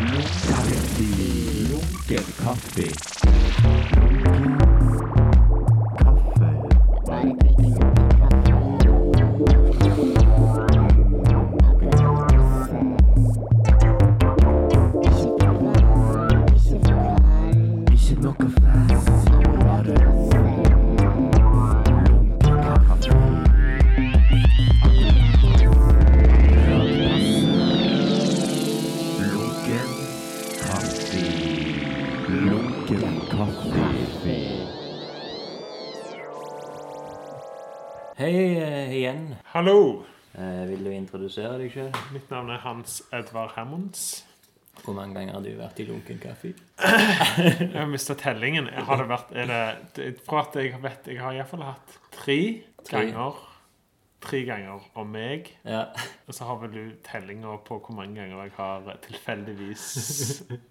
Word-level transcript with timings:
Kaffe. 0.00 0.78
Lunken 1.70 2.24
kaffe. 2.42 2.86
Kaffe. 2.86 3.99
Hallo! 39.60 40.06
Eh, 40.40 40.62
vil 40.70 40.86
du 40.86 40.88
introdusere 40.88 41.58
deg 41.60 41.74
sjøl? 41.74 41.90
Mitt 42.14 42.30
navn 42.32 42.48
er 42.48 42.62
Hans 42.62 42.94
Edvard 43.12 43.50
Hammonds. 43.58 44.22
Hvor 44.80 44.94
mange 44.96 45.12
ganger 45.18 45.34
har 45.36 45.42
du 45.44 45.50
vært 45.58 45.82
i 45.82 45.84
lunken 45.84 46.16
kaffe? 46.22 46.54
Jeg 46.80 47.66
har 47.74 47.90
mista 47.92 48.16
tellingen. 48.16 48.70
Har 48.72 49.02
det 49.02 49.10
vært 49.10 49.34
er 49.36 49.50
det, 49.50 49.58
det, 49.98 50.06
Fra 50.24 50.46
at 50.46 50.56
jeg 50.56 50.80
vet 50.80 51.10
Jeg 51.12 51.20
har 51.20 51.36
iallfall 51.36 51.66
hatt 51.66 51.92
tre, 52.16 52.38
Tre. 52.88 53.02
ganger 53.02 53.42
Tre 54.24 54.40
ganger 54.48 54.88
om 55.04 55.12
meg. 55.12 55.52
Ja. 55.68 55.82
Og 56.24 56.38
så 56.38 56.48
har 56.48 56.62
vel 56.64 56.72
du 56.78 56.96
tellinga 57.04 57.58
på 57.68 57.82
hvor 57.84 58.00
mange 58.00 58.16
ganger 58.16 58.40
jeg 58.46 58.56
har 58.56 58.88
tilfeldigvis 59.10 59.86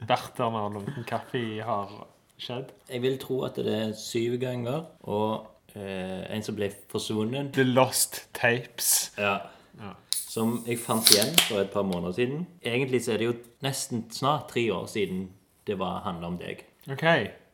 vært 0.10 0.34
der 0.42 0.58
når 0.58 0.80
lunken 0.80 1.06
kaffe 1.14 1.46
har 1.70 1.94
skjedd. 2.42 2.74
Jeg 2.90 3.06
vil 3.06 3.22
tro 3.22 3.44
at 3.46 3.62
det 3.62 3.80
er 3.84 3.96
syv 4.02 4.42
ganger, 4.42 4.90
og 5.06 5.46
eh, 5.76 6.36
en 6.36 6.44
som 6.46 6.56
ble 6.58 6.72
forsvunnet. 6.92 7.54
The 7.54 7.64
Lost 7.64 8.28
Tapes. 8.34 9.12
Ja. 9.18 9.38
Ja. 9.80 9.94
Som 10.12 10.64
jeg 10.68 10.80
fant 10.80 11.10
igjen 11.12 11.34
for 11.48 11.62
et 11.64 11.72
par 11.74 11.86
måneder 11.88 12.14
siden. 12.18 12.48
Egentlig 12.62 13.04
så 13.06 13.14
er 13.14 13.22
det 13.22 13.30
jo 13.30 13.36
nesten 13.66 14.06
snart 14.14 14.50
tre 14.54 14.68
år 14.74 14.86
siden 14.92 15.30
det 15.68 15.80
var 15.80 16.02
handla 16.06 16.28
om 16.28 16.38
deg. 16.38 16.66
OK. 16.92 17.06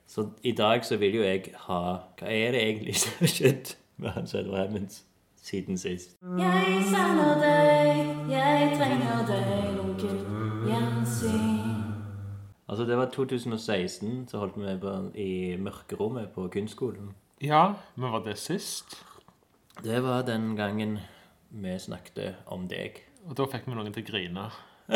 Så 0.07 0.29
i 0.43 0.51
dag 0.51 0.85
så 0.85 0.97
vil 0.97 1.15
jo 1.15 1.23
jeg 1.25 1.49
ha 1.65 1.81
Hva 2.19 2.29
er 2.29 2.51
det 2.53 2.61
egentlig 2.61 2.95
som 3.01 3.11
har 3.19 3.31
skjedd 3.31 3.75
med 3.97 4.09
Hans 4.15 4.35
Edvard 4.37 4.67
Hammonds 4.67 5.01
siden 5.41 5.77
sist? 5.77 6.15
Jeg 6.39 6.83
savner 6.91 7.41
deg, 7.41 8.13
jeg 8.29 8.71
trenger 8.77 9.25
deg, 9.29 9.75
lunken 9.77 10.21
gjensyn. 10.69 11.65
Altså, 12.67 12.85
det 12.85 12.97
var 12.97 13.11
2016, 13.13 14.27
så 14.29 14.37
holdt 14.41 14.57
vi 14.57 14.77
på 14.81 14.95
i 15.21 15.55
mørkerommet 15.61 16.31
på 16.35 16.47
kunstskolen. 16.53 17.13
Ja, 17.43 17.75
men 17.95 18.11
var 18.11 18.23
det 18.23 18.37
sist? 18.39 18.95
Det 19.83 19.99
var 19.99 20.23
den 20.23 20.55
gangen 20.55 20.99
vi 21.49 21.79
snakket 21.79 22.35
om 22.45 22.67
deg. 22.71 23.01
Og 23.27 23.35
da 23.35 23.47
fikk 23.51 23.67
vi 23.67 23.75
noen 23.75 23.91
til 23.91 24.05
å 24.05 24.07
grine. 24.07 24.45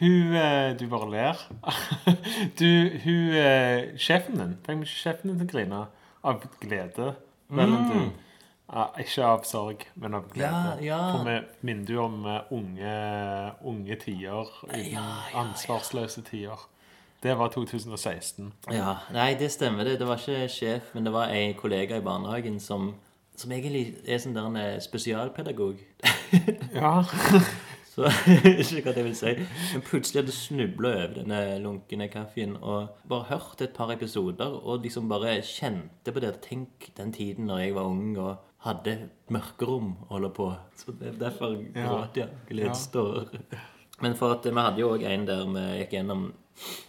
hun 0.00 0.34
eh, 0.38 0.70
Du 0.80 0.86
bare 0.88 1.10
ler. 1.12 1.44
du, 2.60 2.70
hun 3.04 3.34
eh, 3.34 3.90
Sjefen 3.98 4.38
din 4.38 4.52
Fikk 4.62 4.84
vi 4.84 4.86
sjefen 4.86 5.32
din 5.32 5.40
til 5.40 5.48
å 5.48 5.50
grine 5.50 5.80
av 6.22 6.44
glede? 6.62 7.12
Vel, 7.50 7.76
du. 7.90 8.26
Ja, 8.70 8.84
ikke 9.02 9.26
av 9.26 9.44
sorg, 9.48 9.84
men 9.98 10.14
av 10.14 10.28
glede. 10.30 10.76
Ja, 10.80 10.92
ja. 10.92 11.00
For 11.10 11.26
vi 11.26 11.38
minner 11.66 11.96
jo 11.96 12.04
om 12.06 12.20
eh, 12.30 12.52
unge, 12.56 12.96
unge 13.66 14.00
tider. 14.06 14.52
Ansvarsløse 15.44 16.24
tider. 16.30 16.69
Det 17.22 17.34
var 17.38 17.48
2016. 17.52 18.52
Ja, 18.72 18.94
Nei, 19.12 19.34
det 19.36 19.50
stemmer 19.52 19.84
det. 19.84 19.98
Det 20.00 20.06
var 20.08 20.16
ikke 20.22 20.48
sjef, 20.48 20.94
men 20.94 21.04
det 21.04 21.12
var 21.12 21.28
en 21.34 21.54
kollega 21.54 21.98
i 22.00 22.04
barnehagen 22.04 22.56
som, 22.60 22.94
som 23.36 23.52
egentlig 23.52 23.96
er 24.08 24.18
sånn 24.22 24.34
der 24.36 24.46
en 24.48 24.56
eh, 24.56 24.78
spesialpedagog. 24.80 25.82
Ja. 26.72 27.02
Så 27.90 28.06
ikke 28.62 28.84
hva 28.86 28.92
det 28.94 29.02
vil 29.02 29.16
si. 29.18 29.32
Men 29.74 29.82
plutselig 29.82 30.20
hadde 30.22 30.32
snubla 30.36 30.92
over 30.94 31.14
denne 31.16 31.40
lunkne 31.58 32.06
kaffen 32.08 32.52
og 32.62 32.92
bare 33.10 33.26
hørt 33.32 33.64
et 33.66 33.72
par 33.74 33.90
episoder 33.90 34.52
og 34.62 34.84
liksom 34.86 35.08
bare 35.10 35.40
kjente 35.42 36.14
på 36.14 36.22
det. 36.22 36.30
Tenk 36.46 36.86
den 36.96 37.10
tiden 37.12 37.50
når 37.50 37.64
jeg 37.64 37.74
var 37.74 37.90
ung 37.90 38.14
og 38.22 38.36
hadde 38.62 38.94
mørkerom 39.34 39.90
å 40.06 40.12
holde 40.14 40.30
på. 40.38 40.46
Så 40.78 40.94
det 41.00 41.10
er 41.16 41.18
derfor 41.26 41.58
Ja. 41.74 41.88
gråt 41.88 42.22
jeg. 42.22 42.28
Gledestår. 42.52 43.26
Men 44.00 44.16
for 44.16 44.34
at 44.36 44.46
vi 44.46 44.56
hadde 44.56 44.80
jo 44.80 44.92
òg 44.94 45.04
en 45.08 45.26
der 45.28 45.44
vi 45.48 45.64
gikk 45.82 45.96
gjennom 45.98 46.30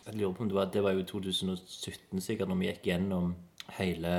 Jeg 0.05 0.17
lurer 0.17 0.33
på 0.35 0.44
om 0.44 0.49
det 0.51 0.55
var, 0.55 0.69
det 0.72 0.83
var 0.83 0.95
jo 0.97 1.03
2017 1.07 2.22
sikkert, 2.22 2.49
når 2.49 2.59
vi 2.59 2.69
gikk 2.72 2.88
gjennom 2.91 3.35
hele 3.77 4.13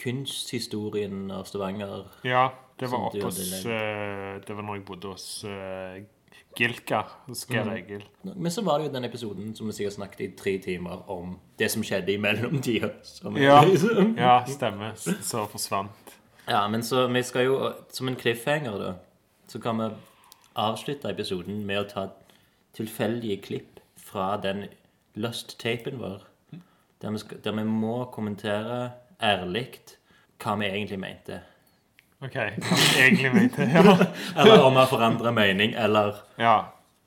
kunsthistorien 0.00 1.30
av 1.30 1.44
Stavanger. 1.44 2.06
ja, 2.24 2.48
det 2.80 2.88
var 2.88 3.08
oppe 3.08 3.24
hos 3.24 3.40
eh, 3.66 4.40
Det 4.46 4.56
var 4.56 4.62
når 4.62 4.78
jeg 4.78 4.84
bodde 4.88 5.12
hos 5.12 5.44
eh, 5.44 6.04
Gilka. 6.56 7.02
Geir 7.28 7.68
Egil. 7.74 8.04
Men 8.24 8.50
så 8.52 8.62
var 8.64 8.78
det 8.78 8.86
jo 8.86 8.92
den 8.94 9.04
episoden 9.04 9.54
som 9.54 9.68
vi 9.68 9.74
sikkert 9.76 9.92
snakket 9.98 10.20
i 10.24 10.28
tre 10.36 10.54
timer 10.64 11.02
om 11.12 11.34
det 11.58 11.68
som 11.70 11.84
skjedde 11.84 12.14
i 12.14 12.16
mellomtida. 12.16 12.88
Ja, 13.36 13.60
ja 14.24 14.36
stemmer. 14.48 14.94
Så 14.96 15.44
forsvant. 15.52 16.16
ja, 16.48 16.68
men 16.68 16.82
så 16.82 17.06
vi 17.12 17.22
skal 17.22 17.44
jo, 17.44 17.72
som 17.92 18.08
en 18.08 18.16
cliffhanger 18.16 18.78
da, 18.80 18.94
så 19.48 19.60
kan 19.60 19.82
vi 19.82 19.90
avslutte 20.56 21.12
episoden 21.12 21.60
med 21.66 21.82
å 21.82 21.88
ta 21.90 22.06
tilfeldige 22.76 23.40
klipp 23.42 23.80
fra 23.96 24.36
den 24.42 24.66
Lust-tapen 25.16 25.98
vår, 26.00 26.22
der 27.02 27.10
vi, 27.14 27.18
skal, 27.22 27.40
der 27.44 27.52
vi 27.56 27.64
må 27.64 28.04
kommentere 28.12 28.90
ærlig 29.22 29.68
hva 30.42 30.56
vi 30.60 30.66
egentlig 30.68 30.98
mente. 31.00 31.38
OK. 32.20 32.34
Hva 32.36 32.76
vi 32.80 33.02
egentlig 33.06 33.30
mente. 33.34 33.64
Ja. 33.72 33.82
Eller 34.36 34.64
om 34.64 34.74
vi 34.76 34.80
har 34.82 34.90
forandret 34.90 35.34
mening, 35.36 35.72
eller 35.76 36.20
ja. 36.40 36.54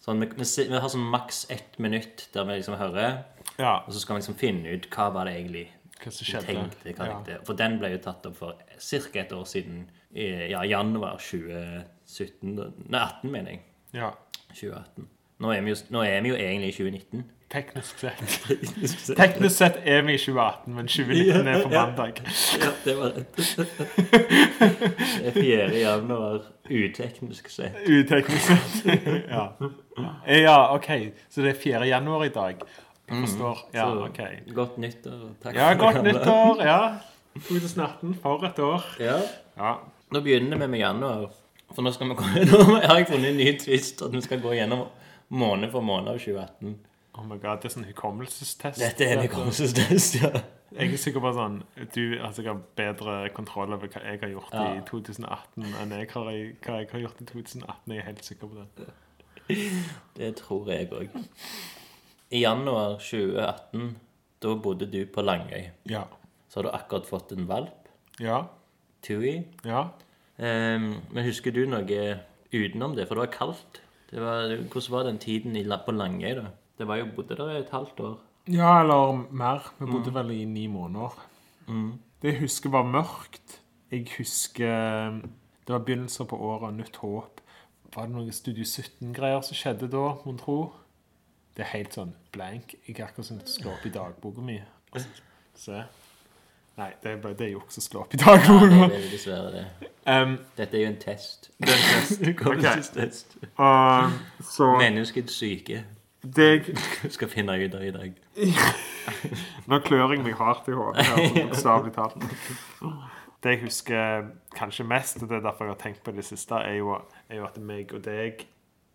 sånn, 0.01 0.21
vi, 0.21 0.29
vi, 0.37 0.47
vi 0.69 0.77
har 0.81 0.89
sånn 0.89 1.05
maks 1.13 1.43
ett 1.53 1.77
minutt 1.81 2.27
der 2.33 2.47
vi 2.49 2.59
liksom 2.59 2.77
hører, 2.81 3.19
Ja. 3.59 3.79
og 3.85 3.93
så 3.93 3.99
skal 4.01 4.15
vi 4.15 4.21
liksom 4.23 4.37
finne 4.39 4.73
ut 4.77 4.85
hva 4.93 5.09
var 5.13 5.27
det 5.29 5.35
egentlig 5.39 5.65
Hva 5.99 6.11
som 6.15 6.25
skjedde. 6.29 6.45
tenkte, 6.53 6.93
hva 6.95 7.05
Ja. 7.09 7.13
tenkte. 7.17 7.39
For 7.45 7.57
den 7.59 7.77
ble 7.81 7.89
jo 7.91 8.01
tatt 8.05 8.25
opp 8.29 8.37
for 8.37 8.55
ca. 8.79 9.19
et 9.19 9.33
år 9.35 9.45
siden. 9.45 9.89
I 10.15 10.49
ja, 10.49 10.63
januar 10.65 11.19
2017 11.21 12.55
Nei, 12.89 12.99
18, 12.99 13.31
mener 13.31 13.51
jeg. 13.51 13.61
ja. 13.93 14.11
2018. 14.53 15.09
Nå 15.39 15.51
er 15.55 15.61
vi 15.63 15.71
jo, 15.71 15.75
nå 15.95 16.01
er 16.03 16.21
vi 16.21 16.29
jo 16.33 16.35
egentlig 16.35 16.69
i 16.73 16.77
2019. 16.77 17.27
Teknisk 17.49 17.97
sett. 18.03 18.19
Teknisk 19.17 19.55
sett 19.55 19.77
er 19.81 20.03
vi 20.05 20.13
i 20.13 20.17
2018, 20.21 20.73
men 20.75 20.87
2019 20.91 21.47
er 21.47 21.63
på 21.63 21.69
mandag. 21.71 22.19
Ja, 22.61 22.69
det 22.83 22.93
var 22.99 23.15
rett. 23.15 23.39
Det 24.59 25.31
er 25.31 25.31
4. 25.33 25.69
januar 25.79 26.43
uteknisk 26.69 27.49
sett. 27.49 27.79
Uteknisk 27.87 28.51
sett. 28.51 29.07
Ja. 29.33 29.47
ja, 30.27 30.75
OK. 30.75 30.91
Så 31.29 31.41
det 31.41 31.55
er 31.55 31.59
4. 31.63 31.81
januar 31.89 32.23
i 32.27 32.29
dag. 32.29 32.61
Jeg 33.09 33.23
forstår. 33.25 33.63
Ja, 33.73 33.87
OK. 34.05 34.19
godt 34.53 34.77
nyttår. 34.77 35.25
Takk 35.43 35.55
Ja, 35.55 35.71
for 35.73 35.79
godt 35.79 36.03
nyttår. 36.05 36.61
Ja. 36.63 36.79
2018. 37.47 38.15
For 38.21 38.45
et 38.45 38.59
år. 38.59 38.85
Ja. 38.99 39.17
Ja. 39.57 39.73
Nå 40.11 40.21
begynner 40.21 40.57
vi 40.61 40.67
med 40.67 40.79
januar. 40.79 41.29
For 41.73 41.81
nå, 41.85 41.91
skal 41.93 42.09
vi 42.09 42.15
gå, 42.17 42.29
nå 42.49 42.63
har 42.85 42.97
jeg 43.01 43.09
funnet 43.09 43.29
en 43.33 43.37
ny 43.37 43.51
twist 43.61 44.01
at 44.05 44.13
vi 44.13 44.21
skal 44.25 44.39
gå 44.41 44.53
gjennom 44.57 44.87
måned 45.29 45.71
for 45.71 45.81
måned 45.85 46.09
av 46.09 46.17
2018. 46.19 46.77
Oh 47.19 47.25
my 47.25 47.37
god, 47.41 47.59
det 47.61 47.65
er 47.69 47.73
sånn 47.73 47.87
hukommelsestest. 47.89 48.79
Dette 48.79 49.05
er 49.05 49.17
en 49.17 49.25
hukommelsestest, 49.27 50.19
ja. 50.21 50.29
Jeg 50.69 50.93
er 50.93 50.99
sikker 51.01 51.23
på 51.23 51.31
sånn 51.33 51.55
Du 51.95 52.03
har 52.21 52.29
sikkert 52.37 52.67
bedre 52.77 53.15
kontroll 53.33 53.73
over 53.73 53.89
hva 53.89 54.03
jeg 54.05 54.19
har 54.21 54.29
gjort 54.29 54.51
Ja. 54.53 54.65
i 54.77 54.83
2018 54.85 55.65
enn 55.81 55.95
jeg 55.95 56.11
har 56.11 56.27
hva 56.27 56.33
jeg 56.35 56.91
har 56.91 57.01
gjort 57.01 57.21
i 57.23 57.25
2018. 57.25 57.89
Jeg 57.89 57.97
er 58.03 58.05
helt 58.05 58.23
sikker 58.27 58.51
på 58.51 58.59
det. 58.61 58.89
Det 60.19 60.29
tror 60.37 60.69
jeg 60.69 60.91
òg. 60.93 61.09
I 62.29 62.43
januar 62.43 62.99
2018, 63.01 63.89
da 64.45 64.53
bodde 64.61 64.85
du 64.93 64.99
på 65.09 65.21
Langøy. 65.25 65.71
Ja. 65.89 66.03
Så 66.49 66.59
har 66.61 66.67
du 66.69 66.71
akkurat 66.77 67.09
fått 67.09 67.31
en 67.33 67.47
valp, 67.49 67.89
Ja. 68.21 68.43
Tui. 69.01 69.45
Ja. 69.65 69.87
Um, 70.37 71.01
men 71.11 71.23
husker 71.25 71.51
du 71.55 71.65
noe 71.65 72.19
utenom 72.53 72.93
det? 72.95 73.07
For 73.07 73.15
det 73.15 73.25
var 73.25 73.33
kaldt. 73.33 73.81
Det 74.09 74.21
var, 74.21 74.55
hvordan 74.71 74.91
var 74.91 75.03
den 75.03 75.19
tiden 75.21 75.55
i, 75.55 75.63
på 75.85 75.91
Langøy, 75.91 76.35
da? 76.35 76.49
Det 76.77 76.87
var 76.87 76.97
jo, 76.97 77.09
bodde 77.15 77.35
der 77.37 77.51
i 77.51 77.59
et 77.59 77.69
halvt 77.69 77.99
år. 77.99 78.17
Ja, 78.49 78.79
eller 78.81 79.25
mer. 79.31 79.73
Vi 79.79 79.85
bodde 79.85 80.13
vel 80.13 80.31
i 80.31 80.45
ni 80.45 80.67
måneder. 80.67 81.13
Det 82.21 82.33
jeg 82.33 82.39
husker 82.39 82.69
var 82.69 82.83
mørkt. 82.83 83.61
Jeg 83.91 84.07
husker 84.17 85.21
Det 85.67 85.75
var 85.75 85.79
begynnelser 85.85 86.25
på 86.25 86.37
året, 86.37 86.73
nytt 86.73 86.95
håp. 86.95 87.41
Var 87.95 88.05
det 88.05 88.13
noen 88.15 88.31
Studio 88.33 88.63
17-greier 88.65 89.41
som 89.45 89.57
skjedde 89.57 89.89
da, 89.91 90.15
mon 90.25 90.37
tro? 90.37 90.71
Det 91.53 91.61
er 91.65 91.69
helt 91.75 91.93
sånn 91.93 92.15
blank. 92.33 92.73
Jeg 92.87 92.95
er 92.97 93.05
akkurat 93.05 93.27
som 93.27 93.37
å 93.37 93.45
slå 93.49 93.75
opp 93.75 93.85
i 93.85 93.91
dagboka 93.93 94.41
mi. 94.41 94.57
Se. 95.53 95.83
Nei, 96.79 96.93
det 97.03 97.11
er 97.11 97.17
bare 97.19 97.35
det 97.35 97.47
er 97.49 97.53
juks 97.57 97.79
å 97.81 97.83
slå 97.83 98.01
opp 98.05 98.13
i 98.15 98.19
dag. 98.21 98.39
Ja, 98.39 98.87
det 98.87 98.97
er 99.01 99.07
dessverre 99.11 99.49
det. 99.51 99.63
Um, 100.07 100.37
Dette 100.55 100.77
er 100.79 100.85
jo 100.85 100.91
en 100.93 100.99
test. 101.01 101.49
Det 101.59 101.75
er 101.75 102.29
ok. 102.53 102.67
test. 102.95 103.35
Og 103.59 104.13
så 104.47 104.69
Menneskets 104.79 105.35
syke. 105.41 105.81
Deg... 106.23 106.67
skal 107.15 107.31
finne 107.31 107.55
ut 107.59 107.75
av 107.75 107.83
i 107.83 107.91
dag. 107.95 108.15
Nå 109.69 109.79
klør 109.85 110.13
jeg 110.13 110.23
meg 110.23 110.35
hardt 110.39 110.67
i 110.71 110.75
hodet, 110.75 111.05
sånn 111.07 111.37
bokstavelig 111.49 111.93
talt. 111.95 112.27
Det 113.39 113.53
jeg 113.55 113.61
husker 113.63 114.29
kanskje 114.55 114.87
mest, 114.87 115.21
og 115.23 115.29
det 115.31 115.37
er 115.39 115.45
derfor 115.45 115.67
jeg 115.67 115.75
har 115.75 115.83
tenkt 115.83 116.03
på 116.03 116.11
det 116.15 116.25
siste, 116.27 116.59
er 116.59 116.79
jo, 116.81 116.97
er 117.31 117.39
jo 117.39 117.47
at 117.47 117.59
meg 117.63 117.91
og 117.95 118.03
deg 118.07 118.43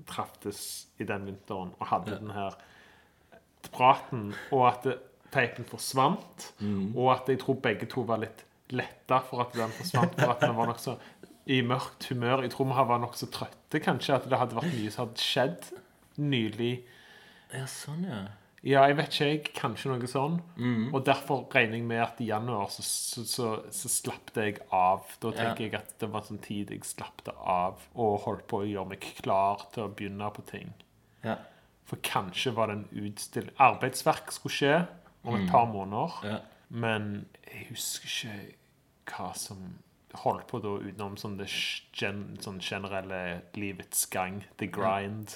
traftes 0.09 0.61
i 1.01 1.07
den 1.09 1.25
vinteren 1.31 1.73
og 1.79 1.89
hadde 1.89 2.19
den 2.21 2.33
her 2.37 2.57
praten, 3.73 4.33
og 4.53 4.67
at 4.69 4.89
det- 4.89 5.01
teipen 5.35 5.67
forsvant, 5.69 6.49
og 6.95 7.09
at 7.17 7.29
jeg 7.33 7.41
tror 7.43 7.59
begge 7.65 7.89
to 7.91 8.07
var 8.09 8.23
litt 8.23 8.45
letta 8.75 9.19
for 9.27 9.43
at 9.45 9.53
den 9.59 9.73
forsvant, 9.77 10.15
for 10.19 10.33
at 10.37 10.47
vi 10.47 10.55
var 10.57 10.71
nok 10.71 10.81
så 10.83 10.97
i 11.53 11.59
mørkt 11.67 12.07
humør. 12.09 12.41
Jeg 12.47 12.55
tror 12.55 12.71
vi 12.71 12.87
var 12.89 13.03
nokså 13.03 13.29
trøtte, 13.35 13.81
kanskje, 13.85 14.15
at 14.17 14.31
det 14.31 14.39
hadde 14.41 14.57
vært 14.57 14.73
mye 14.73 14.91
som 14.95 15.05
hadde 15.09 15.21
skjedd 15.27 15.67
nylig. 16.23 16.73
Ja, 17.55 17.67
sånn, 17.71 18.07
ja. 18.09 18.23
Ja, 18.65 18.87
jeg 18.89 18.97
vet 18.97 19.11
ikke, 19.13 19.27
jeg. 19.29 19.41
Kanskje 19.59 19.91
noe 19.93 20.09
sånn. 20.09 20.39
Og 20.97 21.03
derfor 21.05 21.43
regner 21.53 21.77
jeg 21.77 21.85
med 21.85 22.01
at 22.01 22.21
i 22.25 22.31
januar 22.31 22.71
så, 22.73 22.81
så, 22.87 23.25
så, 23.29 23.49
så 23.69 23.91
slapp 23.93 24.31
det 24.39 24.47
jeg 24.47 24.63
av. 24.73 25.03
Da 25.21 25.35
tenker 25.37 25.67
Ja. 25.67 25.69
jeg 25.69 25.75
at 25.83 25.91
det 26.01 26.09
var 26.15 26.25
sånn 26.25 26.41
tid 26.41 26.73
jeg 26.73 26.81
slapp 26.89 27.21
det 27.27 27.35
av 27.45 27.83
og 27.93 28.23
holdt 28.25 28.47
på 28.49 28.63
å 28.63 28.65
gjøre 28.71 28.89
meg 28.95 29.05
klar 29.21 29.67
til 29.75 29.85
å 29.85 29.91
begynne 29.93 30.31
på 30.33 30.47
ting. 30.49 30.73
Ja. 31.29 31.37
For 31.85 32.01
kanskje 32.09 32.55
var 32.57 32.73
det 32.73 32.79
en 32.79 33.05
utstilling 33.05 33.53
Arbeidsverk 33.61 34.33
skulle 34.33 34.57
skje 34.57 34.75
om 35.25 35.35
et 35.41 35.49
par 35.51 35.67
måneder. 35.73 36.21
ja. 36.25 36.39
Men 36.75 37.27
jeg 37.47 37.67
husker 37.71 38.09
ikke 38.09 39.19
hva 39.19 39.35
som 39.37 39.59
holdt 40.25 40.47
på 40.49 40.59
da 40.63 40.73
utenom 40.81 41.17
sånn 41.19 41.37
det 41.39 41.47
gen, 41.95 42.37
sånn 42.43 42.59
generelle 42.63 43.43
livets 43.59 44.07
gang. 44.11 44.41
The 44.59 44.67
grind. 44.67 45.35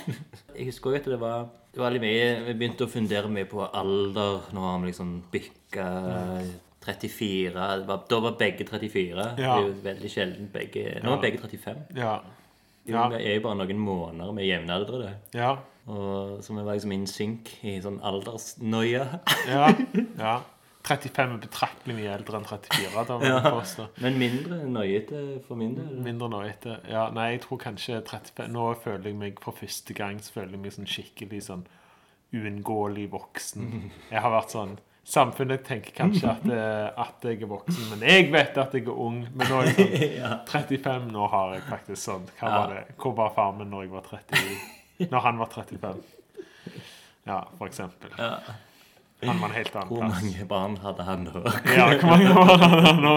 Jeg 0.56 0.66
husker 0.70 0.90
også 0.90 1.00
at 1.02 1.08
det 1.12 1.18
var, 1.20 1.48
det 1.74 1.80
var 1.82 1.96
mye 2.02 2.26
Vi 2.46 2.54
begynte 2.58 2.86
å 2.86 2.90
fundere 2.90 3.28
mye 3.30 3.46
på 3.50 3.62
alder. 3.74 4.48
Nå 4.54 4.60
har 4.66 4.78
vi 4.82 4.90
liksom 4.90 5.12
bikka 5.32 5.86
34. 6.80 7.52
Det 7.52 7.86
var, 7.88 8.04
da 8.08 8.20
var 8.24 8.36
begge 8.40 8.64
34. 8.64 9.36
Det 9.36 9.44
Ja. 9.44 9.56
er 9.58 9.66
jo 9.68 9.72
veldig 9.84 10.10
sjelden 10.10 10.48
begge 10.52 11.00
Nå 11.04 11.12
er 11.16 11.20
begge 11.26 11.38
35. 11.42 11.82
Ja. 11.96 12.20
Ja. 12.92 13.08
Vi 13.12 13.20
er 13.24 13.36
jo 13.38 13.44
bare 13.48 13.60
noen 13.62 13.82
måneder 13.82 14.32
med 14.36 14.48
jevnaldrende. 14.48 15.12
Ja. 15.36 15.56
Og 15.90 16.40
Så 16.44 16.54
vi 16.54 16.62
var 16.62 16.76
liksom 16.76 16.94
in 16.94 17.06
sync 17.10 17.52
i 17.66 17.78
sånn 17.82 18.00
aldersnoia. 18.06 19.06
Ja. 19.50 19.70
ja. 20.18 20.40
35 20.86 21.34
er 21.34 21.40
betraktelig 21.42 21.96
mye 21.98 22.12
eldre 22.14 22.38
enn 22.38 22.46
34. 22.48 23.02
Da, 23.08 23.16
ja. 23.26 23.88
Men 24.00 24.16
mindre 24.20 24.62
nøyete 24.64 25.20
for 25.44 25.60
min 25.60 25.74
del. 25.76 25.90
Mindre 26.06 26.30
nå. 26.32 26.40
Ja, 26.88 27.08
nei, 27.14 27.34
jeg 27.34 27.42
tror 27.44 27.60
kanskje 27.60 28.00
35 28.00 28.48
Nå 28.54 28.70
føler 28.80 29.10
jeg 29.10 29.18
meg 29.20 29.42
for 29.44 29.56
første 29.56 29.96
gang 29.96 30.22
så 30.24 30.38
føler 30.38 30.56
jeg 30.56 30.62
meg 30.64 30.76
sånn 30.78 30.88
skikkelig 30.90 31.42
sånn 31.50 31.66
uunngåelig 32.30 33.08
voksen. 33.12 33.90
Jeg 34.12 34.22
har 34.22 34.30
vært 34.30 34.52
sånn 34.54 34.76
Samfunnet 35.10 35.64
tenker 35.66 35.94
kanskje 35.96 36.30
at, 36.30 36.44
eh, 36.54 37.02
at 37.02 37.26
jeg 37.26 37.40
er 37.42 37.50
voksen, 37.50 37.88
men 37.90 38.04
jeg 38.06 38.28
vet 38.30 38.58
at 38.62 38.74
jeg 38.78 38.86
er 38.86 38.94
ung. 38.94 39.20
Men 39.34 39.50
nå 39.50 39.60
er 39.64 39.70
jeg 39.72 40.14
sånn 40.22 40.40
35. 40.54 41.10
Nå 41.16 41.26
har 41.32 41.56
jeg 41.56 41.66
faktisk 41.66 42.02
sånn 42.04 42.28
Hva 42.38 42.54
var 42.54 42.74
det? 42.76 42.82
Hvor 43.00 43.16
var 43.18 43.34
far 43.34 43.52
min 43.58 43.72
når 43.72 43.88
jeg 43.88 43.94
var 43.96 44.06
30? 44.06 44.58
Når 45.10 45.24
han 45.26 45.40
var 45.40 45.50
35? 45.54 46.02
Ja, 47.26 47.40
for 47.58 47.66
eksempel. 47.66 48.12
Ja. 48.18 48.36
Han 49.22 49.40
var 49.40 49.50
en 49.50 49.54
helt 49.54 49.74
annen 49.76 49.88
Hvor 49.88 50.00
plass. 50.00 50.22
mange 50.22 50.44
barn 50.48 50.76
hadde 50.80 51.04
han 51.04 51.24
da? 51.26 51.40
Ja, 51.76 51.88
hvor 51.98 52.06
mange 52.08 52.30
barn 52.34 52.62
hadde 52.62 52.86
han 52.86 53.02
nå? 53.04 53.16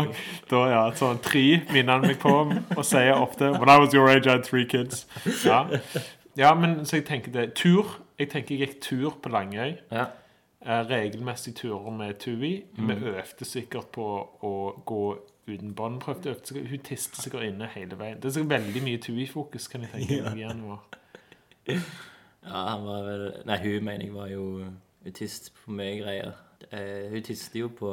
Da, 0.51 0.63
ja, 0.73 0.81
sånn 0.99 1.21
tre 1.23 1.43
minner 1.71 1.93
han 1.99 2.07
meg 2.09 2.17
på 2.19 2.33
og 2.41 2.81
sier 2.87 3.13
ofte 3.15 3.53
When 3.55 3.71
I 3.71 3.77
was 3.79 3.95
your 3.95 4.09
age, 4.11 4.27
I 4.27 4.35
had 4.35 4.43
three 4.43 4.65
kids. 4.67 5.05
Ja, 5.45 5.61
ja 6.35 6.51
men 6.59 6.81
så 6.89 6.99
jeg 6.99 7.07
tenker 7.07 7.31
det 7.31 7.53
Tur. 7.55 7.99
Jeg 8.19 8.33
tenker 8.33 8.55
jeg 8.55 8.67
gikk 8.67 8.81
tur 8.83 9.15
på 9.23 9.31
Langøy. 9.31 9.77
Ja. 9.91 10.09
Eh, 10.65 10.83
regelmessig 10.89 11.55
turer 11.55 11.91
med 11.91 12.13
Tui. 12.19 12.63
Vi 12.77 12.93
øvde 12.93 13.45
sikkert 13.45 13.89
på 13.91 14.05
å 14.43 14.51
gå 14.85 15.17
uten 15.47 15.73
bånd. 15.75 15.99
Prøvde 16.01 16.35
sikkert- 16.43 16.69
Hun 16.69 16.79
tiste 16.79 17.21
sikkert 17.21 17.43
inne 17.43 17.67
hele 17.67 17.95
veien. 17.99 18.15
Det 18.21 18.25
er 18.25 18.29
sikkert 18.37 18.49
veldig 18.63 18.83
mye 18.83 18.97
Tui-fokus, 18.97 19.67
kan 19.67 19.81
jeg 19.81 19.89
tenke 19.91 20.35
meg 20.35 20.55
nå. 20.61 20.77
Ja, 21.67 22.63
han 22.69 22.85
var 22.85 23.03
vel 23.07 23.25
Nei, 23.45 23.57
hun 23.57 23.83
mener 23.83 24.05
jeg 24.05 24.13
var 24.13 24.27
jo 24.31 24.45
autist 25.05 25.51
på 25.65 25.71
mye 25.71 25.99
greier. 26.01 26.33
Eh, 26.71 27.09
hun 27.11 27.21
tiste 27.23 27.59
jo 27.59 27.67
på 27.69 27.91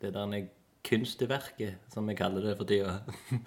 det 0.00 0.12
der 0.14 0.46
kunstverket, 0.86 1.74
som 1.92 2.06
vi 2.06 2.14
kaller 2.14 2.40
det 2.44 2.56
for 2.58 2.64
tida. 2.68 2.98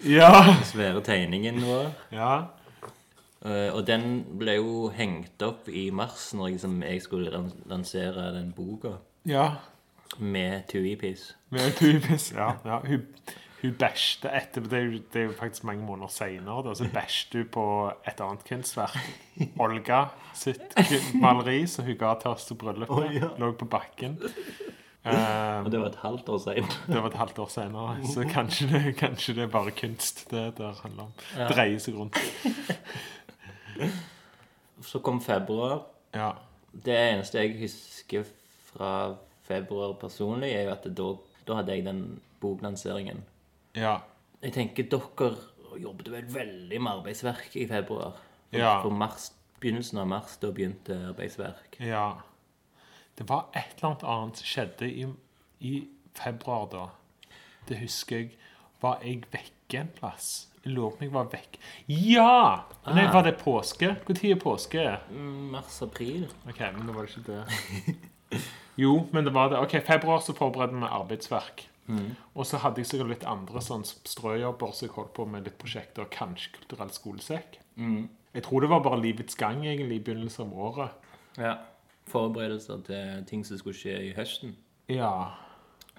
Ja! 0.03 0.31
Svære 0.71 1.01
tegningen 1.05 1.61
vår. 1.63 1.93
ja. 2.11 2.31
Eh, 3.45 3.69
og 3.73 3.85
den 3.87 4.25
ble 4.39 4.57
jo 4.57 4.87
hengt 4.91 5.41
opp 5.45 5.69
i 5.71 5.89
mars, 5.95 6.33
når 6.35 6.47
jeg, 6.49 6.53
liksom, 6.57 6.79
jeg 6.83 7.01
skulle 7.05 7.43
lansere 7.71 8.33
den 8.35 8.49
boka 8.57 8.97
Ja. 9.25 9.45
med 10.19 10.65
Tui-piss. 10.67 11.29
Med 11.49 11.71
Tui-piss, 11.79 12.31
ja. 12.35 12.53
ja. 12.65 12.79
Hun, 12.83 13.05
hun 13.61 13.73
bæsjte 13.79 14.31
etter 14.35 14.61
det 14.67 14.73
er, 14.79 14.83
jo, 14.89 14.99
det 15.13 15.21
er 15.21 15.25
jo 15.29 15.37
faktisk 15.39 15.63
mange 15.67 15.85
måneder 15.85 16.07
seinere. 16.11 16.75
Så 16.75 16.87
bæsjte 16.93 17.37
hun 17.43 17.47
på 17.53 17.65
et 18.07 18.19
annet 18.23 18.43
kunstverk. 18.49 18.97
Olga 19.59 20.01
sitt 20.35 20.75
maleri 21.19 21.61
som 21.67 21.85
hun 21.87 21.97
ga 21.99 22.13
til 22.19 22.31
oss 22.35 22.45
til 22.49 22.59
bryllupet. 22.59 23.23
Lå 23.39 23.51
på 23.59 23.65
bakken. 23.71 24.17
Um, 25.05 25.65
Og 25.65 25.71
det 25.71 25.79
var 25.79 25.87
et 25.93 25.99
halvt 26.01 26.29
år 26.29 26.37
senere. 26.43 26.79
det 26.91 26.99
var 27.01 27.07
et 27.07 27.17
halvt 27.21 27.39
år 27.39 27.47
senere, 27.53 27.93
så 28.13 28.25
kanskje 28.29 28.67
det, 28.73 28.81
kanskje 28.99 29.33
det 29.37 29.43
er 29.45 29.53
bare 29.53 29.71
kunst 29.71 30.25
det 30.31 30.57
der 30.57 30.75
handler 30.83 31.03
om. 31.07 31.13
Dreier 31.53 31.79
seg 31.79 31.95
rundt. 31.95 32.19
Så 34.85 34.99
kom 35.03 35.19
februar. 35.21 35.81
Ja. 36.15 36.31
Det 36.71 36.95
eneste 36.95 37.41
jeg 37.41 37.57
husker 37.61 38.23
fra 38.69 39.15
februar 39.47 39.93
personlig, 39.99 40.51
er 40.55 40.67
jo 40.67 40.71
at 40.75 40.85
da, 40.95 41.07
da 41.47 41.55
hadde 41.59 41.75
jeg 41.75 41.85
den 41.85 42.01
boklanseringen. 42.41 43.23
Ja. 43.75 43.97
Jeg 44.41 44.53
tenker 44.55 44.87
dere 44.89 45.31
jobbet 45.79 46.11
vel 46.13 46.29
veldig 46.33 46.79
med 46.81 46.91
arbeidsverk 46.99 47.55
i 47.55 47.67
februar. 47.67 48.17
For, 48.49 48.57
Ja. 48.57 48.81
for 48.81 48.89
mars, 48.89 49.31
begynnelsen 49.59 49.99
av 50.01 50.07
mars, 50.07 50.37
da 50.41 50.49
begynte 50.51 50.95
arbeidsverk. 51.11 51.79
Ja. 51.79 52.21
Det 53.17 53.27
var 53.29 53.49
et 53.53 53.75
eller 53.77 53.89
annet 53.91 54.03
annet 54.03 54.37
som 54.37 54.45
skjedde 54.45 54.87
i, 54.89 55.05
i 55.59 55.87
februar 56.15 56.69
da. 56.71 56.85
Det 57.67 57.77
husker 57.81 58.17
jeg. 58.23 58.31
Var 58.81 59.01
jeg 59.03 59.23
vekke 59.33 59.79
en 59.81 59.91
plass? 59.99 60.47
Jeg 60.65 60.73
lurer 60.75 60.91
på 60.91 60.97
om 60.99 61.03
jeg 61.07 61.13
var 61.13 61.29
vekk. 61.31 61.57
Ja! 61.87 62.63
Nei, 62.87 63.05
Ah. 63.05 63.13
var 63.13 63.23
det 63.23 63.37
påske? 63.39 63.95
Når 64.07 64.23
er 64.31 64.35
påske? 64.35 64.99
Mm, 65.11 65.51
Mars-april. 65.51 66.27
Ok, 66.47 66.59
men 66.75 66.85
da 66.87 66.93
var 66.93 67.05
det 67.05 67.15
ikke 67.17 67.25
det. 67.27 67.95
Jo, 68.79 69.07
men 69.11 69.25
det 69.25 69.33
var 69.33 69.49
det. 69.49 69.57
Ok, 69.59 69.73
februar 69.83 70.19
så 70.23 70.33
forberedte 70.37 70.75
vi 70.79 70.87
arbeidsverk. 70.87 71.65
Og 72.35 72.45
så 72.45 72.59
hadde 72.61 72.77
jeg 72.83 72.85
sikkert 72.85 73.09
litt 73.09 73.23
andre 73.25 73.59
sånn 73.65 73.81
strøjobber, 73.83 74.71
så 74.77 74.85
jeg 74.85 74.91
holdt 74.93 75.13
på 75.17 75.25
med 75.25 75.43
litt 75.47 75.57
prosjekter, 75.57 76.05
kanskje 76.13 76.51
kulturell 76.59 76.91
skolesekk. 76.93 77.57
Jeg 78.35 78.43
tror 78.45 78.61
det 78.61 78.69
var 78.69 78.83
bare 78.85 79.01
livets 79.01 79.35
gang 79.35 79.63
egentlig 79.65 79.97
i 79.97 80.03
begynnelsen 80.05 80.45
av 80.45 80.53
året. 80.53 80.91
Ja. 81.41 81.55
Forberedelser 82.07 82.83
til 82.85 83.23
ting 83.25 83.43
som 83.43 83.57
skulle 83.57 83.75
skje 83.79 83.95
i 84.11 84.13
høsten. 84.13 84.53
Ja. 84.87 85.31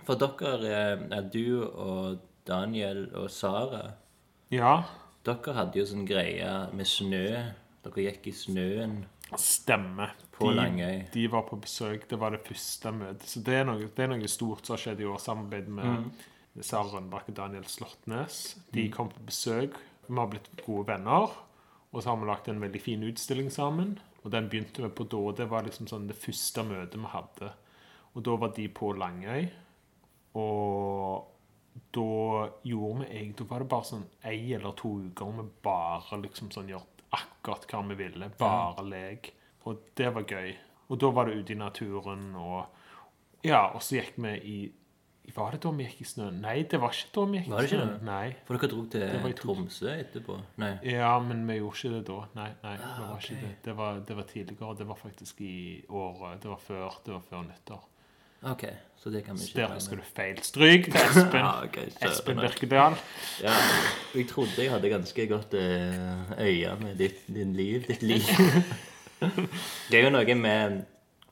For 0.06 0.14
dere, 0.14 0.62
eh, 0.62 1.04
er 1.18 1.22
du 1.32 1.66
og 1.66 2.20
Daniel 2.46 3.08
og 3.14 3.28
Sara, 3.30 3.90
Ja, 4.50 4.72
dere 5.26 5.54
hadde 5.54 5.78
jo 5.78 5.86
sånn 5.86 6.06
greie 6.08 6.50
med 6.74 6.88
snø. 6.88 7.26
Dere 7.84 8.04
gikk 8.08 8.26
i 8.30 8.34
snøen. 8.34 8.96
Stemmer. 9.38 10.16
På 10.34 10.50
Langøy. 10.50 11.04
De 11.14 11.26
var 11.30 11.44
på 11.46 11.58
besøk. 11.60 12.08
Det 12.10 12.18
var 12.18 12.34
det 12.34 12.40
første 12.46 12.90
møtet. 12.96 13.28
Så 13.30 13.42
det 13.46 13.60
er 13.60 13.68
noe, 13.68 13.86
det 13.94 14.04
er 14.04 14.10
noe 14.10 14.30
stort 14.32 14.66
som 14.66 14.74
har 14.74 14.82
skjedd 14.82 15.02
i 15.04 15.06
år. 15.06 15.20
Samarbeid 15.22 15.68
med 15.68 15.84
Mm. 15.86 16.10
Sara 16.66 16.88
Rønneberg 16.90 17.28
og 17.30 17.36
Daniel 17.36 17.64
Slåttnes. 17.70 18.56
De 18.74 18.88
kom 18.90 19.08
på 19.08 19.22
besøk. 19.24 19.76
Vi 20.08 20.16
har 20.18 20.26
blitt 20.26 20.48
gode 20.66 20.88
venner. 20.88 21.30
Og 21.92 22.02
så 22.02 22.10
har 22.10 22.16
vi 22.18 22.26
lagt 22.26 22.48
en 22.48 22.60
veldig 22.60 22.80
fin 22.82 23.02
utstilling 23.06 23.50
sammen. 23.54 23.98
Og 24.24 24.32
den 24.32 24.48
begynte 24.48 24.82
vi 24.82 24.88
på 24.88 25.06
da. 25.08 25.22
Det 25.36 25.48
var 25.48 25.62
liksom 25.62 25.86
sånn 25.86 26.08
det 26.08 26.16
første 26.18 26.64
møtet 26.66 26.98
vi 26.98 27.06
hadde. 27.14 27.52
Og 28.16 28.24
da 28.26 28.34
var 28.36 28.52
de 28.56 28.66
på 28.68 28.92
Langøy. 28.98 29.46
Og 30.34 31.29
da 31.90 32.48
gjorde 32.62 33.04
vi 33.04 33.06
egentlig 33.18 33.46
var 33.50 33.62
det 33.62 33.70
bare 33.70 33.86
sånn 33.88 34.06
ei 34.26 34.52
eller 34.54 34.74
to 34.78 34.92
uker 35.06 35.36
vi 35.38 35.46
bare 35.64 36.18
liksom 36.22 36.50
sånn 36.54 36.70
gjort 36.70 37.04
akkurat 37.16 37.66
hva 37.70 37.84
vi 37.90 37.96
ville. 37.98 38.30
Bare 38.38 38.84
lek. 38.86 39.32
Og 39.68 39.80
det 39.98 40.10
var 40.14 40.26
gøy. 40.26 40.52
Og 40.90 41.00
da 41.00 41.10
var 41.14 41.28
det 41.28 41.40
ute 41.40 41.54
i 41.54 41.58
naturen 41.58 42.34
og 42.38 42.76
Ja, 43.46 43.70
og 43.72 43.80
så 43.82 44.00
gikk 44.00 44.18
vi 44.20 44.34
i 44.50 44.58
Var 45.30 45.54
det 45.54 45.60
da 45.62 45.70
vi 45.70 45.84
gikk 45.86 46.00
i 46.02 46.06
snøen? 46.10 46.40
Nei, 46.42 46.56
det 46.66 46.80
var 46.82 46.90
ikke 46.90 47.12
da 47.14 47.24
vi 47.30 47.38
gikk 47.38 47.52
i 47.54 47.68
snøen. 47.70 47.92
Nei. 48.06 48.32
For 48.48 48.58
dere 48.58 48.70
dro 48.72 48.80
til 48.90 49.34
Tromsø 49.38 49.92
etterpå? 49.92 50.38
Nei. 50.58 50.72
Ja, 50.90 51.12
men 51.22 51.44
vi 51.46 51.60
gjorde 51.60 51.78
ikke 51.78 51.92
det 51.92 52.00
da. 52.08 52.16
Nei, 52.34 52.48
nei, 52.64 52.72
det 52.80 52.88
var 52.96 53.12
okay. 53.14 53.36
ikke 53.36 53.44
det. 53.44 53.52
Det 53.66 53.76
var, 53.78 54.00
det 54.08 54.16
var 54.18 54.26
tidligere. 54.32 54.74
Det 54.80 54.88
var 54.88 54.98
faktisk 54.98 55.44
i 55.46 55.54
året. 55.86 56.42
Det 56.42 56.50
var 56.50 56.64
før, 56.64 56.98
det 57.06 57.14
var 57.14 57.22
før 57.28 57.46
nyttår. 57.46 57.86
OK, 58.42 58.64
så 58.96 59.10
det 59.12 59.24
kan 59.24 59.36
vi 59.36 59.44
ikke 59.44 59.60
der 59.60 59.74
husker 59.74 59.96
du 60.00 60.04
feil. 60.16 60.38
Stryk 60.42 60.84
til 60.84 60.96
Espen. 60.96 61.34
Ja, 61.44 61.64
okay. 61.64 61.90
Espen 62.08 62.40
Birkedal. 62.40 62.96
Ja, 63.42 63.56
jeg 64.14 64.28
trodde 64.30 64.56
jeg 64.56 64.70
hadde 64.72 64.92
ganske 64.92 65.26
godt 65.28 65.54
eh, 65.54 66.38
øye 66.40 66.76
med 66.80 66.94
ditt, 66.96 67.26
din 67.26 67.52
liv, 67.56 67.82
ditt 67.88 68.02
liv. 68.02 68.20
Det 69.90 69.98
er 69.98 70.06
jo 70.06 70.12
noe 70.14 70.34
med 70.34 70.78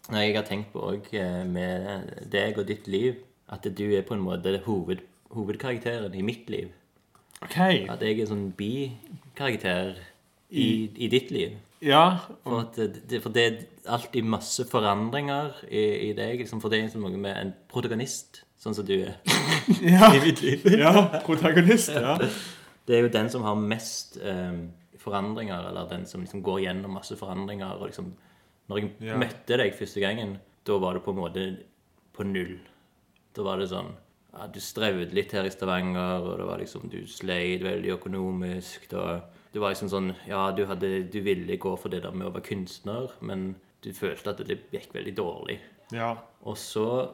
Når 0.09 0.19
jeg 0.21 0.35
har 0.37 0.45
tenkt 0.45 0.73
på 0.73 0.83
òg 0.85 1.09
med 1.49 2.13
deg 2.33 2.59
og 2.61 2.69
ditt 2.69 2.87
liv, 2.89 3.17
at 3.49 3.65
du 3.65 3.85
er 3.93 4.05
på 4.09 4.17
en 4.17 4.23
måte 4.25 4.55
hoved, 4.65 5.03
hovedkarakteren 5.33 6.15
i 6.15 6.23
mitt 6.25 6.49
liv. 6.51 6.69
OK. 7.45 7.59
At 7.93 8.01
jeg 8.05 8.21
er 8.21 8.29
sånn 8.31 8.47
bikarakter 8.57 9.99
i, 10.49 10.89
i 10.97 11.09
ditt 11.13 11.33
liv. 11.33 11.57
Ja. 11.85 12.19
For, 12.45 12.61
at 12.65 12.77
det, 13.09 13.21
for 13.23 13.31
det 13.35 13.45
er 13.47 13.59
alltid 13.95 14.25
masse 14.27 14.65
forandringer 14.69 15.53
i, 15.71 15.83
i 16.09 16.13
deg. 16.19 16.41
Liksom, 16.43 16.61
for 16.63 16.73
det 16.73 16.81
er 16.83 16.99
noe 16.99 17.13
med 17.21 17.37
en 17.39 17.53
protagonist, 17.71 18.43
sånn 18.59 18.75
som 18.75 18.87
du 18.89 18.97
er 18.99 19.15
Ja. 19.95 20.11
i 20.17 20.21
mitt 20.25 20.43
liv. 20.43 20.65
ja. 20.79 20.95
Protagonist. 21.27 21.93
Ja. 21.95 22.17
Det 22.89 22.97
er 22.97 23.03
jo 23.05 23.09
den 23.13 23.27
som 23.29 23.43
har 23.45 23.53
mest 23.61 24.15
um, 24.25 24.71
forandringer, 24.97 25.67
eller 25.69 25.91
den 25.91 26.07
som 26.09 26.23
liksom 26.25 26.41
går 26.41 26.63
gjennom 26.63 26.95
masse 26.97 27.19
forandringer. 27.21 27.75
Og 27.77 27.91
liksom, 27.91 28.07
når 28.73 28.79
jeg 28.81 28.93
Ja. 29.11 29.19
møtte 29.21 29.59
deg 29.61 29.75
første 29.77 30.01
gangen, 30.01 30.39
da 30.65 30.79
var 30.81 30.97
det 30.97 31.03
på 31.05 31.13
en 31.13 31.19
måte 31.21 31.43
på 32.17 32.25
null. 32.25 32.55
Da 33.37 33.45
var 33.45 33.61
det 33.61 33.69
sånn 33.69 33.91
ja, 34.33 34.47
Du 34.49 34.57
strevde 34.65 35.13
litt 35.13 35.35
her 35.37 35.45
i 35.45 35.53
Stavanger, 35.53 36.25
og 36.25 36.39
det 36.41 36.47
var 36.49 36.63
liksom, 36.65 36.89
du 36.89 37.03
sleit 37.13 37.61
veldig 37.67 37.93
økonomisk. 37.99 38.89
Da, 38.89 39.19
det 39.53 39.61
var 39.61 39.73
liksom 39.73 39.89
sånn 39.93 40.13
Ja, 40.29 40.51
du, 40.53 40.65
hadde, 40.67 41.05
du 41.13 41.21
ville 41.25 41.57
gå 41.57 41.77
for 41.79 41.89
det 41.89 42.03
der 42.03 42.13
med 42.13 42.27
å 42.29 42.33
være 42.35 42.47
kunstner, 42.51 43.11
men 43.21 43.55
du 43.85 43.93
følte 43.95 44.31
at 44.31 44.43
det 44.49 44.59
gikk 44.75 44.93
veldig 44.95 45.17
dårlig. 45.17 45.59
ja. 45.93 46.15
Og 46.43 46.57
så, 46.59 47.11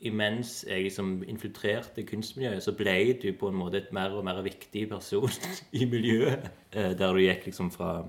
imens 0.00 0.64
jeg 0.68 0.84
liksom 0.86 1.22
infiltrerte 1.28 2.02
kunstmiljøet, 2.08 2.62
så 2.64 2.72
ble 2.72 3.12
du 3.22 3.32
på 3.36 3.48
en 3.50 3.58
måte 3.60 3.76
et 3.82 3.92
mer 3.92 4.14
og 4.16 4.24
mer 4.24 4.40
viktig 4.42 4.86
person 4.88 5.28
i 5.76 5.84
miljøet. 5.84 6.50
Eh, 6.72 6.92
Der 6.98 7.12
du 7.12 7.20
gikk 7.20 7.46
liksom 7.50 7.70
fra 7.70 8.04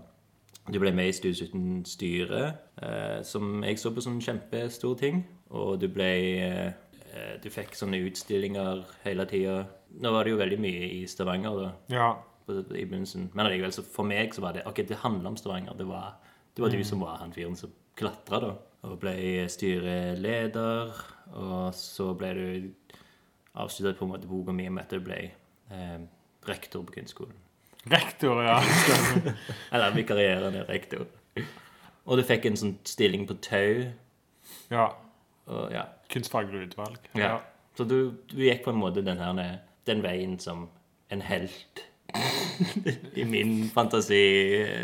Du 0.72 0.80
ble 0.80 0.92
med 0.94 1.10
i 1.10 1.12
Studio 1.12 1.46
17 1.46 1.86
styre, 1.90 2.54
eh, 2.82 3.22
som 3.24 3.64
jeg 3.64 3.80
så 3.80 3.90
på 3.92 4.02
som 4.02 4.14
en 4.16 4.22
kjempestor 4.22 4.96
ting. 5.00 5.24
Og 5.50 5.82
du 5.82 5.88
ble 5.90 6.12
eh, 6.40 6.72
Du 7.44 7.50
fikk 7.52 7.74
sånne 7.76 8.00
utstillinger 8.08 8.86
hele 9.04 9.26
tida. 9.28 9.66
Nå 10.00 10.12
var 10.14 10.24
det 10.24 10.32
jo 10.32 10.38
veldig 10.40 10.60
mye 10.64 10.86
i 11.02 11.06
Stavanger, 11.08 11.58
da 11.60 11.72
ja. 11.98 12.12
I 12.50 12.86
begynnelsen. 12.86 13.30
Men 13.34 13.46
allikevel, 13.46 13.74
så 13.76 13.84
for 13.86 14.08
meg 14.08 14.34
så 14.36 14.44
var 14.44 14.58
det 14.58 14.66
Ok, 14.70 14.84
det 14.88 15.02
handla 15.04 15.30
om 15.30 15.38
Stavanger. 15.38 15.78
Det 15.78 15.88
var, 15.88 16.16
det 16.56 16.64
var 16.64 16.74
du 16.74 16.84
som 16.88 17.04
var 17.04 17.22
han 17.22 17.34
fyren 17.34 17.56
som 17.60 17.74
klatra, 18.00 18.40
da. 18.44 18.52
Og 18.88 18.98
ble 19.02 19.46
styreleder. 19.52 20.94
Og 21.38 21.76
så 21.78 22.12
ble 22.18 22.32
du 22.36 22.48
avsluttet 23.62 24.00
på 24.00 24.08
en 24.08 24.14
måte 24.14 24.30
boka 24.30 24.56
mi 24.56 24.68
med 24.70 24.86
at 24.86 24.96
du 24.96 25.04
ble 25.04 25.20
eh, 25.72 26.02
rektor 26.48 26.84
på 26.88 26.98
kunstskolen. 26.98 27.38
Rektor, 27.92 28.44
ja. 28.46 28.60
Eller 29.74 29.96
vikarierende 29.96 30.66
rektor. 30.70 31.08
Og 32.06 32.18
du 32.18 32.26
fikk 32.26 32.46
en 32.50 32.60
sånn 32.60 32.76
stilling 32.88 33.26
på 33.30 33.40
Tau. 33.44 33.88
ja. 34.74 34.90
Og 35.52 35.72
ja. 35.74 35.88
Kunstfaglig 36.12 36.68
utvalg. 36.68 37.00
ja. 37.18 37.40
Så 37.78 37.86
du, 37.88 38.12
du 38.30 38.42
gikk 38.44 38.66
på 38.66 38.74
en 38.74 38.82
måte 38.82 39.02
den, 39.02 39.18
her, 39.18 39.62
den 39.88 40.04
veien 40.04 40.36
som 40.40 40.68
en 41.12 41.22
helt 41.24 41.86
i 43.22 43.26
min 43.26 43.70
fantasi 43.74 44.22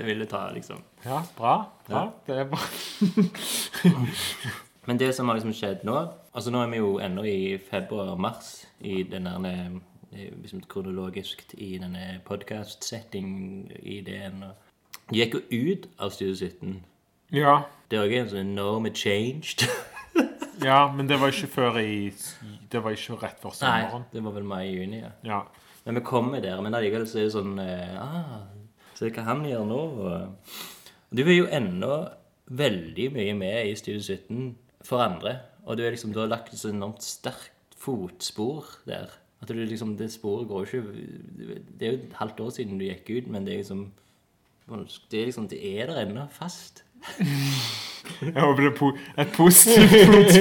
ville 0.05 0.25
ta, 0.25 0.51
liksom. 0.55 0.77
Ja, 1.03 1.23
bra. 1.37 1.65
bra. 1.87 2.11
Det 2.25 2.35
er 2.39 2.43
bra. 2.51 2.59
Men 4.87 4.97
det 4.97 5.15
som 5.15 5.27
har 5.27 5.35
liksom 5.35 5.53
skjedd 5.53 5.83
nå 5.83 5.97
Altså 6.37 6.51
Nå 6.53 6.61
er 6.63 6.67
vi 6.71 6.77
jo 6.79 6.99
ennå 7.03 7.23
i 7.27 7.57
februar-mars 7.69 8.65
i 8.79 9.03
denne 9.09 9.31
eh, 10.13 10.31
liksom 10.41 10.61
kronologisk 10.69 11.43
i 11.57 11.77
denne 11.81 12.21
podkast-setting-ideen. 12.27 14.43
og 14.43 14.51
gikk 15.17 15.33
jo 15.33 15.41
ut 15.73 15.87
av 15.99 16.09
Studio 16.13 16.35
17. 16.35 16.83
Ja. 17.33 17.61
Det 17.89 17.97
er 17.97 18.03
også 18.05 18.17
en 18.21 18.29
sånn 18.29 18.39
enorme 18.53 18.89
changed. 18.95 19.59
ja, 20.69 20.91
men 20.93 21.07
det 21.09 21.17
var 21.19 21.27
ikke 21.33 21.47
før 21.51 21.77
i 21.81 22.13
Det 22.71 22.83
var 22.83 22.91
ikke 22.95 23.17
rett 23.21 23.39
før 23.41 23.51
Nei, 23.63 23.83
det 24.13 24.23
var 24.23 24.31
vel 24.37 24.43
mai-juni. 24.47 24.99
ja. 25.01 25.11
Ja. 25.23 25.41
Men 25.87 25.95
vi 25.95 26.03
kommer 26.03 26.43
der. 26.43 26.59
Men 26.61 26.75
allikevel 26.75 27.07
så 27.07 27.21
er 27.21 27.29
det 27.29 27.35
sånn 27.37 27.59
eh, 27.63 27.95
ah, 27.95 28.41
Se 28.97 29.07
hva 29.13 29.23
han 29.29 29.45
gjør 29.47 29.67
nå. 29.69 29.81
Og, 30.03 30.55
du 31.15 31.21
er 31.23 31.37
jo 31.37 31.51
ennå 31.53 31.93
veldig 32.59 33.05
mye 33.15 33.35
med 33.37 33.69
i 33.69 33.77
Studio 33.79 34.01
17 34.03 34.49
for 34.83 35.03
andre. 35.05 35.37
Og 35.63 35.79
du, 35.79 35.85
liksom, 35.85 36.11
du 36.11 36.19
har 36.19 36.27
lagt 36.31 36.51
et 36.51 36.59
så 36.59 36.73
enormt 36.73 37.05
sterkt 37.05 37.77
fotspor 37.79 38.67
der. 38.89 39.13
At 39.39 39.47
du 39.53 39.61
liksom, 39.61 39.95
Det 39.95 40.09
sporet 40.11 40.49
går 40.49 40.65
ikke 40.65 40.81
Det 41.77 41.87
er 41.87 41.91
jo 41.91 41.99
et 42.01 42.19
halvt 42.19 42.39
år 42.41 42.49
siden 42.55 42.79
du 42.79 42.87
gikk 42.87 43.11
ut, 43.13 43.31
men 43.31 43.45
det 43.45 43.53
er 43.53 43.63
liksom 43.63 43.91
Det 44.67 45.21
er 45.21 45.29
liksom, 45.29 45.47
det 45.47 45.61
er 45.61 45.87
der 45.87 46.03
ennå 46.03 46.27
fast. 46.33 46.83
Jeg 48.21 48.33
håper 48.43 48.61
det 48.63 48.71
er 48.71 48.77
po 48.77 48.87
et 49.17 49.31
positivt 49.35 50.37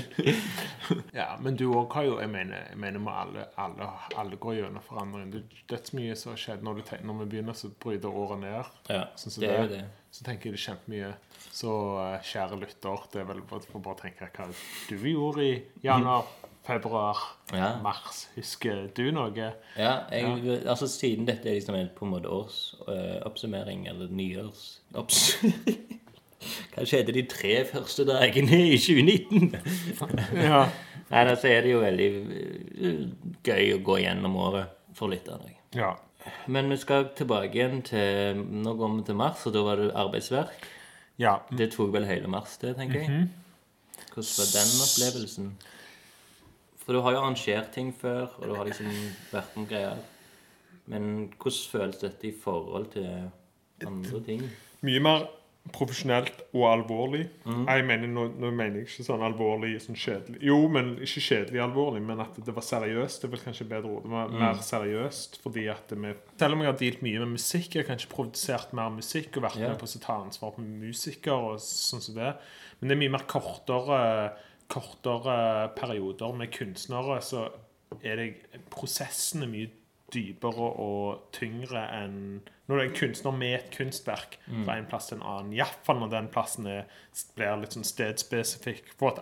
ja, 1.14 1.36
men 1.40 1.56
du 1.58 1.66
òg 1.70 1.92
har 1.94 2.06
jo 2.06 2.16
Jeg 2.20 2.30
mener, 2.32 2.64
jeg 2.72 2.78
mener 2.82 3.02
med 3.02 3.12
alle, 3.14 3.44
alle, 3.60 3.88
alle 4.18 4.38
går 4.42 4.56
gjennom 4.58 4.82
forandring. 4.82 5.30
Det, 5.32 5.42
det 5.70 5.76
er 5.78 5.84
så 5.86 5.96
mye 5.98 6.16
som 6.18 6.32
har 6.34 6.40
skjedd 6.42 6.64
når, 6.66 6.80
du 6.80 6.82
tenker, 6.88 7.06
når 7.06 7.20
vi 7.22 7.28
begynner 7.34 7.58
så 7.58 7.70
bryter 7.82 8.10
året 8.22 8.42
ned. 8.42 8.70
Ja, 8.90 9.04
Sånn 9.20 9.34
som 9.34 9.44
det 9.44 9.52
det. 9.54 9.68
det. 9.76 9.82
Så 10.10 10.24
tenker 10.26 10.50
jeg 10.50 10.56
det 10.56 10.60
er 10.60 10.66
kjempemye. 10.66 11.10
Så 11.54 11.74
eh, 12.02 12.16
kjære 12.32 12.58
lytter, 12.64 13.04
det 13.12 13.22
er 13.22 13.28
vel 13.30 13.42
bare 13.50 13.66
for 13.70 13.84
bare 13.84 13.98
å 13.98 14.02
tenke 14.02 14.30
hva 14.34 14.48
du 14.50 14.96
gjorde 15.12 15.46
i 15.46 15.52
januar, 15.86 16.26
februar, 16.66 17.16
Ja. 17.54 17.70
mars. 17.82 18.24
Husker 18.34 18.88
du 18.94 19.04
noe? 19.14 19.52
Ja, 19.78 19.94
jeg, 20.10 20.60
altså 20.68 20.86
siden 20.90 21.26
dette 21.30 21.48
er 21.50 21.56
liksom 21.60 21.78
en 21.78 21.88
på 21.94 22.04
en 22.08 22.12
måte 22.16 22.30
årsoppsummering, 22.34 23.86
eller 23.90 24.10
nyårs 24.10 24.66
oppsummering 24.98 25.96
Hva 26.74 26.84
skjedde 26.88 27.14
de 27.16 27.24
tre 27.28 27.64
første 27.68 28.06
dagene 28.08 28.60
i 28.70 28.78
2019? 28.80 29.50
Ja. 30.40 30.64
Nei, 31.10 31.24
da 31.26 31.34
er 31.34 31.64
det 31.64 31.72
jo 31.72 31.80
veldig 31.82 32.06
eh, 32.86 33.00
gøy 33.44 33.72
å 33.74 33.80
gå 33.84 33.96
gjennom 34.04 34.36
året 34.40 34.76
for 34.96 35.12
lytterne. 35.12 35.56
ja. 35.76 35.96
Men 36.52 36.68
vi 36.68 36.76
skal 36.76 37.06
tilbake 37.16 37.56
igjen 37.56 37.78
til 37.80 38.36
Nå 38.44 38.74
går 38.76 38.90
vi 38.98 39.04
til 39.08 39.16
mars, 39.16 39.40
og 39.48 39.54
da 39.54 39.62
var 39.64 39.80
det 39.80 39.86
arbeidsverk. 39.96 40.66
ja. 41.18 41.38
Det 41.48 41.70
tok 41.72 41.94
vel 41.94 42.04
hele 42.04 42.28
mars, 42.28 42.58
det, 42.60 42.74
tenker 42.76 43.00
jeg. 43.00 43.28
Hvordan 44.12 44.34
var 44.36 44.50
den 44.52 44.74
opplevelsen? 44.84 45.50
For 46.84 46.92
du 46.92 47.00
har 47.06 47.16
jo 47.16 47.22
arrangert 47.22 47.72
ting 47.72 47.88
før, 47.96 48.28
og 48.36 48.48
du 48.48 48.54
har 48.54 48.68
liksom 48.68 48.92
vært 49.32 49.56
med 49.56 49.68
greier. 49.72 49.98
Men 50.92 51.32
hvordan 51.40 51.70
føles 51.72 52.00
dette 52.04 52.28
i 52.28 52.34
forhold 52.44 52.90
til 52.92 53.08
andre 53.86 54.22
ting? 54.26 54.44
Mye 54.84 55.00
mer 55.00 55.26
profesjonelt 55.74 56.42
og 56.52 56.64
alvorlig. 56.70 57.22
Jeg 57.46 57.84
mener, 57.86 58.10
nå, 58.10 58.26
nå 58.40 58.50
mener 58.50 58.80
jeg 58.80 58.88
ikke 58.88 59.06
sånn 59.06 59.24
alvorlig 59.24 59.72
sånn 59.84 59.98
kjedelig. 59.98 60.40
Jo, 60.44 60.58
men 60.72 60.92
ikke 61.04 61.22
kjedelig 61.24 61.62
alvorlig, 61.64 62.02
men 62.06 62.22
at 62.24 62.36
det 62.46 62.54
var 62.56 62.66
seriøst. 62.66 63.22
Det 63.22 63.28
er 63.28 63.34
vel 63.34 63.42
kanskje 63.44 63.68
bedre 63.70 63.94
ord. 63.94 64.04
Det 64.06 64.12
var 64.14 64.34
mer 64.42 64.60
seriøst 64.66 65.40
fordi 65.44 65.66
at 65.72 65.94
vi 65.94 66.14
Selv 66.40 66.56
om 66.56 66.64
jeg 66.64 66.70
har 66.70 66.78
dealt 66.82 67.02
mye 67.06 67.24
med 67.24 67.34
musikk, 67.36 67.74
jeg 67.74 67.84
har 67.84 67.90
kanskje 67.92 68.12
produsert 68.12 68.76
mer 68.76 68.92
musikk 68.94 69.38
og 69.38 69.46
vært 69.48 69.60
yeah. 69.60 69.72
med 69.72 69.80
på 69.80 69.88
å 69.88 70.04
ta 70.04 70.20
ansvar 70.20 70.54
på 70.56 70.66
musikere 70.66 71.54
og 71.54 71.64
sånn 71.64 72.04
som 72.04 72.18
det. 72.18 72.34
Men 72.80 72.90
det 72.90 72.96
er 72.96 73.02
mye 73.04 73.16
mer 73.16 73.26
kortere, 73.30 74.00
kortere 74.70 75.36
perioder 75.76 76.38
med 76.38 76.52
kunstnere, 76.54 77.20
så 77.24 77.48
er 78.06 78.20
det 78.20 78.60
prosessen 78.70 79.44
er 79.44 79.50
mye 79.50 79.70
dypere 80.12 80.70
og 80.82 81.30
tyngre 81.36 81.82
enn 82.00 82.18
når 82.70 82.76
du 82.76 82.80
er 82.80 82.86
en 82.86 82.98
kunstner 83.00 83.34
med 83.34 83.54
et 83.56 83.70
kunstverk 83.74 84.36
fra 84.46 84.76
en 84.78 84.86
plass 84.86 85.08
til 85.10 85.18
en 85.18 85.24
annen. 85.26 85.54
Iallfall 85.56 85.98
når 85.98 86.12
den 86.12 86.28
plassen 86.30 86.68
er, 86.70 86.84
blir 87.34 87.56
litt 87.58 87.74
sånn 87.74 87.86
stedspesifikk 87.88 88.92
på 89.00 89.10
at 89.10 89.18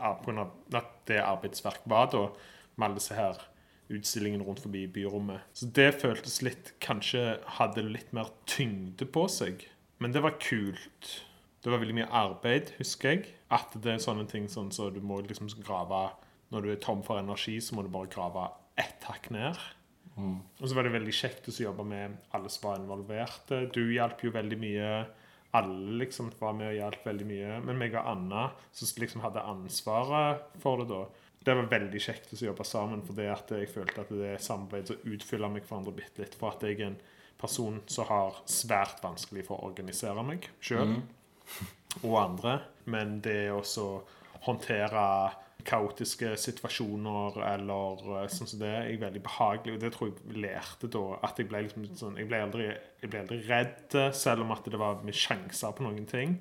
det 1.08 1.22
arbeidsverk 1.24 1.86
var 1.88 2.10
da, 2.12 2.26
med 2.76 2.86
alle 2.90 3.00
disse 3.00 3.16
her 3.16 3.40
utstillingene 3.88 4.44
rundt 4.44 4.60
forbi 4.60 4.84
byrommet. 4.92 5.46
Så 5.56 5.70
det 5.72 5.94
føltes 6.02 6.42
litt 6.44 6.74
Kanskje 6.84 7.38
hadde 7.58 7.86
litt 7.86 8.12
mer 8.16 8.28
tyngde 8.44 9.08
på 9.08 9.24
seg. 9.32 9.64
Men 9.98 10.12
det 10.12 10.22
var 10.22 10.36
kult. 10.42 11.14
Det 11.64 11.72
var 11.72 11.80
veldig 11.82 11.96
mye 12.02 12.12
arbeid, 12.14 12.74
husker 12.78 13.16
jeg. 13.16 13.32
At 13.48 13.72
det 13.80 13.94
er 13.94 14.04
sånne 14.04 14.28
ting 14.30 14.46
sånn 14.52 14.70
så 14.74 14.90
du 14.92 15.00
må 15.00 15.22
liksom 15.24 15.48
grave 15.64 16.10
Når 16.52 16.64
du 16.64 16.70
er 16.72 16.78
tom 16.80 17.02
for 17.04 17.20
energi, 17.20 17.58
så 17.60 17.76
må 17.76 17.82
du 17.84 17.90
bare 17.92 18.08
grave 18.12 18.46
ett 18.80 19.04
hakk 19.04 19.28
ned. 19.34 19.58
Og 20.18 20.66
så 20.66 20.74
var 20.76 20.86
det 20.86 20.94
veldig 20.96 21.14
kjekt 21.14 21.48
å 21.50 21.54
jobbe 21.54 21.86
med 21.86 22.18
alle 22.36 22.50
som 22.52 22.68
var 22.68 22.80
involverte. 22.80 23.62
Du 23.74 23.82
hjalp 23.94 24.24
jo 24.26 24.34
veldig 24.34 24.58
mye. 24.60 24.90
Alle 25.56 25.94
liksom 26.02 26.32
var 26.40 26.56
med 26.58 26.72
og 26.72 26.78
hjalp 26.78 27.06
veldig 27.06 27.28
mye. 27.28 27.60
Men 27.64 27.80
meg 27.80 27.96
og 27.96 28.10
Anna, 28.12 28.48
som 28.74 29.02
liksom 29.02 29.22
hadde 29.24 29.46
ansvaret 29.48 30.58
for 30.62 30.82
det 30.82 30.90
da, 30.90 31.04
det 31.46 31.54
var 31.56 31.70
veldig 31.70 32.00
kjekt 32.02 32.34
å 32.34 32.40
jobbe 32.50 32.66
sammen. 32.66 33.04
For 33.06 33.16
det 33.16 33.30
at 33.32 33.54
jeg 33.54 33.70
følte 33.72 34.04
at 34.04 34.12
det 34.12 34.34
samarbeidet 34.44 34.92
så 34.92 35.14
utfyller 35.14 35.54
meg 35.54 35.64
hverandre 35.68 35.94
bitte 35.96 36.24
litt. 36.24 36.36
For 36.38 36.52
at 36.52 36.66
jeg 36.66 36.80
er 36.80 36.90
en 36.90 37.00
person 37.38 37.78
som 37.86 38.08
har 38.10 38.42
svært 38.50 39.02
vanskelig 39.04 39.46
for 39.46 39.58
å 39.58 39.70
organisere 39.70 40.24
meg 40.26 40.50
sjøl 40.60 40.98
og 42.02 42.14
andre. 42.20 42.58
Men 42.90 43.20
det 43.24 43.52
å 43.54 43.62
håndtere 44.44 45.04
kaotiske 45.68 46.30
situasjoner 46.40 47.36
eller 47.52 48.02
eh, 48.22 48.28
sånn 48.32 48.48
som 48.50 48.62
det. 48.62 48.70
Jeg 48.88 48.96
er 48.96 49.02
veldig 49.04 49.22
behagelig, 49.26 49.74
og 49.76 49.82
det 49.84 49.90
tror 49.94 50.10
jeg 50.14 50.40
lærte 50.44 50.88
da 50.94 51.02
at 51.28 51.38
jeg 51.42 51.48
ble 51.50 51.60
liksom 51.66 51.84
sånn 51.98 52.16
Jeg 52.20 52.28
ble 52.30 52.40
aldri, 52.46 52.68
jeg 53.02 53.10
ble 53.12 53.20
aldri 53.24 53.38
redd, 53.48 53.98
selv 54.16 54.46
om 54.46 54.54
at 54.56 54.64
det 54.72 54.80
var 54.80 55.02
med 55.04 55.14
sjanser 55.14 55.74
på 55.76 55.84
noen 55.86 56.06
ting. 56.08 56.38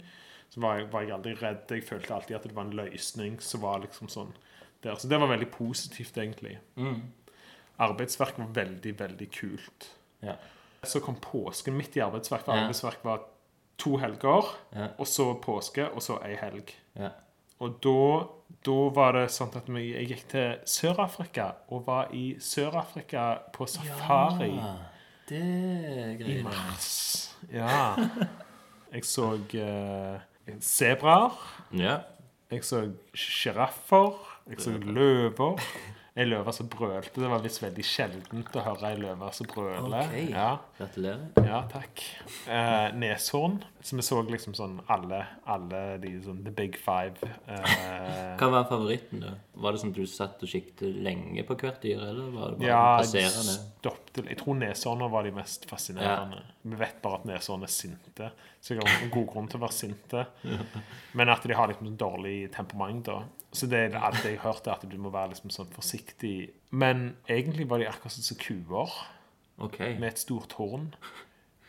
Så 0.49 0.61
var 0.63 0.79
jeg, 0.79 0.87
var 0.93 1.03
jeg 1.03 1.11
aldri 1.17 1.33
redd. 1.41 1.65
Jeg 1.75 1.83
følte 1.83 2.13
alltid 2.15 2.37
at 2.39 2.47
det 2.47 2.55
var 2.55 2.69
en 2.69 2.77
løsning 2.79 3.39
som 3.43 3.61
var 3.65 3.81
liksom 3.83 4.07
sånn 4.09 4.31
der. 4.85 4.95
Så 4.95 5.09
det 5.11 5.19
var 5.19 5.27
veldig 5.33 5.49
positivt, 5.51 6.15
egentlig. 6.23 6.55
Arbeidsverk 7.83 8.37
var 8.39 8.53
veldig, 8.55 8.93
veldig 8.99 9.27
kult. 9.35 9.89
Ja. 10.23 10.37
Så 10.87 11.01
kom 11.03 11.17
påsken 11.21 11.75
midt 11.77 11.97
i 11.97 12.01
arbeidsverk. 12.05 12.45
For 12.47 12.55
arbeidsverk 12.57 13.03
var 13.05 13.25
to 13.77 13.97
helger, 14.01 14.47
Ja. 14.73 14.87
og 14.97 15.05
så 15.07 15.33
påske, 15.41 15.85
og 15.91 16.01
så 16.01 16.17
ei 16.23 16.35
helg. 16.35 16.71
Ja. 16.95 17.11
Og 17.63 17.79
da, 17.81 18.01
da 18.67 18.77
var 18.93 19.15
det 19.17 19.25
sånn 19.33 19.55
at 19.57 19.69
vi, 19.71 19.87
jeg 19.95 20.11
gikk 20.11 20.25
til 20.33 20.59
Sør-Afrika 20.69 21.47
og 21.73 21.87
var 21.87 22.13
i 22.13 22.35
Sør-Afrika 22.43 23.29
på 23.55 23.65
safari 23.69 24.51
Ja, 24.53 24.75
det 25.29 25.41
er 25.41 26.21
i 26.21 26.37
mars. 26.45 26.91
Ja. 27.51 27.95
Jeg 28.93 29.03
så 29.03 29.33
sebraer. 30.63 31.35
Ja. 31.75 31.97
Jeg 32.51 32.63
så 32.63 32.85
sjiraffer. 33.17 34.13
Jeg 34.47 34.61
så 34.63 34.77
løver. 34.79 35.59
Ei 36.17 36.25
løve 36.25 36.53
som 36.55 36.69
brølte. 36.71 37.19
Det 37.19 37.29
var 37.29 37.43
visst 37.43 37.59
veldig 37.61 37.83
sjeldent 37.85 38.55
å 38.57 38.63
høre 38.65 38.93
ei 38.93 39.01
løve 39.01 39.27
som 39.35 39.49
brøler. 39.51 40.07
Okay. 40.07 40.29
Ja. 40.31 40.55
Gratulerer. 40.77 41.23
Ja, 41.41 41.63
takk. 41.71 42.01
Eh, 42.47 42.93
neshorn. 42.93 43.63
Så 43.81 43.95
vi 43.97 44.03
så 44.05 44.19
liksom 44.27 44.53
sånn 44.53 44.75
alle, 44.93 45.23
alle 45.49 45.79
de 46.03 46.11
sånn 46.21 46.43
The 46.45 46.51
Big 46.53 46.77
Five. 46.77 47.17
Eh, 47.49 48.35
Hva 48.37 48.49
var 48.53 48.67
favoritten, 48.69 49.23
da? 49.23 49.31
Var 49.57 49.73
det 49.73 49.81
sånn 49.81 49.93
at 49.95 49.97
du 49.97 50.11
satt 50.11 50.43
og 50.45 50.51
kikket 50.51 50.83
lenge 51.01 51.41
på 51.47 51.57
hvert 51.57 51.81
dyr, 51.81 52.03
eller 52.11 52.29
var 52.35 52.53
det 52.53 52.59
bare 52.61 52.69
ja, 52.69 52.83
de 52.99 53.07
passerende? 53.07 53.55
stoppte 53.79 54.25
Jeg 54.27 54.39
tror 54.43 54.59
neshorner 54.61 55.09
var 55.15 55.25
de 55.25 55.33
mest 55.39 55.65
fascinerende. 55.71 56.43
Vi 56.67 56.77
vet 56.83 57.01
bare 57.01 57.21
at 57.23 57.27
neshorn 57.31 57.65
er 57.65 57.73
sinte. 57.73 58.29
Så 58.61 58.75
jeg 58.75 58.83
har 58.85 59.01
en 59.01 59.13
god 59.17 59.27
grunn 59.33 59.49
til 59.49 59.57
å 59.57 59.65
være 59.65 59.79
sinte. 59.79 60.27
Men 61.17 61.33
at 61.33 61.49
de 61.49 61.57
har 61.57 61.73
liksom 61.73 61.89
sånn 61.89 61.99
dårlig 62.05 62.37
temperament, 62.53 63.09
da. 63.09 63.23
Så 63.49 63.65
det 63.71 63.79
er 63.87 63.97
alt 63.97 64.21
jeg 64.27 64.37
har 64.37 64.51
hørt, 64.51 64.67
er 64.67 64.77
at 64.77 64.85
du 64.85 64.97
må 65.01 65.09
være 65.09 65.33
liksom 65.33 65.49
sånn 65.53 65.73
forsiktig. 65.73 66.51
Men 66.69 67.15
egentlig 67.25 67.65
var 67.69 67.81
de 67.81 67.89
akkurat 67.89 68.13
sånn 68.13 68.29
som 68.29 68.41
kuer, 68.45 68.93
Ok. 69.57 69.79
med 69.99 70.07
et 70.11 70.19
stort 70.21 70.53
horn. 70.59 70.91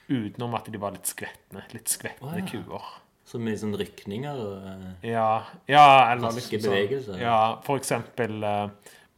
Utenom 0.08 0.54
at 0.56 0.68
de 0.72 0.78
var 0.80 0.92
litt 0.94 1.06
skvetne. 1.08 1.62
Litt 1.74 1.88
skvetne 1.92 2.30
oh, 2.32 2.38
ja. 2.38 2.44
kuer. 2.48 2.84
Så 3.28 3.36
mye 3.42 3.58
sånn 3.60 3.76
rykninger 3.76 4.38
og 4.40 4.62
eh, 4.70 4.84
Ja, 5.10 5.42
ja 5.68 5.82
eller 6.14 6.32
liksom 6.32 6.62
sånn 6.62 6.72
bevegelser. 6.72 7.18
Ja, 7.20 7.40
for 7.64 7.76
eksempel 7.80 8.38
eh, 8.40 8.68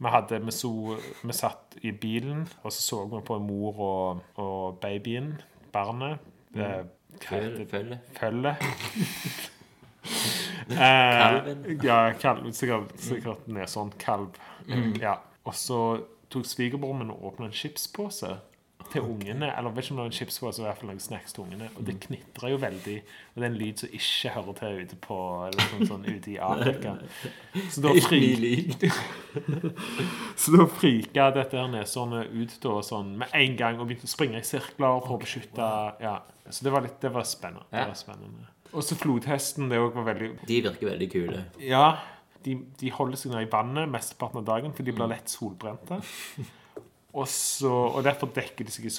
vi, 0.01 0.09
hadde, 0.11 0.39
vi, 0.43 0.51
så, 0.55 0.71
vi 1.21 1.33
satt 1.37 1.77
i 1.81 1.91
bilen, 1.95 2.43
og 2.63 2.71
så 2.75 2.81
så 2.83 3.05
vi 3.07 3.21
på 3.23 3.37
mor 3.39 3.79
og, 3.87 4.19
og 4.41 4.79
babyen, 4.83 5.37
barnet. 5.71 6.19
Eh, 6.57 6.81
hva 7.21 7.37
heter 7.37 7.55
føl- 7.55 7.69
følge. 7.71 7.97
Følge. 8.19 8.55
eh, 10.75 10.75
Kalven. 10.75 11.65
ja, 11.83 11.99
kalv, 12.19 12.51
sikkert, 12.57 12.91
sikkert 12.99 13.47
neshorn 13.47 13.93
kalv. 14.01 14.35
Mm. 14.67 14.95
Ja. 14.99 15.15
Og 15.47 15.55
så 15.55 16.01
tok 16.31 16.45
svigerbroren 16.45 16.99
min 17.05 17.11
og 17.13 17.23
åpna 17.31 17.45
en 17.47 17.55
chipspose 17.55 18.35
til 18.91 19.01
ungene. 19.07 19.49
Eller 19.57 19.71
vet 19.75 19.85
ikke 19.85 19.93
om 19.93 19.97
det 19.97 20.03
var 20.03 20.09
en 20.11 20.17
chipspose, 20.19 20.59
i 20.61 20.65
hvert 20.65 20.77
fall 20.81 20.89
noen 20.91 20.99
snacks 21.03 21.33
til 21.35 21.43
ungene. 21.45 21.69
Og 21.77 21.85
det 21.87 21.95
Mm. 21.95 22.01
knitrer 22.05 22.49
jo 22.53 22.57
veldig. 22.61 22.97
Og 23.01 23.35
det 23.41 23.43
er 23.43 23.49
en 23.51 23.57
lyd 23.61 23.79
som 23.79 23.89
ikke 23.99 24.33
hører 24.35 24.53
til 24.59 24.81
ute 24.85 24.95
på 25.07 25.17
eller 25.47 25.69
sånn 25.71 25.87
sånn 25.87 26.05
ute 26.11 26.31
i 26.31 26.37
Afrika. 26.37 26.97
Så 27.69 27.81
da 27.81 27.93
frika 28.07 28.91
så 30.41 30.55
da 30.57 30.65
frika 30.67 31.27
dette 31.35 31.57
her 31.57 31.67
neshornet 31.71 32.31
ut 32.33 32.55
da, 32.63 32.77
sånn, 32.85 33.13
med 33.21 33.33
en 33.37 33.55
gang 33.59 33.79
og 33.79 33.87
begynte 33.89 34.07
å 34.09 34.11
springe 34.11 34.39
i 34.41 34.45
sirkler 34.47 35.01
for 35.05 35.17
å 35.17 35.21
beskytte 35.21 35.67
ja. 36.01 36.17
Så 36.51 36.65
det 36.65 36.71
var, 36.73 36.81
litt, 36.83 36.97
det 36.99 37.11
var 37.13 37.23
spennende. 37.23 37.63
Det 37.71 37.85
var 37.87 37.95
spennende. 37.95 38.47
Og 38.73 38.83
så 38.83 38.95
flodhesten. 38.99 39.69
Det 39.71 39.77
var 39.79 40.03
veldig 40.07 40.31
De 40.47 40.61
virker 40.65 40.89
veldig 40.89 41.07
kule. 41.11 41.43
Ja, 41.63 41.99
de, 42.43 42.55
de 42.79 42.89
holder 42.91 43.19
seg 43.19 43.31
nede 43.31 43.45
i 43.45 43.51
vannet 43.51 43.87
mesteparten 43.91 44.41
av 44.41 44.45
dagen, 44.49 44.73
for 44.75 44.83
de 44.83 44.91
blir 44.95 45.07
lett 45.11 45.29
solbrente. 45.31 46.01
Og, 47.11 47.27
så, 47.27 47.69
og 47.69 48.03
derfor 48.07 48.29
dekker 48.31 48.67
de 48.67 48.71
seg 48.71 48.87
i 48.87 48.93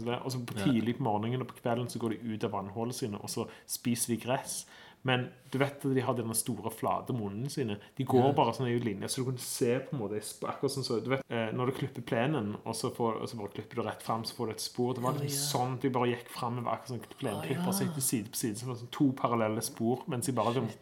som 0.00 0.08
det. 0.08 0.18
Og 0.22 0.32
så 0.34 0.40
på 0.42 0.56
tidlig 0.58 0.96
på 0.98 1.06
morgenen 1.06 1.44
og 1.44 1.50
på 1.52 1.60
kvelden 1.60 1.90
så 1.90 2.00
går 2.02 2.16
de 2.16 2.32
ut 2.34 2.46
av 2.46 2.54
vannhullene 2.56 2.96
sine, 2.96 3.20
og 3.22 3.30
så 3.30 3.46
spiser 3.70 4.14
de 4.14 4.22
gress. 4.24 4.64
Men 5.02 5.26
du 5.50 5.58
vet 5.58 5.82
at 5.84 5.94
de 5.94 6.02
har 6.06 6.14
denne 6.16 6.34
store, 6.38 6.70
flate 6.72 7.14
munnene 7.16 7.50
sine. 7.50 7.76
De 7.98 8.04
går 8.08 8.30
bare 8.36 8.54
sånn 8.56 8.70
i 8.70 8.76
linje, 8.80 9.10
så 9.10 9.22
du 9.22 9.30
kan 9.32 9.40
se 9.42 9.74
på 9.82 9.96
en 9.96 10.00
måte 10.00 10.20
Akkurat 10.48 10.72
sånn 10.72 10.86
så, 10.86 11.00
du 11.02 11.10
vet, 11.12 11.24
eh, 11.28 11.50
Når 11.52 11.72
du 11.72 11.74
klipper 11.80 12.04
plenen, 12.06 12.54
og 12.62 12.76
så, 12.78 12.92
får, 12.94 13.18
og 13.20 13.28
så 13.28 13.40
bare 13.40 13.52
klipper 13.56 13.80
du 13.80 13.82
rett 13.86 14.04
fram, 14.04 14.24
så 14.24 14.36
får 14.36 14.48
du 14.48 14.54
et 14.54 14.64
spor. 14.64 14.94
Det 14.96 15.04
var 15.04 15.18
liksom 15.18 15.48
sånn 15.50 15.74
de 15.82 15.90
bare 15.92 16.12
gikk 16.12 16.30
framover, 16.32 16.70
akkurat 16.72 16.94
sånn 16.94 17.18
plenklipper. 17.18 17.72
Så 17.72 17.86
gikk 17.86 17.98
de 17.98 18.06
side 18.06 18.32
på 18.32 18.40
side, 18.42 18.60
så 18.60 18.68
var 18.68 18.78
det 18.78 18.84
sånn 18.84 18.94
to 18.98 19.08
parallelle 19.18 19.66
spor, 19.66 20.06
mens 20.12 20.30
de 20.30 20.36
bare 20.38 20.54
liksom 20.56 20.80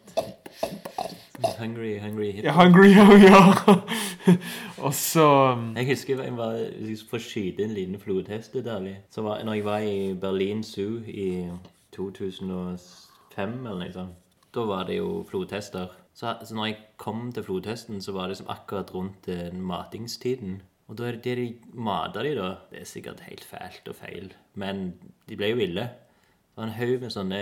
Hungry, 1.57 1.97
hungry 1.99 2.31
hit. 2.31 2.45
Ja, 2.45 2.53
hungry, 2.53 2.91
ja, 2.93 3.07
ja. 3.17 3.41
og 4.85 4.93
så 4.93 5.25
um, 5.55 5.71
Jeg 5.75 5.87
husker 5.87 6.21
jeg 6.21 6.35
var 6.37 6.59
jeg 6.59 6.97
skulle 6.99 7.23
skyte 7.23 7.65
en 7.65 7.73
liten 7.73 7.99
flodhest 7.99 8.53
Så 9.09 9.23
var, 9.25 9.43
når 9.43 9.53
jeg 9.53 9.65
var 9.65 9.79
i 9.79 10.13
Berlin 10.13 10.63
Zoo 10.63 11.01
i 11.07 11.49
2005 13.47 13.65
eller 13.67 13.79
noe 13.85 13.93
sånt, 13.95 14.17
da 14.53 14.65
var 14.67 14.85
det 14.89 14.97
jo 14.99 15.23
flodhester. 15.29 15.89
Så, 16.13 16.33
så 16.43 16.55
når 16.57 16.65
jeg 16.67 16.77
kom 16.99 17.29
til 17.31 17.43
flodhesten, 17.47 18.01
så 18.03 18.11
var 18.15 18.27
det 18.27 18.35
liksom 18.35 18.49
akkurat 18.51 18.89
rundt 18.93 19.25
den 19.29 19.61
matingstiden. 19.63 20.57
Og 20.91 20.97
da 20.99 21.07
er 21.07 21.15
det 21.15 21.23
det 21.23 21.35
de 21.39 21.77
mater 21.79 22.23
de 22.27 22.33
da, 22.35 22.49
det 22.71 22.81
er 22.81 22.89
sikkert 22.89 23.21
helt 23.29 23.45
fælt 23.47 23.87
og 23.87 23.95
feil, 23.95 24.33
men 24.59 24.89
de 25.29 25.37
ble 25.39 25.53
jo 25.53 25.59
ville. 25.61 25.85
Det 26.51 26.59
var 26.59 26.67
en 26.67 26.75
haug 26.75 26.97
med 27.05 27.13
sånne, 27.13 27.39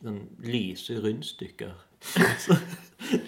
sånne 0.00 0.24
lyse 0.50 0.96
rundstykker. 1.04 1.76
Så- 2.46 2.58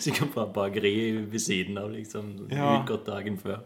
Sikkert 0.01 0.33
fra 0.33 0.46
bakeriet 0.51 1.29
ved 1.31 1.38
siden 1.44 1.77
av, 1.79 1.90
liksom. 1.92 2.33
Ja. 2.51 2.81
Utgått 2.81 3.05
dagen 3.07 3.37
før. 3.38 3.61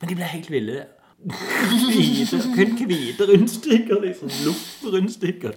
Men 0.00 0.10
de 0.12 0.14
ble 0.18 0.26
helt 0.30 0.50
ville. 0.52 0.82
Hvite, 1.26 2.38
kun 2.54 2.74
hvite 2.86 3.26
rundstykker, 3.32 3.98
liksom. 4.04 4.30
Luft-rundstykker. 4.44 5.56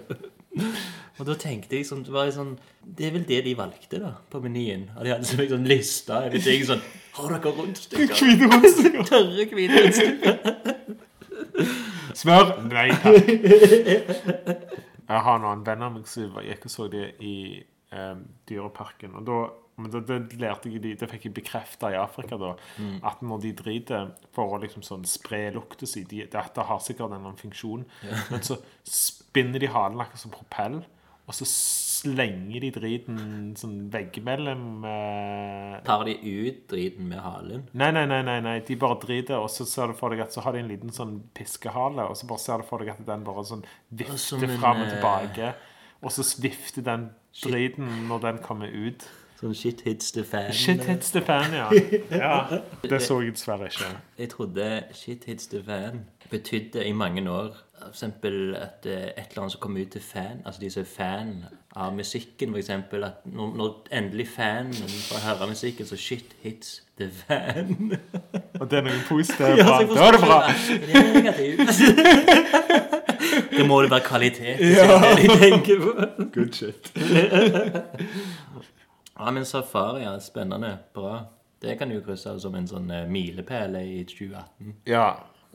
Og 1.20 1.26
da 1.28 1.34
tenkte 1.36 1.76
jeg 1.76 1.84
sånn, 1.84 2.02
det 2.06 2.30
sånn 2.32 2.54
Det 2.80 3.06
er 3.06 3.12
vel 3.12 3.26
det 3.28 3.42
de 3.44 3.52
valgte, 3.58 4.00
da, 4.00 4.14
på 4.32 4.40
menyen. 4.40 4.88
Og 4.96 5.04
de 5.04 5.12
hadde 5.12 5.28
sånn 5.28 5.40
mye 5.42 5.52
sånn 5.52 5.68
liste. 5.68 6.20
Vet 6.32 6.48
ikke, 6.48 6.68
sånn 6.72 6.84
Har 7.18 7.34
dere 7.34 7.52
rundstykker? 7.58 8.14
Hvite 8.16 8.48
rundstykker. 8.54 9.02
Tørre 9.10 9.44
hvite 9.52 9.76
rundstykker. 9.84 10.34
Smør? 12.20 12.54
Nei 12.70 12.88
takk. 13.02 13.18
Jeg 15.10 15.22
har 15.26 15.40
noen 15.42 15.64
venner 15.66 15.90
av 15.90 15.96
meg 15.96 16.06
som 16.08 16.38
gikk 16.46 16.68
og 16.68 16.72
så 16.72 16.86
det 16.90 17.06
i 17.26 17.34
um, 17.92 18.22
Dyreparken. 18.48 19.16
Og 19.18 19.26
da 19.26 19.40
men 19.80 19.92
det, 19.94 20.02
det 20.10 20.36
lærte 20.40 20.68
jeg 20.68 20.82
de, 20.84 20.90
det 20.98 21.08
fikk 21.08 21.26
jeg 21.28 21.36
bekrefta 21.38 21.88
i 21.94 21.96
Afrika, 21.96 22.36
da. 22.40 22.50
At 23.08 23.22
når 23.24 23.44
de 23.46 23.52
driter 23.56 24.10
for 24.36 24.52
å 24.52 24.60
liksom 24.60 24.84
sånn 24.84 25.06
spre 25.08 25.46
lukta 25.54 25.88
si 25.88 26.02
de, 26.08 26.26
Dette 26.30 26.66
har 26.68 26.82
sikkert 26.84 27.08
en 27.08 27.16
eller 27.16 27.30
annen 27.30 27.40
funksjon. 27.40 27.86
Men 28.28 28.44
så 28.44 28.58
spinner 28.84 29.62
de 29.62 29.70
halen 29.72 30.02
akkurat 30.02 30.20
som 30.20 30.34
propell, 30.34 30.82
og 31.30 31.36
så 31.38 31.46
slenger 31.46 32.64
de 32.64 32.70
driten 32.74 33.18
sånn 33.58 33.76
veggimellom 33.92 34.86
eh, 34.88 35.76
Tar 35.86 36.02
de 36.08 36.16
ut 36.16 36.64
driten 36.72 37.06
med 37.10 37.22
halen? 37.22 37.62
Nei, 37.78 37.92
nei, 37.94 38.02
nei, 38.10 38.18
nei, 38.26 38.38
nei, 38.42 38.56
de 38.66 38.76
bare 38.80 38.98
driter, 39.04 39.38
og 39.38 39.50
så 39.52 39.66
ser 39.68 39.92
du 39.92 39.98
for 39.98 40.10
deg 40.10 40.24
at 40.24 40.34
så 40.34 40.42
har 40.42 40.56
de 40.56 40.64
en 40.64 40.72
liten 40.72 40.90
sånn 40.94 41.20
piskehale, 41.36 42.08
og 42.10 42.18
så 42.18 42.26
bare 42.30 42.42
ser 42.42 42.64
du 42.64 42.66
for 42.66 42.82
deg 42.82 42.96
at 42.96 43.04
den 43.06 43.22
bare 43.26 43.46
sånn 43.46 43.62
vifter 43.94 44.48
en, 44.48 44.58
fram 44.58 44.82
og 44.82 44.88
eh, 44.88 44.94
tilbake, 44.96 45.54
og 46.00 46.14
så 46.16 46.26
vifter 46.42 46.86
den 46.90 47.10
driten 47.44 47.90
når 48.10 48.26
den 48.26 48.42
kommer 48.42 48.72
ut. 48.72 49.06
Sånn 49.40 49.54
shit 49.56 49.84
hits 49.86 50.10
the 50.12 50.24
fan. 50.26 50.50
Shit 50.52 50.82
hits 50.88 51.14
the 51.14 51.22
fan, 51.24 51.54
ja. 51.56 51.70
ja. 52.24 52.62
Det 52.82 52.98
så 53.04 53.22
jeg 53.22 53.38
dessverre 53.38 53.70
ikke. 53.70 53.94
Jeg 54.18 54.34
trodde 54.34 54.66
shit 54.96 55.30
hits 55.30 55.46
the 55.52 55.62
fan 55.64 56.08
betydde 56.30 56.84
i 56.86 56.92
mange 56.92 57.22
år 57.30 57.56
for 57.82 57.88
eksempel 57.88 58.54
at 58.56 58.86
eh, 58.86 58.92
et 58.92 59.30
eller 59.30 59.42
annet 59.42 59.52
som 59.52 59.60
kommer 59.60 59.80
ut 59.80 59.90
til 59.92 60.02
fan, 60.02 60.42
altså 60.44 60.60
de 60.60 60.70
som 60.70 60.80
er 60.82 60.86
fan 60.86 61.44
av 61.76 61.94
musikken, 61.94 62.54
eksempel, 62.56 63.04
at 63.04 63.24
når, 63.24 63.56
når 63.56 63.86
endelig 63.92 64.28
fanen 64.28 64.74
får 65.08 65.24
høre 65.26 65.48
musikken, 65.48 65.86
så 65.86 65.96
shit 65.96 66.36
hits 66.42 66.82
the 66.98 67.10
fan. 67.10 67.92
Og 68.60 68.70
det 68.70 68.78
er 68.78 68.82
noe 68.88 69.02
positivt. 69.08 69.58
Ja. 69.60 69.64
Da 69.64 70.06
er 70.06 70.12
det 70.16 70.20
bra. 70.20 70.38
Det 70.68 70.94
er 70.94 71.12
negativt. 71.14 71.60
Det 73.50 73.66
må 73.68 73.82
det 73.82 73.90
være 73.90 74.00
kvalitet. 74.04 74.58
Det 74.58 74.78
er 74.80 74.86
det 75.16 75.30
de 75.30 75.36
tenker 75.38 75.80
på. 75.82 75.90
Good 76.34 76.52
shit. 76.52 76.92
Ja, 79.20 79.30
men 79.30 79.44
safari 79.44 80.02
er 80.02 80.18
spennende. 80.18 80.78
Bra. 80.94 81.18
Det 81.62 81.78
kan 81.78 81.90
du 81.90 82.00
krysse 82.00 82.30
av 82.30 82.38
som 82.40 82.54
en 82.56 82.68
sånn 82.68 82.88
eh, 82.94 83.08
milepæl 83.10 83.74
i 83.82 84.00
2018. 84.08 84.78
Ja, 84.88 85.10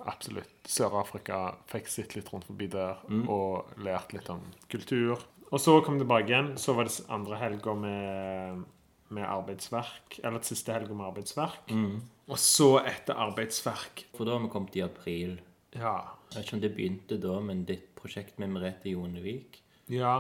absolutt. 0.09 0.55
Sør-Afrika 0.69 1.39
fikk 1.71 1.89
sitt 1.91 2.15
litt 2.17 2.31
rundt 2.33 2.47
forbi 2.47 2.67
der, 2.71 3.01
og 3.31 3.75
lært 3.81 4.15
litt 4.15 4.29
om 4.33 4.43
kultur. 4.71 5.21
Og 5.51 5.61
så 5.61 5.77
kom 5.85 5.99
det 5.99 6.05
tilbake 6.05 6.31
igjen. 6.31 6.53
Så 6.59 6.73
var 6.75 6.87
det 6.87 7.05
andre 7.13 7.37
helga 7.39 7.75
med, 7.77 8.63
med 9.13 9.27
arbeidsverk. 9.27 10.19
Eller 10.23 10.43
siste 10.45 10.73
helga 10.73 10.95
med 10.97 11.07
arbeidsverk. 11.11 11.71
Mm. 11.71 12.01
Og 12.25 12.41
så 12.41 12.71
etter 12.81 13.19
arbeidsverk 13.21 14.07
For 14.17 14.25
da 14.25 14.35
har 14.35 14.43
vi 14.43 14.49
kommet 14.51 14.75
i 14.79 14.83
april. 14.85 15.37
Ja. 15.75 15.99
Jeg 16.31 16.39
vet 16.39 16.47
ikke 16.47 16.57
om 16.57 16.63
det 16.63 16.73
begynte 16.75 17.19
da, 17.21 17.37
men 17.43 17.63
ditt 17.69 17.91
prosjekt 17.99 18.39
med 18.41 18.51
Merete 18.55 18.89
Jonevik 18.89 19.59
Ja, 19.91 20.17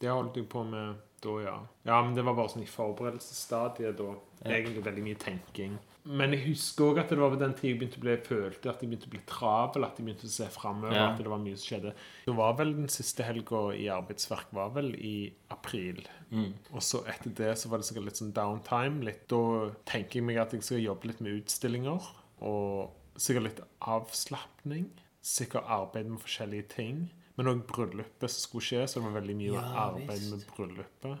det 0.00 0.10
holdt 0.12 0.36
jeg 0.38 0.46
på 0.52 0.62
med 0.68 1.00
da, 1.24 1.34
ja. 1.42 1.54
Ja, 1.82 1.96
men 2.04 2.14
det 2.14 2.22
var 2.22 2.36
bare 2.38 2.52
sånn 2.52 2.62
i 2.62 2.70
forberedelsesstadiet 2.70 3.98
da. 3.98 4.12
Egentlig 4.46 4.84
veldig 4.86 5.02
mye 5.02 5.18
tenking. 5.18 5.78
Men 6.04 6.30
jeg 6.32 6.46
husker 6.46 6.84
òg 6.92 6.98
at 7.00 7.08
det 7.10 7.18
var 7.18 7.30
ved 7.30 7.40
den 7.40 7.54
tida 7.54 7.68
jeg 7.72 7.78
begynte 7.80 7.98
å 7.98 8.00
bli, 8.00 8.16
følte 8.16 8.70
at 8.70 8.80
jeg 8.80 8.88
begynte 8.90 9.08
å 9.08 9.10
bli 9.10 9.20
travel, 9.26 9.84
at 9.84 9.96
jeg 9.98 10.06
begynte 10.06 10.24
å 10.26 10.30
se 10.30 10.46
framover, 10.48 10.92
Ja. 10.94 11.10
at 11.12 11.18
det 11.18 11.26
var 11.28 11.38
mye 11.38 11.56
som 11.56 11.66
skjedde. 11.80 11.92
Det 12.26 12.34
var 12.36 12.52
vel 12.56 12.72
den 12.74 12.88
siste 12.88 13.22
helga 13.24 13.60
i 13.76 13.86
arbeidsverk 13.88 14.46
var 14.52 14.70
vel 14.70 14.94
i 14.96 15.32
april. 15.50 16.02
Mm. 16.32 16.54
Og 16.72 16.80
så 16.80 17.04
etter 17.06 17.30
det 17.34 17.58
så 17.58 17.68
var 17.68 17.78
det 17.78 17.86
sikkert 17.86 18.04
litt 18.04 18.16
sånn 18.22 18.32
downtime. 18.32 19.04
Litt, 19.04 19.26
da 19.28 19.70
tenker 19.84 20.20
jeg 20.20 20.24
meg 20.24 20.36
at 20.38 20.52
jeg 20.52 20.62
skal 20.62 20.78
jobbe 20.80 21.06
litt 21.08 21.20
med 21.20 21.42
utstillinger. 21.44 22.00
Og 22.40 22.90
sikkert 23.16 23.42
litt 23.44 23.60
avslapning. 23.82 24.88
Sikkert 25.22 25.64
arbeid 25.68 26.06
med 26.08 26.20
forskjellige 26.22 26.68
ting. 26.68 27.10
Men 27.36 27.46
òg 27.52 27.66
bryllupet 27.70 28.30
som 28.30 28.42
skulle 28.48 28.62
skje, 28.66 28.82
så 28.88 28.98
det 29.00 29.12
var 29.12 29.20
veldig 29.20 29.36
mye 29.36 29.52
Ja, 29.52 29.90
arbeid 29.90 30.08
visst. 30.18 30.30
med 30.30 30.46
bryllupet. 30.56 31.18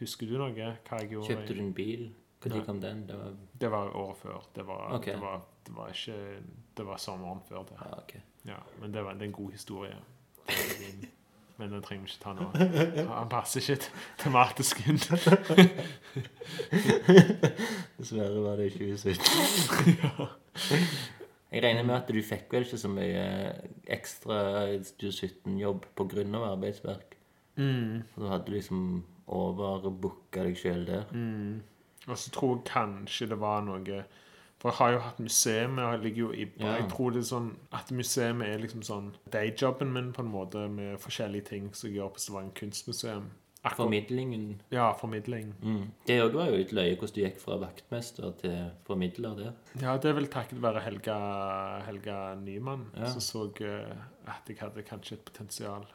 Husker 0.00 0.26
du 0.26 0.38
noe? 0.38 0.52
Hva 0.54 1.00
jeg 1.00 1.10
gjorde? 1.10 1.28
Kjøpte 1.28 1.54
du 1.56 1.60
en 1.60 1.72
bil? 1.72 2.10
Når 2.44 2.64
kom 2.64 2.80
den? 2.80 3.06
Det 3.08 3.16
var 3.18 3.36
Det 3.60 3.70
var 3.70 3.96
året 3.96 4.16
før. 4.16 4.44
Det 4.54 4.66
var, 4.66 4.94
okay. 4.96 5.12
det 5.12 5.20
var, 5.20 5.40
det 5.66 5.76
var 5.76 5.88
ikke 5.88 6.42
Det 6.76 6.86
var 6.86 6.96
sommeren 6.96 7.40
før 7.48 7.62
det. 7.68 7.76
Ah, 7.78 7.98
ok. 7.98 8.14
Ja, 8.46 8.56
men 8.80 8.94
det, 8.94 9.04
var, 9.04 9.12
det 9.12 9.22
er 9.22 9.26
en 9.26 9.32
god 9.32 9.50
historie. 9.52 9.96
Men 11.60 11.72
den 11.72 11.82
trenger 11.84 12.06
vi 12.06 12.10
ikke 12.14 12.22
ta 12.22 12.32
nå. 12.32 12.44
Han 13.10 13.28
passer 13.28 13.60
ikke 13.60 13.90
tematisk 14.22 14.78
inn. 14.88 14.96
Dessverre 17.98 18.40
var 18.40 18.56
det 18.56 18.70
i 18.70 18.78
2017. 18.78 19.98
Jeg 21.52 21.64
regner 21.64 21.84
med 21.84 21.98
at 21.98 22.08
du 22.08 22.22
fikk 22.24 22.54
vel 22.54 22.64
ikke 22.64 22.78
så 22.80 22.88
mye 22.88 23.24
ekstra 23.92 24.38
2017-jobb 25.02 25.84
pga. 25.98 26.24
arbeidsverk. 26.52 27.16
Mm. 27.60 28.08
For 28.14 28.24
du 28.24 28.30
hadde 28.30 28.54
liksom 28.54 29.04
overbooka 29.28 30.46
deg 30.46 30.56
sjøl 30.56 30.86
der. 30.88 31.12
Og 32.08 32.16
så 32.16 32.30
tror 32.30 32.56
jeg 32.56 32.64
kanskje 32.72 33.28
det 33.28 33.38
var 33.40 33.60
noe 33.62 34.04
For 34.60 34.68
jeg 34.70 34.76
har 34.78 34.92
jo 34.92 34.98
hatt 34.98 35.18
museum, 35.20 35.78
og 35.78 35.92
jeg 35.94 36.00
ligger 36.02 36.18
jo 36.26 36.32
i 36.32 36.46
Ja. 36.60 36.76
Jeg 36.76 36.88
tror 36.90 37.10
det 37.12 37.20
er 37.22 37.28
sånn 37.34 37.56
at 37.72 37.90
museet 37.92 38.42
er 38.44 38.58
liksom 38.58 38.82
sånn 38.82 39.14
dayjobben 39.32 39.92
min 39.92 40.12
på 40.12 40.20
en 40.20 40.30
måte, 40.32 40.68
med 40.68 40.98
forskjellige 41.00 41.44
ting 41.48 41.70
som 41.74 41.88
jeg 41.88 41.96
gjør 41.98 42.10
på 42.12 42.18
Stavanger 42.20 42.52
kunstmuseum. 42.54 43.30
Akkurat- 43.64 43.76
Formidlingen 43.76 44.60
Ja, 44.70 44.92
formidling. 44.92 45.54
mm. 45.62 45.90
Det 46.06 46.20
òg 46.20 46.32
var 46.32 46.46
jo 46.50 46.56
litt 46.56 46.72
løye 46.72 46.96
hvordan 46.96 47.14
du 47.14 47.20
gikk 47.20 47.38
fra 47.38 47.56
vaktmester 47.58 48.32
til 48.38 48.70
formidler 48.86 49.36
der. 49.36 49.52
Ja, 49.80 49.96
det 49.96 50.04
er 50.10 50.12
vel 50.14 50.26
takket 50.28 50.60
være 50.60 50.80
Helga, 50.82 51.80
Helga 51.86 52.34
Nyman, 52.36 52.86
Ja. 52.96 53.06
som 53.10 53.20
så 53.20 53.60
eh, 53.62 53.96
at 54.26 54.42
jeg 54.48 54.56
hadde 54.58 54.82
kanskje 54.82 55.12
et 55.12 55.24
potensial. 55.24 55.86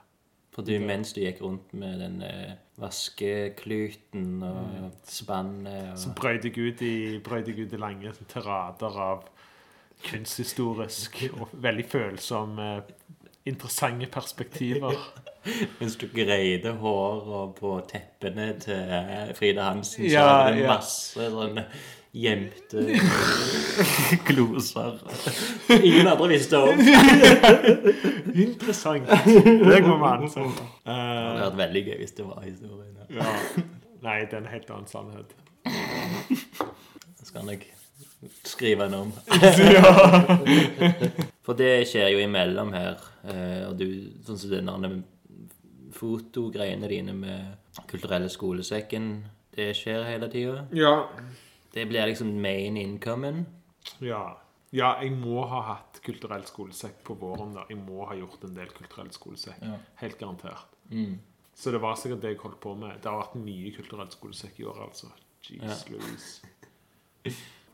For 0.55 0.63
du, 0.63 0.71
mens 0.79 1.11
du 1.11 1.19
gikk 1.19 1.41
rundt 1.43 1.73
med 1.75 1.99
den 1.99 2.21
eh, 2.23 2.53
vaskekluten 2.79 4.39
og 4.47 4.93
spannet 5.03 5.91
og 5.91 5.99
Så 5.99 6.13
brøyt 6.15 6.47
jeg 6.47 6.55
ut 6.55 6.83
i, 6.85 6.95
ut 7.19 7.73
i 7.75 7.79
lange 7.81 8.13
sånn, 8.15 8.29
tirader 8.31 8.99
av 9.03 9.25
kunsthistorisk 10.05 11.21
og 11.33 11.51
veldig 11.63 11.85
følsomme, 11.91 12.69
interessante 13.45 14.07
perspektiver. 14.11 14.95
Mens 15.79 15.99
du 16.01 16.07
greide 16.09 16.71
håret 16.79 17.53
på 17.59 17.75
teppene 17.91 18.47
til 18.63 18.95
eh, 18.95 19.35
Frida 19.37 19.69
Hansen, 19.69 20.07
så 20.07 20.13
Ja, 20.13 20.25
hadde 20.39 20.55
du 20.55 20.63
ja. 20.63 20.71
masse 20.77 21.29
sånne 21.35 21.67
gjemte 22.15 22.83
gloser. 24.29 24.99
Ingen 25.75 26.07
andre 26.07 26.27
visste 26.31 26.57
om. 26.63 26.79
Interessant. 28.45 29.09
Det 29.25 29.81
må 29.83 29.97
vi 29.99 30.11
ansette. 30.11 30.67
Det 30.85 30.95
hadde 30.95 31.39
vært 31.43 31.57
veldig 31.63 31.83
gøy 31.89 31.97
hvis 32.03 32.15
det 32.19 32.27
var 32.29 32.43
historien. 32.45 32.93
ja. 33.09 33.19
Ja. 33.19 33.63
Nei, 34.05 34.19
det 34.29 34.35
er 34.37 34.41
en 34.43 34.51
helt 34.51 34.69
annen 34.69 34.87
sannhet. 34.87 35.31
Skal 37.25 37.47
jeg 37.49 37.61
skrive 38.45 38.85
en 38.85 38.93
om. 38.99 39.11
For 41.45 41.57
det 41.57 41.71
skjer 41.89 42.11
jo 42.13 42.19
imellom 42.21 42.71
her. 42.75 42.99
eh, 43.25 43.63
Og 43.69 43.77
du, 43.79 43.87
sånn 44.27 44.37
som 44.41 44.51
den 44.53 44.69
der 44.69 44.95
fotogreiene 45.95 46.89
dine 46.91 47.13
med 47.17 47.55
kulturelle 47.89 48.29
skolesekken, 48.29 49.09
det 49.55 49.71
skjer 49.79 50.03
hele 50.09 50.29
tida. 50.33 50.65
Ja. 50.75 50.95
Det 51.75 51.85
blir 51.89 52.07
liksom 52.07 52.33
main 52.41 52.77
incomen. 52.81 53.45
ja. 54.01 54.25
Ja, 54.75 54.89
jeg 54.99 55.13
må 55.15 55.39
ha 55.47 55.59
hatt 55.69 56.01
kulturell 56.03 56.41
skolesekk 56.43 56.97
på 57.07 57.13
våren. 57.15 57.53
da. 57.55 57.61
Jeg 57.69 57.77
må 57.79 58.03
ha 58.09 58.15
gjort 58.17 58.41
en 58.43 58.55
del 58.57 58.67
kulturell 58.75 59.07
skolesekk. 59.15 59.61
Ja. 59.63 59.77
Helt 60.01 60.17
garantert. 60.19 60.73
Mm. 60.89 61.13
Så 61.55 61.71
det 61.71 61.79
var 61.79 61.95
sikkert 61.95 62.19
det 62.25 62.33
jeg 62.33 62.41
holdt 62.41 62.57
på 62.59 62.73
med. 62.75 62.97
Det 62.99 63.07
har 63.07 63.21
vært 63.21 63.37
mye 63.39 63.71
kulturell 63.77 64.09
skolesekk 64.11 64.59
i 64.59 64.65
år, 64.67 64.81
altså. 64.89 65.11
Jeez 65.45 65.61
Ja. 65.63 65.77
Louise. 65.93 66.41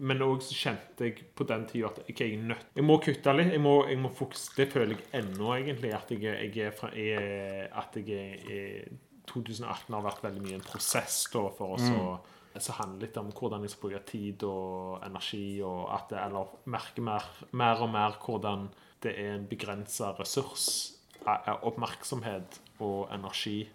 Men 0.02 0.22
òg 0.26 0.44
så 0.46 0.54
kjente 0.58 1.08
jeg 1.08 1.26
på 1.38 1.46
den 1.50 1.66
tida 1.70 1.90
at 1.92 2.00
jeg 2.10 2.34
er 2.36 2.44
nødt 2.52 2.70
Jeg 2.76 2.86
må 2.86 3.00
kutte 3.04 3.34
litt. 3.38 3.52
Jeg 3.56 3.62
må, 3.62 3.74
jeg 3.90 3.98
må 4.02 4.10
fokus, 4.14 4.50
Det 4.58 4.68
føler 4.72 4.96
jeg 4.98 5.24
ennå, 5.24 5.56
egentlig. 5.58 5.94
At 5.98 6.12
jeg, 6.12 6.22
jeg 6.56 6.68
er 6.68 6.72
fra 6.78 6.92
jeg, 6.96 7.70
At 7.72 7.96
jeg 7.96 8.10
er, 8.10 8.38
er 8.52 8.94
2018 9.32 9.94
har 9.96 10.06
vært 10.06 10.24
veldig 10.24 10.42
mye 10.46 10.56
en 10.60 10.66
prosess 10.70 11.24
da, 11.34 11.48
for 11.58 11.78
oss 11.80 11.90
å 11.90 12.20
som 12.60 12.76
handler 12.76 13.08
litt 13.08 13.18
om 13.18 13.32
hvordan 13.32 13.62
jeg 13.62 13.70
skal 13.70 13.90
bruke 13.90 14.06
tid 14.06 14.44
og 14.44 15.00
energi, 15.06 15.62
og 15.64 15.94
at 15.94 16.10
det, 16.10 16.20
eller 16.26 16.46
merke 16.66 17.02
mer, 17.02 17.24
mer 17.52 17.82
og 17.82 17.90
mer 17.90 18.18
hvordan 18.26 18.70
det 19.02 19.14
er 19.18 19.36
en 19.36 19.48
begrensa 19.48 20.12
ressurs. 20.20 20.98
Er- 21.26 21.42
er 21.48 21.64
Oppmerksomhet 21.66 22.60
og 22.82 23.08
energi 23.14 23.70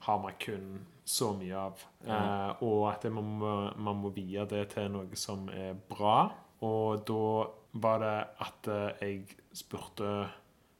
har 0.00 0.18
man 0.18 0.32
kun 0.38 0.86
så 1.04 1.32
mye 1.36 1.56
av. 1.56 1.78
Eh, 2.06 2.62
og 2.62 2.92
at 2.92 3.02
det, 3.02 3.12
man, 3.12 3.24
må, 3.24 3.70
man 3.76 3.96
må 3.96 4.10
vie 4.14 4.44
det 4.46 4.68
til 4.74 4.90
noe 4.90 5.16
som 5.16 5.48
er 5.48 5.74
bra. 5.88 6.30
Og 6.62 7.04
da 7.08 7.48
var 7.72 7.98
det 7.98 8.28
at 8.40 8.68
eh, 8.68 9.00
jeg 9.00 9.26
spurte 9.52 10.28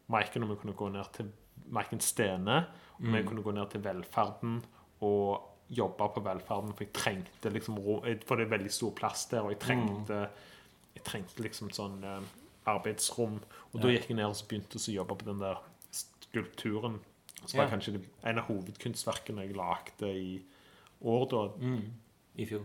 Maiken 0.09 0.43
om 0.43 0.51
jeg 0.51 0.59
kunne 0.59 0.75
gå 0.75 0.89
ned 0.93 1.05
til 1.13 1.33
Maiken 1.71 2.01
Stene, 2.01 2.67
om 3.01 3.15
jeg 3.15 3.25
kunne 3.27 3.43
gå 3.43 3.53
ned 3.53 3.71
til 3.71 3.81
velferden 3.83 4.63
og 5.01 5.50
jobbe 5.71 6.09
på 6.15 6.21
velferden, 6.25 6.73
for 6.75 6.85
jeg 6.85 6.93
trengte 6.93 7.51
liksom 7.55 7.79
ro- 7.79 8.03
For 8.27 8.37
det 8.37 8.47
er 8.47 8.57
veldig 8.59 8.73
stor 8.75 8.91
plass 8.99 9.27
der, 9.31 9.41
og 9.47 9.51
jeg 9.55 9.61
trengte, 9.63 10.29
jeg 10.97 11.05
trengte 11.07 11.43
liksom 11.45 11.71
sånn 11.71 12.03
eh, 12.05 12.21
arbeidsrom. 12.67 13.37
Og 13.73 13.81
da 13.83 13.89
gikk 13.95 14.09
jeg 14.11 14.17
ned 14.19 14.27
og 14.27 14.35
så 14.37 14.47
begynte 14.51 14.79
å 14.81 14.93
jobbe 14.97 15.17
på 15.21 15.29
den 15.31 15.39
der 15.41 15.61
skulpturen. 15.95 16.99
Så 17.47 17.57
var 17.57 17.65
Ja. 17.65 17.71
kanskje 17.71 17.93
det 17.97 18.03
en 18.25 18.39
av 18.39 18.45
hovedkunstverkene 18.51 19.47
jeg 19.47 19.57
lagde 19.57 20.11
i 20.11 20.43
år, 21.03 21.29
da, 21.31 21.47
I 22.37 22.45
fjor. 22.47 22.65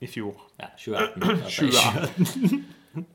i 0.00 0.06
fjor. 0.06 0.34
Ja, 0.58 0.66
2018. 0.76 1.22
Altså, 1.22 1.68
2018. 1.68 2.64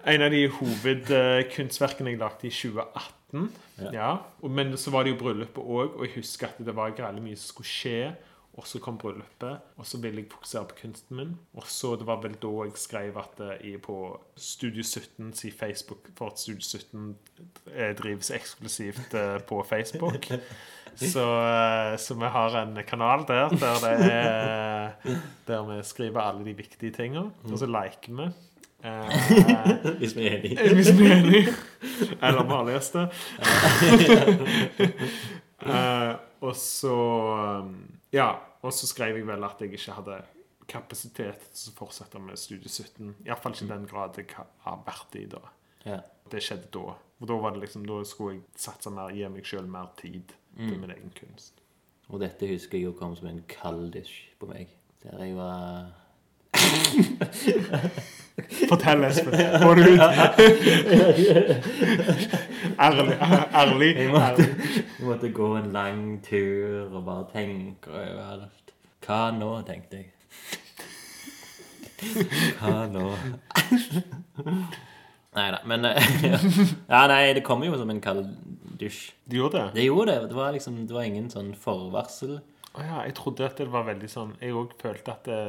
En 0.06 0.22
av 0.22 0.30
de 0.32 0.48
hovedkunstverkene 0.48 2.14
jeg 2.14 2.20
lagde 2.22 2.48
i 2.48 2.52
2018. 2.54 3.50
Ja. 3.82 3.92
Ja. 3.92 4.48
Men 4.48 4.78
så 4.78 4.92
var 4.94 5.04
det 5.04 5.14
jo 5.16 5.20
bryllupet 5.24 5.58
òg, 5.64 5.96
og 5.98 6.06
jeg 6.06 6.16
husker 6.20 6.48
at 6.52 6.60
det 6.66 6.76
var 6.78 6.94
greit 6.96 7.20
mye 7.24 7.36
som 7.36 7.50
skulle 7.56 7.68
skje. 7.72 8.16
Og 8.54 8.68
så 8.70 8.80
kom 8.80 8.98
bryllupet, 9.02 9.58
og 9.78 9.86
så 9.86 9.98
ville 9.98 10.22
jeg 10.22 10.30
fokusere 10.32 10.68
på 10.70 10.76
kunsten 10.82 11.18
min. 11.18 11.32
Og 11.58 11.64
så 11.68 11.96
det 11.98 12.06
var 12.06 12.20
vel 12.22 12.36
da 12.38 12.52
jeg 12.68 12.76
skrev 12.78 13.18
at 13.18 13.42
eh, 13.42 13.72
jeg 13.72 13.82
på 13.82 13.96
Studio 14.38 14.84
17 14.84 15.34
si 15.34 15.52
Facebook 15.52 16.12
For 16.18 16.30
at 16.30 16.40
Studio 16.40 16.62
17 16.62 17.16
eh, 17.74 17.96
drives 17.98 18.30
eksklusivt 18.32 19.14
eh, 19.14 19.40
på 19.50 19.64
Facebook. 19.70 20.30
Så, 20.96 21.24
eh, 21.42 21.98
så 21.98 22.14
vi 22.14 22.26
har 22.30 22.54
en 22.62 22.78
kanal 22.86 23.24
der 23.28 23.50
der 23.50 23.80
det 23.82 24.12
er 24.12 24.92
Der 25.48 25.64
vi 25.66 25.84
skriver 25.84 26.22
alle 26.22 26.46
de 26.46 26.54
viktige 26.54 26.92
tinga. 26.92 27.20
Og 27.44 27.58
så 27.60 27.66
liker 27.66 28.14
vi. 28.14 28.28
Eh, 28.86 29.98
Hvis 30.00 30.16
vi 30.16 30.28
er 30.28 30.38
enige. 30.38 30.74
hvis 30.74 31.00
vi 31.00 31.08
er 31.08 31.16
enige. 31.16 31.48
Eller 32.22 32.44
vi 32.44 32.50
har 32.50 32.64
lest 32.64 32.94
det. 32.94 33.10
Eh, 35.66 36.16
og 36.42 36.56
så 36.56 36.96
Ja. 38.14 38.30
Og 38.64 38.72
så 38.72 38.88
skrev 38.88 39.18
jeg 39.18 39.28
vel 39.28 39.44
at 39.44 39.60
jeg 39.60 39.74
ikke 39.76 39.98
hadde 39.98 40.22
kapasitet 40.72 41.50
til 41.52 41.74
å 41.74 41.78
fortsette 41.82 42.22
med 42.24 42.40
Studie 42.40 42.72
17. 42.72 43.26
Iallfall 43.26 43.56
ikke 43.58 43.66
i 43.68 43.72
den 43.74 43.90
grad 43.90 44.20
jeg 44.22 44.30
har 44.38 44.78
vært 44.86 45.18
i 45.20 45.26
da. 45.32 45.42
Ja. 45.84 46.00
Det 46.32 46.40
skjedde 46.44 46.70
da. 46.72 46.94
For 47.20 47.32
da 47.32 47.40
var 47.44 47.56
det 47.56 47.66
liksom, 47.66 47.84
da 47.90 48.00
skulle 48.08 48.38
jeg 48.38 48.46
satse 48.64 48.94
mer, 48.94 49.12
gi 49.16 49.28
meg 49.34 49.48
sjøl 49.48 49.68
mer 49.68 49.92
tid 50.00 50.32
til 50.56 50.80
min 50.80 50.94
egen 50.96 51.12
kunst. 51.18 51.60
Og 52.12 52.22
dette 52.24 52.48
husker 52.48 52.78
jeg 52.78 52.88
jo 52.88 52.96
kom 52.98 53.16
som 53.18 53.28
en 53.32 53.44
kalddusj 53.50 54.16
på 54.40 54.50
meg. 54.52 54.72
Der 55.04 55.20
jeg 55.24 55.36
var 55.36 55.92
Fortell, 58.70 59.04
Espen. 59.04 59.34
Få 59.62 59.74
det 59.78 59.90
ut. 59.90 60.00
Ærlig. 62.80 63.18
Ærlig. 63.54 63.96
Jeg 63.98 64.10
måtte, 64.10 64.48
jeg 65.00 65.06
måtte 65.06 65.30
gå 65.30 65.50
en 65.58 65.70
lang 65.76 66.02
tur 66.26 66.90
og 66.90 67.06
bare 67.06 67.26
tenke 67.34 67.94
over 67.94 68.24
alt. 68.32 68.74
Hva 69.06 69.20
nå, 69.36 69.52
tenkte 69.68 70.02
jeg. 70.02 70.10
Hva 72.60 72.88
nå? 72.92 73.06
Nei 75.34 75.46
da, 75.54 75.60
men 75.70 75.86
ja. 75.90 75.94
Ja, 76.94 77.06
nei, 77.10 77.34
det 77.38 77.46
kommer 77.46 77.70
jo 77.70 77.78
som 77.78 77.94
en 77.94 78.02
kald 78.04 78.26
dusj. 78.80 79.12
Det 79.30 79.38
gjorde 79.40 79.60
det? 79.60 79.70
Det 79.78 79.88
gjorde 79.88 80.12
det. 80.12 80.30
Det 80.32 80.38
var 80.38 80.58
liksom 80.58 80.84
Det 80.88 80.98
var 80.98 81.06
ingen 81.10 81.30
sånn 81.34 81.54
forvarsel. 81.58 82.40
Å 82.74 82.82
ja, 82.82 83.00
jeg 83.06 83.16
trodde 83.20 83.46
at 83.46 83.60
det 83.62 83.70
var 83.70 83.86
veldig 83.86 84.08
sånn 84.10 84.32
Jeg 84.42 84.56
òg 84.58 84.72
følte 84.82 85.14
at 85.14 85.28
det, 85.30 85.42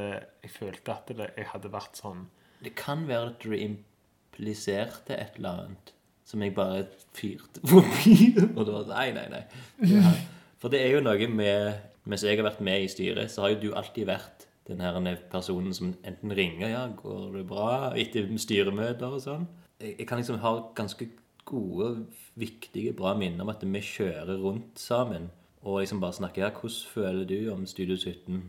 jeg 0.44 0.50
følte 0.52 0.92
at 0.92 1.12
det, 1.16 1.28
jeg 1.38 1.46
hadde 1.54 1.70
vært 1.72 1.96
sånn 1.96 2.26
Det 2.64 2.74
kan 2.78 3.04
være 3.08 3.32
at 3.32 3.44
du 3.44 3.52
impliserte 3.56 5.16
et 5.16 5.36
eller 5.36 5.64
annet 5.64 5.92
som 6.24 6.42
jeg 6.42 6.54
bare 6.56 6.86
fyrte 7.14 7.60
forbi. 7.68 8.32
Og 8.56 8.64
det 8.66 8.74
var 8.74 8.86
Nei, 8.88 9.10
nei, 9.12 9.26
nei. 9.32 9.42
Ja. 9.90 10.14
For 10.60 10.72
det 10.72 10.80
er 10.80 10.96
jo 10.96 11.04
noe 11.04 11.28
med 11.28 11.90
Mens 12.08 12.24
jeg 12.24 12.36
har 12.36 12.44
vært 12.44 12.60
med 12.64 12.84
i 12.84 12.88
styret, 12.92 13.30
så 13.32 13.44
har 13.44 13.54
jo 13.54 13.60
du 13.62 13.70
alltid 13.72 14.04
vært 14.10 14.42
den 14.68 14.80
her 14.84 14.96
personen 15.32 15.72
som 15.76 15.94
enten 16.04 16.32
ringer 16.36 16.68
Ja, 16.68 16.82
går 16.88 17.38
det 17.38 17.44
bra? 17.48 17.92
etter 17.96 18.28
styremøter 18.40 19.08
og 19.08 19.22
sånn. 19.24 19.46
Jeg, 19.80 20.04
kan 20.08 20.20
liksom 20.20 20.40
ha 20.42 20.52
ganske 20.76 21.08
gode, 21.48 22.06
viktige, 22.40 22.92
bra 22.96 23.14
minner 23.16 23.44
om 23.44 23.52
at 23.52 23.64
vi 23.64 23.80
kjører 23.84 24.36
rundt 24.40 24.80
sammen 24.80 25.30
og 25.64 25.80
liksom 25.80 26.00
bare 26.04 26.16
snakker 26.18 26.44
Ja, 26.44 26.52
hvordan 26.52 26.92
føler 26.92 27.24
du 27.28 27.38
om 27.52 27.64
Studio 27.68 27.96
17 27.96 28.42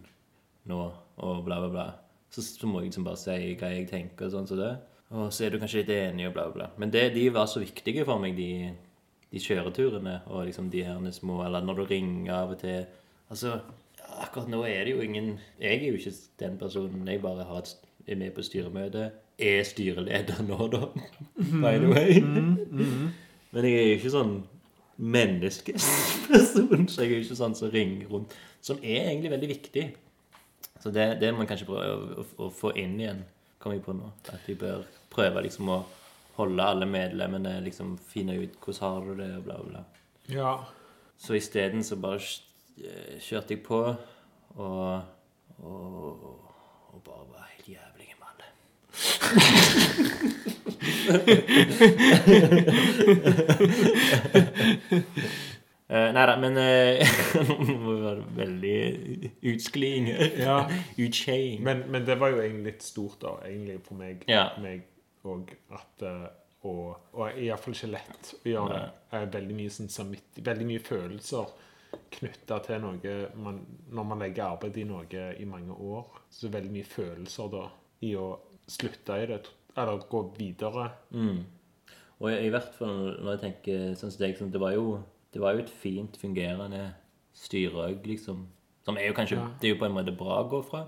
nå? 0.68 0.82
Og 1.16 1.46
bla, 1.48 1.62
bla, 1.64 1.70
bla. 1.72 1.88
Så, 2.36 2.44
så 2.44 2.68
må 2.68 2.82
jeg 2.82 2.90
liksom 2.90 3.06
bare 3.08 3.20
si 3.22 3.54
hva 3.56 3.70
jeg 3.72 3.88
tenker 3.88 4.28
og 4.28 4.34
sånn 4.34 4.50
som 4.50 4.60
det. 4.60 4.74
Og 5.16 5.30
så 5.32 5.46
er 5.46 5.54
du 5.54 5.62
kanskje 5.62 5.84
litt 5.84 5.94
enig 5.94 6.28
og 6.28 6.34
bla, 6.36 6.50
bla. 6.52 6.68
Men 6.82 6.92
det, 6.92 7.08
de 7.16 7.30
var 7.32 7.48
så 7.48 7.62
viktige 7.62 8.04
for 8.08 8.20
meg, 8.20 8.36
de, 8.36 8.74
de 9.32 9.42
kjøreturene 9.42 10.18
og 10.28 10.48
liksom 10.50 10.68
de 10.74 10.84
her 10.84 11.12
små 11.16 11.44
Eller 11.46 11.64
når 11.64 11.80
du 11.80 11.84
ringer 11.94 12.34
av 12.36 12.56
og 12.56 12.60
til. 12.60 12.88
Altså, 13.32 13.60
akkurat 14.26 14.50
nå 14.52 14.64
er 14.68 14.84
det 14.86 14.96
jo 14.96 15.06
ingen 15.06 15.38
Jeg 15.62 15.78
er 15.78 15.88
jo 15.88 16.00
ikke 16.00 16.16
den 16.42 16.58
personen. 16.60 17.08
Jeg 17.08 17.24
bare 17.24 17.48
har 17.48 17.64
et, 17.64 17.76
er 18.08 18.20
med 18.20 18.34
på 18.36 18.44
styremøte. 18.44 19.12
Er 19.40 19.64
styreleder 19.64 20.44
nå, 20.50 20.60
da. 20.74 20.90
By 21.38 21.78
the 21.80 21.94
way. 21.94 22.20
Men 23.56 23.70
jeg 23.70 23.80
er 23.80 23.88
jo 23.88 23.98
ikke 24.02 24.12
sånn 24.18 24.36
menneskeperson, 24.96 26.86
så 26.88 27.04
jeg 27.04 27.10
er 27.10 27.18
jo 27.18 27.24
ikke 27.26 27.38
sånn 27.38 27.56
som 27.58 27.72
ringer 27.72 28.12
rundt. 28.12 28.36
Som 28.64 28.80
er 28.82 29.10
egentlig 29.10 29.32
veldig 29.34 29.50
viktig. 29.52 29.86
Så 30.84 30.92
det, 30.92 31.06
det 31.22 31.32
må 31.32 31.38
man 31.42 31.50
kanskje 31.50 31.68
prøve 31.70 31.86
å, 31.92 32.22
å, 32.22 32.26
å 32.46 32.50
få 32.54 32.72
inn 32.80 33.00
igjen, 33.00 33.22
kommer 33.62 33.78
jeg 33.78 33.86
på 33.86 33.96
nå. 33.98 34.08
At 34.32 34.44
vi 34.50 34.56
bør 34.60 34.84
prøve 35.14 35.46
liksom 35.46 35.72
å 35.74 35.80
holde 36.36 36.64
alle 36.64 36.86
medlemmene, 36.90 37.62
liksom 37.64 37.98
finne 38.12 38.36
ut 38.42 38.54
hvordan 38.62 38.92
har 38.92 39.02
du 39.08 39.14
det, 39.22 39.32
og 39.38 39.44
bla, 39.48 39.58
bla. 39.64 39.82
Ja. 40.32 40.54
Så 41.18 41.34
isteden 41.40 41.84
så 41.84 41.96
bare 41.96 42.20
eh, 42.20 43.16
kjørte 43.24 43.54
jeg 43.56 43.64
på 43.64 43.80
og, 43.86 45.02
og, 45.58 46.42
og 46.92 47.02
bare 47.06 47.26
var 47.32 47.44
helt 47.56 47.70
jævlig 47.72 48.10
med 48.20 48.28
alle. 48.32 48.48
Uh, 55.86 56.08
nei 56.16 56.24
da, 56.26 56.34
men 56.42 56.56
Nå 57.50 57.76
vi 57.84 57.98
være 58.02 58.24
veldig 58.40 58.78
utskliinger. 59.52 60.24
Ja. 60.42 60.56
Utskeiing. 61.06 61.62
Men, 61.66 61.84
men 61.94 62.08
det 62.08 62.18
var 62.22 62.34
jo 62.34 62.42
egentlig 62.42 62.72
litt 62.74 62.88
stort, 62.88 63.20
da, 63.22 63.36
egentlig 63.46 63.78
for 63.86 64.00
meg. 64.00 64.26
Ja. 64.32 64.48
meg 64.64 64.88
og 65.26 65.52
at 65.74 66.04
uh, 66.06 66.26
og, 66.66 66.96
og 67.14 67.38
iallfall 67.38 67.76
ikke 67.78 67.92
lett 67.94 68.32
å 68.34 68.50
gjøre 68.50 68.74
det. 68.80 68.86
Er 69.14 69.30
Veldig 69.36 69.56
mye, 69.58 69.74
sånn, 69.74 69.92
samvitt- 69.94 70.42
veldig 70.46 70.68
mye 70.72 70.82
følelser 70.86 71.54
knytta 72.16 72.58
til 72.66 72.82
noe 72.84 73.16
man, 73.40 73.60
Når 73.94 74.08
man 74.10 74.20
legger 74.24 74.50
arbeid 74.50 74.78
i 74.82 74.86
noe 74.88 75.26
i 75.40 75.46
mange 75.48 75.76
år, 75.78 76.08
så 76.30 76.46
er 76.46 76.50
det 76.50 76.58
veldig 76.60 76.74
mye 76.76 76.90
følelser 76.90 77.52
da 77.54 77.66
i 78.06 78.16
å 78.20 78.26
slutte 78.68 79.18
i 79.22 79.28
det, 79.30 79.40
eller 79.78 80.08
gå 80.10 80.22
videre. 80.38 80.88
Mm. 81.14 81.44
Og 82.20 82.30
i, 82.32 82.36
i 82.48 82.52
hvert 82.54 82.74
fall 82.78 82.98
når 83.22 83.36
jeg 83.36 83.44
tenker 83.46 83.86
sånn 84.00 84.12
som 84.14 84.24
deg, 84.26 84.36
sånn, 84.40 84.52
det 84.54 84.62
var 84.62 84.74
jo 84.76 84.98
det 85.36 85.42
var 85.44 85.54
jo 85.58 85.66
et 85.66 85.70
fint 85.84 86.16
fungerende 86.22 86.94
styre 87.36 87.90
òg, 87.90 88.06
liksom. 88.08 88.46
Som 88.88 88.98
er 88.98 89.10
jo 89.10 89.14
kanskje 89.18 89.36
Ja. 89.42 89.48
Det 89.60 89.68
er 89.70 89.76
jo 89.76 89.82
på 89.82 89.90
en 89.90 89.98
måte 89.98 90.16
bra 90.16 90.40
å 90.44 90.50
gå 90.50 90.64
fra, 90.64 90.86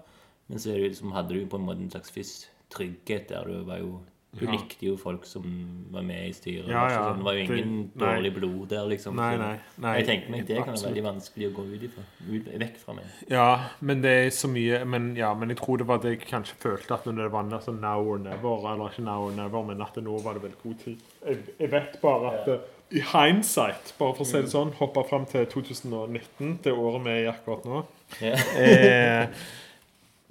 men 0.47 0.57
så 0.57 0.71
det 0.71 0.85
liksom, 0.87 1.11
hadde 1.11 1.35
du 1.35 1.45
på 1.45 1.57
en 1.59 1.65
måte 1.67 1.81
en 1.83 1.89
slags 1.91 2.11
fisk 2.15 2.47
trygghet 2.71 3.27
der. 3.27 3.43
Du 3.43 3.63
var 3.67 3.79
jo 3.83 3.99
Du 4.37 4.45
Ja. 4.45 4.51
likte 4.51 4.85
jo 4.85 4.97
folk 4.97 5.25
som 5.25 5.87
var 5.89 6.01
med 6.03 6.27
i 6.29 6.33
styret. 6.33 6.67
Ja, 6.67 6.83
altså, 6.85 6.99
ja. 6.99 7.13
det 7.15 7.23
var 7.23 7.33
jo 7.33 7.39
ingen 7.39 7.91
Det- 7.95 7.99
dårlig 8.01 8.33
blod 8.35 8.67
der, 8.69 8.85
liksom. 8.85 9.15
Nei, 9.15 9.37
nei. 9.37 9.59
nei 9.77 9.95
jeg 9.97 10.05
tenker 10.05 10.29
meg 10.29 10.45
det 10.45 10.57
kan 10.63 10.73
være 10.75 10.93
veldig 10.93 11.03
vanskelig 11.03 11.47
å 11.47 11.53
gå 11.55 11.63
ut 11.73 11.81
ifra. 11.81 12.03
Ut, 12.29 12.59
vekk 12.59 12.77
fra 12.77 12.93
meg. 12.93 13.05
Ja, 13.29 13.69
men 13.81 14.01
det 14.01 14.11
er 14.11 14.29
så 14.29 14.47
mye 14.49 14.85
Men, 14.85 15.15
ja, 15.15 15.33
men 15.33 15.49
jeg 15.49 15.57
tror 15.57 15.77
det 15.77 15.87
var 15.87 15.97
det 15.99 16.19
jeg 16.19 16.27
kanskje 16.27 16.53
følte 16.59 16.91
at 16.93 17.05
når 17.05 17.15
det 17.23 17.31
var 17.31 17.43
sånn 17.61 17.79
now 17.79 18.03
or 18.05 18.17
never, 18.19 18.57
eller 18.57 18.89
ikke 18.89 19.03
now 19.03 19.23
or 19.27 19.31
never, 19.31 19.63
men 19.63 19.81
at 19.81 19.95
nå 19.95 20.21
var 20.21 20.33
det 20.33 20.41
vel 20.43 20.53
god 20.61 20.79
tid. 20.79 20.97
Jeg, 21.25 21.37
jeg 21.59 21.71
vet 21.71 22.01
bare 22.01 22.33
at 22.33 22.61
i 22.95 23.01
hindsight, 23.03 23.93
bare 23.97 24.15
for 24.15 24.23
å 24.23 24.27
si 24.29 24.39
det 24.39 24.51
sånn, 24.53 24.71
hoppa 24.79 25.03
fram 25.07 25.25
til 25.27 25.47
2019, 25.51 26.59
det 26.63 26.71
året 26.71 27.03
vi 27.03 27.15
er 27.15 27.23
i 27.25 27.31
akkurat 27.31 27.65
nå, 27.67 27.85
Yeah. 28.21 28.39
eh, 28.55 29.27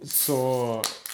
så 0.09 0.39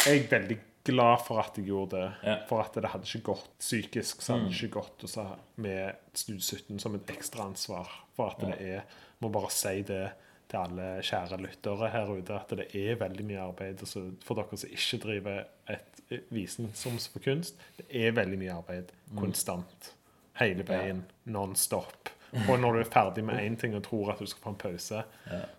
er 0.06 0.14
jeg 0.14 0.28
veldig 0.30 0.58
glad 0.86 1.22
for 1.26 1.40
at 1.42 1.58
jeg 1.58 1.66
gjorde 1.70 1.96
det. 1.98 2.10
Yeah. 2.22 2.42
For 2.48 2.62
at 2.62 2.74
det 2.78 2.90
hadde 2.92 3.08
ikke 3.08 3.32
gått 3.32 3.48
psykisk, 3.58 4.22
så 4.22 4.36
hadde 4.36 4.50
det 4.50 4.58
ikke 4.58 4.80
gått 4.80 5.06
og 5.06 5.32
med 5.62 5.98
Studio 6.14 6.42
17 6.42 6.82
som 6.82 6.94
et 6.98 7.10
ekstra 7.14 7.46
ansvar 7.46 7.90
for 8.16 8.32
at 8.32 8.42
det 8.42 8.58
er 8.60 9.00
Må 9.22 9.30
bare 9.30 9.50
si 9.54 9.82
det 9.86 10.04
til 10.50 10.58
alle 10.58 10.86
kjære 11.06 11.38
lyttere 11.38 11.90
her 11.92 12.08
ute, 12.10 12.34
at 12.34 12.50
det 12.58 12.64
er 12.74 12.98
veldig 12.98 13.24
mye 13.28 13.40
arbeid. 13.44 13.78
Altså, 13.86 14.02
for 14.26 14.34
dere 14.34 14.58
som 14.58 14.72
ikke 14.74 14.98
driver 15.04 15.44
et 15.70 16.02
visningsroms 16.34 17.06
for 17.12 17.22
kunst, 17.24 17.54
det 17.78 17.86
er 18.02 18.16
veldig 18.16 18.40
mye 18.40 18.56
arbeid 18.56 18.90
konstant. 19.16 19.92
Hele 20.40 20.64
veien. 20.66 21.04
Non-stop. 21.24 22.12
Og 22.48 22.60
når 22.60 22.72
du 22.72 22.80
er 22.80 22.88
ferdig 22.88 23.22
med 23.28 23.40
én 23.44 23.56
ting 23.60 23.74
og 23.76 23.82
tror 23.84 24.14
at 24.14 24.20
du 24.22 24.28
skal 24.28 24.40
få 24.40 24.52
en 24.54 24.60
pause, 24.60 25.02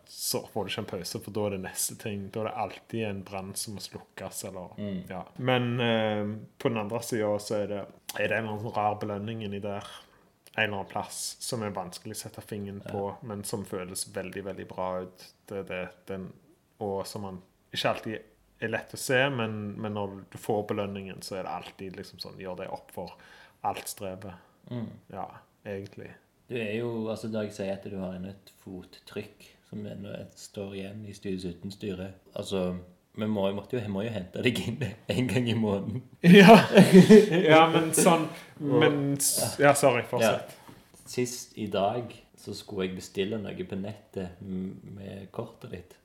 så 0.10 0.40
får 0.50 0.64
du 0.64 0.72
ikke 0.72 0.82
en 0.82 0.88
pause, 0.90 1.20
for 1.22 1.36
da 1.36 1.44
er 1.46 1.56
det 1.56 1.60
neste 1.68 1.98
ting. 2.02 2.24
Da 2.34 2.42
er 2.42 2.48
det 2.50 2.54
alltid 2.64 3.04
en 3.06 3.20
brann 3.28 3.52
som 3.60 3.78
må 3.78 3.84
slukkes. 3.84 4.40
Eller, 4.50 4.74
ja. 5.12 5.22
Men 5.38 5.70
eh, 5.84 6.24
på 6.58 6.72
den 6.74 6.82
andre 6.82 7.02
sida 7.06 7.30
så 7.40 7.60
er 7.60 7.70
det, 7.70 7.84
er 8.18 8.32
det 8.32 8.40
en 8.40 8.48
eller 8.48 8.58
annen 8.58 8.74
rar 8.74 8.98
belønning 9.02 9.44
inni 9.46 9.62
der. 9.62 9.86
En 10.56 10.64
eller 10.64 10.80
annen 10.80 10.90
plass 10.90 11.22
som 11.42 11.66
er 11.66 11.74
vanskelig 11.74 12.18
å 12.18 12.22
sette 12.26 12.42
fingeren 12.46 12.82
på, 12.86 13.06
men 13.26 13.46
som 13.46 13.66
føles 13.66 14.08
veldig 14.16 14.44
veldig 14.50 14.68
bra 14.70 14.90
ut. 15.06 15.28
Det, 15.50 15.64
det, 15.70 15.84
den, 16.10 16.28
og 16.82 17.04
som 17.10 17.26
man 17.26 17.40
ikke 17.74 17.90
alltid 17.90 18.18
er 18.64 18.74
lett 18.74 18.94
å 18.94 19.00
se, 19.02 19.18
men, 19.34 19.74
men 19.82 19.94
når 19.98 20.18
du 20.34 20.38
får 20.42 20.66
belønningen, 20.70 21.22
så 21.26 21.38
er 21.38 21.46
det 21.46 21.54
alltid 21.54 21.98
liksom 22.02 22.22
sånn 22.22 22.42
Gjør 22.42 22.62
det 22.62 22.70
opp 22.74 22.94
for 22.96 23.14
alt 23.66 23.90
strevet. 23.90 24.50
Ja, 25.12 25.26
egentlig. 25.66 26.10
Du 26.50 26.56
er 26.60 26.74
jo, 26.78 27.10
altså 27.10 27.28
Da 27.32 27.42
jeg 27.46 27.54
sier 27.56 27.74
at 27.74 27.84
du 27.92 27.98
har 28.00 28.16
et 28.16 28.52
fottrykk 28.64 29.46
som 29.70 29.86
ennå 29.90 30.14
står 30.36 30.74
igjen 30.76 31.06
i 31.10 31.14
Studio 31.14 31.50
17-styret 31.52 32.12
Altså, 32.36 32.76
vi 33.16 33.26
må, 33.30 33.48
jo- 33.50 33.56
måtte 33.56 33.78
jo, 33.78 33.82
jeg 33.82 33.90
må 33.94 34.02
jo 34.06 34.10
hente 34.14 34.42
deg 34.44 34.60
inn 34.68 34.84
en 35.16 35.28
gang 35.30 35.50
i 35.50 35.54
måneden. 35.58 36.04
Ja, 36.24 36.58
ja 37.52 37.64
men 37.74 37.92
sånn 37.94 38.28
Men 38.60 39.18
Ja, 39.62 39.74
sorry. 39.78 40.04
Fortsett. 40.10 40.56
Sist 41.06 41.58
i 41.60 41.68
dag 41.68 42.14
så 42.44 42.52
skulle 42.58 42.90
jeg 42.90 42.96
bestille 42.98 43.38
noe 43.40 43.64
på 43.70 43.76
nettet 43.80 44.40
med 44.44 45.30
kortet 45.36 45.72
ditt. 45.78 45.94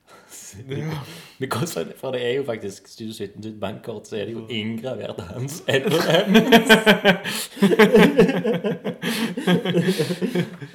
Ja. 0.69 1.03
For 1.99 2.11
det 2.15 2.21
er 2.25 2.31
jo 2.39 2.43
faktisk 2.47 2.87
Studio 2.89 3.13
17 3.13 3.43
sitt 3.43 3.59
bankkort, 3.61 4.07
så 4.09 4.15
er 4.17 4.25
det 4.25 4.33
jo 4.33 4.45
inngravert 4.49 5.19
hans 5.29 5.59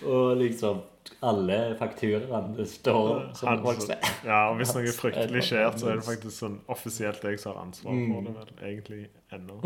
Og 0.05 0.37
liksom 0.41 0.83
alle 1.25 1.59
fakturaene 1.81 2.67
står 2.69 3.11
som 3.39 3.61
folk 3.65 3.83
ser. 3.85 4.01
Ja, 4.25 4.39
og 4.51 4.59
hvis 4.61 4.73
noe 4.77 4.93
fryktelig 4.97 5.43
skjer, 5.49 5.71
så 5.81 5.91
er 5.93 5.99
det 6.01 6.07
faktisk 6.07 6.37
sånn 6.37 6.59
offisielt 6.73 7.25
jeg 7.25 7.41
som 7.43 7.55
har 7.55 7.65
ansvar 7.67 7.93
for 7.93 8.21
Mm. 8.21 8.25
det, 8.25 8.35
vel, 8.39 8.53
egentlig 8.71 9.01
ennå. 9.33 9.61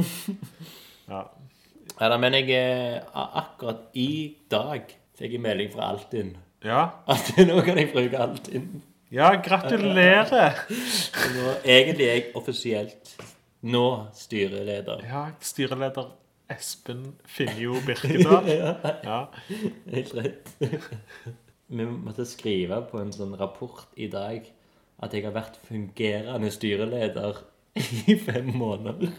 Ja. 1.09 1.23
Ja, 1.99 2.09
da, 2.13 2.17
men 2.21 2.35
jeg 2.35 2.51
akkurat 3.15 3.89
i 3.95 4.37
dag 4.51 4.83
fikk 5.19 5.35
jeg 5.37 5.43
melding 5.43 5.73
fra 5.73 5.91
Altinn 5.93 6.37
ja. 6.65 6.85
at 7.11 7.33
nå 7.49 7.59
kan 7.67 7.79
jeg 7.81 7.91
bruke 7.93 8.21
Altinn. 8.23 8.69
Ja, 9.11 9.33
gratulerer! 9.41 10.59
Nå, 11.33 11.53
egentlig 11.65 12.07
er 12.07 12.17
jeg 12.19 12.25
offisielt 12.37 13.15
nå 13.65 13.87
styreleder. 14.15 15.01
Ja, 15.09 15.23
styreleder 15.41 16.11
Espen 16.53 17.15
Finjo 17.25 17.81
Birkedal. 17.87 18.49
Ja. 19.09 19.23
Helt 19.95 20.15
rett. 20.17 20.53
Vi 21.69 21.85
måtte 21.89 22.25
skrive 22.29 22.83
på 22.89 23.01
en 23.01 23.13
sånn 23.13 23.35
rapport 23.41 23.89
i 23.97 24.11
dag 24.13 24.47
at 24.99 25.15
jeg 25.15 25.25
har 25.27 25.35
vært 25.37 25.59
fungerende 25.69 26.51
styreleder 26.53 27.43
i 28.09 28.17
fem 28.21 28.53
måneder. 28.57 29.13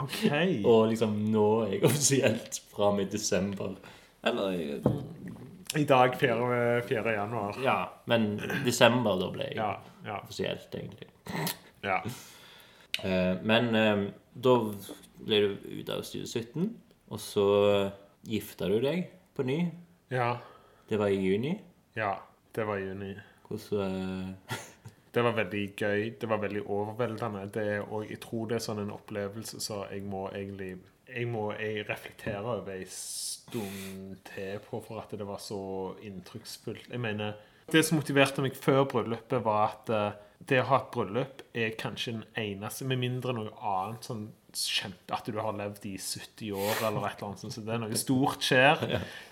OK. 0.00 0.24
Og 0.64 0.90
liksom 0.90 1.16
nå 1.32 1.48
er 1.64 1.76
jeg 1.76 1.84
offisielt 1.88 2.60
fra 2.72 2.90
og 2.92 2.98
med 2.98 3.12
desember. 3.12 3.76
Eller 4.24 4.80
I 5.76 5.84
dag 5.84 6.14
4. 6.20 6.82
4. 6.88 7.12
januar. 7.12 7.56
Ja, 7.64 7.78
men 8.10 8.36
desember 8.64 9.16
da 9.20 9.30
ble 9.34 9.48
jeg 9.48 9.56
Ja, 9.58 9.70
ja, 10.06 10.18
offisielt, 10.22 10.74
egentlig. 10.74 11.08
ja. 11.82 12.00
Eh, 13.02 13.34
men 13.42 13.74
eh, 13.74 14.04
da 14.34 14.52
ble 15.24 15.40
du 15.40 15.64
ute 15.80 15.96
av 15.96 16.04
Studio 16.06 16.28
17, 16.30 16.68
og 17.10 17.20
så 17.20 17.46
gifta 18.28 18.68
du 18.70 18.78
deg 18.84 19.08
på 19.34 19.42
ny. 19.46 19.58
Ja. 20.14 20.36
Det 20.88 21.00
var 21.00 21.10
i 21.10 21.18
juni. 21.18 21.56
Ja. 21.98 22.14
Det 22.54 22.66
var 22.68 22.78
i 22.78 22.86
juni. 22.86 23.14
Hvordan 23.48 24.36
eh, 24.46 24.62
Det 25.14 25.22
var 25.22 25.34
veldig 25.36 25.64
gøy. 25.78 26.08
Det 26.20 26.26
var 26.28 26.40
veldig 26.42 26.62
overveldende. 26.66 27.44
Det 27.54 27.62
er, 27.76 27.82
og 27.86 28.08
jeg 28.10 28.18
tror 28.22 28.48
det 28.50 28.56
er 28.56 28.64
sånn 28.64 28.80
en 28.82 28.94
opplevelse 28.94 29.60
så 29.62 29.84
jeg 29.92 30.02
må 30.10 30.24
egentlig 30.34 30.72
Jeg 31.14 31.28
må 31.30 31.52
jeg 31.54 31.84
reflektere 31.88 32.42
over 32.42 32.72
en 32.74 32.86
stund 32.90 34.16
til 34.34 34.58
på 34.66 34.80
for 34.82 34.98
at 35.02 35.10
det 35.18 35.26
var 35.28 35.38
så 35.42 35.58
inntrykksfullt. 36.02 36.88
Jeg 36.90 37.00
mener 37.00 37.32
Det 37.70 37.84
som 37.86 37.96
motiverte 38.00 38.42
meg 38.44 38.56
før 38.58 38.84
bryllupet, 38.90 39.44
var 39.44 39.68
at 39.70 39.88
eh, 39.94 40.12
det 40.48 40.58
å 40.60 40.66
ha 40.68 40.76
et 40.82 40.90
bryllup 40.92 41.42
er 41.56 41.70
kanskje 41.80 42.12
den 42.18 42.24
eneste, 42.36 42.84
med 42.84 42.98
mindre 43.00 43.32
noe 43.36 43.52
annet 43.64 44.04
sånn 44.04 44.26
kjempe, 44.54 45.10
At 45.16 45.26
du 45.26 45.38
har 45.42 45.54
levd 45.56 45.86
i 45.88 45.96
70 45.98 46.52
år 46.54 46.82
eller 46.86 47.06
et 47.08 47.16
eller 47.16 47.28
annet 47.30 47.40
sånt, 47.42 47.54
så 47.56 47.60
det 47.64 47.72
er 47.74 47.80
noe 47.82 47.96
stort 47.98 48.44
skjer. 48.44 48.84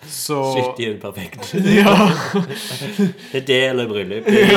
Så 0.03 0.39
70 0.57 0.83
er 0.83 0.89
jo 0.89 0.99
perfekt. 1.03 1.53
Ja. 1.79 1.93
Det 3.31 3.39
er 3.39 3.45
det 3.47 3.61
eller 3.69 3.87
bryllup. 3.91 4.25
Det 4.27 4.41
er 4.43 4.51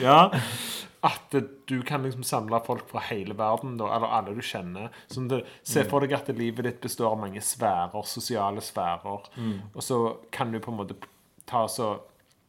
Ja. 0.00 0.20
At 1.08 1.32
du 1.70 1.76
kan 1.88 2.02
liksom 2.04 2.24
samle 2.26 2.58
folk 2.66 2.88
fra 2.90 3.00
hele 3.08 3.32
verden, 3.38 3.76
da, 3.80 3.86
eller 3.96 4.10
alle 4.18 4.34
du 4.36 4.42
kjenner. 4.44 4.90
Sånn 5.08 5.28
det, 5.30 5.38
se 5.64 5.84
for 5.88 6.04
deg 6.04 6.12
at 6.18 6.28
livet 6.36 6.66
ditt 6.68 6.80
består 6.84 7.14
av 7.14 7.22
mange 7.22 7.40
sfærer, 7.40 8.04
sosiale 8.04 8.60
sfærer. 8.64 9.28
Og 9.72 9.82
så 9.84 10.00
kan 10.34 10.52
du 10.52 10.58
på 10.60 10.74
en 10.74 10.80
måte 10.82 10.98
ta 11.48 11.64
så 11.70 11.94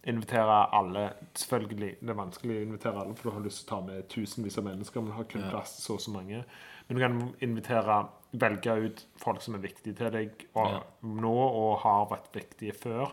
invitere 0.10 0.58
alle. 0.76 1.06
Selvfølgelig, 1.38 1.94
det 2.02 2.12
er 2.14 2.18
vanskelig 2.20 2.58
å 2.58 2.66
invitere 2.68 3.02
alle, 3.04 3.16
for 3.20 3.30
du 3.30 3.36
har 3.38 3.46
lyst 3.46 3.62
til 3.64 3.68
å 3.68 3.72
ta 3.76 3.80
med 3.88 4.08
tusenvis 4.12 4.58
av 4.60 4.68
mennesker, 4.70 5.02
men 5.04 5.12
du 5.14 5.18
har 5.20 5.28
kun 5.32 5.48
plass 5.52 5.76
til 5.78 5.86
så 5.88 5.98
og 6.00 6.04
så 6.06 6.14
mange. 6.16 6.44
Men 6.88 6.98
du 6.98 7.04
kan 7.04 7.20
invitere, 7.46 8.00
velge 8.40 8.76
ut 8.86 9.04
folk 9.18 9.42
som 9.42 9.56
er 9.58 9.64
viktige 9.64 9.96
til 9.98 10.12
deg 10.14 10.48
og, 10.54 10.66
Ja. 10.76 10.80
nå 11.04 11.34
og 11.34 11.80
har 11.86 12.08
vært 12.12 12.32
viktige 12.36 12.76
før. 12.78 13.12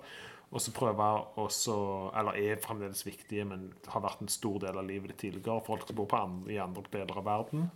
Og 0.54 0.62
så 0.62 0.72
prøve 0.72 1.06
å 1.36 1.46
Eller 2.16 2.36
er 2.38 2.60
fremdeles 2.62 3.06
viktige, 3.06 3.44
men 3.44 3.72
har 3.88 4.04
vært 4.04 4.22
en 4.22 4.28
stor 4.28 4.60
del 4.62 4.78
av 4.78 4.86
livet 4.86 5.10
ditt 5.10 5.18
tidligere. 5.18 5.64
Folk 5.66 5.86
som 5.86 5.96
bor 5.96 6.06
på 6.06 6.20
andre, 6.20 6.52
i 6.54 6.58
andre 6.62 6.84
deler 6.92 7.18
av 7.18 7.24
verden. 7.24 7.70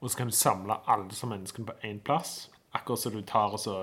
Og 0.00 0.10
så 0.10 0.22
kan 0.22 0.30
du 0.30 0.36
samle 0.36 0.80
alle 0.86 1.12
som 1.14 1.30
menneskene 1.30 1.66
på 1.66 1.76
én 1.84 2.00
plass. 2.00 2.48
Akkurat 2.72 3.00
som 3.00 3.12
du 3.12 3.22
tar 3.22 3.52
og 3.52 3.60
så 3.60 3.76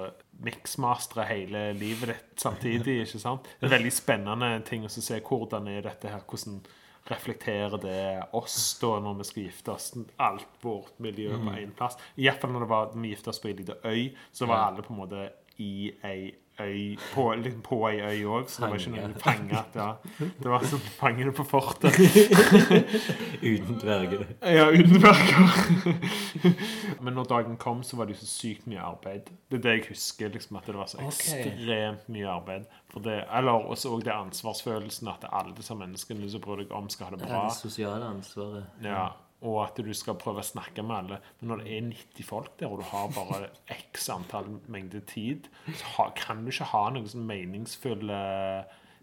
miksmastere 0.46 1.26
hele 1.30 1.74
livet 1.74 2.12
ditt 2.14 2.42
samtidig. 2.42 3.02
ikke 3.06 3.22
sant? 3.22 3.48
Det 3.60 3.70
er 3.70 3.78
veldig 3.78 3.94
spennende 3.94 4.50
ting 4.68 4.86
å 4.86 4.90
se 4.90 5.22
hvordan 5.22 5.70
er 5.72 5.86
dette 5.86 6.12
her, 6.12 6.26
hvordan 6.26 6.60
reflekterer 7.06 7.78
det 7.82 8.24
oss 8.34 8.58
da 8.82 8.96
når 9.04 9.20
vi 9.20 9.28
skal 9.30 9.44
gifte 9.44 9.74
oss. 9.76 9.92
Alt 10.18 10.62
vårt 10.62 10.98
miljø 11.04 11.38
på 11.38 11.54
én 11.54 11.74
plass. 11.78 12.00
Iallfall 12.18 12.56
når 12.56 12.66
det 12.66 12.70
var, 12.72 12.96
vi 12.96 13.12
gifta 13.14 13.30
oss 13.30 13.42
på 13.42 13.52
ei 13.52 13.58
lita 13.60 13.78
øy, 13.86 14.08
så 14.34 14.50
var 14.50 14.66
alle 14.72 14.86
på 14.86 14.94
en 14.94 15.02
måte 15.04 15.28
i 15.62 15.94
ei 16.04 16.34
øy 16.60 16.96
På, 17.14 17.34
litt 17.36 17.58
på 17.64 17.80
ei 17.90 18.00
øy 18.00 18.26
òg, 18.26 18.50
så 18.50 18.64
det 18.64 18.70
var 18.72 18.80
ikke 18.80 18.94
noe 18.94 19.22
fanget. 19.22 19.76
Ja. 19.76 19.88
Det 20.20 20.52
var 20.52 20.64
som 20.68 20.80
fangene 20.80 21.34
på 21.36 21.44
fortet. 21.48 21.98
Uten 23.52 23.80
dverger. 23.82 24.26
Ja, 24.42 24.70
uten 24.72 25.02
dverger. 25.02 26.00
Men 27.04 27.14
når 27.14 27.30
dagen 27.32 27.58
kom, 27.58 27.84
så 27.84 28.00
var 28.00 28.08
det 28.08 28.16
jo 28.16 28.24
så 28.24 28.30
sykt 28.32 28.70
mye 28.72 28.82
arbeid. 28.84 29.30
Det 29.52 29.60
er 29.60 29.66
det 29.66 29.76
jeg 29.76 29.86
husker, 29.90 30.32
liksom, 30.34 30.62
at 30.62 30.72
det 30.72 30.78
var 30.78 30.90
så 30.92 31.02
ekstremt 31.04 32.08
mye 32.12 32.32
arbeid. 32.32 32.70
For 32.94 33.04
det, 33.04 33.20
eller 33.36 33.68
også 33.76 33.92
og 33.96 34.06
det 34.06 34.16
ansvarsfølelsen 34.16 35.12
at 35.12 35.28
alle 35.32 35.56
disse 35.58 35.76
menneskene 35.76 36.30
som 36.32 36.44
bryr 36.44 36.64
deg 36.64 36.74
om, 36.76 36.90
skal 36.90 37.10
ha 37.12 37.18
det 37.18 37.28
bra. 37.28 37.46
det 37.50 37.60
sosiale 37.60 38.08
ansvaret. 38.08 38.72
Ja, 38.84 39.10
og 39.42 39.58
at 39.66 39.80
du 39.84 39.92
skal 39.94 40.18
prøve 40.20 40.42
å 40.42 40.48
snakke 40.48 40.84
med 40.86 40.96
alle. 40.96 41.20
Men 41.40 41.52
når 41.52 41.64
det 41.64 41.74
er 41.76 41.88
90 41.90 42.28
folk 42.28 42.54
der, 42.60 42.72
og 42.72 42.80
du 42.82 42.88
har 42.90 43.12
bare 43.14 43.50
x 43.82 44.10
antall 44.14 44.48
mengde 44.72 45.02
tid, 45.10 45.50
så 45.76 46.10
kan 46.18 46.46
du 46.46 46.54
ikke 46.54 46.70
ha 46.72 46.86
noen 46.94 47.10
sånn 47.12 47.28
meningsfulle 47.28 48.22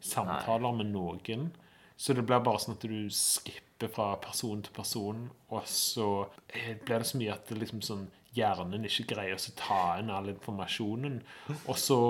samtaler 0.03 0.79
med 0.81 0.91
noen. 0.95 1.51
Så 1.97 2.17
det 2.17 2.25
blir 2.27 2.43
bare 2.43 2.59
sånn 2.59 2.75
at 2.75 2.89
du 2.89 3.07
skipper 3.15 3.91
fra 3.93 4.17
person 4.23 4.63
til 4.65 4.75
person, 4.75 5.29
og 5.51 5.69
så 5.69 6.09
eh, 6.49 6.75
blir 6.81 7.03
det 7.03 7.07
så 7.07 7.21
mye 7.21 7.37
at 7.37 7.51
liksom 7.55 7.83
sånn 7.85 8.09
hjernen 8.35 8.87
ikke 8.89 9.11
greier 9.13 9.37
å 9.37 9.55
ta 9.59 9.81
inn 10.01 10.11
all 10.11 10.31
informasjonen. 10.33 11.21
Og 11.69 11.79
så 11.79 12.01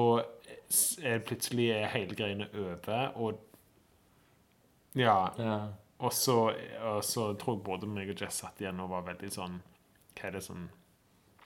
er 1.03 1.25
plutselig 1.27 1.73
er 1.75 1.91
hele 1.93 2.17
greiene 2.17 2.49
over, 2.55 3.17
og 3.17 3.49
ja, 4.97 5.33
Ja. 5.41 5.57
Og 6.03 6.13
så, 6.13 6.37
og 6.83 7.01
så 7.07 7.29
tror 7.39 7.57
jeg 7.57 7.65
både 7.67 7.87
meg 7.89 8.11
og 8.13 8.21
Jess 8.25 8.43
satt 8.43 8.61
igjen 8.63 8.81
og 8.83 8.91
var 8.91 9.05
veldig 9.13 9.31
sånn 9.33 9.61
Hva 10.19 10.29
er 10.29 10.35
det 10.37 10.43
sånn 10.45 10.65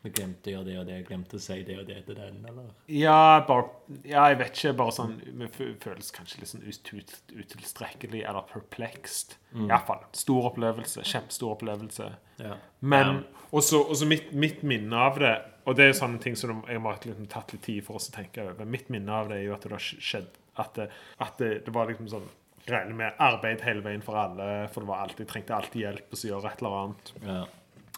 Vi 0.06 0.10
glemte 0.14 0.50
å 0.50 0.52
gjøre 0.54 0.66
det 0.68 0.76
og 0.80 0.86
det, 0.86 0.96
glemte 1.08 1.36
å 1.38 1.42
si 1.42 1.56
det 1.66 1.76
og 1.80 1.86
det 1.88 1.96
til 2.06 2.14
den, 2.18 2.36
eller? 2.46 2.68
Ja, 2.94 3.40
bare, 3.48 3.64
ja 4.06 4.28
jeg 4.30 4.38
vet 4.38 4.52
ikke. 4.60 4.72
Bare 4.78 4.94
sånn 4.94 5.16
Vi 5.40 5.48
føles 5.82 6.12
kanskje 6.14 6.40
litt 6.42 6.50
sånn 6.52 6.62
ut- 6.66 6.92
ut- 6.94 7.34
utilstrekkelig 7.42 8.22
eller 8.28 8.46
perplexed. 8.52 9.34
Mm. 9.52 9.66
Iallfall. 9.70 10.04
Stor 10.14 10.48
opplevelse. 10.52 11.02
Kjempestor 11.02 11.56
opplevelse. 11.56 12.08
Ja. 12.38 12.56
Men 12.80 13.24
Og 13.50 13.62
så 13.64 13.82
mitt, 14.06 14.32
mitt 14.32 14.62
minne 14.62 14.96
av 15.08 15.18
det 15.18 15.34
Og 15.66 15.74
det 15.78 15.88
er 15.88 15.92
sånne 15.98 16.20
ting 16.22 16.36
som 16.38 16.62
jeg 16.68 16.78
må 16.80 16.92
ha 16.92 16.98
liksom, 17.02 17.26
tatt 17.32 17.52
litt 17.56 17.62
tid 17.66 17.82
for 17.86 17.98
oss 17.98 18.10
å 18.10 18.14
tenke 18.14 18.44
over. 18.46 18.64
Mitt 18.64 18.88
minne 18.94 19.10
av 19.10 19.28
det 19.32 19.40
er 19.40 19.46
jo 19.48 19.54
at 19.58 19.62
det 19.66 19.72
har 19.74 19.82
skjedd 19.82 20.28
At 20.56 20.74
det, 20.78 20.90
at 21.18 21.38
det, 21.42 21.64
det 21.66 21.74
var 21.74 21.90
liksom 21.90 22.08
sånn 22.14 22.28
Regner 22.66 22.96
med 22.98 23.20
arbeid 23.22 23.60
hele 23.62 23.84
veien 23.84 24.02
for 24.02 24.18
alle, 24.18 24.46
for 24.74 24.82
det 24.82 24.90
var 24.90 25.04
alltid, 25.04 25.28
trengte 25.30 25.54
alltid 25.54 25.84
hjelp 25.84 26.10
og 26.16 26.18
så 26.18 26.32
gjøre 26.32 26.50
et 26.50 26.64
eller 26.64 26.80
annet. 26.80 27.12
ja. 27.26 27.44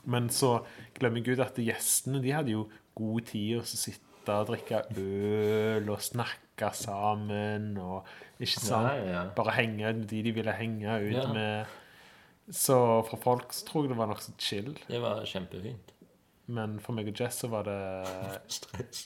Men 0.09 0.29
så 0.33 0.51
glemmer 0.97 1.21
jeg 1.21 1.37
ut 1.37 1.41
at 1.45 1.59
gjestene 1.61 2.21
de 2.25 2.31
hadde 2.33 2.53
jo 2.55 2.63
god 2.97 3.27
tid 3.29 3.59
å 3.59 3.65
sitte 3.67 4.33
og 4.33 4.47
drikke 4.49 4.79
øl 5.01 5.91
og 5.91 6.01
snakke 6.05 6.71
sammen 6.77 7.75
og 7.83 8.07
Ikke 8.39 8.61
sant? 8.63 8.89
Ja, 8.89 9.11
ja. 9.11 9.23
Bare 9.37 9.57
henge 9.59 9.93
med 9.99 10.07
de 10.09 10.23
de 10.25 10.33
ville 10.37 10.55
henge 10.57 10.97
ut 11.03 11.35
med. 11.35 11.77
Så 12.55 12.79
for 13.11 13.21
folk 13.21 13.53
så 13.53 13.67
tror 13.69 13.85
jeg 13.85 13.93
det 13.93 13.99
var 13.99 14.09
nokså 14.13 14.33
chill. 14.41 14.71
Det 14.89 15.01
var 15.03 15.21
kjempefint. 15.29 15.93
Men 16.49 16.79
for 16.81 16.97
meg 16.97 17.11
og 17.11 17.19
Jess 17.21 17.43
så 17.43 17.49
var 17.53 17.67
det 17.69 17.75
Stress. 18.57 19.03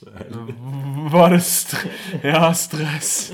Var 1.13 1.33
det 1.33 1.39
stre 1.43 1.79
Ja, 2.23 2.53
stress. 2.55 3.09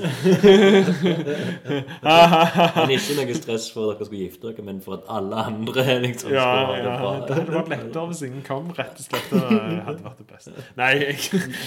Men 2.80 2.90
ikke 2.94 3.16
noe 3.20 3.34
stress 3.38 3.68
for 3.72 3.92
at 3.92 4.00
dere 4.00 4.08
skulle 4.08 4.22
gifte 4.24 4.48
dere, 4.50 4.64
men 4.66 4.80
for 4.84 4.96
at 4.98 5.04
alle 5.12 5.36
andre 5.50 5.84
liksom 6.02 6.32
Ja, 6.34 6.42
skulle 6.42 6.66
ha 6.66 6.72
det 6.74 6.80
ja. 6.88 6.94
bra. 7.00 7.10
Det 7.28 7.36
hadde 7.38 7.54
vært 7.54 7.70
lettere 7.74 8.04
hvis 8.10 8.22
ingen 8.26 8.42
kom, 8.46 8.70
rett 8.76 8.98
og 8.98 9.04
slett. 9.06 9.28
Det 9.30 9.40
hadde 9.86 10.04
vært 10.06 10.18
det 10.22 10.28
beste. 10.32 10.64
Nei, 10.80 10.90
jeg 11.04 11.14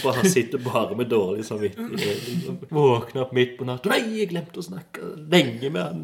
Bare 0.04 0.32
sitter 0.34 0.64
bare 0.66 0.98
med 1.00 1.12
dårlig 1.14 1.46
samvittighet. 1.48 2.66
Våkner 2.74 3.26
opp 3.26 3.34
midt 3.38 3.56
på 3.60 3.68
natta. 3.70 3.92
Nei, 3.94 4.02
jeg 4.20 4.32
glemte 4.34 4.60
å 4.62 4.66
snakke 4.68 5.14
lenge 5.32 5.72
med 5.74 5.84
han. 5.84 6.02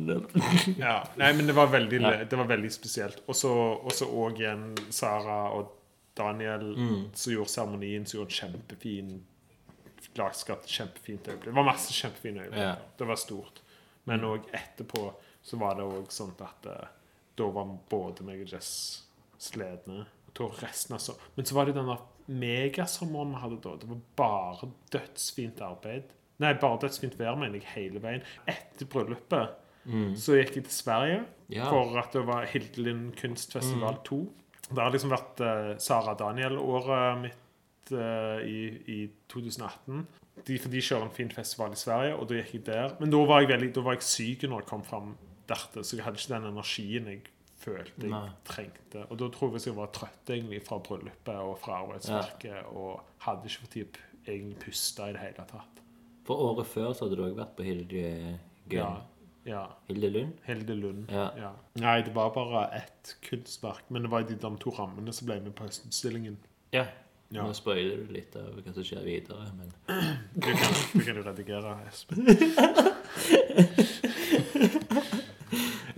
Ja, 0.80 0.96
nei, 1.20 1.34
men 1.38 1.50
det 1.50 1.56
var 1.58 1.68
veldig, 1.74 2.00
Ja. 2.06 2.16
det 2.30 2.38
var 2.40 2.48
veldig 2.50 2.72
spesielt. 2.74 3.20
Og 3.28 3.36
så 3.36 4.08
òg 4.10 4.40
igjen 4.44 4.64
Sara 4.94 5.42
og 5.58 5.76
Daniel 6.20 6.70
som 7.14 7.34
gjorde 7.34 7.54
seremonien, 7.54 8.06
som 8.06 8.20
gjorde 8.20 8.36
en 8.36 8.40
kjempefin 8.42 9.12
lagskapt 10.20 10.70
kjempefint 10.70 11.28
øyeblikk. 11.28 11.50
Det 11.50 11.56
var 11.56 11.68
masse 11.68 11.94
kjempefine 11.96 12.46
øyeblikk. 12.46 12.62
Yeah. 12.62 12.78
Det 13.00 13.08
var 13.08 13.20
stort. 13.20 13.62
Men 14.10 14.24
òg 14.26 14.48
etterpå 14.56 15.10
så 15.46 15.60
var 15.62 15.76
det 15.78 15.86
òg 15.88 16.12
sånn 16.14 16.34
at 16.44 16.70
uh, 16.70 16.88
da 17.40 17.50
var 17.56 17.76
både 17.92 18.26
meg 18.28 18.44
og 18.44 18.54
Jess 18.54 18.72
sledne. 19.40 20.06
Så 20.36 21.16
Men 21.36 21.46
så 21.46 21.56
var 21.56 21.66
det 21.66 21.76
den 21.76 21.90
megasommeren 22.30 23.34
vi 23.34 23.42
hadde 23.42 23.58
da. 23.64 23.76
Det 23.82 23.90
var 23.90 24.02
bare 24.16 24.70
dødsfint 24.94 25.62
arbeid. 25.66 26.12
Nei, 26.40 26.54
bare 26.62 26.80
dødsfint 26.86 27.18
vær, 27.20 27.36
mener 27.36 27.60
jeg, 27.60 27.68
hele 27.74 28.00
veien. 28.04 28.22
Etter 28.48 28.88
bryllupet 28.88 29.58
så 30.20 30.36
gikk 30.38 30.56
jeg 30.60 30.66
til 30.68 30.76
Sverige 30.76 31.26
Ja. 31.50 31.66
for 31.72 31.98
at 31.98 32.14
det 32.14 32.22
var 32.28 32.46
Hildelin 32.46 33.12
kunstfestival 33.18 33.98
2. 34.06 34.20
Det 34.70 34.82
har 34.84 34.94
liksom 34.94 35.14
vært 35.14 35.42
uh, 35.44 35.72
Sara 35.82 36.16
Daniel-året 36.20 37.22
mitt 37.24 37.94
uh, 37.96 38.38
i, 38.46 38.62
i 38.86 39.00
2018. 39.32 40.06
De, 40.46 40.56
for 40.56 40.72
de 40.72 40.84
kjører 40.84 41.08
en 41.08 41.16
fin 41.16 41.32
festival 41.34 41.74
i 41.76 41.80
Sverige, 41.80 42.14
og 42.16 42.30
da 42.30 42.38
gikk 42.40 42.54
jeg 42.60 42.68
der. 42.70 42.94
Men 43.02 43.12
da 43.12 43.24
var 43.28 43.44
jeg, 43.44 43.52
veldig, 43.54 43.74
da 43.76 43.84
var 43.86 43.98
jeg 43.98 44.08
syk 44.08 44.46
når 44.48 44.64
jeg 44.64 44.70
kom 44.70 44.86
fram 44.88 45.12
dertil, 45.50 45.84
så 45.84 45.98
jeg 45.98 46.06
hadde 46.06 46.22
ikke 46.22 46.36
den 46.36 46.50
energien 46.52 47.10
jeg 47.10 47.26
følte 47.60 48.06
jeg 48.06 48.14
Nei. 48.14 48.30
trengte. 48.48 49.04
Og 49.10 49.20
da 49.20 49.28
tror 49.34 49.58
jeg 49.58 49.68
jeg 49.68 49.78
var 49.78 49.92
trøtt 49.96 50.32
egentlig 50.32 50.62
fra 50.68 50.80
bryllupet 50.84 51.42
og 51.44 51.58
fra 51.60 51.82
arbeidsverket, 51.84 52.72
og 52.72 53.02
hadde 53.26 53.50
ikke 53.50 53.66
fått 53.66 53.76
tid 53.76 54.00
egentlig 54.26 54.60
puste 54.64 55.10
i 55.10 55.16
det 55.16 55.24
hele 55.26 55.48
tatt. 55.50 55.84
For 56.28 56.46
året 56.50 56.70
før 56.70 56.92
så 56.94 57.08
hadde 57.08 57.18
du 57.18 57.26
òg 57.26 57.38
vært 57.40 57.56
på 57.58 57.66
Hilde. 57.66 58.04
Ja, 58.72 58.92
ja. 59.50 59.64
Hilde 59.90 60.10
Lund. 60.14 60.34
Hilde 60.46 60.76
Lund. 60.78 61.12
Ja. 61.12 61.52
Nei, 61.82 61.98
det 62.06 62.14
var 62.16 62.30
bare 62.36 62.68
ett 62.78 63.16
kunstverk, 63.26 63.84
men 63.90 64.06
det 64.06 64.12
var 64.14 64.28
de 64.30 64.38
de 64.40 64.52
to 64.62 64.74
rammene 64.78 65.14
som 65.16 65.28
ble 65.30 65.40
med 65.42 65.56
på 65.58 65.66
høstutstillingen. 65.68 66.38
Ja. 66.76 66.86
Ja. 67.30 67.44
Nå 67.46 67.54
spoiler 67.54 67.98
du 68.02 68.08
litt 68.14 68.34
av 68.40 68.56
hva 68.58 68.72
som 68.74 68.84
skjer 68.86 69.04
videre, 69.06 69.52
men 69.54 69.70
Det 70.34 70.56
kan, 70.58 70.74
du 70.94 71.00
kan 71.06 71.16
du 71.20 71.24
redigere, 71.28 71.76
Espen. 71.90 72.26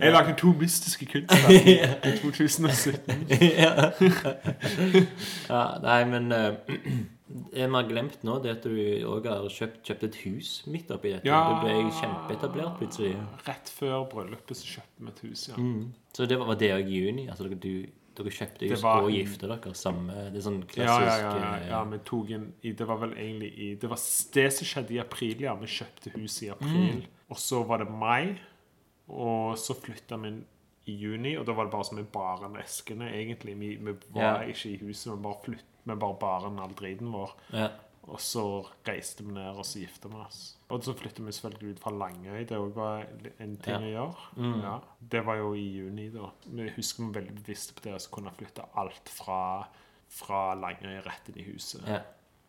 Jeg 0.02 0.12
lagde 0.12 0.34
to 0.36 0.46
mystiske 0.58 1.06
kunstverk 1.06 1.66
i 1.66 1.76
2017. 2.18 3.26
ja, 5.48 5.78
nei, 5.82 6.04
men 6.10 6.32
eh, 6.32 6.54
Det 7.32 7.64
vi 7.68 7.74
har 7.74 7.86
glemt 7.88 8.22
nå, 8.26 8.34
det 8.42 8.50
er 8.50 8.56
at 8.58 8.66
du 8.68 8.76
òg 9.08 9.26
har 9.30 9.46
kjøpt, 9.48 9.80
kjøpt 9.88 10.02
et 10.08 10.16
hus 10.26 10.50
midt 10.68 10.90
oppi 10.92 11.12
dette. 11.14 11.24
Ja. 11.28 11.38
Du 11.48 11.62
ble 11.64 11.76
kjempeetablert 12.00 12.78
plutselig. 12.80 13.14
Rett 13.46 13.70
før 13.72 14.04
bryllupet 14.12 14.58
så 14.58 14.66
kjøpte 14.76 15.06
vi 15.06 15.12
et 15.14 15.22
hus, 15.26 15.48
ja. 15.48 15.56
Så 16.16 16.26
det 16.28 16.38
var, 16.42 16.54
det 16.60 16.70
òg 16.76 16.90
i 16.92 17.00
juni? 17.06 17.28
Altså 17.32 17.46
dere, 17.48 17.56
du, 17.62 17.86
dere 18.18 18.34
kjøpte 18.36 18.68
hus 18.68 18.82
var- 18.84 19.06
og 19.06 19.10
gifte 19.14 19.48
dere 19.48 19.72
samme 19.74 20.12
Det 20.28 20.36
er 20.42 20.44
sånn 20.44 20.60
klassisk 20.68 21.08
ja, 21.08 21.16
ja, 21.16 21.32
ja, 21.40 21.56
eh, 21.62 21.68
ja, 21.70 21.82
vi 21.88 21.98
tok 22.04 22.30
en 22.36 22.46
Det 22.62 22.86
var 22.90 22.98
vel 23.00 23.14
egentlig 23.16 23.52
i 23.56 23.74
Det 23.80 23.88
var 23.88 24.02
det 24.36 24.48
som 24.52 24.68
skjedde 24.72 24.92
i 24.98 25.00
april, 25.00 25.40
ja. 25.40 25.54
Vi 25.56 25.66
kjøpte 25.66 26.12
huset 26.18 26.42
i 26.48 26.50
april. 26.52 27.06
Og 27.32 27.38
så 27.40 27.62
var 27.64 27.78
det 27.80 27.88
mai, 27.90 28.36
og 29.08 29.56
så 29.56 29.74
flytta 29.78 30.18
vi 30.20 30.34
i 30.90 30.96
juni, 30.98 31.36
og 31.38 31.46
da 31.46 31.54
var 31.54 31.64
det 31.68 31.72
bare 31.72 31.86
som 31.86 31.96
vi 32.00 32.02
bar 32.12 32.40
inn 32.44 32.56
eskene, 32.58 33.06
egentlig. 33.14 33.54
Vi, 33.56 33.76
vi 33.76 33.92
var 34.12 34.42
Ja. 34.42 34.48
ikke 34.50 34.72
i 34.72 34.78
huset, 34.82 35.12
vi 35.14 35.22
bare 35.22 35.38
flytt, 35.44 35.71
vi 35.84 35.96
bare 36.04 36.18
bar 36.20 36.46
inn 36.48 36.60
all 36.62 36.76
driten 36.78 37.12
vår. 37.14 37.34
ja. 37.54 37.70
Og 38.10 38.18
så 38.18 38.42
reiste 38.82 39.22
vi 39.22 39.30
ned, 39.30 39.54
og 39.54 39.62
så 39.62 39.78
gifta 39.78 40.08
vi 40.10 40.16
oss. 40.18 40.38
Og 40.74 40.82
så 40.82 40.90
flytta 40.98 41.22
vi 41.22 41.34
selvfølgelig 41.36 41.76
ut 41.76 41.82
fra 41.84 41.92
Langøy. 41.94 42.40
Det 42.50 42.56
òg 42.58 42.72
var 42.74 43.04
en 43.38 43.52
ting 43.62 43.86
å 43.86 43.92
gjøre. 43.92 44.24
Ja. 44.58 44.72
Det 45.12 45.20
var 45.22 45.38
jo 45.38 45.52
i 45.54 45.68
juni, 45.76 46.08
da. 46.10 46.32
Vi 46.48 46.66
husker 46.74 47.04
vi 47.04 47.06
var 47.12 47.20
veldig 47.20 47.36
bevisste 47.38 47.76
på 47.76 47.84
det 47.86 47.94
å 47.94 48.00
kunne 48.10 48.32
flytte 48.34 48.66
alt 48.82 49.12
fra, 49.14 49.38
fra 50.10 50.40
Langøy 50.58 50.98
rett 51.06 51.30
inn 51.30 51.38
i 51.44 51.46
huset. 51.52 51.86
ja. 51.86 52.00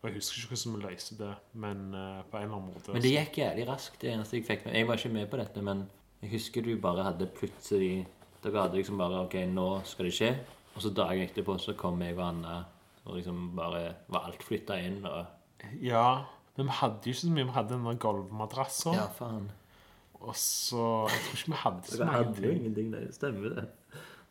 Og 0.04 0.10
jeg 0.10 0.18
husker 0.18 0.36
ikke 0.42 0.50
hvordan 0.52 0.74
vi 0.74 0.82
løste 0.84 1.14
det, 1.16 1.30
men 1.62 1.78
uh, 1.94 2.18
på 2.28 2.36
en 2.36 2.42
eller 2.42 2.58
annen 2.58 2.74
måte 2.74 2.92
Men 2.92 3.00
det 3.00 3.14
gikk 3.14 3.38
jævlig 3.40 3.62
raskt, 3.70 3.94
det 4.02 4.10
eneste 4.12 4.36
jeg 4.36 4.44
fikk 4.44 4.66
med. 4.66 4.74
Jeg 4.76 4.88
var 4.90 5.00
ikke 5.00 5.12
med 5.14 5.30
på 5.32 5.38
dette, 5.40 5.62
men 5.64 5.86
jeg 6.20 6.32
husker 6.34 6.66
du 6.66 6.74
bare 6.82 7.06
hadde 7.06 7.30
plutselig 7.38 7.94
Dere 8.44 8.66
hadde 8.66 8.76
liksom 8.76 8.98
bare 9.00 9.22
OK, 9.24 9.38
nå 9.48 9.64
skal 9.88 10.04
det 10.04 10.12
skje. 10.12 10.28
Og 10.74 10.84
så 10.84 10.90
dagen 10.92 11.24
etterpå 11.24 11.56
så 11.62 11.72
kom 11.78 12.02
jeg 12.04 12.18
og 12.18 12.20
Anna, 12.26 12.58
og 13.04 13.16
liksom 13.18 13.50
bare 13.56 13.94
var 14.08 14.26
alt 14.30 14.42
flytta 14.42 14.78
inn. 14.80 15.04
og 15.06 15.26
Ja, 15.82 16.24
men 16.56 16.66
vi 16.66 16.72
hadde 16.80 17.00
jo 17.04 17.12
ikke 17.12 17.20
så 17.20 17.30
mye. 17.30 17.44
Vi 17.44 17.50
hadde 17.56 17.74
den 17.74 17.84
der 17.84 17.94
gulvmadrassen. 18.00 18.94
Ja, 18.94 19.06
faen. 19.18 19.50
Og 20.24 20.36
så 20.40 21.08
Jeg 21.10 21.20
tror 21.24 21.38
ikke 21.38 21.52
vi 21.52 21.58
hadde 21.64 21.86
så 21.90 22.04
mange 22.04 22.12
hadde 22.16 22.28
jo 22.42 22.50
ting. 22.50 22.60
ingenting, 22.60 22.92
det 22.94 23.14
stemmer 23.14 23.48
det. 23.58 23.66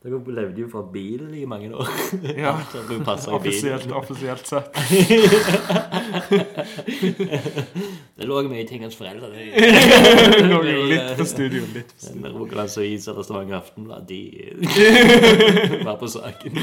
Dere 0.03 0.17
levde 0.35 0.59
jo 0.59 0.67
fra 0.67 0.81
bilen 0.91 1.31
i 1.39 1.45
mange 1.47 1.69
år. 1.79 1.87
Ja, 2.43 2.57
Så 3.23 3.31
offisielt, 3.37 3.87
offisielt 3.95 4.45
sett. 4.49 4.67
Det 8.17 8.27
lå 8.27 8.41
mye 8.51 8.65
ting 8.67 8.83
hos 8.83 8.95
foreldre. 8.99 9.29
Det- 9.31 10.43
Lå 10.49 10.59
jo 10.67 10.83
litt 10.91 11.15
på 11.19 11.25
studio. 11.27 11.63
Litt 11.73 11.93
på 11.95 12.03
studio. 12.09 12.33
Rogalands 12.35 12.75
Avis 12.81 13.07
eller 13.07 13.23
Stavanger 13.27 13.57
Aftenblad, 13.61 14.05
de 14.07 14.19
var 15.87 15.97
på 16.01 16.07
saken. 16.11 16.59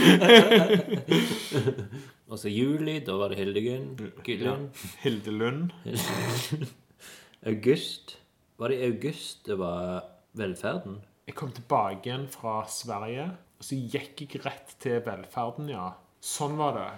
Og 2.30 2.38
så 2.38 2.48
juli, 2.52 2.98
da 3.06 3.16
var 3.18 3.32
det 3.32 3.40
Hildegunn. 3.40 3.88
Gyllen. 4.26 4.68
Hilde 5.02 5.32
Lund. 5.34 5.72
August. 7.46 8.18
Var 8.60 8.68
det 8.68 8.76
i 8.82 8.88
august 8.92 9.46
det 9.48 9.56
var 9.58 10.02
velferden? 10.36 11.00
Jeg 11.30 11.36
kom 11.38 11.52
tilbake 11.54 12.08
igjen 12.08 12.24
fra 12.26 12.64
Sverige, 12.66 13.28
og 13.60 13.62
så 13.62 13.76
gikk 13.78 14.24
jeg 14.24 14.40
rett 14.42 14.72
til 14.82 14.96
velferden, 15.06 15.68
ja. 15.70 15.92
Sånn 16.18 16.56
var 16.58 16.74
det. 16.74 16.88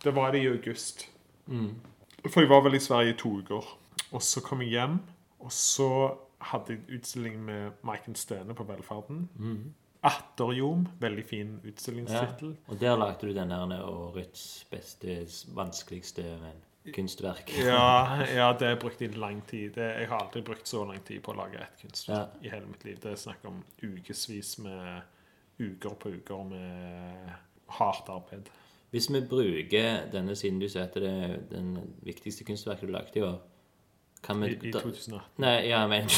Det 0.00 0.14
var 0.16 0.32
det 0.32 0.40
i 0.40 0.48
august. 0.48 1.04
For 2.24 2.40
jeg 2.40 2.48
var 2.48 2.62
vel 2.64 2.78
i 2.78 2.80
Sverige 2.80 3.12
i 3.12 3.18
to 3.20 3.34
uker. 3.42 3.68
Og 4.16 4.24
så 4.24 4.40
kom 4.40 4.62
jeg 4.64 4.72
hjem, 4.78 4.96
og 5.44 5.52
så 5.52 5.90
hadde 6.40 6.78
jeg 6.78 7.00
utstilling 7.02 7.36
med 7.44 7.84
Maiken 7.84 8.16
Stene 8.16 8.56
på 8.56 8.64
velferden. 8.64 9.26
Atterjom. 10.08 10.88
Veldig 11.04 11.24
fin 11.28 11.52
Ja. 12.64 12.72
Og 12.72 12.80
der 12.80 12.96
lagde 12.96 13.28
du 13.28 13.34
den 13.36 13.52
her 13.52 13.84
årets 13.84 14.64
beste, 14.72 15.20
vanskeligste 15.54 16.24
men, 16.40 16.64
kunstverk. 16.94 17.52
Ja, 17.64 18.24
ja, 18.34 18.52
det 18.58 18.78
brukte 18.82 19.04
jeg 19.06 19.16
lang 19.16 19.42
tid. 19.46 19.70
Det, 19.76 19.86
jeg 20.00 20.08
har 20.08 20.24
aldri 20.24 20.42
brukt 20.42 20.66
så 20.68 20.84
lang 20.88 20.98
tid 21.06 21.20
på 21.22 21.32
å 21.32 21.36
lage 21.38 21.60
et 21.62 21.82
kunstverk 21.82 22.18
Ja. 22.18 22.26
i 22.42 22.48
hele 22.50 22.66
mitt 22.66 22.84
liv. 22.84 22.98
Det 23.02 23.12
er 23.12 23.16
snakk 23.16 23.44
om 23.46 23.62
ukevis 23.82 24.56
med 24.58 25.02
uker 25.62 25.94
på 26.00 26.10
uker 26.16 26.42
med 26.48 27.30
hardt 27.78 28.08
arbeid. 28.10 28.48
Hvis 28.90 29.06
vi 29.10 29.20
bruker 29.24 30.10
denne 30.12 30.34
siden 30.36 30.58
du 30.60 30.68
sier 30.68 30.82
at 30.84 30.94
det 30.94 31.08
er 31.08 31.36
den 31.50 31.76
viktigste 32.04 32.44
kunstverket 32.44 32.88
du 32.88 32.92
lagde 32.92 33.16
i 33.16 33.22
år 33.22 33.38
kan 34.22 34.38
vi 34.42 34.52
I, 34.52 34.58
i 34.68 34.70
da- 34.70 34.80
2018. 34.80 35.22
Nei, 35.42 35.54
ja, 35.68 35.86
men 35.90 36.04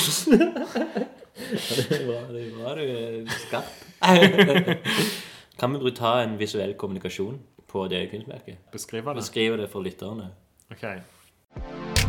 Det 1.34 2.00
bra, 2.06 2.74
det 2.76 2.86
du 2.86 2.92
er 2.94 3.28
skarp. 3.46 3.70
kan 5.60 5.76
vi 5.84 5.90
ta 5.96 6.20
en 6.22 6.36
visuell 6.38 6.74
kommunikasjon 6.78 7.38
på 7.70 7.86
det 7.90 8.04
kunstverket? 8.12 8.58
Beskrive 8.72 9.14
det. 9.14 9.22
Beskrive 9.22 9.56
det 9.62 9.68
for 9.72 9.82
lytterne. 9.82 10.28
Ok. 10.74 10.82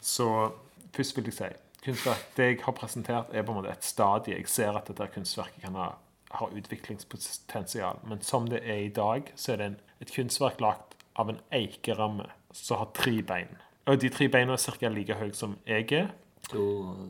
Så 0.00 0.50
først 0.96 1.16
vil 1.16 1.24
jeg 1.24 1.34
si 1.34 1.44
kunstverk, 1.84 2.36
Det 2.36 2.44
jeg 2.44 2.58
har 2.62 2.72
presentert, 2.72 3.26
er 3.32 3.42
på 3.42 3.52
en 3.52 3.56
måte 3.58 3.72
et 3.72 3.84
stadie. 3.84 4.38
Jeg 4.38 4.48
ser 4.48 4.72
at 4.72 4.88
dette 4.88 5.10
kunstverket 5.12 5.60
kan 5.62 5.74
ha, 5.76 5.90
ha 6.30 6.46
utviklingspotensial. 6.56 8.00
Men 8.08 8.22
som 8.22 8.48
det 8.48 8.62
er 8.64 8.80
i 8.86 8.88
dag, 8.88 9.32
så 9.36 9.52
er 9.52 9.56
det 9.56 9.66
en, 9.66 9.80
et 10.00 10.12
kunstverk 10.16 10.60
lagd 10.64 10.96
av 11.20 11.28
en 11.28 11.40
eikeramme 11.52 12.30
som 12.52 12.80
har 12.80 12.94
tre 12.96 13.22
bein. 13.22 13.52
Og 13.84 14.00
de 14.00 14.08
tre 14.08 14.28
beina 14.32 14.52
er 14.56 14.78
ca. 14.80 14.88
like 14.88 15.14
høye 15.20 15.34
som 15.36 15.58
jeg 15.66 15.92
er. 15.92 16.08
To, 16.50 16.64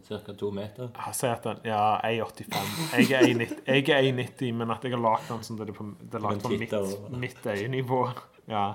cirka 0.07 0.35
to 0.39 0.51
meter. 0.55 0.93
Jeg 0.95 1.19
sier 1.19 1.35
at 1.35 1.47
den, 1.49 1.65
ja, 1.67 1.81
1,85. 2.07 2.93
Jeg 3.01 3.17
er 3.19 3.33
1,90, 3.33 3.57
jeg 3.67 3.89
er 3.97 4.11
1,90, 4.13 4.53
men 4.61 4.75
at 4.75 4.85
jeg 4.87 4.95
har 4.95 5.03
lagd 5.03 5.27
den 5.31 5.43
at 5.43 5.65
det 5.65 5.75
er 5.75 5.79
på, 5.79 5.89
det 6.01 6.21
er 6.21 6.25
lagt 6.25 6.45
på 6.45 6.53
mitt, 6.55 6.77
mitt 7.25 7.49
øyenivå. 7.55 8.05
Ja. 8.51 8.67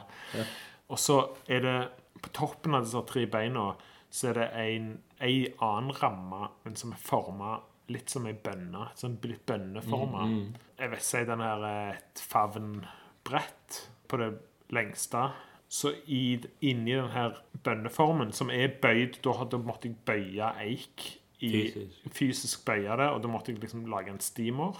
Og 0.89 0.99
så 0.99 1.21
er 1.47 1.63
det 1.63 1.77
på 2.19 2.33
toppen 2.35 2.75
av 2.75 2.83
disse 2.83 3.01
tre 3.07 3.23
beina 3.31 3.71
så 4.09 4.31
er 4.31 4.39
det 4.39 4.47
en, 4.57 4.87
en 5.21 5.59
annen 5.61 5.91
ramme, 6.01 6.47
men 6.63 6.77
som 6.79 6.93
er 6.95 7.01
forma 7.01 7.59
litt 7.93 8.09
som 8.09 8.25
ei 8.29 8.33
bønne. 8.37 8.89
Sånn 8.97 9.17
litt 9.25 9.45
bønneforma. 9.49 10.25
Jeg 10.79 10.93
vil 10.93 11.03
si 11.05 11.21
den 11.29 11.43
her 11.45 11.65
er 11.65 11.91
et 11.97 12.23
favnbrett 12.31 13.79
på 14.09 14.21
det 14.21 14.31
lengste. 14.73 15.27
Så 15.69 15.93
i, 16.09 16.39
inni 16.65 16.95
den 16.95 17.11
her 17.13 17.37
bønneformen, 17.63 18.31
som 18.33 18.49
er 18.49 18.71
bøyd 18.81 19.19
Da 19.21 19.57
måtte 19.61 19.91
jeg 19.91 19.99
bøye 20.05 20.53
eik. 20.65 21.15
I, 21.39 21.49
Fysisk. 21.51 22.07
fysisk 22.11 22.63
bøye 22.67 22.95
det, 22.99 23.05
og 23.13 23.21
da 23.23 23.29
måtte 23.31 23.53
jeg 23.53 23.61
liksom 23.61 23.85
lage 23.87 24.11
en 24.11 24.19
steamer. 24.19 24.75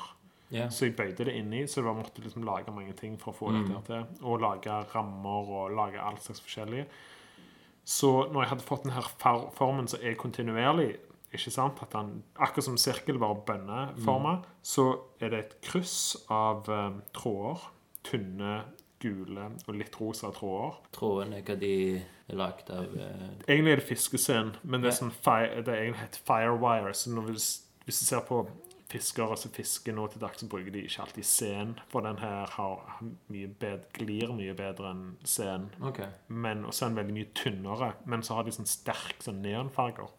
Yeah. 0.52 0.72
Så 0.74 0.90
jeg 0.90 0.96
bøyde 0.98 1.28
det 1.30 1.36
inni, 1.38 1.62
så 1.68 1.84
jeg 1.84 1.96
måtte 1.96 2.24
liksom 2.24 2.44
lage 2.44 2.74
mange 2.74 2.96
ting 2.98 3.16
for 3.22 3.32
å 3.32 3.38
få 3.38 3.52
dette 3.54 3.72
her 3.72 3.86
til. 3.86 4.26
Og 4.26 4.42
lage 4.42 4.80
rammer 4.96 5.54
og 5.54 5.76
lage 5.78 6.02
alt 6.02 6.26
slags 6.26 6.42
forskjellige. 6.44 6.88
Så 7.86 8.10
når 8.34 8.44
jeg 8.44 8.50
hadde 8.56 8.66
fått 8.66 8.84
denne 8.86 9.06
formen 9.56 9.88
som 9.90 10.02
er 10.04 10.18
kontinuerlig, 10.20 10.90
ikke 11.30 11.54
sant, 11.54 11.80
at 11.86 11.94
den, 11.94 12.24
akkurat 12.42 12.66
som 12.66 12.78
sirkel, 12.82 13.20
var 13.22 13.40
bønneforma, 13.46 14.40
så 14.66 14.90
er 15.22 15.34
det 15.34 15.40
et 15.44 15.56
kryss 15.70 16.00
av 16.34 16.70
um, 16.70 17.04
tråder. 17.14 17.70
Tynne, 18.10 18.54
gule 19.02 19.50
og 19.66 19.76
litt 19.78 19.96
rosa 20.00 20.32
tråder. 20.36 20.80
Trådene, 20.96 21.42
hva 21.46 21.58
de 21.60 21.74
er 21.98 22.40
lagd 22.40 22.72
av 22.74 22.96
eh, 22.96 23.28
Egentlig 23.48 23.76
er 23.76 23.82
det 23.82 23.90
fiskescen, 23.90 24.56
men 24.64 24.84
det 24.84 24.92
er 24.92 24.98
sånn 25.02 25.14
fire, 25.16 25.64
det 25.66 25.76
er 25.76 25.86
egentlig 25.86 26.06
heter 26.06 26.26
firewire. 26.28 26.96
Så 26.98 27.14
hvis, 27.30 27.52
hvis 27.86 28.02
du 28.02 28.10
ser 28.10 28.26
på 28.28 28.44
fiskere 28.90 29.38
som 29.38 29.54
fisker 29.54 29.94
nå 29.94 30.08
til 30.10 30.22
dags, 30.24 30.42
så 30.42 30.50
bruker 30.50 30.74
de 30.74 30.82
ikke 30.88 31.04
alltid 31.04 31.28
sen, 31.30 31.76
for 31.92 32.06
den 32.06 32.18
her 32.22 32.50
har 32.56 33.04
mye 33.30 33.50
bed, 33.62 33.86
glir 33.94 34.34
mye 34.34 34.56
bedre 34.58 34.94
enn 34.94 35.04
sen. 35.30 35.70
Okay. 35.92 36.10
Men 36.28 36.66
også 36.66 36.88
er 36.88 36.94
den 36.94 37.02
veldig 37.04 37.18
mye 37.20 37.30
tynnere, 37.38 37.92
men 38.10 38.26
så 38.26 38.40
har 38.40 38.48
de 38.48 38.56
sånn 38.56 38.70
sterk 38.70 39.22
sånn 39.26 39.44
neonfarger. 39.46 40.10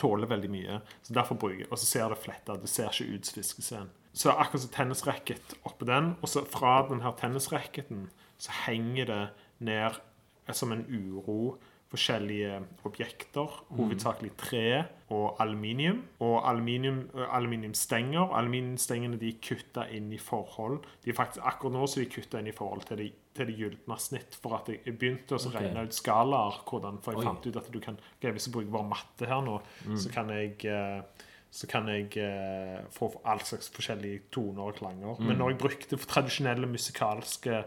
Tåler 0.00 0.30
veldig 0.30 0.50
mye. 0.50 0.78
Så 1.02 1.14
derfor 1.14 1.38
bruker 1.38 1.66
Og 1.70 1.78
så 1.78 1.86
ser 1.86 2.08
det 2.08 2.22
fletta. 2.22 2.56
Det 2.56 2.70
ser 2.70 2.88
ikke 2.88 3.18
ut 3.18 3.28
som 3.28 3.36
fiskescen. 3.36 3.90
Så 4.14 4.30
er 4.30 4.40
akkurat 4.40 4.62
som 4.62 4.74
tennisracket 4.74 5.56
oppå 5.66 5.86
den, 5.88 6.14
og 6.22 6.30
så 6.30 6.44
fra 6.46 6.80
den 6.88 7.02
her 7.02 7.16
tennisracketen 7.18 8.08
så 8.38 8.54
henger 8.64 9.10
det 9.10 9.22
ned 9.64 10.00
eh, 10.46 10.54
som 10.54 10.72
en 10.74 10.86
uro 10.86 11.56
forskjellige 11.94 12.58
objekter, 12.88 13.50
hovedsakelig 13.76 14.32
tre 14.38 14.84
og 15.14 15.36
aluminium. 15.42 16.02
Og 16.24 16.50
aluminium, 16.50 17.10
ø, 17.14 17.26
aluminiumstenger. 17.30 18.34
Aluminiumstengene 18.38 19.18
de 19.20 19.30
er 19.30 19.38
kutta 19.42 19.86
inn 19.94 20.10
i 20.12 20.18
forhold. 20.18 20.80
De 21.04 21.12
er 21.12 21.18
faktisk 21.18 21.44
Akkurat 21.44 21.76
nå 21.76 21.86
så 21.86 22.02
de 22.02 22.08
kutta 22.10 22.40
inn 22.40 22.50
i 22.50 22.56
forhold 22.56 22.86
til 22.88 22.98
det, 22.98 23.10
til 23.36 23.50
det 23.50 23.56
gylne 23.58 23.98
snitt. 24.00 24.38
For 24.42 24.58
at 24.58 24.72
jeg 24.72 24.96
begynte 24.98 25.36
å 25.36 25.38
okay. 25.38 25.60
regne 25.60 25.86
ut 25.86 25.94
skalaer, 25.94 26.58
hvordan, 26.66 26.98
for 27.04 27.14
jeg 27.14 27.22
Oi. 27.22 27.28
fant 27.28 27.46
ut 27.46 27.60
at 27.62 27.70
du 27.70 27.78
kan 27.84 28.00
okay, 28.16 28.32
Hvis 28.32 28.48
jeg 28.48 28.56
bruker 28.56 28.74
bare 28.74 28.90
matte 28.90 29.30
her 29.30 29.44
nå, 29.46 29.60
så 29.94 30.10
kan 30.14 30.34
jeg 30.34 30.58
eh, 30.66 31.28
så 31.54 31.68
kan 31.70 31.86
jeg 31.86 32.08
eh, 32.18 32.80
få 32.90 33.12
all 33.30 33.38
slags 33.46 33.68
forskjellige 33.70 34.24
toner 34.34 34.66
og 34.72 34.78
klanger. 34.80 35.20
Men 35.22 35.38
når 35.38 35.52
jeg 35.52 35.60
brukte 35.62 35.98
tradisjonelle 36.02 36.66
musikalske 36.66 37.60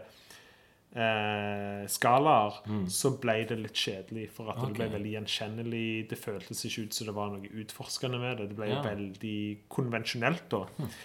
eh, 0.94 1.86
skalaer, 1.88 2.58
så 2.90 3.12
ble 3.20 3.38
det 3.48 3.58
litt 3.62 3.76
kjedelig. 3.80 4.26
For 4.36 4.50
at 4.52 4.60
det 4.60 4.74
ble 4.76 4.90
veldig 4.96 5.14
gjenkjennelig. 5.16 5.86
Det 6.10 6.18
føltes 6.20 6.64
ikke 6.68 6.86
ut 6.88 6.98
som 6.98 7.08
det 7.10 7.16
var 7.16 7.32
noe 7.34 7.52
utforskende 7.64 8.20
med 8.22 8.38
det. 8.42 8.48
Det 8.52 8.56
ble 8.60 8.68
Ja. 8.74 8.82
veldig 8.84 9.38
konvensjonelt 9.68 10.48
da. 10.52 10.62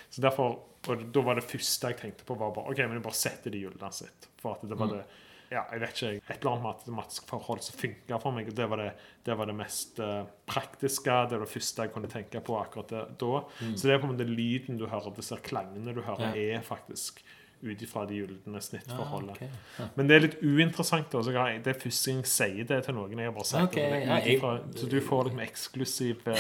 Så 0.09 0.21
derfor, 0.21 0.59
og 0.87 1.11
da 1.13 1.21
var 1.21 1.35
det 1.35 1.43
første 1.47 1.87
jeg 1.87 1.97
tenkte 2.03 2.25
på, 2.25 2.35
var 2.37 2.51
bare 2.55 2.69
OK, 2.71 2.77
men 2.79 2.99
jeg 2.99 3.03
bare 3.03 3.13
setter 3.23 3.51
det 3.51 3.59
i 3.59 3.65
hjulene 3.67 3.93
sitt. 3.93 4.27
For 4.37 4.55
at 4.57 4.67
det 4.67 4.77
var 4.77 4.87
det 4.87 5.05
ja, 5.53 5.63
jeg 5.71 5.83
vet 5.83 6.01
ikke, 6.01 6.11
et 6.33 6.39
eller 6.39 6.51
annet 6.55 6.65
matematisk 6.65 7.27
forhold 7.29 7.61
som 7.65 7.77
funka 7.77 8.19
for 8.23 8.35
meg. 8.35 8.49
Det 8.57 8.65
var 8.71 8.81
det, 8.81 8.89
det, 9.27 9.37
var 9.37 9.49
det 9.49 9.55
mest 9.57 10.01
eh, 10.03 10.23
praktiske. 10.49 11.19
Det 11.29 11.37
var 11.37 11.45
det 11.45 11.53
første 11.53 11.85
jeg 11.85 11.93
kunne 11.93 12.09
tenke 12.11 12.41
på 12.43 12.57
akkurat 12.59 12.89
det, 12.93 13.05
da. 13.21 13.43
Så 13.75 13.87
det 13.87 13.95
er 13.95 14.01
på 14.01 14.09
en 14.09 14.15
måte 14.15 14.27
lyden 14.29 14.81
du 14.81 14.87
hører, 14.89 15.13
disse 15.17 15.37
klangene 15.45 15.93
du 15.95 16.01
hører, 16.05 16.33
er 16.33 16.65
faktisk 16.65 17.21
ut 17.63 17.79
ifra 17.81 18.01
de 18.05 18.17
gylne 18.17 18.59
snittforholdene. 18.59 19.31
Ah, 19.31 19.37
okay. 19.37 19.47
Ja. 19.79 19.85
Men 19.95 20.09
det 20.09 20.15
er 20.15 20.23
litt 20.25 20.37
uinteressant. 20.43 21.13
Også. 21.15 21.31
Det 21.63 21.71
er 21.71 21.79
første 21.79 22.11
gang 22.11 22.19
jeg 22.19 22.31
sier 22.33 22.67
det 22.67 22.79
til 22.83 22.97
noen. 22.97 23.13
Jeg 23.15 23.29
har 23.29 23.35
bare 23.37 23.47
sagt 23.47 23.69
okay. 23.69 23.85
det 23.93 24.01
ja, 24.03 24.17
jeg- 24.19 24.79
Så 24.81 24.89
du 24.91 24.99
får 25.01 25.29
liksom 25.29 25.43
eksklusive, 25.49 26.35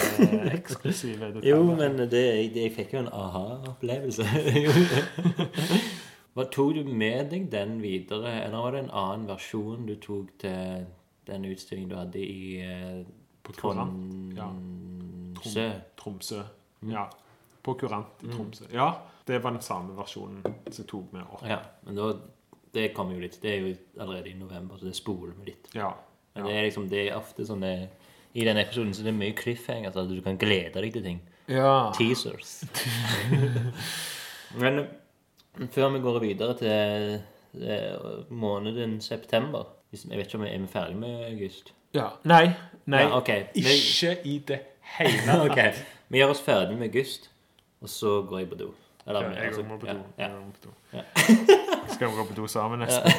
eksklusive 0.57 1.31
detaljer. 1.37 1.49
Jo, 1.53 1.63
men 1.79 1.97
det, 2.11 2.25
jeg, 2.27 2.51
jeg 2.59 2.75
fikk 2.75 2.97
jo 2.97 3.05
en 3.05 3.11
aha-opplevelse. 3.13 4.27
Hva 6.33 6.47
Tok 6.49 6.73
du 6.73 6.87
med 6.89 7.29
deg 7.29 7.49
den 7.51 7.77
videre, 7.83 8.31
eller 8.41 8.63
var 8.65 8.73
det 8.73 8.83
en 8.83 8.93
annen 9.03 9.25
versjon 9.29 9.85
du 9.85 9.93
tok 10.01 10.31
til 10.41 10.85
den 11.27 11.45
utstillingen 11.45 11.91
du 11.91 11.97
hadde 11.99 12.21
i 12.23 12.61
eh, 12.65 13.03
På 13.45 13.53
Kurant. 13.53 14.37
Ja. 14.37 14.47
Tromsø? 15.37 15.67
Tromsø. 15.99 16.39
Mm. 16.81 16.93
Ja. 16.95 17.03
På 17.63 17.75
Kurant 17.77 18.23
i 18.25 18.31
Tromsø. 18.31 18.65
Ja, 18.73 18.87
det 19.27 19.43
var 19.43 19.53
den 19.53 19.61
samme 19.61 19.93
versjonen 19.97 20.41
som 20.43 20.81
jeg 20.81 20.87
tok 20.89 21.13
med 21.13 21.27
opp. 21.27 21.43
Ja, 21.47 21.59
men 21.85 21.99
da, 21.99 22.09
det 22.73 22.87
kommer 22.97 23.13
jo 23.13 23.21
litt. 23.27 23.37
Det 23.43 23.53
er 23.53 23.61
jo 23.61 23.75
allerede 23.99 24.33
i 24.33 24.39
november, 24.39 24.81
så 24.81 24.89
det 24.89 24.97
spoler 24.97 25.37
vi 25.37 25.51
litt. 25.51 25.69
Ja. 25.77 25.91
Men 26.33 26.49
det 26.49 26.57
er 26.57 26.65
liksom, 26.65 26.89
det 26.89 27.03
er 27.03 27.19
ofte 27.19 27.45
sånn 27.45 27.61
det 27.61 27.75
I 28.33 28.47
den 28.47 28.57
episoden 28.57 28.95
så 28.97 29.05
det 29.05 29.13
er 29.13 29.19
mye 29.19 29.37
cliffhanger, 29.37 29.93
så 29.93 30.01
altså, 30.01 30.17
du 30.17 30.25
kan 30.25 30.41
glede 30.41 30.81
deg 30.81 30.97
til 30.97 31.05
ting. 31.05 31.21
ja. 31.45 31.93
Teasers. 31.93 32.63
Men 34.61 34.87
før 35.71 35.89
vi 35.93 35.99
går 35.99 36.19
videre 36.19 36.57
til 36.57 37.13
eh, 37.61 38.29
måneden 38.29 39.01
september 39.01 39.63
Jeg 39.93 40.17
vet 40.17 40.25
ikke 40.25 40.37
om 40.37 40.43
vi 40.43 40.49
er 40.49 40.67
ferdig 40.67 40.95
med 40.97 41.25
august. 41.31 41.73
ja. 41.93 42.07
Nei. 42.23 42.51
Nei. 42.85 43.01
Ja, 43.01 43.17
okay. 43.17 43.43
Ikke 43.55 44.17
i 44.25 44.39
det 44.47 44.59
hele 44.97 45.41
ok, 45.45 45.59
Vi 46.09 46.17
gjør 46.17 46.33
oss 46.33 46.41
ferdig 46.41 46.77
med 46.77 46.89
august, 46.89 47.29
og 47.81 47.89
så 47.89 48.21
går 48.21 48.39
jeg 48.39 48.49
på 48.49 48.55
do. 48.55 48.73
Eller, 49.07 49.21
ja, 49.21 49.29
jeg 49.29 49.45
altså, 49.47 49.63
må 49.63 49.77
på 49.77 49.87
ja, 49.87 49.93
do. 49.93 49.99
Ja, 50.17 50.23
Jeg 50.23 50.31
går 50.31 50.51
på 50.51 50.67
do. 50.67 51.59
Skal 52.03 52.11
vi 52.11 52.17
gå 52.17 52.25
på 52.25 52.33
do 52.35 52.47
sammen 52.51 52.81
nesten? 52.83 53.11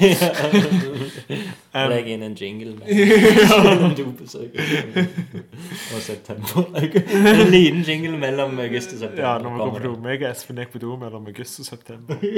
Legg 1.88 2.08
inn 2.12 2.24
en 2.26 2.34
jingle 2.36 2.74
mellom 2.82 3.94
dobesøk 3.98 4.58
og 4.60 6.02
september. 6.04 6.66
En 6.76 7.48
liten 7.48 7.80
jingle 7.86 8.18
mellom 8.20 8.60
august 8.60 8.92
og 8.92 9.00
september. 9.06 9.24
Ja, 9.24 9.38
når 9.40 9.54
vi 9.54 9.62
går 9.62 9.72
på 9.72 9.82
do. 9.86 9.92
jeg 9.94 10.02
Meg 10.04 10.26
og 10.26 10.28
Espen 10.34 10.60
gikk 10.60 10.74
på 10.74 10.82
do 10.84 10.98
mellom 11.00 11.30
august 11.32 11.62
og 11.64 11.70
september. 11.70 12.28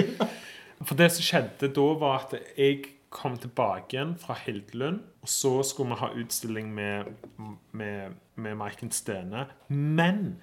For 0.84 0.94
det 1.03 1.11
som 1.16 1.26
skjedde 1.32 1.72
da, 1.80 1.88
var 1.99 2.28
at 2.28 2.38
jeg 2.55 2.84
kom 3.11 3.34
tilbake 3.42 3.97
igjen 3.97 4.14
fra 4.22 4.38
Hildelund, 4.44 5.03
og 5.26 5.32
så 5.32 5.57
skulle 5.66 5.97
vi 5.97 6.03
ha 6.05 6.14
utstilling 6.22 6.70
med, 6.78 7.11
med, 7.74 8.14
med 8.38 8.61
Maiken 8.62 8.94
Stene. 8.94 9.49
Men 9.66 10.36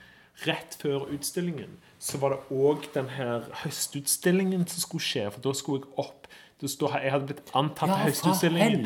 rett 0.47 0.75
før 0.81 1.07
utstillingen 1.13 1.77
så 2.03 2.19
var 2.19 2.33
det 2.33 2.39
òg 2.51 2.87
denne 2.95 3.43
høstutstillingen 3.61 4.65
som 4.67 4.83
skulle 4.83 5.05
skje, 5.05 5.27
for 5.31 5.45
da 5.45 5.53
skulle 5.55 5.85
jeg 5.85 5.93
opp. 6.03 6.27
Jeg 6.63 7.11
hadde 7.11 7.27
blitt 7.27 7.49
antatt 7.59 7.91
Ja, 7.91 7.99
høstutstillingen. 8.05 8.85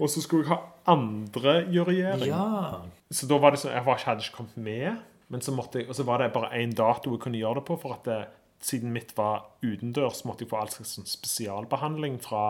Og 0.00 0.10
så 0.12 0.20
skulle 0.24 0.44
jeg 0.44 0.52
ha 0.52 0.58
andre 0.92 1.58
juryering. 1.72 2.28
Ja. 2.28 2.80
Så 3.10 3.28
da 3.28 3.38
var 3.40 3.54
det 3.54 3.60
sånn, 3.62 3.72
jeg 3.72 3.86
var, 3.86 4.00
hadde 4.04 4.24
ikke 4.24 4.36
kommet 4.42 4.58
med, 4.66 4.98
men 5.32 5.44
så 5.44 5.54
måtte 5.56 5.80
jeg, 5.80 5.88
og 5.88 5.96
så 5.96 6.04
var 6.08 6.20
det 6.22 6.30
bare 6.34 6.52
én 6.60 6.74
dato 6.76 7.12
jeg 7.14 7.22
kunne 7.24 7.40
gjøre 7.40 7.60
det 7.60 7.66
på, 7.70 7.78
for 7.80 7.96
at 7.96 8.08
det, 8.08 8.18
siden 8.62 8.92
mitt 8.94 9.12
var 9.16 9.44
utendørs, 9.62 10.24
måtte 10.26 10.44
jeg 10.44 10.50
få 10.50 10.58
all 10.60 10.70
slags 10.72 10.94
sånn 10.96 11.06
spesialbehandling 11.08 12.16
fra, 12.24 12.42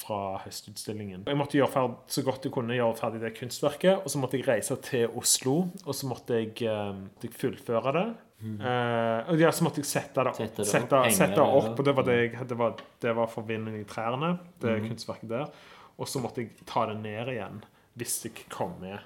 fra 0.00 0.20
høstutstillingen. 0.46 1.26
Jeg 1.28 1.38
måtte 1.38 1.58
gjøre 1.58 1.72
ferd, 1.74 1.96
så 2.10 2.24
godt 2.26 2.48
jeg 2.48 2.54
kunne 2.54 2.76
gjøre 2.78 2.96
ferdig 2.98 3.20
det 3.22 3.34
kunstverket, 3.36 4.02
og 4.02 4.10
så 4.12 4.22
måtte 4.22 4.40
jeg 4.40 4.48
reise 4.48 4.78
til 4.86 5.12
Oslo, 5.20 5.56
og 5.84 5.94
så 5.96 6.10
måtte 6.10 6.40
jeg, 6.40 6.54
eh, 6.66 6.92
måtte 7.04 7.28
jeg 7.28 7.36
fullføre 7.38 7.94
det. 7.98 8.06
Eh, 8.42 9.30
og 9.30 9.38
ja, 9.38 9.52
så 9.54 9.62
måtte 9.68 9.84
jeg 9.84 9.86
sette 9.86 10.24
det 10.26 10.32
opp, 10.32 10.56
Sette 10.66 10.98
opp, 10.98 11.12
sette, 11.14 11.44
opp 11.44 11.78
og 11.78 11.84
det 11.86 11.92
var, 11.94 12.08
det, 12.08 12.16
jeg, 12.24 12.48
det 12.50 12.58
var, 12.58 12.74
det 13.04 13.12
var 13.14 13.30
for 13.30 13.46
vinden 13.46 13.76
i 13.78 13.84
trærne, 13.86 14.32
det 14.64 14.80
kunstverket 14.88 15.30
der. 15.30 15.52
Og 16.00 16.08
så 16.10 16.18
måtte 16.24 16.42
jeg 16.42 16.66
ta 16.66 16.88
det 16.90 16.96
ned 17.04 17.30
igjen, 17.36 17.62
hvis 18.00 18.18
jeg 18.26 18.48
kom 18.50 18.74
med. 18.82 18.98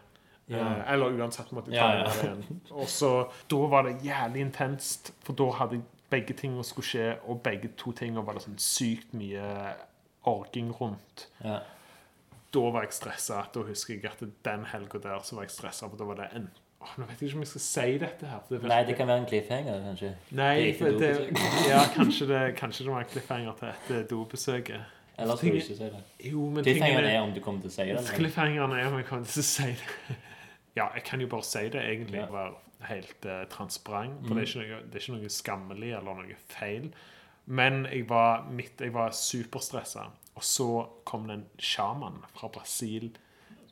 Ja. 0.46 0.62
eller 0.86 1.10
uansett 1.10 1.48
måtte 1.50 1.72
jeg 1.74 1.80
ta 1.82 1.86
Ja, 1.90 1.98
ja. 1.98 2.06
det 2.06 2.22
igjen. 2.22 2.60
Og 2.70 2.86
så, 2.86 3.08
da 3.50 3.58
var 3.66 3.88
det 3.88 3.96
jævlig 4.06 4.44
intenst, 4.46 5.10
for 5.26 5.34
da 5.34 5.48
hadde 5.58 5.80
jeg 5.80 5.86
begge 6.10 6.34
tingene 6.38 6.64
skulle 6.64 6.86
skje, 6.86 7.06
og 7.26 7.40
begge 7.42 7.72
to 7.78 7.92
tingene 7.96 8.22
var 8.26 8.36
det 8.38 8.44
sånn 8.46 8.58
sykt 8.62 9.14
mye 9.16 9.46
orging 10.26 10.70
rundt. 10.80 11.26
Ja. 11.44 11.60
Da 12.54 12.62
var 12.72 12.86
jeg 12.86 12.94
stressa. 12.96 13.42
Da 13.54 13.64
husker 13.66 13.96
jeg 13.96 14.06
at 14.10 14.22
den 14.46 14.64
helga 14.72 14.98
der 15.02 15.24
så 15.26 15.36
var 15.38 15.46
jeg 15.48 15.54
stressa, 15.56 15.88
for 15.90 15.98
da 16.00 16.08
var 16.12 16.22
det 16.22 16.30
en 16.38 16.48
Åh, 16.86 16.90
Nå 17.00 17.06
vet 17.08 17.22
jeg 17.22 17.30
ikke 17.30 17.38
om 17.38 17.42
jeg 17.42 17.48
skal 17.48 17.62
si 17.64 17.92
dette 17.98 18.26
her. 18.28 18.42
det 18.50 18.58
Nei, 18.68 18.82
det 18.84 18.94
kan 18.98 19.08
være 19.08 19.22
en 19.22 19.26
cliffhanger, 19.26 19.78
kanskje. 19.86 20.10
Nei, 20.36 20.72
Det 20.76 20.90
det, 21.00 21.08
ja, 21.70 21.80
kanskje 21.96 22.26
det, 22.28 22.40
kanskje 22.58 22.84
det 22.84 22.92
var 22.92 23.00
en 23.00 23.08
cliffhanger 23.10 23.56
til 23.58 23.68
etter 23.72 24.04
dobesøket. 24.10 24.92
Eller 25.18 25.36
skal 25.40 25.48
du 25.48 25.56
ikke 25.56 25.66
si 25.66 25.78
det? 25.80 26.02
Jo, 26.28 26.50
men 26.52 26.64
Cliffhangeren 26.64 27.08
er 27.08 27.20
om 27.24 27.32
du 27.32 27.40
kommer 27.40 27.64
til 27.64 27.72
å 27.72 27.74
si 27.78 27.82
det. 27.88 27.96
eller? 27.96 28.18
Cliffhangeren 28.20 28.74
er 28.76 28.90
om 28.90 28.98
jeg 29.00 29.06
kommer 29.08 29.24
til 29.32 29.40
å 29.40 29.46
si 29.48 29.70
det. 29.72 30.18
Ja, 30.76 30.90
jeg 30.94 31.04
kan 31.08 31.20
jo 31.20 31.26
bare 31.32 31.42
si 31.48 31.62
det, 31.72 31.80
egentlig. 31.82 32.20
Ja. 32.20 32.28
Være 32.32 32.54
helt 32.90 33.24
uh, 33.24 33.44
transparent. 33.48 34.18
For 34.26 34.36
det, 34.36 34.44
er 34.50 34.58
noe, 34.60 34.80
det 34.90 34.98
er 34.98 35.04
ikke 35.06 35.14
noe 35.16 35.30
skammelig 35.32 35.92
eller 35.96 36.18
noe 36.20 36.36
feil. 36.52 36.90
Men 37.46 37.84
jeg 37.88 38.04
var, 38.10 38.44
midt, 38.50 38.80
jeg 38.82 38.92
var 38.94 39.14
superstressa. 39.16 40.08
Og 40.36 40.44
så 40.44 40.66
kom 41.08 41.24
det 41.30 41.38
en 41.38 41.46
sjaman 41.62 42.18
fra 42.36 42.50
Brasil 42.52 43.08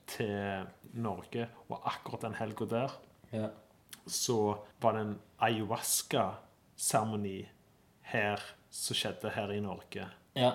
til 0.08 0.64
Norge, 0.94 1.48
og 1.68 1.82
akkurat 1.90 2.24
den 2.26 2.36
helga 2.38 2.64
der 2.70 2.92
Ja. 3.32 3.48
så 4.06 4.56
var 4.80 4.92
det 4.96 5.00
en 5.00 5.14
ayahuasca-seremoni 5.40 7.46
her 8.12 8.40
som 8.70 8.96
skjedde 8.96 9.30
her 9.34 9.52
i 9.54 9.60
Norge. 9.64 10.06
Ja. 10.36 10.52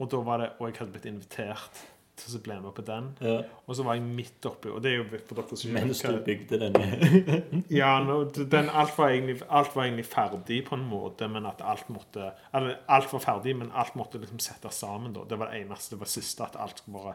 Og 0.00 0.10
da 0.10 0.20
var 0.24 0.40
det, 0.42 0.50
og 0.58 0.68
jeg 0.70 0.78
hadde 0.80 0.92
blitt 0.94 1.08
invitert 1.10 1.82
til 2.20 2.42
ble 2.44 2.54
jeg 2.56 2.64
med 2.64 2.74
på 2.76 2.84
den. 2.86 3.08
ja. 3.24 3.40
Og 3.66 3.76
så 3.78 3.84
var 3.86 3.94
jeg 3.98 4.02
midt 4.04 4.46
oppi, 4.50 4.68
og 4.74 4.80
det 4.82 4.92
er 4.92 4.96
jo 4.98 5.04
for 5.28 5.38
dere 5.38 5.56
som 5.56 5.74
Mens 5.76 6.00
du 6.02 6.16
bygde 6.26 6.58
denne. 6.58 7.64
Ja, 7.80 7.92
no, 8.04 8.24
den, 8.30 8.70
alt, 8.70 8.96
var 8.98 9.12
egentlig, 9.14 9.40
alt 9.48 9.76
var 9.76 9.84
egentlig 9.86 10.06
ferdig 10.10 10.62
på 10.66 10.74
en 10.78 10.86
måte, 10.90 11.28
men 11.30 11.46
at 11.46 11.60
alt 11.62 11.88
måtte 11.92 12.32
Eller 12.54 12.80
alt 12.88 13.12
var 13.12 13.22
ferdig, 13.24 13.54
men 13.56 13.70
alt 13.72 13.94
måtte 13.94 14.18
liksom 14.18 14.40
settes 14.42 14.80
sammen. 14.82 15.12
da. 15.14 15.24
Det 15.28 15.38
var 15.38 15.52
det 15.52 15.62
eneste, 15.62 15.94
det 15.94 16.00
var 16.00 16.10
det 16.10 16.16
siste, 16.18 16.44
at 16.44 16.58
alt 16.58 16.78
skulle 16.82 16.98
bare 16.98 17.14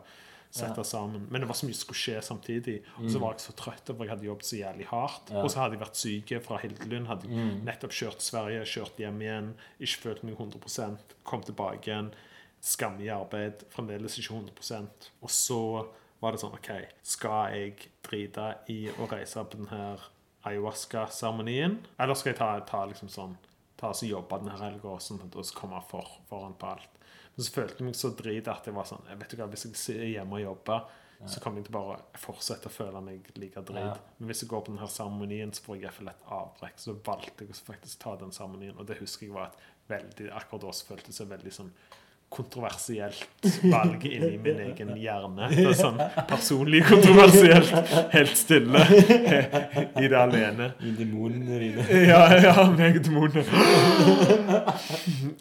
settes 0.56 0.88
sammen. 0.88 1.26
Men 1.30 1.41
det 1.43 1.47
var 1.49 1.58
så 1.60 1.68
mye 1.68 1.76
som 1.76 1.84
skulle 1.89 1.99
skje 1.99 2.22
samtidig. 2.24 2.76
Og 3.01 3.10
så 3.12 3.20
var 3.20 3.34
jeg 3.36 3.43
så 3.43 3.56
trøtt, 3.60 3.89
for 3.91 4.06
jeg 4.06 4.14
hadde 4.14 4.28
jobbet 4.30 4.47
så 4.47 4.60
jævlig 4.62 4.88
hardt. 4.88 5.34
Ja. 5.34 5.41
Og 5.43 5.51
så 5.51 5.60
hadde 5.60 5.76
jeg 5.76 5.82
vært 5.84 5.99
syk 5.99 6.32
fra 6.45 6.60
Hildelund. 6.62 7.10
Hadde 7.12 7.41
nettopp 7.68 7.95
kjørt 7.97 8.24
Sverige, 8.24 8.62
kjørt 8.72 9.01
hjem 9.03 9.20
igjen. 9.26 9.49
Ikke 9.84 10.06
følt 10.06 10.24
meg 10.24 10.38
100% 10.39 11.18
Kom 11.28 11.43
tilbake 11.43 11.91
igjen. 11.91 12.14
Skammelig 12.66 13.11
arbeid. 13.13 13.63
Fremdeles 13.74 14.18
ikke 14.20 14.39
100 14.39 15.11
Og 15.22 15.32
så 15.32 15.61
var 16.24 16.34
det 16.34 16.41
sånn 16.41 16.55
OK, 16.57 16.72
skal 17.05 17.53
jeg 17.53 17.89
drite 18.05 18.49
i 18.74 18.86
å 18.89 19.07
reise 19.11 19.43
på 19.45 19.59
den 19.59 19.70
her 19.70 20.01
ayahuasca-seremonien? 20.47 21.80
Eller 22.01 22.18
skal 22.18 22.34
jeg 22.34 22.39
ta, 22.41 22.53
ta 22.68 22.86
liksom 22.89 23.11
sånn 23.11 23.38
Ta 23.76 23.89
og 23.91 24.07
jobbe 24.07 24.38
denne 24.39 24.55
helga 24.55 24.93
og 24.93 25.01
sånn, 25.03 25.18
og 25.28 25.43
så 25.43 25.51
komme 25.57 25.82
for, 25.89 26.07
foran 26.30 26.53
på 26.55 26.70
alt? 26.70 26.93
Men 27.36 27.43
så 27.43 27.51
følte 27.57 27.82
jeg 27.82 27.89
meg 27.89 27.97
så 27.99 28.13
drit 28.16 28.47
at 28.47 28.70
jeg 28.70 28.76
var 28.78 28.88
sånn 28.88 29.03
jeg 29.09 29.20
vet 29.20 29.34
ikke 29.36 29.43
hva, 29.43 29.49
Hvis 29.51 29.66
jeg 29.68 29.80
sitter 29.82 30.07
hjemme 30.13 30.38
og 30.38 30.45
jobber, 30.45 30.86
så 31.26 31.41
kommer 31.43 31.59
jeg 31.59 31.68
til 31.68 31.76
bare 31.76 31.97
fortsette 32.20 32.70
å 32.70 32.74
føle 32.74 33.01
meg 33.03 33.28
like 33.39 33.61
drit. 33.68 33.84
Ja. 33.84 33.97
Men 34.20 34.32
hvis 34.32 34.43
jeg 34.43 34.51
går 34.51 34.63
på 34.63 34.72
denne 34.72 34.88
seremonien, 34.91 35.51
så 35.55 35.63
får 35.66 35.78
jeg 35.78 35.86
iallfall 35.86 36.11
et 36.11 36.26
avbrekk. 36.38 36.80
Så 36.82 36.95
valgte 37.05 37.45
jeg 37.45 37.55
å 37.55 37.59
faktisk 37.72 38.01
ta 38.03 38.16
den 38.20 38.34
seremonien, 38.36 38.76
og 38.80 38.88
det 38.89 38.99
husker 38.99 39.28
jeg 39.28 39.36
var 39.36 39.51
et 39.51 39.70
veldig 39.89 40.32
Akkurat 40.36 40.66
da 40.66 40.74
føltes 40.88 41.22
det 41.22 41.28
veldig 41.30 41.53
sånn 41.53 41.72
kontroversielt 42.36 43.48
valg 43.72 44.06
inni 44.10 44.38
min 44.44 44.60
egen 44.68 44.92
hjerne. 45.00 45.50
Det 45.52 45.68
er 45.72 45.78
sånn 45.80 46.02
personlig 46.30 46.84
kontroversielt, 46.88 47.94
helt 48.14 48.36
stille, 48.40 48.82
i 50.02 50.10
det 50.12 50.20
alene. 50.20 50.72
I 50.84 50.96
demonene 51.00 51.62
dine. 51.62 51.86
Ja, 52.12 52.26
ja, 52.36 52.56
meg 52.76 53.00
og 53.00 53.08
demonene. 53.08 53.46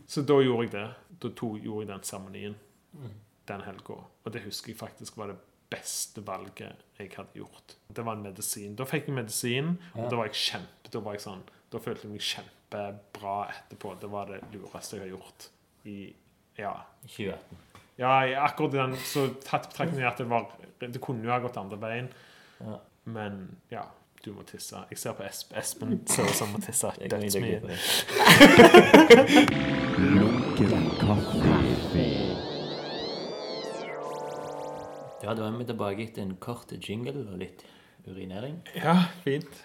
Så 0.07 0.23
da 0.23 0.39
gjorde 0.45 0.69
jeg 0.69 0.75
det. 0.77 0.87
Da 1.25 1.33
to, 1.35 1.55
gjorde 1.59 1.87
jeg 1.87 1.91
den 1.95 2.07
seremonien 2.07 2.57
den 3.49 3.65
helga. 3.67 3.99
Og 4.25 4.33
det 4.33 4.45
husker 4.47 4.73
jeg 4.73 4.81
faktisk 4.81 5.19
var 5.21 5.33
det 5.33 5.39
beste 5.73 6.23
valget 6.27 6.85
jeg 6.99 7.11
hadde 7.17 7.41
gjort. 7.41 7.77
Det 7.89 8.05
var 8.07 8.17
en 8.17 8.25
medisin. 8.25 8.77
Da 8.79 8.87
fikk 8.89 9.11
jeg 9.11 9.19
medisin, 9.19 9.75
og 9.95 10.09
da 10.11 10.21
var 10.21 10.31
jeg 10.31 10.41
kjempe 10.41 10.93
Da 10.95 11.01
var 11.03 11.17
jeg 11.17 11.25
sånn 11.25 11.41
Da 11.73 11.81
følte 11.83 12.07
jeg 12.07 12.13
meg 12.13 12.27
kjempebra 12.29 13.39
etterpå. 13.51 13.97
Det 14.01 14.11
var 14.13 14.31
det 14.31 14.43
lureste 14.53 14.99
jeg 14.99 15.07
har 15.07 15.17
gjort 15.17 15.49
i 15.91 15.99
Ja. 16.59 16.75
2018. 17.03 17.59
Ja, 17.97 18.45
akkurat 18.45 18.75
i 18.75 18.77
den, 18.77 18.97
så 18.97 19.29
tatt 19.45 19.69
betraktning 19.71 20.05
at 20.07 20.19
det 20.19 20.27
var 20.31 20.51
Det 20.81 21.01
kunne 21.01 21.25
jo 21.25 21.31
ha 21.31 21.39
gått 21.41 21.57
andre 21.57 21.79
veien. 21.81 22.09
Ja. 22.61 22.79
Men 23.05 23.57
ja, 23.71 23.85
du 24.25 24.33
må 24.33 24.43
tisse. 24.49 24.77
Jeg 24.91 24.99
ser 24.99 25.13
på 25.17 25.25
Esp 25.27 25.53
Espen 25.57 26.01
ser 26.09 26.25
ut 26.27 26.37
som 26.37 26.49
han 26.49 26.57
må 26.57 26.61
tisse 26.65 26.91
Jeg 27.01 27.11
kan 27.13 27.23
ikke 27.23 27.41
dødsmye. 27.41 27.61
Lunken 30.01 30.91
kaffe. 31.01 31.39
Ja, 35.25 35.33
da 35.33 35.47
er 35.47 35.55
vi 35.57 35.65
tilbake 35.65 36.05
etter 36.05 36.23
en 36.25 36.35
kort 36.37 36.73
jingle 36.85 37.15
og 37.31 37.39
litt 37.41 37.65
urinering. 38.05 38.59
Ja, 38.77 38.99
fint. 39.25 39.63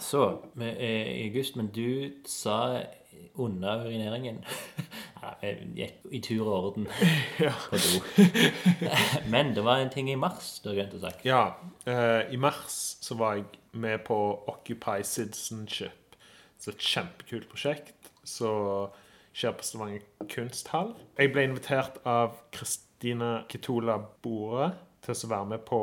Så, 0.00 0.22
vi 0.56 0.68
er 0.68 1.10
i 1.12 1.26
august, 1.28 1.56
men 1.56 1.68
du 1.72 2.12
sa 2.28 2.84
under 3.38 3.84
urineringen 3.86 4.40
Jeg 5.42 5.66
gikk 5.76 6.12
i 6.14 6.20
tur 6.22 6.46
og 6.46 6.52
orden 6.68 6.86
Ja. 7.42 7.52
på 7.70 7.76
do. 7.82 8.00
Men 9.32 9.50
det 9.56 9.64
var 9.66 9.82
en 9.82 9.90
ting 9.90 10.10
i 10.10 10.16
mars 10.18 10.58
du 10.62 10.70
har 10.70 10.78
glemt 10.78 10.94
å 10.94 11.00
sagt. 11.02 11.24
Ja, 11.26 11.56
eh, 11.90 12.30
I 12.32 12.38
mars 12.40 12.78
så 13.02 13.16
var 13.18 13.34
jeg 13.40 13.48
med 13.72 14.04
på 14.06 14.16
Occupy 14.48 15.02
Citizenship. 15.04 16.16
Så 16.58 16.72
et 16.72 16.82
kjempekult 16.82 17.48
prosjekt 17.50 18.12
som 18.26 18.88
skjer 19.38 19.54
på 19.58 19.66
Stavanger 19.66 20.06
kunsthall. 20.30 20.94
Jeg 21.18 21.30
ble 21.34 21.44
invitert 21.50 21.98
av 22.08 22.38
Kristina 22.54 23.42
Kitola 23.50 23.98
Bore 24.24 24.72
til 25.04 25.14
å 25.14 25.30
være 25.30 25.50
med 25.52 25.62
på, 25.68 25.78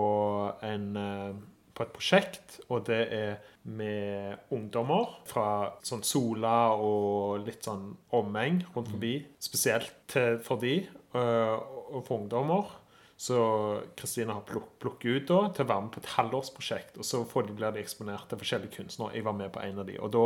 en, 0.68 0.88
eh, 1.00 1.36
på 1.76 1.86
et 1.86 1.94
prosjekt. 1.96 2.60
Og 2.70 2.86
det 2.88 3.02
er 3.14 3.36
med 3.66 4.52
ungdommer 4.56 5.20
fra 5.30 5.48
sånn 5.86 6.06
Sola 6.06 6.74
og 6.78 7.46
litt 7.46 7.66
sånn 7.68 7.92
omheng 8.16 8.64
rundt 8.76 8.94
forbi. 8.94 9.18
Spesielt 9.44 10.18
for 10.46 10.62
de 10.62 10.80
eh, 10.86 11.56
og 11.86 12.02
for 12.08 12.22
ungdommer. 12.22 12.74
Så 13.18 13.38
Kristina 13.96 14.34
har 14.34 14.42
pluk 14.42 14.74
plukket 14.80 15.06
ut 15.06 15.30
da, 15.30 15.38
til 15.56 15.64
å 15.64 15.70
være 15.70 15.84
med 15.86 15.92
på 15.94 16.02
et 16.02 16.10
halvårsprosjekt. 16.18 16.98
Og 17.00 17.08
så 17.08 17.22
får 17.30 17.48
de, 17.48 17.54
blir 17.56 17.72
de 17.72 17.80
eksponert 17.80 18.28
til 18.28 18.42
forskjellige 18.42 18.76
kunstnere. 18.76 19.16
Jeg 19.16 19.24
var 19.24 19.38
med 19.40 19.54
på 19.56 19.62
en 19.64 19.80
av 19.80 19.88
de. 19.88 19.96
Og 20.04 20.12
da 20.12 20.24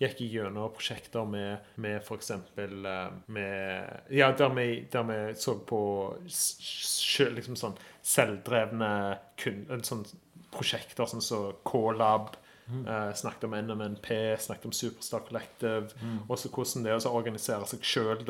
gikk 0.00 0.22
jeg 0.24 0.38
gjennom 0.38 0.72
prosjekter 0.72 1.28
med, 1.28 1.68
med 1.76 1.98
f.eks. 2.00 2.32
med 2.56 4.08
Ja, 4.16 4.30
der 4.32 4.56
vi, 4.56 4.66
der 4.92 5.04
vi 5.10 5.20
så 5.36 5.58
på 5.60 5.82
liksom 6.24 7.58
sånn 7.60 7.76
selvdrevne 8.00 8.92
kun, 9.38 9.66
sånn 9.84 10.06
prosjekter 10.52 11.08
sånn 11.10 11.22
som 11.24 11.52
K-lab. 11.64 12.36
eh, 12.72 13.12
snakket 13.12 13.44
om 13.44 13.54
NMNP, 13.58 14.36
snakket 14.38 14.64
om 14.64 14.72
Superstar 14.72 15.20
Collective. 15.26 15.88
Også 16.30 16.48
hvordan 16.48 16.84
det 16.84 16.92
er 16.92 17.08
å 17.10 17.14
organisere 17.18 17.66
seg 17.66 17.80
sjøl 17.82 18.22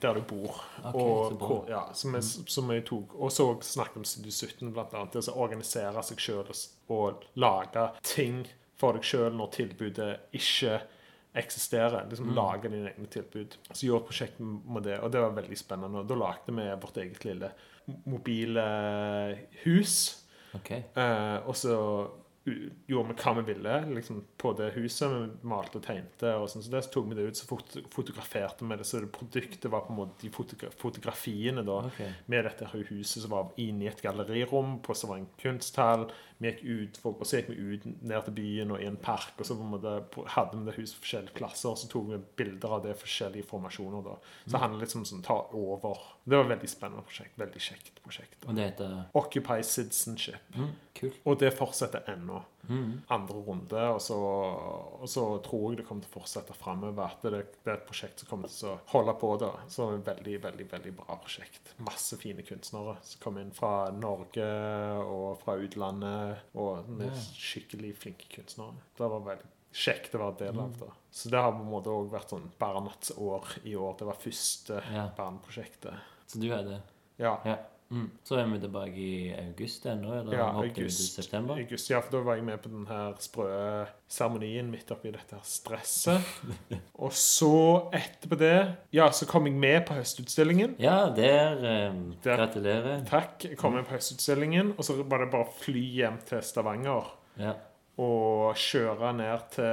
der 0.00 0.14
du 0.14 0.20
bor. 0.22 0.56
Okay, 0.80 1.00
og 1.00 1.32
så 1.32 1.38
hvor- 1.38 1.68
ja, 1.68 1.82
som, 1.92 2.14
jeg, 2.14 2.22
som 2.48 2.70
jeg 2.70 2.84
tok 2.86 3.14
Og 3.20 3.30
så 3.30 3.46
snakket 3.62 3.96
om 3.98 4.04
Studio 4.04 4.30
17, 4.32 4.72
blant 4.72 4.94
annet. 4.94 5.12
Det 5.12 5.28
å 5.28 5.36
organisere 5.36 6.02
seg 6.02 6.16
sjøl 6.18 6.48
og, 6.48 6.56
og 6.88 7.24
lage 7.36 7.84
ting 8.02 8.46
for 8.74 8.94
deg 8.94 9.02
sjøl 9.02 9.30
når 9.36 9.52
tilbudet 9.52 10.18
ikke 10.32 10.80
eksisterer. 11.36 12.08
Liksom 12.08 12.34
Lage 12.34 12.68
dine 12.72 12.90
egne 12.90 13.06
tilbud. 13.06 13.54
Så 13.72 13.86
gjorde 13.86 14.06
prosjektet 14.08 14.40
med 14.40 14.82
det, 14.82 14.98
og 15.00 15.12
det 15.12 15.20
var 15.20 15.30
veldig 15.36 15.58
spennende. 15.58 16.00
Og 16.00 16.08
da 16.08 16.14
lagde 16.14 16.56
vi 16.56 16.66
vårt 16.80 16.96
eget 16.96 17.24
lille 17.24 17.52
mobile 18.06 19.38
hus. 19.64 20.21
Ok. 20.54 20.70
Eh, 20.70 21.48
og 21.48 21.56
så 21.56 22.06
gjorde 22.44 23.12
vi 23.12 23.16
hva 23.22 23.34
vi 23.38 23.42
ville 23.52 23.74
liksom, 23.94 24.22
på 24.36 24.52
det 24.58 24.72
huset. 24.74 25.12
Vi 25.12 25.48
malte 25.48 25.78
og 25.78 25.84
tegnte. 25.86 26.34
og 26.34 26.48
sånn, 26.50 26.64
så 26.64 26.72
det 26.72 26.82
så 26.86 26.92
tok 26.96 27.10
vi 27.12 27.18
det 27.18 27.26
ut, 27.28 27.38
så 27.38 27.46
fot 27.46 27.76
fotograferte 27.92 28.66
vi 28.66 28.78
det. 28.78 28.86
Så 28.88 29.02
det 29.04 29.12
produktet 29.14 29.70
var 29.70 29.86
på 29.86 29.94
en 29.94 30.00
måte 30.00 30.18
de 30.24 30.32
fotogra 30.34 30.72
fotografiene 30.82 31.62
da, 31.66 31.78
okay. 31.86 32.10
med 32.26 32.46
dette 32.48 32.68
huset 32.74 33.22
som 33.22 33.34
var 33.34 33.54
inne 33.62 33.86
i 33.86 33.90
et 33.92 34.02
gallerirom 34.02 34.80
på 34.82 34.96
Stavanger 34.98 35.30
kunsthall. 35.42 36.08
Vi 36.42 36.50
gikk 36.50 36.62
ut, 36.66 36.98
for, 36.98 37.14
og 37.22 37.28
så 37.28 37.38
gikk 37.38 37.52
vi 37.52 37.76
ut 37.76 37.84
ned 38.02 38.26
til 38.26 38.34
byen 38.34 38.74
og 38.74 38.82
i 38.82 38.88
en 38.90 38.98
park, 38.98 39.36
og 39.38 39.46
så 39.46 39.54
på 39.54 39.62
en 39.62 39.74
måte 39.76 40.26
hadde 40.34 40.58
vi 40.58 40.66
det 40.66 40.74
huset 40.80 40.96
i 40.96 41.02
forskjellige 41.04 41.36
klasser, 41.38 41.70
og 41.70 41.78
så 41.78 41.90
tok 41.92 42.08
vi 42.10 42.18
bilder 42.42 42.78
av 42.78 42.82
det 42.82 42.96
i 42.96 42.98
forskjellige 43.04 43.46
formasjoner. 43.52 44.02
da. 44.08 44.16
Så 44.42 44.56
det 44.56 44.64
handler 44.64 44.82
litt 44.82 44.96
om 44.98 45.06
sånn 45.06 45.22
ta 45.22 45.38
over. 45.54 46.02
Det 46.24 46.34
var 46.34 46.48
et 46.48 46.54
veldig 46.56 46.70
spennende 46.70 47.06
prosjekt. 47.06 47.38
Veldig 47.38 47.62
kjekt 47.62 48.02
prosjekt. 48.02 48.36
da. 48.40 48.48
Og 48.50 48.58
det 48.58 48.66
heter 48.70 48.98
Occupy 49.18 49.62
Citizenship. 49.62 50.42
mm, 50.56 50.72
Kult. 50.98 51.20
Og 51.24 51.38
det 51.40 51.52
fortsetter 51.56 52.02
ennå. 52.12 52.31
Mm. 52.68 52.90
Andre 53.16 53.40
runde. 53.46 53.82
Og 53.94 54.00
så, 54.02 54.16
og 55.02 55.08
så 55.10 55.24
tror 55.44 55.64
jeg 55.72 55.80
det 55.80 55.86
kommer 55.88 56.04
til 56.04 56.12
å 56.12 56.16
fortsette 56.20 56.54
framover. 56.56 57.04
At 57.08 57.24
det, 57.26 57.40
det 57.64 57.72
er 57.72 57.78
et 57.80 57.86
prosjekt 57.88 58.22
som 58.22 58.30
kommer 58.30 58.52
til 58.52 58.70
å 58.70 58.76
holde 58.92 59.14
på. 59.20 59.32
da. 59.42 59.50
Så 59.72 59.88
et 59.96 60.06
veldig, 60.06 60.36
veldig 60.44 60.68
veldig 60.72 60.92
bra 61.00 61.16
prosjekt. 61.22 61.72
Masse 61.82 62.18
fine 62.20 62.44
kunstnere 62.46 62.96
som 63.02 63.22
kom 63.24 63.40
inn 63.42 63.50
fra 63.56 63.90
Norge 63.96 64.46
og 65.06 65.40
fra 65.42 65.56
utlandet. 65.60 66.46
Og 66.54 66.88
med 66.88 67.16
skikkelig 67.38 67.96
flinke 68.04 68.30
kunstnere. 68.36 68.78
Det 68.98 69.10
var 69.16 69.26
veldig 69.32 69.50
kjekt 69.72 70.14
å 70.14 70.22
være 70.26 70.38
del 70.44 70.58
av. 70.60 70.72
da. 70.78 70.90
Så 71.12 71.30
det 71.32 71.40
har 71.40 71.52
på 71.56 71.62
en 71.64 71.70
måte 71.72 71.92
òg 71.92 72.10
vært 72.12 72.32
sånn 72.32 72.50
Bernats 72.60 73.12
år 73.16 73.54
i 73.64 73.74
år. 73.76 73.94
Det 73.98 74.08
var 74.08 74.18
første 74.20 74.80
Ja. 74.92 75.06
Bern-prosjektet. 75.16 75.94
Så 76.28 76.40
du 76.40 76.50
er 76.52 76.62
det? 76.64 76.80
Ja. 77.20 77.38
Ja. 77.44 77.56
Mm. 77.92 78.06
Så 78.24 78.38
er 78.40 78.46
vi 78.48 78.58
tilbake 78.62 78.96
i 78.96 79.32
august 79.36 79.84
ennå, 79.86 80.14
eller 80.22 80.32
Ja, 80.38 80.46
august. 80.56 81.14
september? 81.18 81.58
august. 81.60 81.90
Ja, 81.90 81.98
for 82.00 82.14
da 82.16 82.22
var 82.24 82.38
jeg 82.38 82.44
med 82.46 82.62
på 82.64 82.70
den 82.72 82.86
her 82.88 83.12
sprø 83.20 83.48
seremonien 84.08 84.70
midt 84.72 84.90
oppi 84.94 85.10
dette 85.12 85.36
her 85.36 85.42
stresset. 85.44 86.24
Og 87.04 87.12
så 87.12 87.52
etterpå 87.92 88.38
det 88.40 88.54
Ja, 88.96 89.10
så 89.12 89.26
kom 89.28 89.46
jeg 89.46 89.54
med 89.60 89.84
på 89.86 89.94
høstutstillingen. 89.98 90.76
Ja, 90.80 91.10
der 91.16 91.58
eh, 91.60 91.92
Der. 92.24 92.36
Gratulerer. 92.36 93.04
Takk. 93.08 93.44
Jeg 93.44 93.58
kom 93.60 93.72
med 93.76 93.84
på 93.84 93.94
høstutstillingen, 93.98 94.72
og 94.78 94.84
så 94.84 94.96
var 95.02 95.18
det 95.26 95.30
bare 95.34 95.44
å 95.44 95.52
fly 95.60 95.84
hjem 96.00 96.18
til 96.28 96.40
Stavanger 96.42 97.12
Ja. 97.38 97.52
Og 98.00 98.56
kjøre 98.56 99.12
ned 99.16 99.48
til, 99.52 99.64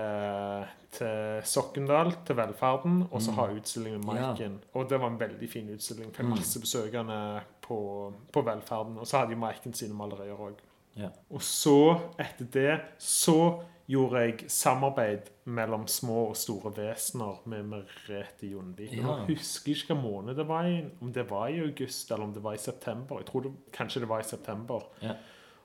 eh, 0.00 0.66
til 0.90 1.42
Sokndal, 1.44 2.14
til 2.24 2.36
Velferden, 2.36 3.02
og 3.10 3.20
så 3.22 3.34
ha 3.36 3.48
utstilling 3.52 3.98
med 4.06 4.16
Ja. 4.40 4.48
Og 4.74 4.88
det 4.88 5.00
var 5.00 5.10
en 5.10 5.20
veldig 5.20 5.50
fin 5.50 5.68
utstilling. 5.74 6.12
Fikk 6.14 6.30
masse 6.30 6.60
besøkende 6.60 7.42
på, 7.60 8.12
på 8.32 8.42
Velferden. 8.42 8.98
Og 8.98 9.06
så 9.06 9.18
hadde 9.18 9.32
jo 9.32 9.38
Maiken 9.38 9.74
sine 9.74 9.94
malerier 9.94 10.36
òg. 10.36 10.54
Ja. 10.96 11.10
Og 11.30 11.42
så, 11.42 12.00
etter 12.18 12.48
det, 12.52 12.80
så 12.98 13.62
gjorde 13.88 14.20
jeg 14.20 14.50
samarbeid 14.52 15.30
mellom 15.44 15.86
små 15.86 16.26
og 16.28 16.36
store 16.36 16.72
vesener 16.76 17.38
med 17.48 17.64
Merete 17.70 18.50
Jonvik. 18.50 18.92
Ja. 18.92 19.14
Jeg 19.22 19.38
husker 19.38 19.72
ikke 19.72 19.94
hvilken 19.94 20.02
måned 20.02 20.36
det 20.36 20.48
var 20.48 20.68
i, 20.68 20.82
om 21.00 21.12
det 21.12 21.30
var 21.30 21.48
i 21.48 21.60
august 21.60 22.10
eller 22.10 22.24
om 22.24 22.34
det 22.34 22.42
var 22.44 22.58
i 22.58 22.60
september. 22.60 23.22
Jeg 23.22 23.26
tror 23.26 23.46
det, 23.46 23.52
kanskje 23.72 24.00
det 24.04 24.08
var 24.08 24.20
i 24.20 24.28
september. 24.28 24.90
Ja. 25.02 25.16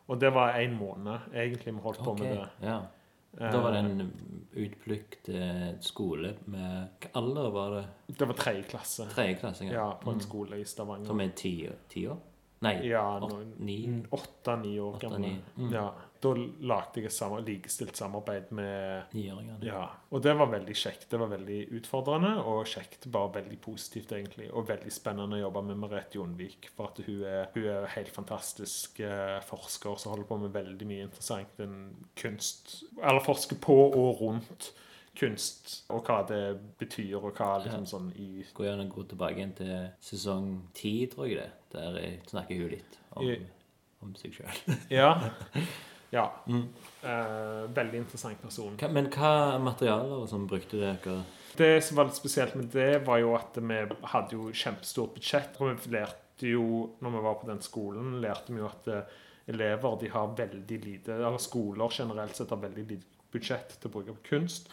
Og 0.08 0.20
det 0.20 0.34
var 0.36 0.58
en 0.60 0.76
måned 0.78 1.30
egentlig 1.34 1.74
vi 1.74 1.80
holdt 1.80 2.04
på 2.04 2.12
okay, 2.12 2.24
med 2.28 2.38
det. 2.38 2.50
Ja. 2.68 2.80
Da 3.40 3.60
var 3.64 3.72
det 3.72 3.80
en 3.80 4.12
utplukt 4.62 5.30
eh, 5.30 5.72
skole 5.82 6.36
med 6.46 6.90
Hva 7.02 7.10
alder 7.18 7.50
var 7.50 7.72
det? 7.78 7.86
Det 8.20 8.28
var 8.30 8.38
tredje 8.38 8.64
klasse. 8.70 9.08
Tredjeklassinger? 9.10 9.74
Ja, 9.74 9.88
ja. 9.88 9.96
på 10.04 10.12
en 10.12 10.20
Mm. 10.20 10.26
skole 10.28 10.60
i 10.60 10.66
Stavanger. 10.66 11.06
Som 11.06 11.22
er 11.22 11.30
ti 11.30 12.08
år? 12.08 12.18
Nei, 12.62 12.76
Ja? 12.88 13.20
Åtte-ni 14.12 14.80
år 14.80 15.00
gamle. 15.00 15.42
Mm. 15.58 15.72
Ja, 15.74 15.88
da 16.24 16.32
lagde 16.72 17.02
jeg 17.02 17.10
et 17.10 17.16
samme, 17.16 17.42
likestilt 17.46 17.98
samarbeid 18.00 18.52
med 18.56 19.14
Niåringene? 19.18 19.58
Ja, 19.68 19.84
og 20.10 20.24
det 20.26 20.34
var 20.40 20.50
veldig 20.54 20.76
kjekt. 20.80 21.06
Det 21.12 21.20
var 21.22 21.32
veldig 21.34 21.60
utfordrende 21.80 22.32
og 22.42 22.64
kjekt. 22.72 23.10
Bare 23.14 23.34
veldig 23.42 23.60
positivt, 23.64 24.12
egentlig. 24.16 24.48
Og 24.56 24.68
veldig 24.72 24.94
spennende 24.96 25.38
å 25.38 25.44
jobbe 25.46 25.66
med 25.70 25.82
Merete 25.84 26.18
Jonvik. 26.20 26.70
For 26.78 26.92
at 26.94 27.04
hun 27.08 27.22
er, 27.28 27.50
hun 27.56 27.68
er 27.76 27.90
helt 27.98 28.14
fantastisk 28.16 29.04
eh, 29.04 29.38
forsker 29.50 30.00
som 30.02 30.16
holder 30.16 30.30
på 30.32 30.40
med 30.46 30.56
veldig 30.56 30.90
mye 30.90 31.10
interessant. 31.10 31.60
En 31.64 31.78
kunst 32.20 32.80
Eller 33.02 33.24
forsker 33.28 33.60
på 33.64 33.78
og 33.92 34.24
rundt 34.24 34.72
kunst, 35.14 35.84
og 35.94 36.08
hva 36.08 36.24
det 36.26 36.40
betyr, 36.80 37.20
og 37.20 37.36
hva 37.38 37.52
liksom 37.62 37.84
sånn 37.86 38.08
i 38.18 38.42
Gå 38.58 38.64
gjerne 38.66 38.88
gå 38.90 39.04
tilbake 39.12 39.38
igjen 39.38 39.52
til 39.60 39.74
sesong 40.02 40.48
ti, 40.74 40.96
tror 41.12 41.28
jeg 41.30 41.38
det. 41.44 41.52
Der 41.76 42.00
snakker 42.32 42.58
hun 42.64 42.72
litt 42.74 42.98
om, 43.14 43.28
I- 43.30 43.44
om 44.02 44.16
seg 44.18 44.34
sjøl. 44.40 44.78
Ja. 44.90 45.12
ja. 46.14 46.28
Eh, 46.48 47.64
veldig 47.74 48.04
interessant 48.04 48.42
person. 48.42 48.76
Men 48.94 49.10
hva 49.14 49.60
materialer 49.62 50.28
som 50.30 50.46
brukte 50.50 50.80
dere? 50.82 51.22
Det 51.58 51.74
som 51.86 51.98
var 51.98 52.10
litt 52.10 52.18
spesielt 52.18 52.56
med 52.58 52.70
det, 52.74 53.04
var 53.06 53.20
jo 53.22 53.34
at 53.38 53.58
vi 53.58 53.80
hadde 54.14 54.38
jo 54.38 54.52
kjempestort 54.54 55.16
budsjett. 55.18 55.58
Og 55.62 55.74
vi 55.74 55.94
lærte 55.96 56.54
jo, 56.54 56.68
når 57.02 57.16
vi 57.16 57.24
var 57.28 57.40
på 57.42 57.50
den 57.50 57.64
skolen, 57.66 58.20
lærte 58.24 58.54
vi 58.54 58.62
jo 58.62 58.70
at 58.70 58.90
eh, 58.94 59.18
elever 59.54 59.98
de 60.02 60.12
har 60.14 60.38
veldig 60.38 60.78
lite 60.86 61.18
Eller 61.18 61.42
skoler 61.42 61.92
generelt 61.92 62.38
sett 62.38 62.54
har 62.54 62.62
veldig 62.62 62.86
lite 62.88 63.28
budsjett 63.34 63.76
til 63.80 63.90
å 63.90 63.94
bruke 63.98 64.16
på 64.20 64.30
kunst. 64.36 64.70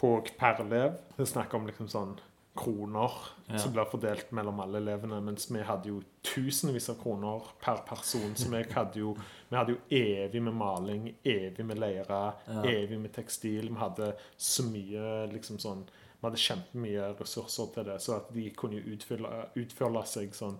På 0.00 0.16
per 0.38 0.62
elev. 0.62 0.96
Det 1.16 1.24
er 1.24 1.32
snakk 1.34 1.54
om 1.58 1.66
liksom 1.68 1.90
sånn 1.90 2.16
kroner 2.56 3.12
Ja. 3.48 3.58
som 3.58 3.72
blir 3.72 3.84
fordelt 3.90 4.32
mellom 4.32 4.58
alle 4.60 4.78
elevene, 4.78 5.20
mens 5.22 5.50
vi 5.50 5.60
hadde 5.62 5.88
jo 5.92 6.00
tusenvis 6.22 6.88
av 6.90 6.96
kroner 7.02 7.42
per 7.62 7.76
person. 7.86 8.34
Så 8.34 8.48
vi 8.50 8.62
hadde 8.72 8.98
jo, 8.98 9.12
vi 9.48 9.56
hadde 9.56 9.76
jo 9.76 9.78
evig 9.90 10.42
med 10.42 10.54
maling, 10.54 11.14
evig 11.24 11.64
med 11.64 11.78
leire, 11.78 12.32
Ja. 12.48 12.62
evig 12.64 12.98
med 12.98 13.12
tekstil. 13.12 13.68
Vi 13.68 13.78
hadde 13.78 14.16
så 14.36 14.62
mye 14.64 15.28
liksom 15.32 15.58
sånn 15.58 15.84
vi 15.86 16.26
hadde 16.30 16.40
kjempemye 16.40 17.20
ressurser 17.20 17.72
til 17.74 17.84
det, 17.84 18.00
så 18.00 18.16
at 18.16 18.32
de 18.32 18.50
kunne 18.50 18.80
jo 18.80 18.96
utfylle, 18.96 20.06
seg 20.06 20.32
sånn 20.34 20.58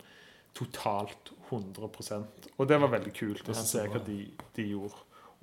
totalt 0.55 1.33
100% 1.51 2.25
Og 2.59 2.69
det 2.69 2.79
var 2.81 2.89
veldig 2.89 3.13
kult 3.17 3.49
å 3.49 3.55
se 3.55 3.83
hva 3.89 4.01
de, 4.05 4.29
de 4.57 4.69
gjorde. 4.71 4.95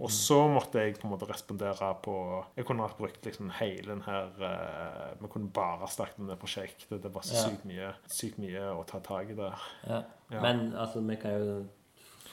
Og 0.02 0.10
så 0.10 0.40
måtte 0.50 0.82
jeg 0.82 0.96
på 0.98 1.06
en 1.06 1.12
måte 1.14 1.28
respondere 1.30 1.92
på 2.02 2.16
Jeg 2.58 2.66
kunne 2.66 2.82
ha 2.82 2.96
brukt 2.98 3.26
liksom 3.28 3.52
hele 3.60 3.92
den 3.92 4.02
her 4.08 4.32
uh, 4.42 5.12
Vi 5.22 5.30
kunne 5.30 5.52
bare 5.54 5.88
snakket 5.88 6.20
om 6.20 6.28
det 6.32 6.40
prosjektet. 6.42 6.98
Det 7.04 7.12
var 7.14 7.22
så 7.22 7.36
Ja. 7.38 7.44
sykt 7.50 7.66
mye 7.70 7.94
sykt 8.10 8.40
mye 8.42 8.64
å 8.74 8.82
ta 8.90 9.00
tak 9.06 9.30
i 9.30 9.38
der. 9.38 9.54
Ja. 9.88 10.02
Ja. 10.34 10.42
Men 10.42 10.74
altså, 10.74 11.04
vi 11.06 11.16
kan 11.22 11.38
jo 11.38 11.56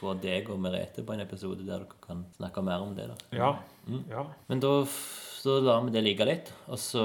få 0.00 0.14
deg 0.22 0.48
og 0.48 0.58
Merete 0.64 1.04
på 1.04 1.12
en 1.12 1.20
episode 1.20 1.60
der 1.66 1.82
dere 1.84 2.00
kan 2.00 2.24
snakke 2.38 2.62
mer 2.64 2.80
om 2.80 2.94
det. 2.96 3.08
da. 3.12 3.16
Ja. 3.36 3.50
Mm. 3.86 4.04
ja. 4.08 4.24
Men 4.48 4.60
da 4.64 4.72
så 4.86 5.60
lar 5.60 5.84
vi 5.84 5.90
det 5.92 6.02
ligge 6.04 6.24
litt, 6.28 6.52
og 6.68 6.76
så 6.80 7.02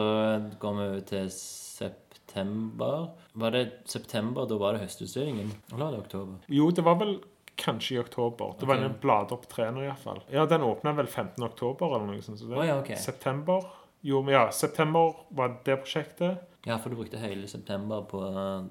går 0.60 0.74
vi 0.76 0.88
over 0.88 1.03
til 1.08 1.30
september. 1.32 3.10
Var 3.34 3.51
det 3.51 3.64
september, 3.91 4.45
da 4.47 4.58
var 4.60 4.74
det 4.76 4.82
høstutstillingen? 4.86 5.51
Eller 5.74 5.86
var 5.86 5.91
det 5.91 5.99
oktober? 6.06 6.38
Jo, 6.51 6.70
det 6.72 6.84
var 6.86 6.95
vel 6.99 7.18
kanskje 7.56 7.95
i 7.95 7.99
oktober. 7.99 8.53
Det 8.60 8.66
var 8.68 8.76
Ok. 8.76 8.84
en 8.84 8.95
bladopptrener 9.01 9.84
iallfall. 9.88 10.22
Ja, 10.30 10.45
den 10.45 10.62
åpna 10.62 10.93
vel 10.93 11.08
15. 11.08 11.43
oktober 11.43 11.95
eller 11.95 12.06
noe 12.06 12.22
sånt. 12.22 12.39
Så 12.39 12.49
det. 12.49 12.58
oh, 12.58 12.66
ja, 12.68 12.80
ok. 12.80 12.93
September. 12.97 13.64
Jo, 14.06 14.22
men 14.22 14.34
ja, 14.34 14.51
september 14.51 15.16
var 15.30 15.56
det 15.66 15.78
prosjektet. 15.82 16.38
Ja, 16.66 16.78
for 16.78 16.89
du 16.89 16.95
brukte 16.95 17.18
hele 17.22 17.47
september 17.47 18.01
på 18.10 18.22
uh, 18.22 18.66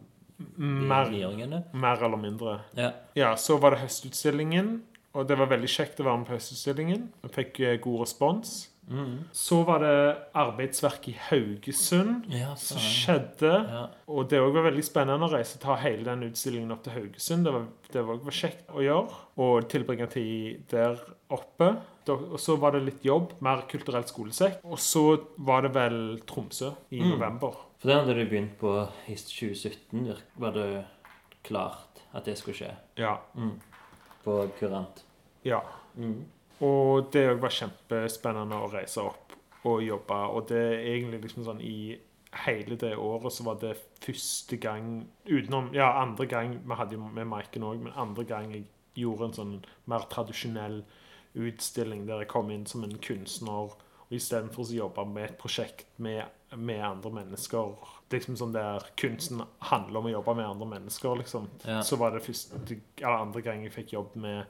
Mer, 0.56 1.62
mer 1.72 2.02
eller 2.04 2.16
mindre. 2.16 2.60
Ja. 2.74 2.90
Ja, 3.14 3.36
så 3.36 3.56
var 3.56 3.70
det 3.70 3.78
høstutstillingen, 3.84 4.82
og 5.14 5.28
det 5.28 5.38
var 5.38 5.46
veldig 5.46 5.68
kjekt 5.70 6.00
å 6.02 6.06
være 6.08 6.18
med 6.18 6.26
på 6.26 6.34
høstutstillingen. 6.34 7.04
Vi 7.22 7.28
fikk 7.36 7.60
eh, 7.60 7.76
god 7.82 8.00
respons. 8.00 8.54
Mm. 8.90 9.24
Så 9.32 9.62
var 9.64 9.78
det 9.80 10.16
arbeidsverk 10.36 11.06
i 11.08 11.14
Haugesund 11.30 12.26
Ja, 12.28 12.54
som 12.60 12.78
skjedde. 12.78 13.52
Ja. 13.70 13.84
Og 14.12 14.28
det 14.28 14.40
var 14.42 14.66
veldig 14.66 14.84
spennende 14.84 15.24
å 15.28 15.32
reise 15.32 15.58
ta 15.62 15.76
hele 15.80 16.04
den 16.04 16.26
utstillingen 16.28 16.72
opp 16.74 16.82
til 16.84 16.92
Haugesund. 16.98 17.44
Det 17.48 17.52
var, 17.54 17.66
det 17.94 18.02
var 18.04 18.20
var 18.26 18.36
kjekt 18.40 18.68
å 18.74 18.82
gjøre. 18.84 19.20
Og 19.40 19.68
tilbringe 19.72 20.06
tid 20.12 20.66
der 20.70 21.00
oppe. 21.32 21.70
Og 22.12 22.36
så 22.38 22.58
var 22.60 22.72
det 22.76 22.82
litt 22.84 23.04
jobb. 23.08 23.32
Mer 23.40 23.64
kulturelt 23.70 24.10
skolesekk. 24.12 24.60
Og 24.68 24.78
så 24.78 25.04
var 25.38 25.62
det 25.64 25.72
vel 25.74 26.20
Tromsø 26.28 26.74
i 26.92 27.00
Mm. 27.00 27.10
november. 27.14 27.56
For 27.78 27.88
det 27.88 27.96
hadde 27.96 28.14
du 28.14 28.24
begynt 28.30 28.58
på 28.60 28.74
i 29.08 29.14
2017, 29.16 30.14
var 30.36 30.52
det 30.52 30.84
klart 31.42 32.02
at 32.14 32.24
det 32.24 32.36
skulle 32.38 32.56
skje. 32.56 32.70
Ja. 32.96 33.16
Mm. 33.36 33.56
På 34.24 34.48
Kurant. 34.58 35.02
ja. 35.44 35.60
Mm. 35.96 36.24
Og 36.64 37.10
det 37.12 37.26
òg 37.32 37.42
var 37.42 37.54
kjempespennende 37.54 38.58
å 38.58 38.70
reise 38.72 39.04
opp 39.04 39.34
og 39.68 39.84
jobbe. 39.84 40.18
Og 40.34 40.48
det 40.50 40.60
er 40.60 40.90
egentlig 40.94 41.22
liksom 41.26 41.46
sånn 41.46 41.62
i 41.64 41.96
hele 42.44 42.78
det 42.80 42.96
året 42.98 43.32
så 43.32 43.46
var 43.46 43.60
det 43.62 43.76
første 44.02 44.56
gang 44.58 45.04
Utenom 45.28 45.68
Ja, 45.76 45.92
andre 46.00 46.26
gang 46.26 46.56
Vi 46.66 46.74
hadde 46.74 46.96
jo 46.96 47.04
med 47.06 47.28
Maiken 47.30 47.62
òg, 47.62 47.78
men 47.84 47.94
andre 47.94 48.24
gang 48.26 48.50
jeg 48.50 48.64
gjorde 48.98 49.28
en 49.28 49.36
sånn 49.36 49.52
mer 49.90 50.08
tradisjonell 50.10 50.80
utstilling 51.34 52.08
der 52.08 52.24
jeg 52.24 52.30
kom 52.30 52.50
inn 52.50 52.66
som 52.66 52.82
en 52.86 52.98
kunstner, 53.02 53.70
og 53.70 54.14
istedenfor 54.14 54.66
å 54.66 54.76
jobbe 54.76 55.04
med 55.10 55.28
et 55.28 55.38
prosjekt 55.38 55.86
med, 56.02 56.26
med 56.54 56.82
andre 56.82 57.10
mennesker 57.16 57.72
liksom 58.14 58.36
sånn 58.38 58.54
der 58.54 58.84
Kunsten 59.00 59.42
handler 59.70 60.00
om 60.00 60.08
å 60.08 60.12
jobbe 60.12 60.36
med 60.38 60.46
andre 60.46 60.68
mennesker, 60.76 61.16
liksom. 61.20 61.48
Ja. 61.64 61.80
Så 61.82 61.98
var 62.00 62.14
det 62.14 62.24
første 62.24 62.60
eller 62.76 63.16
andre 63.16 63.42
gang 63.44 63.64
jeg 63.64 63.74
fikk 63.74 63.94
jobb 63.96 64.14
med 64.20 64.44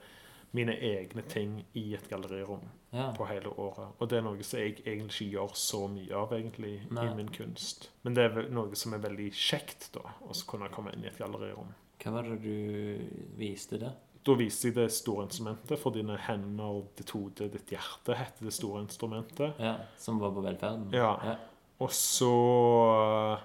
mine 0.55 0.75
egne 0.79 1.21
ting 1.31 1.57
i 1.75 1.93
et 1.97 2.07
gallerirom 2.09 2.63
Ja. 2.95 3.09
på 3.17 3.25
hele 3.27 3.49
året. 3.59 3.89
Og 3.99 4.07
det 4.09 4.17
er 4.17 4.23
noe 4.23 4.43
som 4.47 4.59
jeg 4.59 4.77
egentlig 4.85 5.27
ikke 5.27 5.31
gjør 5.35 5.55
så 5.59 5.81
mye 5.91 6.15
av 6.15 6.31
egentlig 6.37 6.73
Nei. 6.95 7.05
i 7.09 7.15
min 7.17 7.27
kunst. 7.35 7.89
Men 8.03 8.15
det 8.15 8.23
er 8.29 8.49
noe 8.55 8.75
som 8.79 8.93
er 8.95 9.03
veldig 9.03 9.29
kjekt, 9.35 9.89
da, 9.93 10.05
å 10.23 10.35
kunne 10.47 10.69
komme 10.71 10.93
inn 10.95 11.03
i 11.03 11.07
et 11.11 11.17
gallerirom. 11.19 11.73
Hva 12.03 12.11
var 12.11 12.23
det 12.29 12.41
du 12.43 12.99
viste 13.39 13.79
det? 13.81 13.91
Da 14.25 14.33
viste 14.33 14.69
jeg 14.71 14.75
det 14.75 14.87
store 14.91 15.27
instrumentet 15.27 15.77
for 15.79 15.93
dine 15.93 16.15
hender, 16.17 16.79
ditt 16.97 17.11
hode, 17.13 17.49
ditt 17.53 17.69
hjerte, 17.75 18.15
heter 18.17 18.47
det 18.47 18.53
store 18.55 18.81
instrumentet. 18.81 19.59
Ja, 19.61 19.75
Som 20.01 20.17
var 20.19 20.31
på 20.31 20.41
velferden? 20.41 20.87
Ja. 20.93 21.11
ja. 21.23 21.35
Og 21.79 21.91
så, 21.91 22.31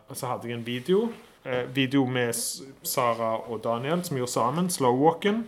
og 0.08 0.16
så 0.16 0.26
hadde 0.30 0.48
jeg 0.48 0.56
en 0.58 0.64
video. 0.66 1.08
Eh, 1.44 1.66
video 1.74 2.04
med 2.06 2.32
Sara 2.86 3.34
og 3.50 3.62
Daniel 3.64 4.02
som 4.04 4.16
gjorde 4.16 4.32
sammen. 4.32 4.70
Slowwalken. 4.70 5.42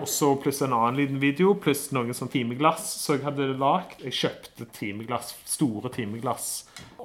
Og 0.00 0.08
så 0.10 0.32
pluss 0.42 0.58
en 0.66 0.72
annen 0.74 0.96
liten 0.98 1.20
video, 1.22 1.52
pluss 1.54 1.88
noen 1.94 2.10
sånn 2.16 2.30
timeglass 2.32 2.82
som 3.04 3.14
jeg 3.18 3.24
hadde 3.28 3.44
lagd. 3.60 4.00
Jeg 4.02 4.16
kjøpte 4.18 4.66
timeglass, 4.74 5.36
store 5.46 5.92
timeglass. 5.94 6.48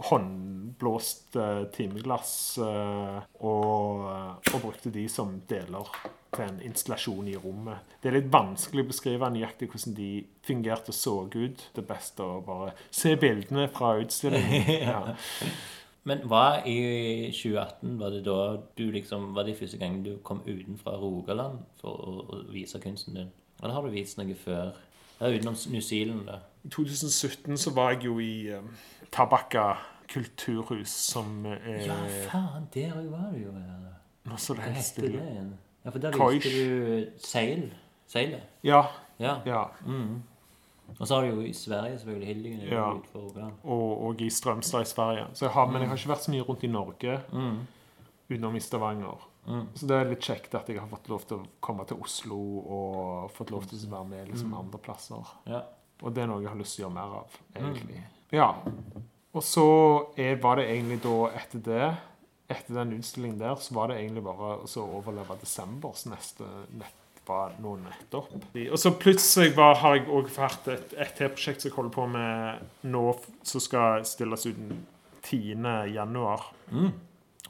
Håndblåste 0.09 1.45
timeglass. 1.75 2.57
eh, 2.57 3.19
Og, 3.43 4.03
og 4.53 4.61
brukte 4.63 4.89
de 4.93 5.05
som 5.11 5.35
deler 5.49 5.89
til 6.33 6.47
en 6.47 6.59
installasjon 6.65 7.27
i 7.29 7.35
rommet. 7.37 7.77
Det 8.01 8.09
er 8.09 8.17
litt 8.17 8.31
vanskelig 8.33 8.85
å 8.87 8.89
beskrive 8.89 9.29
nøyaktig 9.35 9.69
hvordan 9.69 9.93
de 9.99 10.09
fungerte 10.47 10.89
og 10.89 10.97
så 10.97 11.15
ut. 11.35 11.67
Det 11.75 11.83
er 11.83 11.87
å 12.25 12.41
bare 12.45 12.73
se 12.89 13.13
bildene 13.21 13.69
fra 13.75 13.95
utstillingen. 14.01 14.81
Ja. 14.89 15.03
Men 16.03 16.19
hva 16.27 16.59
i 16.67 16.77
2018 17.31 17.93
var 17.99 18.09
det 18.11 18.25
da 18.25 18.57
du 18.77 18.89
liksom 18.91 19.29
Var 19.35 19.43
det 19.47 19.53
første 19.55 19.77
gang 19.79 20.01
du 20.05 20.17
kom 20.23 20.41
utenfra 20.43 20.97
Rogaland 20.99 21.61
for 21.79 21.89
å, 21.95 22.15
å 22.27 22.41
vise 22.51 22.79
kunsten 22.83 23.15
din? 23.15 23.29
Eller 23.61 23.73
har 23.77 23.85
du 23.87 23.93
vist 23.93 24.17
noe 24.19 24.35
før? 24.35 24.73
Ja, 25.21 25.29
utenom 25.31 25.55
New 25.71 25.81
Zealand, 25.81 26.25
da. 26.27 26.39
I 26.65 26.69
2017 26.73 27.57
så 27.57 27.71
var 27.75 27.93
jeg 27.93 28.05
jo 28.09 28.17
i 28.19 28.49
um, 28.57 28.67
Tabakka 29.13 29.77
kulturhus, 30.11 30.89
som 31.13 31.45
er 31.45 31.85
Ja, 31.85 31.95
faen, 32.27 32.67
der 32.73 32.91
var 33.07 33.29
du 33.31 33.39
jo. 33.45 33.53
Ja. 33.55 33.93
Nå 34.27 34.37
så 34.37 34.53
det 34.57 34.65
helt 34.67 34.75
det 34.75 34.83
stille. 34.89 35.23
igjen? 35.23 35.53
Ja, 35.85 35.89
for 35.91 35.99
der 36.03 36.17
viste 36.19 36.51
du 36.51 37.07
seil. 37.23 37.63
Seilet. 38.07 38.43
Ja, 38.63 38.83
Ja. 39.19 39.37
ja. 39.45 39.63
Mm. 39.85 40.23
Og 40.99 41.07
så 41.07 41.15
har 41.15 41.21
du 41.25 41.29
jo 41.35 41.41
i 41.41 41.53
Sverige 41.53 41.97
selvfølgelig 41.99 42.27
Hildingen 42.27 42.59
er 42.61 42.73
Ja. 42.75 42.93
utenfor 42.93 43.51
Og, 43.63 44.03
og 44.07 44.21
i 44.21 44.29
Strømstad 44.29 44.81
i 44.81 44.85
Sverige. 44.85 45.27
Så 45.33 45.45
jeg 45.45 45.51
har, 45.53 45.65
men 45.67 45.81
jeg 45.81 45.89
har 45.89 45.97
ikke 45.97 46.09
vært 46.13 46.23
så 46.25 46.31
mye 46.31 46.41
rundt 46.49 46.63
i 46.63 46.67
Norge 46.67 47.19
Mm. 47.33 47.57
utenom 48.29 48.55
i 48.55 48.59
Stavanger. 48.59 49.17
Mm. 49.47 49.67
Så 49.75 49.87
det 49.87 49.91
er 49.97 50.05
litt 50.09 50.21
kjekt 50.21 50.53
at 50.55 50.67
jeg 50.69 50.79
har 50.79 50.87
fått 50.87 51.09
lov 51.09 51.25
til 51.27 51.37
å 51.37 51.45
komme 51.61 51.85
til 51.87 51.97
Oslo 51.97 52.37
og 52.59 53.31
fått 53.31 53.51
lov 53.51 53.65
til 53.67 53.77
å 53.79 53.89
være 53.91 54.07
med 54.07 54.27
liksom 54.29 54.49
Mm. 54.53 54.59
andre 54.59 54.77
plasser. 54.79 55.25
Ja. 55.47 55.61
Og 56.01 56.13
det 56.13 56.23
er 56.23 56.27
noe 56.27 56.41
jeg 56.41 56.49
har 56.49 56.57
lyst 56.57 56.75
til 56.75 56.85
å 56.85 56.89
gjøre 56.89 56.93
mer 56.93 57.17
av, 57.17 57.37
egentlig. 57.55 57.95
Mm. 57.97 58.03
Ja. 58.31 58.53
Og 59.33 59.41
så 59.41 60.07
er, 60.17 60.35
var 60.35 60.55
det 60.55 60.67
egentlig 60.69 61.01
da 61.01 61.29
etter 61.35 61.59
det 61.63 61.97
Etter 62.49 62.73
den 62.75 62.99
utstillingen 62.99 63.39
der, 63.39 63.55
så 63.55 63.73
var 63.73 63.87
det 63.87 63.97
egentlig 63.97 64.23
bare 64.23 64.57
å 64.59 64.67
overleve 64.99 65.39
desembers 65.39 66.05
neste 66.05 66.43
nett 66.77 66.93
var 67.27 67.53
nå 67.63 67.75
nettopp. 67.79 68.33
Og 68.71 68.79
så 68.79 68.91
plutselig 68.99 69.53
var, 69.55 69.75
har 69.81 69.95
jeg 69.95 70.07
òg 70.11 70.29
hatt 70.37 70.67
et, 70.73 70.93
et 70.99 71.21
prosjekt 71.31 71.61
som 71.63 71.69
jeg 71.69 71.75
holder 71.77 71.93
på 71.95 72.07
med 72.11 72.89
nå, 72.91 73.03
som 73.47 73.63
skal 73.63 74.03
stilles 74.07 74.45
ut 74.49 74.57
den 74.59 74.81
10. 75.23 75.63
januar 75.93 76.49
Mm. 76.71 76.91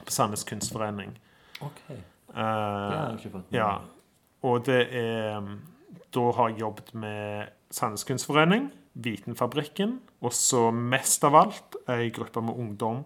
på 0.04 0.10
Sandnes 0.12 0.44
Kunstforening. 0.44 1.14
OK. 1.62 1.82
Det 1.88 1.96
har 2.36 3.10
jeg 3.10 3.18
ikke 3.20 3.30
fått 3.38 3.50
med 3.52 3.58
ja. 3.60 3.68
Og 4.44 4.64
det 4.66 4.80
er 4.92 5.36
um, 5.38 5.52
Da 6.12 6.24
har 6.36 6.48
jeg 6.50 6.60
jobbet 6.60 6.94
med 6.94 7.46
Sandnes 7.70 8.04
Kunstforening, 8.04 8.68
Vitenfabrikken, 8.94 9.96
og 10.22 10.32
så 10.34 10.68
mest 10.74 11.24
av 11.26 11.34
alt 11.34 11.76
ei 11.90 12.10
gruppe 12.14 12.42
med 12.42 12.54
ungdom 12.58 13.04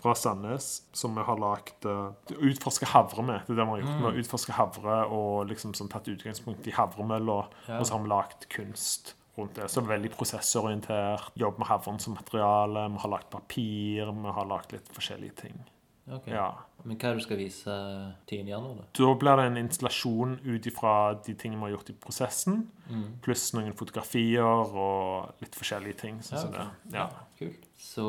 fra 0.00 0.14
Sandnes 0.16 0.66
som 0.96 1.14
vi 1.14 1.22
har 1.26 1.36
lagd 1.40 1.84
uh, 1.84 2.10
Utforske 2.40 2.86
havre 2.88 3.22
med. 3.22 3.42
Det 3.46 3.52
er 3.52 3.60
det 3.60 3.66
vi 3.68 3.74
har 3.74 3.82
gjort. 3.82 3.96
Vi 4.00 4.06
har 4.08 4.20
utforska 4.22 4.52
havre 4.56 4.98
og 5.12 5.48
liksom 5.50 5.74
sånn 5.76 5.90
tatt 5.92 6.08
utgangspunkt 6.08 6.66
i 6.66 6.72
havremølla, 6.76 7.40
Ja. 7.68 7.78
og 7.78 7.84
så 7.86 7.96
har 7.98 8.04
vi 8.06 8.08
lagd 8.14 8.46
kunst 8.48 9.14
rundt 9.36 9.54
det. 9.60 9.68
Så 9.70 9.80
veldig 9.86 10.10
prosessorientert. 10.16 11.30
Jobb 11.38 11.58
med 11.60 11.68
havren 11.68 11.98
som 12.00 12.14
materiale. 12.16 12.88
Vi 12.96 13.02
har 13.04 13.12
lagd 13.12 13.28
papir. 13.30 14.10
Vi 14.12 14.32
har 14.40 14.48
lagd 14.48 14.72
litt 14.72 14.88
forskjellige 14.96 15.36
ting. 15.44 15.60
Ok. 16.16 16.26
Ja. 16.32 16.48
Men 16.84 16.96
hva 16.96 17.10
er 17.10 17.14
det 17.14 17.20
du 17.20 17.24
skal 17.26 17.36
vise 17.40 17.74
10. 18.26 18.46
januar, 18.48 18.76
da? 18.80 18.84
Da 18.96 19.14
blir 19.20 19.36
det 19.36 19.46
en 19.50 19.58
installasjon 19.60 20.38
ut 20.46 20.66
ifra 20.70 20.92
de 21.26 21.34
tingene 21.34 21.60
vi 21.60 21.68
har 21.68 21.74
gjort 21.78 21.90
i 21.92 21.96
prosessen, 22.06 22.62
Mm. 22.90 23.20
pluss 23.22 23.52
noen 23.54 23.72
fotografier 23.78 24.42
og 24.74 25.34
litt 25.40 25.54
forskjellige 25.54 25.98
ting. 26.00 26.16
Sånn 26.26 26.52
ja, 26.56 26.64
okay. 26.64 26.94
Ja. 26.96 27.04
Kult. 27.38 27.68
Så 27.78 28.06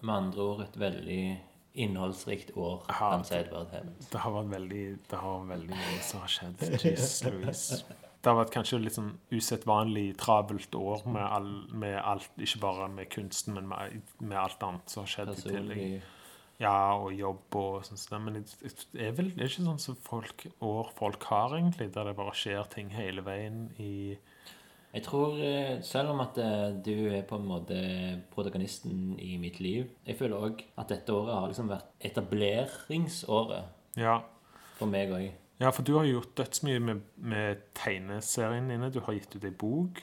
med 0.00 0.14
andre 0.14 0.40
ord 0.42 0.62
et 0.62 0.78
veldig 0.80 1.38
innholdsrikt 1.74 2.54
år, 2.56 2.84
Seidvard 3.24 3.70
Det 3.72 4.20
har 4.20 4.32
vært 4.32 4.50
veldig, 4.52 4.98
det 5.10 5.18
har 5.18 5.44
veldig 5.48 5.68
mye 5.76 6.00
som 6.04 6.20
har 6.20 6.28
skjedd. 6.28 6.64
Jeez, 6.82 7.24
Louise. 7.28 7.82
Det 8.22 8.30
har 8.30 8.38
vært 8.44 8.52
kanskje 8.54 8.78
litt 8.78 8.94
sånn 8.94 9.16
usedvanlig 9.34 10.16
travelt 10.16 10.74
år 10.78 11.00
med, 11.10 11.22
all, 11.26 11.48
med 11.74 11.96
alt, 11.98 12.28
ikke 12.38 12.60
bare 12.62 12.88
med 12.88 13.10
kunsten, 13.10 13.54
men 13.56 13.66
med, 13.68 14.02
med 14.20 14.38
alt 14.38 14.62
annet 14.62 14.92
som 14.92 15.02
har 15.02 15.10
skjedd 15.10 15.32
i 15.32 15.40
tillegg. 15.42 16.02
Ja, 16.62 16.94
og 16.94 17.10
jobb 17.18 17.56
og 17.58 17.80
sånn. 17.88 17.98
sånn. 17.98 18.22
Men 18.28 18.36
det 18.44 19.02
er 19.02 19.12
vel 19.18 19.32
det 19.34 19.42
er 19.42 19.50
ikke 19.50 19.64
sånn 19.66 19.80
som 19.82 19.96
folk, 19.98 20.46
år 20.62 20.92
folk 20.94 21.24
har, 21.32 21.56
egentlig, 21.58 21.88
der 21.94 22.04
det 22.10 22.16
bare 22.20 22.34
skjer 22.38 22.68
ting 22.70 22.92
hele 22.94 23.24
veien 23.26 23.64
i 23.82 24.16
Jeg 24.92 25.02
tror, 25.06 25.38
eh, 25.40 25.80
selv 25.82 26.10
om 26.12 26.20
at 26.20 26.36
eh, 26.38 26.70
du 26.84 27.08
er 27.16 27.22
på 27.24 27.38
en 27.40 27.46
måte 27.48 27.78
protagonisten 28.34 29.14
i 29.18 29.38
mitt 29.40 29.56
liv 29.64 29.86
Jeg 30.06 30.18
føler 30.18 30.36
òg 30.50 30.60
at 30.76 30.88
dette 30.92 31.14
året 31.16 31.32
har 31.34 31.48
liksom 31.48 31.70
vært 31.72 31.88
etableringsåret 32.10 33.64
Ja. 33.96 34.20
for 34.78 34.86
meg 34.86 35.10
òg. 35.10 35.30
ja, 35.60 35.70
for 35.70 35.82
du 35.82 35.94
har 35.96 36.04
gjort 36.04 36.34
dødsmye 36.36 36.80
med, 36.80 37.00
med 37.16 37.56
tegneserien 37.74 38.68
dine. 38.68 38.90
Du 38.92 39.00
har 39.00 39.14
gitt 39.14 39.34
ut 39.36 39.44
ei 39.44 39.50
bok. 39.50 40.00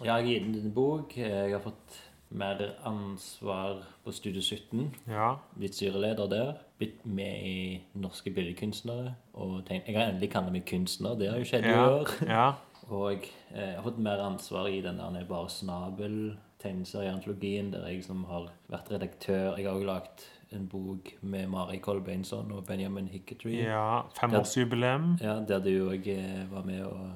Jeg 0.00 0.10
har 0.12 0.22
gitt 0.22 0.46
ut 0.56 0.64
en 0.64 0.72
bok. 0.72 1.16
Jeg 1.16 1.50
har 1.52 1.60
fått 1.60 1.96
mer 2.30 2.60
ansvar 2.86 3.82
på 4.04 4.12
Studio 4.12 4.40
17. 4.42 4.94
Ja. 5.08 5.32
Blitt 5.58 5.74
styreleder 5.74 6.28
der. 6.30 6.52
Blitt 6.78 7.04
med 7.06 7.42
i 7.46 7.80
Norske 7.94 8.30
Billedkunstnere. 8.30 9.14
Og 9.34 9.64
tenkt, 9.66 9.88
jeg 9.88 9.96
har 9.98 10.10
endelig 10.12 10.30
kalt 10.30 10.52
meg 10.52 10.64
kunstner. 10.66 11.16
Det 11.18 11.30
har 11.30 11.38
jo 11.38 11.44
skjedd 11.44 11.64
i 11.66 11.68
Ja. 11.74 11.86
år. 11.90 12.08
ja. 12.28 12.52
Og 12.90 13.12
eh, 13.54 13.66
jeg 13.66 13.74
har 13.76 13.82
fått 13.82 13.98
mer 13.98 14.18
ansvar 14.24 14.66
i 14.68 14.80
den 14.80 14.96
der 14.98 15.24
Bare 15.28 15.48
snabel 15.50 16.36
tegneserieantologien, 16.60 17.70
der 17.72 17.86
jeg 17.88 18.04
som 18.04 18.24
har 18.24 18.50
vært 18.70 18.90
redaktør. 18.92 19.56
Jeg 19.56 19.66
har 19.66 19.74
også 19.74 19.86
lagd 19.86 20.24
en 20.52 20.66
bok 20.68 21.12
med 21.22 21.46
Mari 21.48 21.78
Kolbeinsson 21.78 22.50
og 22.52 22.64
Benjamin 22.66 23.06
Hicketree. 23.08 23.62
ja. 23.64 24.02
Femårsjubileum. 24.20 25.18
Ja, 25.22 25.38
der 25.48 25.58
du 25.60 25.88
òg 25.90 26.08
var 26.50 26.62
med 26.66 26.82
og 26.84 27.10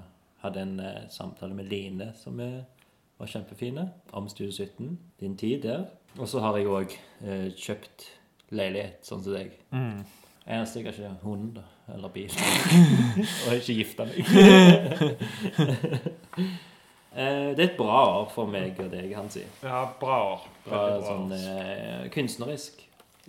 hadde 0.44 0.60
en 0.62 0.80
eh, 0.80 1.08
samtale 1.10 1.54
med 1.54 1.64
Line 1.70 2.12
som 2.14 2.38
eh, 2.40 2.62
var 3.18 3.26
kjempefine, 3.30 3.88
Amstue 4.12 4.52
17. 4.52 4.98
Din 5.20 5.36
tid 5.36 5.62
der. 5.62 5.84
Og 6.18 6.28
så 6.28 6.40
har 6.40 6.56
jeg 6.58 6.66
òg 6.70 6.92
eh, 7.26 7.48
kjøpt 7.58 8.04
leilighet, 8.54 9.00
sånn 9.06 9.22
som 9.24 9.34
deg. 9.34 9.50
Mm. 9.74 10.04
Eneste 10.44 10.80
jeg 10.82 10.86
har 10.90 10.98
ikke 10.98 11.24
hund 11.24 11.58
eller 11.94 12.08
bil. 12.14 12.30
og 13.46 13.54
ikke 13.56 13.76
gifta 13.80 14.06
meg. 14.06 14.20
eh, 17.16 17.50
det 17.56 17.62
er 17.62 17.68
et 17.68 17.76
bra 17.78 18.00
år 18.20 18.28
for 18.34 18.50
meg 18.50 18.78
og 18.82 18.90
deg, 18.92 19.10
Hansi. 19.16 19.44
Ja, 19.64 19.84
bra 20.00 20.18
år. 20.34 20.48
Bra, 20.66 20.80
bra 20.80 21.04
sånn 21.08 21.34
eh, 21.38 22.10
kunstnerisk 22.14 22.82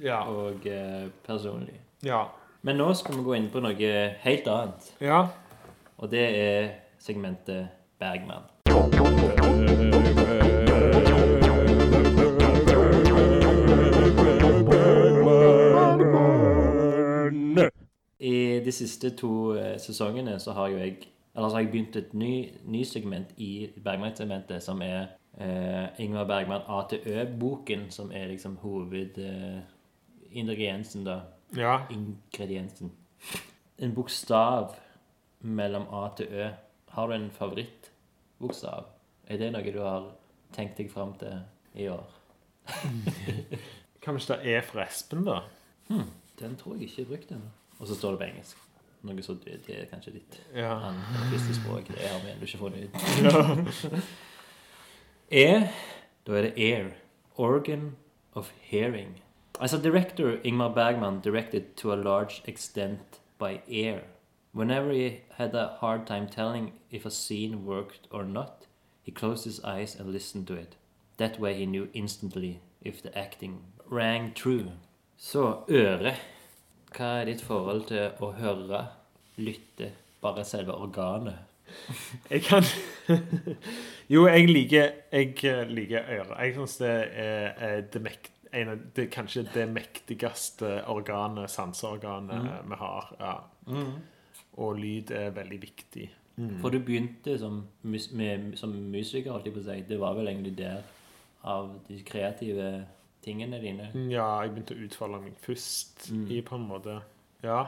Ja. 0.04 0.24
og 0.28 0.66
eh, 0.68 1.06
personlig. 1.28 1.78
ja. 2.04 2.26
Men 2.66 2.80
nå 2.82 2.88
skal 2.98 3.14
vi 3.20 3.22
gå 3.28 3.36
inn 3.38 3.52
på 3.54 3.62
noe 3.62 3.90
helt 4.24 4.48
annet. 4.50 4.88
Ja. 4.98 5.20
Og 6.02 6.10
det 6.10 6.24
er 6.34 6.72
segmentet 6.98 7.68
Bergman. 8.02 8.50
De 18.66 18.72
siste 18.74 19.10
to 19.18 19.54
eh, 19.54 19.78
sesongene 19.82 20.40
så 20.42 20.52
har 20.58 20.68
jo 20.74 20.78
jeg 20.82 20.94
Eller 21.36 21.50
så 21.50 21.56
har 21.56 21.62
jeg 21.62 21.72
begynt 21.72 21.96
et 22.00 22.14
ny, 22.14 22.52
ny 22.64 22.84
segment 22.88 23.28
i 23.38 23.70
Bergman-segmentet, 23.84 24.64
som 24.64 24.82
er 24.82 25.08
eh, 25.38 25.88
Ingvar 26.00 26.26
Bergman 26.30 26.62
ATØ-boken, 26.68 27.92
som 27.92 28.12
er 28.12 28.28
liksom 28.32 28.58
hovedingrediensen, 28.62 31.04
da. 31.04 31.20
Ja. 31.58 31.80
Ingrediensen. 31.92 32.92
En 33.80 33.96
bokstav 33.96 34.76
mellom 35.42 35.88
A 35.92 36.10
til 36.16 36.28
Ø. 36.32 36.50
Har 36.96 37.08
du 37.08 37.14
en 37.14 37.32
favorittbokstav? 37.32 38.86
Er 39.28 39.38
det 39.38 39.52
noe 39.52 39.72
du 39.76 39.80
har 39.84 40.12
tenkt 40.56 40.78
deg 40.80 40.92
fram 40.92 41.14
til 41.20 41.40
i 41.76 41.88
år? 41.92 42.08
Kanskje 44.06 44.36
det 44.40 44.56
er 44.56 44.62
for 44.64 44.80
Espen, 44.88 45.26
da? 45.28 45.42
Den 46.40 46.56
tror 46.56 46.76
jeg 46.76 46.82
ikke 46.88 47.02
er 47.02 47.06
brukt 47.12 47.32
ennå. 47.36 47.50
Og 47.80 47.88
så 47.88 47.96
står 47.96 48.12
det 48.12 48.20
på 48.20 48.24
engelsk. 48.30 48.58
Noe 49.06 49.22
så 49.22 49.34
det, 49.46 49.60
det 49.68 49.76
er 49.82 49.86
kanskje 49.92 50.14
ditt 50.16 50.40
Ja. 50.56 50.72
andre 50.88 51.26
første 51.32 51.56
språk. 51.56 51.88
Det 51.88 52.08
har 52.08 52.20
vi 52.24 52.32
ennå 52.32 52.48
ikke 52.48 52.58
funnet 52.58 52.90
ut. 52.90 54.04
E, 55.32 55.70
da 56.28 56.32
er 56.38 56.42
det 56.42 56.54
air. 56.58 56.90
Organ 57.38 57.96
of 58.34 58.52
hearing. 58.62 59.22
As 59.60 59.74
a 59.74 59.78
director, 59.82 60.38
Ingmar 60.44 60.70
Bergman 60.76 61.20
directed 61.22 61.76
to 61.78 61.92
a 61.92 61.96
large 61.96 62.42
extent 62.46 63.20
by 63.40 63.60
air. 63.68 64.02
Whenever 64.54 64.92
he 64.94 65.22
had 65.38 65.54
a 65.56 65.78
hard 65.82 66.06
time 66.08 66.28
telling 66.28 66.74
if 66.92 67.06
a 67.06 67.10
scene 67.12 67.66
worked 67.66 68.08
or 68.12 68.24
not, 68.24 68.68
he 69.04 69.12
closed 69.12 69.46
his 69.46 69.60
eyes 69.64 69.96
and 70.00 70.12
listened 70.14 70.48
to 70.48 70.54
it. 70.54 70.76
That 71.18 71.40
way 71.40 71.54
he 71.56 71.66
knew 71.66 71.88
instantly 71.94 72.60
if 72.82 73.02
the 73.02 73.18
acting 73.18 73.58
rang 73.92 74.34
true. 74.34 74.72
Så 75.18 75.64
øre. 75.70 76.14
Hva 76.96 77.10
er 77.20 77.28
ditt 77.28 77.44
forhold 77.44 77.88
til 77.90 78.24
å 78.24 78.32
høre, 78.38 78.86
lytte, 79.42 79.92
bare 80.24 80.46
selve 80.48 80.78
organet? 80.80 81.52
Jeg 82.30 82.44
kan 82.46 82.64
Jo, 84.14 84.28
jeg 84.30 84.48
liker, 84.48 84.92
jeg 85.12 85.32
eh, 85.50 85.64
liker 85.68 86.06
øret. 86.20 86.36
Jeg 86.40 86.56
syns 86.56 86.78
det 86.80 86.94
er, 87.26 87.82
det 87.92 88.02
mektige 88.06 88.36
det 88.96 89.10
kanskje 89.12 89.44
det 89.52 89.66
mektigste 89.68 90.86
organet, 90.88 91.50
sanseorganet, 91.52 92.46
vi 92.70 92.78
har. 92.80 93.10
Ja. 93.20 93.34
Og 94.56 94.78
lyd 94.80 95.12
er 95.12 95.34
veldig 95.36 95.62
viktig. 95.62 96.06
For 96.62 96.70
du 96.70 96.80
begynte 96.80 97.38
som, 97.40 97.66
mus 97.84 98.10
med, 98.12 98.54
som 98.60 98.70
musiker, 98.70 99.32
holdt 99.32 99.48
jeg 99.48 99.56
på 99.56 99.62
å 99.64 99.66
si. 99.68 99.82
Det 99.88 100.00
var 100.00 100.16
vel 100.18 100.32
egentlig 100.32 100.58
der 100.58 100.84
av 101.44 101.70
de 101.88 102.00
kreative 102.08 102.70
tingene 103.26 103.60
dine? 103.64 103.90
Ja, 104.12 104.28
jeg 104.46 104.54
begynte 104.56 104.78
å 104.78 104.86
utfolde 104.86 105.20
meg 105.26 105.36
først 105.44 106.08
i 106.32 106.42
på 106.46 106.56
en 106.60 106.68
måte 106.70 107.00
Ja. 107.44 107.64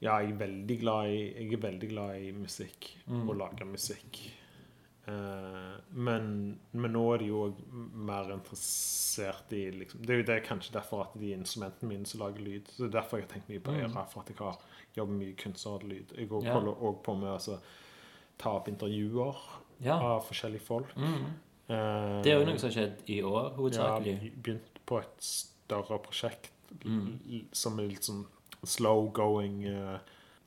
Ja, 0.02 0.16
jeg 0.26 0.32
er 0.34 0.38
veldig 0.42 0.80
glad 0.82 1.10
i, 1.14 1.18
jeg 1.38 1.54
er 1.54 1.62
veldig 1.70 1.90
glad 1.92 2.16
i 2.26 2.32
musikk. 2.34 2.88
Og 3.08 3.36
lage 3.38 3.66
musikk. 3.70 4.18
Uh, 5.08 5.80
men, 5.98 6.28
men 6.78 6.94
nå 6.94 7.02
er 7.16 7.18
de 7.24 7.28
jo 7.32 7.40
mer 8.06 8.28
interessert 8.36 9.50
i 9.58 9.64
liksom, 9.74 10.04
Det 10.06 10.14
er 10.14 10.20
jo 10.22 10.26
det 10.30 10.36
kanskje 10.46 10.76
derfor 10.76 11.02
at 11.08 11.16
de 11.20 11.32
instrumentene 11.34 11.90
mine 11.90 12.06
som 12.10 12.22
lager 12.22 12.42
lyd. 12.46 12.70
Så 12.70 12.84
det 12.84 12.90
er 12.92 12.98
derfor 13.00 13.18
jeg 13.22 13.26
har 13.28 13.34
tenkt 13.36 13.50
mye 13.50 13.64
på 13.66 13.74
øra, 13.82 14.04
for 14.10 14.22
at 14.22 14.30
jeg 14.30 14.38
har 14.42 14.60
jobbet 14.98 15.18
mye 15.24 15.38
kunstnerlyd. 15.42 16.14
Jeg 16.18 16.30
holder 16.30 16.84
òg 16.86 17.00
på 17.06 17.16
med 17.18 17.30
å 17.32 17.38
altså, 17.40 17.58
ta 18.42 18.54
opp 18.60 18.70
intervjuer 18.74 19.42
Ja. 19.82 19.96
av 19.98 20.22
forskjellige 20.30 20.62
folk. 20.66 20.94
Mm. 20.98 21.26
Eh, 21.72 22.22
Det 22.26 22.32
er 22.34 22.40
jo 22.40 22.46
noe 22.50 22.58
som 22.60 22.70
har 22.70 22.76
skjedd 22.76 23.04
i 23.08 23.22
år, 23.24 23.52
hovedsakelig. 23.56 24.16
ja, 24.24 24.30
begynt 24.44 24.82
på 24.86 25.00
et 25.00 25.18
større 25.24 26.00
prosjekt 26.04 26.52
Mm. 26.86 27.46
som 27.52 27.80
er 27.80 27.88
litt 27.90 28.06
sånn 28.08 28.26
slow-going 28.64 29.66
uh, 29.68 29.98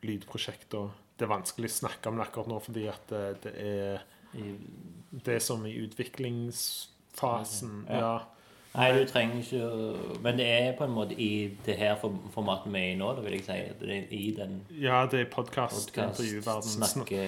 lydprosjekt. 0.03 0.73
Og 0.75 0.91
det 1.19 1.27
er 1.27 1.33
vanskelig 1.35 1.69
å 1.69 1.79
snakke 1.89 2.07
om 2.09 2.17
det 2.17 2.27
akkurat 2.27 2.49
nå, 2.49 2.61
fordi 2.65 2.87
at 2.89 3.07
det, 3.09 3.43
det 3.43 3.53
er 3.61 4.01
det 5.25 5.35
er 5.37 5.39
som 5.45 5.65
i 5.67 5.75
utviklingsfasen. 5.87 7.85
Ja. 7.89 7.99
Ja. 8.01 8.15
nei, 8.75 8.89
du 8.97 9.05
trenger 9.07 9.37
ikke 9.39 10.21
Men 10.23 10.37
det 10.41 10.47
er 10.51 10.73
på 10.79 10.85
en 10.89 10.95
måte 10.97 11.15
i 11.21 11.57
det 11.67 11.77
her 11.79 11.95
form- 12.01 12.25
formatet 12.35 12.73
vi 12.73 12.79
er 12.81 12.93
i 12.95 12.97
nå, 12.99 13.13
da 13.15 13.21
vil 13.23 13.33
jeg 13.39 13.45
si. 13.45 13.59
Det 13.81 13.89
er 13.91 14.07
I 14.11 14.31
den 14.37 14.57
ja, 14.81 15.05
det 15.07 15.21
er 15.21 15.31
podkast, 15.31 15.93
podkast, 15.95 16.79
snakke 16.79 17.21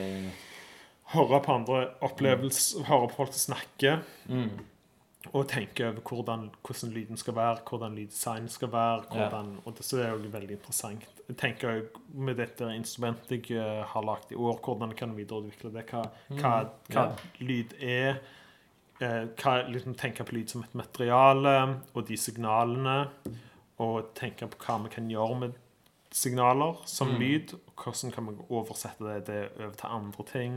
Høre 1.14 1.38
på 1.42 1.52
andre 1.54 1.82
opplevelser, 2.02 2.84
høre 2.88 3.08
på 3.08 3.20
folk 3.20 3.34
som 3.34 3.54
snakker. 3.54 4.02
mm. 4.28 4.56
Og 5.34 5.48
tenke 5.50 5.88
over 5.88 6.00
hvordan, 6.06 6.50
hvordan 6.62 6.92
lyden 6.94 7.16
skal 7.18 7.34
være, 7.34 7.56
hvordan 7.68 7.94
lyddesign 7.98 8.48
skal 8.48 8.70
være. 8.72 9.02
Hvordan, 9.10 9.56
Og 9.64 9.74
det 9.74 9.92
er 9.92 10.12
det 10.16 10.24
jo 10.24 10.30
veldig 10.30 10.50
interessant. 10.54 11.06
Jeg 11.28 11.36
tenker 11.36 11.80
med 12.14 12.36
dette 12.38 12.68
instrumentet 12.76 13.50
jeg 13.50 13.58
eh, 13.58 13.82
har 13.90 14.06
lagd 14.06 14.30
i 14.30 14.38
år, 14.38 14.60
hvordan 14.62 14.94
kan 14.94 15.08
jeg 15.10 15.16
videreutvikle 15.24 15.72
det? 15.74 15.82
Hva, 15.90 16.04
hva, 16.28 16.52
hva 16.92 16.94
Ja. 16.94 17.06
lyd 17.40 17.74
er? 17.82 18.20
Eh, 19.00 19.26
hva, 19.42 19.56
liksom, 19.68 19.94
tenke 19.98 20.24
på 20.24 20.32
lyd 20.38 20.48
som 20.48 20.62
et 20.62 20.74
materiale, 20.78 21.56
og 21.94 22.06
de 22.06 22.16
signalene. 22.16 23.08
Og 23.82 24.14
tenke 24.14 24.46
på 24.46 24.62
hva 24.62 24.78
vi 24.84 24.94
kan 24.94 25.10
gjøre 25.10 25.40
med 25.40 25.58
signaler 26.14 26.78
som 26.88 27.14
lyd. 27.20 27.54
og 27.54 27.82
Hvordan 27.84 28.12
kan 28.14 28.28
vi 28.28 28.46
oversette 28.48 29.04
det, 29.04 29.26
det 29.26 29.38
over 29.58 29.74
til 29.74 29.92
andre 29.98 30.26
ting. 30.30 30.56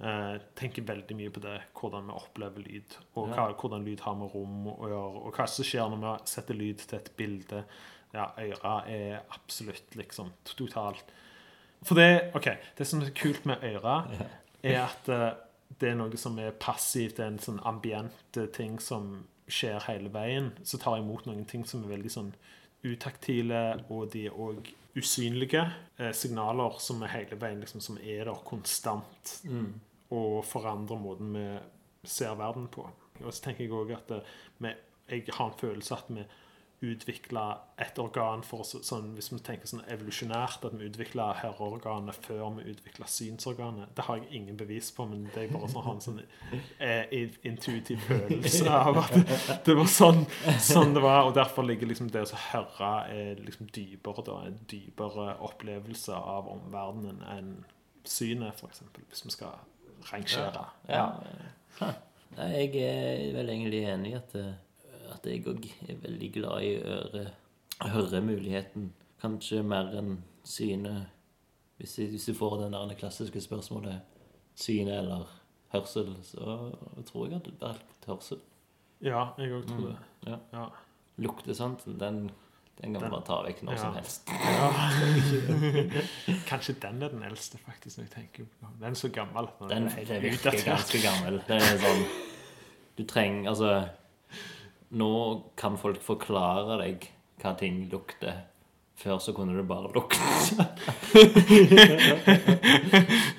Eh, 0.00 0.38
tenker 0.58 0.86
veldig 0.86 1.16
mye 1.16 1.32
på 1.34 1.42
det, 1.44 1.58
hvordan 1.80 2.08
vi 2.10 2.16
opplever 2.16 2.64
lyd. 2.64 2.96
Og 3.14 3.28
hva, 3.32 3.50
hvordan 3.52 3.84
lyd 3.86 4.04
har 4.06 4.16
med 4.18 4.34
rom 4.34 4.70
å 4.72 4.90
gjøre. 4.90 5.22
Og 5.26 5.36
hva 5.36 5.46
som 5.50 5.66
skjer 5.66 5.92
når 5.92 6.02
vi 6.04 6.32
setter 6.32 6.58
lyd 6.58 6.82
til 6.84 6.98
et 7.00 7.12
bilde. 7.18 7.62
Ja, 8.14 8.30
øra 8.38 8.76
er 8.88 9.24
absolutt 9.34 9.96
liksom 9.98 10.30
totalt 10.46 11.10
For 11.84 11.98
det 11.98 12.30
OK, 12.38 12.46
det 12.78 12.86
som 12.88 13.02
er 13.02 13.10
kult 13.12 13.44
med 13.44 13.64
øra, 13.66 13.98
er 14.62 14.78
at 14.86 15.08
eh, 15.12 15.32
det 15.80 15.90
er 15.90 15.98
noe 15.98 16.16
som 16.20 16.38
er 16.40 16.54
passivt. 16.56 17.18
Det 17.18 17.24
er 17.24 17.34
en 17.34 17.42
sånn 17.42 17.62
ambient 17.68 18.38
eh, 18.38 18.48
ting 18.54 18.78
som 18.82 19.26
skjer 19.46 19.82
hele 19.86 20.10
veien. 20.14 20.52
Så 20.64 20.78
tar 20.80 20.96
jeg 20.96 21.04
imot 21.04 21.26
noen 21.28 21.44
ting 21.48 21.66
som 21.68 21.84
er 21.84 21.96
veldig 21.96 22.12
sånn 22.12 22.32
utaktile, 22.86 23.62
og 23.90 24.10
de 24.12 24.26
er 24.28 24.36
òg 24.36 24.70
usynlige. 24.96 25.64
Eh, 25.98 26.12
signaler 26.16 26.78
som 26.80 27.02
er 27.04 27.12
hele 27.12 27.38
veien 27.40 27.60
liksom, 27.62 27.82
som 27.84 27.98
er 28.00 28.24
der 28.28 28.44
konstant, 28.46 29.36
og 30.14 30.44
forandrer 30.46 31.00
måten 31.02 31.34
vi 31.36 31.46
ser 32.06 32.36
verden 32.38 32.68
på. 32.72 32.86
Og 33.24 33.32
så 33.32 33.46
tenker 33.46 33.64
jeg 33.64 33.74
òg 33.74 33.94
at 33.96 34.12
eh, 34.16 34.34
vi, 34.62 34.72
jeg 35.10 35.28
har 35.32 35.50
en 35.50 35.60
følelse 35.60 35.96
at 35.96 36.10
vi 36.12 36.24
utvikle 36.84 37.42
et 37.80 37.98
organ 37.98 38.42
for 38.44 38.64
sånn, 38.66 39.14
Hvis 39.16 39.30
vi 39.32 39.38
tenker 39.44 39.68
sånn 39.68 39.84
evolusjonært, 39.88 40.64
at 40.68 40.74
vi 40.76 40.88
utvikla 40.90 41.30
høreorganet 41.40 42.18
før 42.26 42.58
vi 42.58 42.66
utvikla 42.72 43.08
synsorganet. 43.08 43.94
Det 43.96 44.04
har 44.04 44.18
jeg 44.20 44.28
ingen 44.40 44.58
bevis 44.60 44.90
på, 44.92 45.06
men 45.08 45.24
det 45.34 45.46
er 45.46 45.54
bare 45.54 45.70
sånn, 45.72 45.88
en 45.94 46.04
sånn 46.04 46.20
eh, 46.78 47.32
intuitiv 47.48 48.04
følelse 48.08 48.68
av 48.68 49.00
at 49.04 49.16
det, 49.64 49.76
var 49.78 49.88
sånn, 49.88 50.26
sånn 50.60 50.92
det 50.96 51.04
var. 51.04 51.30
Og 51.30 51.36
derfor 51.38 51.64
ligger 51.68 51.88
liksom 51.92 52.10
det 52.12 52.26
å 52.26 52.42
høre 52.50 52.92
er 53.14 53.40
liksom 53.40 53.70
dypere, 53.72 54.26
da. 54.26 54.42
En 54.50 54.60
dypere 54.68 55.30
opplevelse 55.48 56.16
av 56.16 56.50
omverdenen 56.52 57.24
enn 57.32 57.54
synet, 58.06 58.60
f.eks. 58.60 58.84
Hvis 59.08 59.24
vi 59.24 59.34
skal 59.34 59.56
rangere. 60.10 60.68
Ja. 60.90 61.08
Nei, 62.36 62.50
jeg 62.52 62.84
er 62.84 63.34
vel 63.36 63.50
egentlig 63.52 63.82
enig 63.88 64.12
i 64.12 64.16
at, 64.18 64.34
eh, 64.36 64.54
at 65.16 65.26
jeg 65.30 65.44
òg 65.50 65.62
er 65.88 65.96
veldig 66.02 66.30
glad 66.36 66.62
i 66.68 66.74
øre, 66.84 67.24
muligheten. 68.24 68.90
Kanskje 69.22 69.62
mer 69.64 69.86
enn 69.98 70.18
syne. 70.46 70.94
Hvis, 71.80 71.98
jeg, 71.98 72.08
hvis 72.14 72.26
du 72.30 72.34
får 72.36 72.52
det 72.62 72.70
der 72.72 72.94
klassiske 73.00 73.40
spørsmålet 73.44 73.96
syne 74.56 74.94
eller 75.02 75.22
hørsel, 75.74 76.14
så 76.24 76.56
tror 77.08 77.26
jeg 77.28 77.36
at 77.42 77.48
det 77.50 77.56
valgt 77.60 78.06
hørsel. 78.08 78.38
Ja, 79.04 79.26
jeg 79.38 79.52
òg 79.52 79.66
tror 79.68 79.88
det. 79.90 79.96
Ja. 80.30 80.36
Ja. 80.56 80.64
Luktesansen, 81.20 81.98
den, 82.00 82.22
den 82.80 82.94
kan 82.96 83.02
man 83.02 83.10
bare 83.12 83.26
ta 83.28 83.36
vekk 83.44 83.60
når 83.64 83.72
Ja. 83.76 83.82
som 83.82 83.94
helst. 83.96 84.28
Kanskje 86.50 86.74
den 86.82 87.02
er 87.02 87.08
den 87.12 87.22
eldste, 87.22 87.58
faktisk. 87.58 87.98
når 87.98 88.04
jeg 88.04 88.10
tenker 88.14 88.44
på 88.60 88.66
Den 88.80 88.90
er 88.90 88.94
så 88.94 89.08
gammel. 89.08 89.46
Den, 89.60 89.68
Den 89.68 89.86
er 89.88 89.96
virkelig 89.96 90.22
virker 90.22 90.50
ganske 90.64 90.98
gammel. 91.04 91.40
Den 91.48 91.56
er 91.60 91.78
sånn 91.84 92.02
Du 92.96 93.04
trenger 93.04 93.48
Altså 93.52 93.68
Nå 94.90 95.10
kan 95.58 95.78
folk 95.78 96.02
forklare 96.02 96.78
deg 96.82 97.08
hva 97.42 97.54
ting 97.58 97.88
lukter. 97.90 98.44
Før 98.96 99.18
så 99.20 99.34
kunne 99.36 99.52
det 99.58 99.66
bare 99.68 99.90
lukte. 99.92 100.56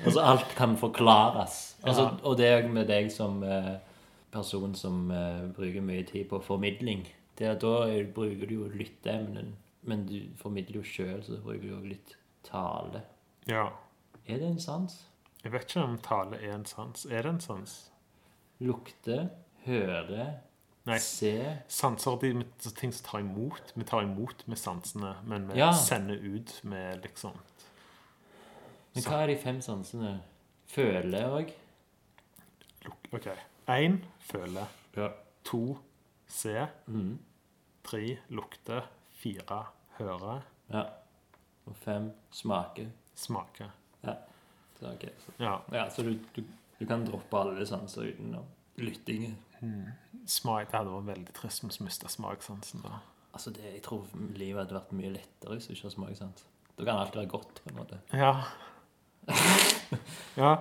altså 0.04 0.20
alt 0.22 0.54
kan 0.56 0.76
forklares. 0.78 1.76
Altså, 1.82 2.02
Ja. 2.02 2.10
Og 2.22 2.36
det 2.38 2.50
òg 2.54 2.68
med 2.70 2.86
deg 2.86 3.10
som 3.10 3.42
eh, 3.42 3.74
person 4.30 4.74
som 4.74 5.10
eh, 5.10 5.48
bruker 5.56 5.80
mye 5.82 6.04
tid 6.06 6.28
på 6.30 6.38
formidling. 6.44 7.06
Det 7.38 7.46
er, 7.46 7.54
da 7.58 7.72
er, 7.88 8.06
bruker 8.14 8.46
du 8.46 8.54
jo 8.54 8.68
lytteemnen, 8.70 9.56
men 9.82 10.06
du 10.06 10.20
formidler 10.36 10.78
jo 10.80 10.84
sjøl, 10.86 11.22
så 11.26 11.40
bruker 11.42 11.62
du 11.62 11.68
jo 11.72 11.80
litt 11.86 12.14
tale. 12.46 13.02
Ja. 13.50 13.68
Er 14.26 14.38
det 14.38 14.46
en 14.46 14.60
sans? 14.60 15.00
Jeg 15.42 15.52
vet 15.52 15.70
ikke 15.70 15.82
om 15.84 15.98
tale 16.02 16.36
er 16.38 16.54
en 16.54 16.66
sans. 16.66 17.04
Er 17.06 17.22
det 17.22 17.32
en 17.32 17.40
sans? 17.40 17.76
Lukte, 18.60 19.28
høre, 19.66 20.34
Nei. 20.88 20.98
se 21.04 21.32
Sanser 21.68 22.16
de 22.22 22.30
ting 22.76 22.92
som 22.94 23.04
tar 23.10 23.20
imot. 23.20 23.72
Vi 23.76 23.84
tar 23.84 24.02
imot 24.06 24.44
med 24.48 24.58
sansene, 24.58 25.14
men 25.28 25.48
vi 25.52 25.58
Ja. 25.60 25.70
sender 25.72 26.14
ut 26.16 26.60
med 26.64 27.02
liksom 27.04 27.36
Men 28.94 29.04
hva 29.04 29.22
er 29.22 29.26
de 29.28 29.36
fem 29.36 29.60
sansene? 29.62 30.20
Føle 30.68 31.20
òg? 31.28 31.52
OK. 33.12 33.28
Én 33.68 33.98
føle. 34.20 34.66
Ja. 34.96 35.10
To 35.44 35.78
se. 36.26 36.66
Mhm. 36.88 37.18
Tre 37.84 38.18
lukte. 38.30 38.82
Fire 39.18 39.66
høre. 39.98 40.42
ja. 40.70 40.84
Og 41.66 41.76
fem 41.76 42.12
smake. 42.32 42.88
Smake. 43.14 43.70
Så, 44.80 44.86
ok. 44.92 45.04
så, 45.18 45.32
Ja. 45.40 45.60
ja, 45.72 45.88
så 45.90 46.02
du, 46.02 46.14
du, 46.36 46.44
du 46.80 46.86
kan 46.86 47.04
droppe 47.04 47.36
alle 47.36 47.66
sanser 47.66 48.02
utenom 48.12 48.44
lytting. 48.76 49.36
Smak. 50.28 50.70
Det 50.70 50.78
hadde 50.78 50.92
vært 50.92 51.10
veldig 51.12 51.34
trist 51.36 51.64
hvis 51.64 51.80
vi 51.80 51.88
mista 51.88 52.10
smakssansen. 52.12 52.82
da. 52.84 53.00
Altså, 53.32 53.50
det, 53.54 53.64
jeg 53.74 53.82
tror 53.84 54.06
livet 54.36 54.62
hadde 54.62 54.76
vært 54.78 54.94
mye 54.96 55.12
lettere 55.14 55.56
hvis 55.56 55.68
du 55.68 55.74
ikke 55.74 55.88
har 55.88 55.94
smakssans. 55.94 56.46
Da 56.78 56.84
kan 56.86 57.00
alt 57.02 57.16
være 57.16 57.30
godt, 57.30 57.62
på 57.64 57.72
en 57.72 57.78
måte. 57.80 57.98
Ja. 58.12 58.32
ja. 60.42 60.52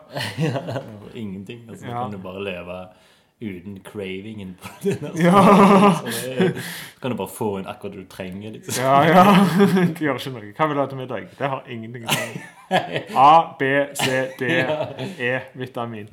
ja. 0.42 0.62
ingenting. 1.14 1.70
Altså, 1.70 1.86
Ja. 1.86 1.94
Da 1.94 2.04
kan 2.04 2.12
du 2.12 2.18
bare 2.24 2.44
leve 2.44 2.80
uten 3.40 3.80
cravingen 3.84 4.58
på 4.62 4.70
det. 4.82 4.98
Ja. 5.24 5.94
Så 6.02 6.06
det, 6.06 6.54
kan 7.02 7.12
du 7.12 7.18
bare 7.18 7.30
få 7.30 7.60
inn 7.60 7.68
akkurat 7.68 7.94
det 7.94 8.00
du 8.02 8.08
trenger. 8.10 8.52
Liksom. 8.52 8.84
Ja, 8.84 9.04
ja. 9.06 9.48
Det 9.94 10.02
gjør 10.02 10.18
ikke 10.18 10.34
noe. 10.34 10.54
Hva 10.58 10.68
vil 10.68 10.76
du 10.76 10.82
ha 10.82 10.88
til 10.90 10.98
middag? 10.98 11.28
Det 11.38 11.50
har 11.52 11.70
ingenting 11.70 12.08
å 12.08 12.16
si. 12.18 12.42
A, 13.16 13.30
B, 13.60 13.70
C, 13.94 14.24
D, 14.40 14.50
E-vitamin. 15.30 16.10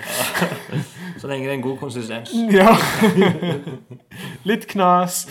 Så 1.19 1.31
lenge 1.31 1.49
det 1.49 1.55
er 1.55 1.57
en 1.57 1.65
god 1.65 1.79
konsistens. 1.81 2.35
Ja. 2.53 2.77
Litt 4.45 4.69
knas. 4.69 5.25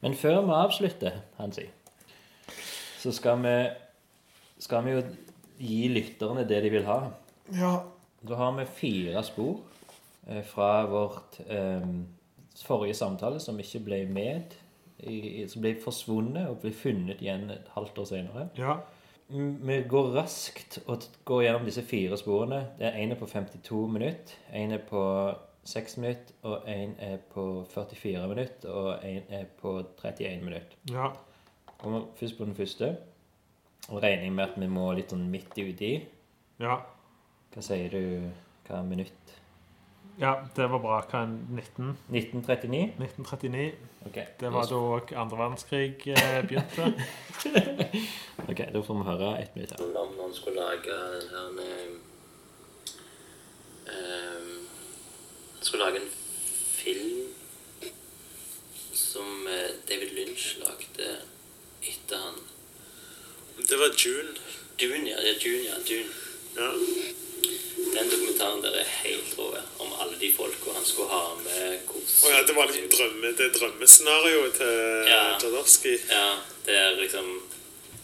Men 0.00 0.14
før 0.14 0.40
vi 0.46 0.58
avslutter, 0.62 1.22
Hansi, 1.40 1.66
så 3.02 3.12
skal 3.12 3.42
vi, 3.42 3.56
skal 4.62 4.84
vi 4.86 4.94
jo 4.94 5.02
gi 5.58 5.86
lytterne 5.92 6.44
det 6.48 6.60
de 6.64 6.72
vil 6.72 6.86
ha. 6.88 7.00
Ja. 7.54 7.72
Da 8.26 8.38
har 8.40 8.52
vi 8.58 8.66
fire 8.78 9.22
spor 9.26 9.60
eh, 10.26 10.42
fra 10.44 10.86
vårt 10.90 11.40
eh, 11.46 11.88
forrige 12.64 12.94
samtale 12.94 13.40
som 13.40 13.58
ikke 13.60 13.84
ble 13.86 14.02
med, 14.10 14.56
i, 15.04 15.44
som 15.48 15.62
ble 15.62 15.74
forsvunnet 15.82 16.48
og 16.48 16.62
ble 16.62 16.72
funnet 16.72 17.20
igjen 17.20 17.50
et 17.52 17.68
halvt 17.74 17.98
år 18.02 18.08
senere. 18.12 18.46
Ja. 18.58 18.78
Vi 19.28 19.80
går 19.90 20.12
raskt 20.14 20.78
og 20.86 21.02
går 21.26 21.42
gjennom 21.42 21.66
disse 21.66 21.82
fire 21.82 22.16
sporene. 22.18 22.62
Det 22.78 22.86
er 22.86 23.02
En 23.02 23.12
er 23.12 23.18
på 23.18 23.26
52 23.26 23.88
minutter, 23.90 24.36
en 24.54 24.72
er 24.72 24.84
på 24.88 25.02
6 25.66 25.96
minutter, 25.96 26.34
og 26.42 26.62
en 26.70 26.94
er 26.98 27.16
på 27.34 27.66
44 27.70 28.28
minutter, 28.28 28.70
og 28.70 29.04
en 29.04 29.22
er 29.28 29.44
på 29.60 29.82
31 30.04 30.44
minutter. 30.44 30.78
Ja. 30.90 31.08
Kommer 31.78 32.06
først 32.16 32.38
på 32.38 32.44
den 32.44 32.54
første. 32.54 32.96
Og 33.88 34.02
regner 34.02 34.30
med 34.34 34.48
at 34.48 34.58
vi 34.58 34.68
må 34.70 34.88
litt 34.98 35.12
sånn 35.14 35.28
midt 35.30 35.54
uti. 35.54 35.92
Ja. 36.62 36.80
Hva 37.54 37.62
sier 37.62 37.92
du? 37.92 38.30
Hva 38.66 38.80
er 38.80 38.88
minutt? 38.88 39.36
ja, 40.18 40.40
det 40.56 40.66
var 40.72 40.80
bra. 40.80 41.00
Hva 41.10 41.22
er 41.24 41.28
19? 41.28 41.90
1939? 42.08 42.94
1939. 42.98 43.74
Okay. 44.08 44.24
Det 44.40 44.52
var 44.52 44.68
da 44.70 45.20
andre 45.20 45.38
verdenskrig 45.38 46.08
eh, 46.08 46.40
begynte. 46.46 46.92
Ok, 48.46 48.60
da 48.72 48.80
får 48.82 48.94
vi 48.94 49.04
høre 49.08 49.28
ett 49.40 49.54
minutt 49.56 49.72
her. 49.74 49.80
Om 49.82 50.12
noen 50.14 50.34
skulle 50.34 50.62
lage 50.62 50.96
en, 51.40 51.56
ehm, 53.90 54.66
Skulle 55.60 55.88
lage 55.88 56.02
en 56.04 56.12
film 56.76 57.32
som 58.94 59.48
eh, 59.50 59.72
David 59.88 60.14
Lynch 60.14 60.46
lagde 60.62 61.08
etter 61.82 62.22
han 62.22 62.38
Det 63.56 63.76
var 63.76 63.90
June. 64.06 64.32
Dune, 64.80 65.10
ja. 65.10 65.16
Det 65.16 65.30
er 65.36 65.38
Dune, 65.44 65.64
ja. 65.64 65.76
Dune. 65.88 66.12
Ja. 66.56 66.70
Den 67.96 68.10
dokumentaren 68.10 68.62
der 68.62 68.70
er 68.70 68.84
helt 68.84 69.38
rå. 69.38 69.54
Om 69.78 69.92
alle 70.00 70.18
de 70.20 70.32
folka 70.36 70.70
han 70.76 70.84
skulle 70.84 71.08
ha 71.08 71.34
med. 71.44 71.78
Oh, 71.88 72.30
ja, 72.30 72.42
det 72.46 72.56
var 72.56 72.66
liksom 72.66 72.88
drømme, 72.98 73.26
det 73.38 73.52
drømmescenarioet 73.60 74.52
til 74.54 74.74
Ja. 75.08 75.22
Jodorowsky. 75.32 75.98
Ja, 76.10 76.34
det 76.66 76.76
er 76.76 77.00
liksom 77.00 77.42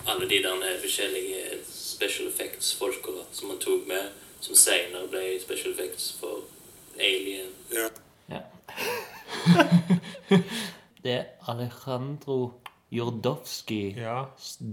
alle 0.06 0.28
de 0.28 0.42
der 0.42 0.78
forskjellige 0.80 1.42
special 1.68 2.28
effects-folka 2.28 3.10
som 3.32 3.50
han 3.50 3.58
tok 3.58 3.86
med, 3.86 4.08
som 4.40 4.54
senere 4.54 5.08
ble 5.08 5.40
special 5.40 5.72
effects 5.72 6.16
for 6.20 6.40
Alien. 6.98 7.52
Ja. 7.72 7.88
Ja. 8.30 8.40
det 11.04 11.12
er 11.12 11.24
Alejandro 11.48 12.52
Jordowski 12.90 13.94
Ja. 13.96 14.24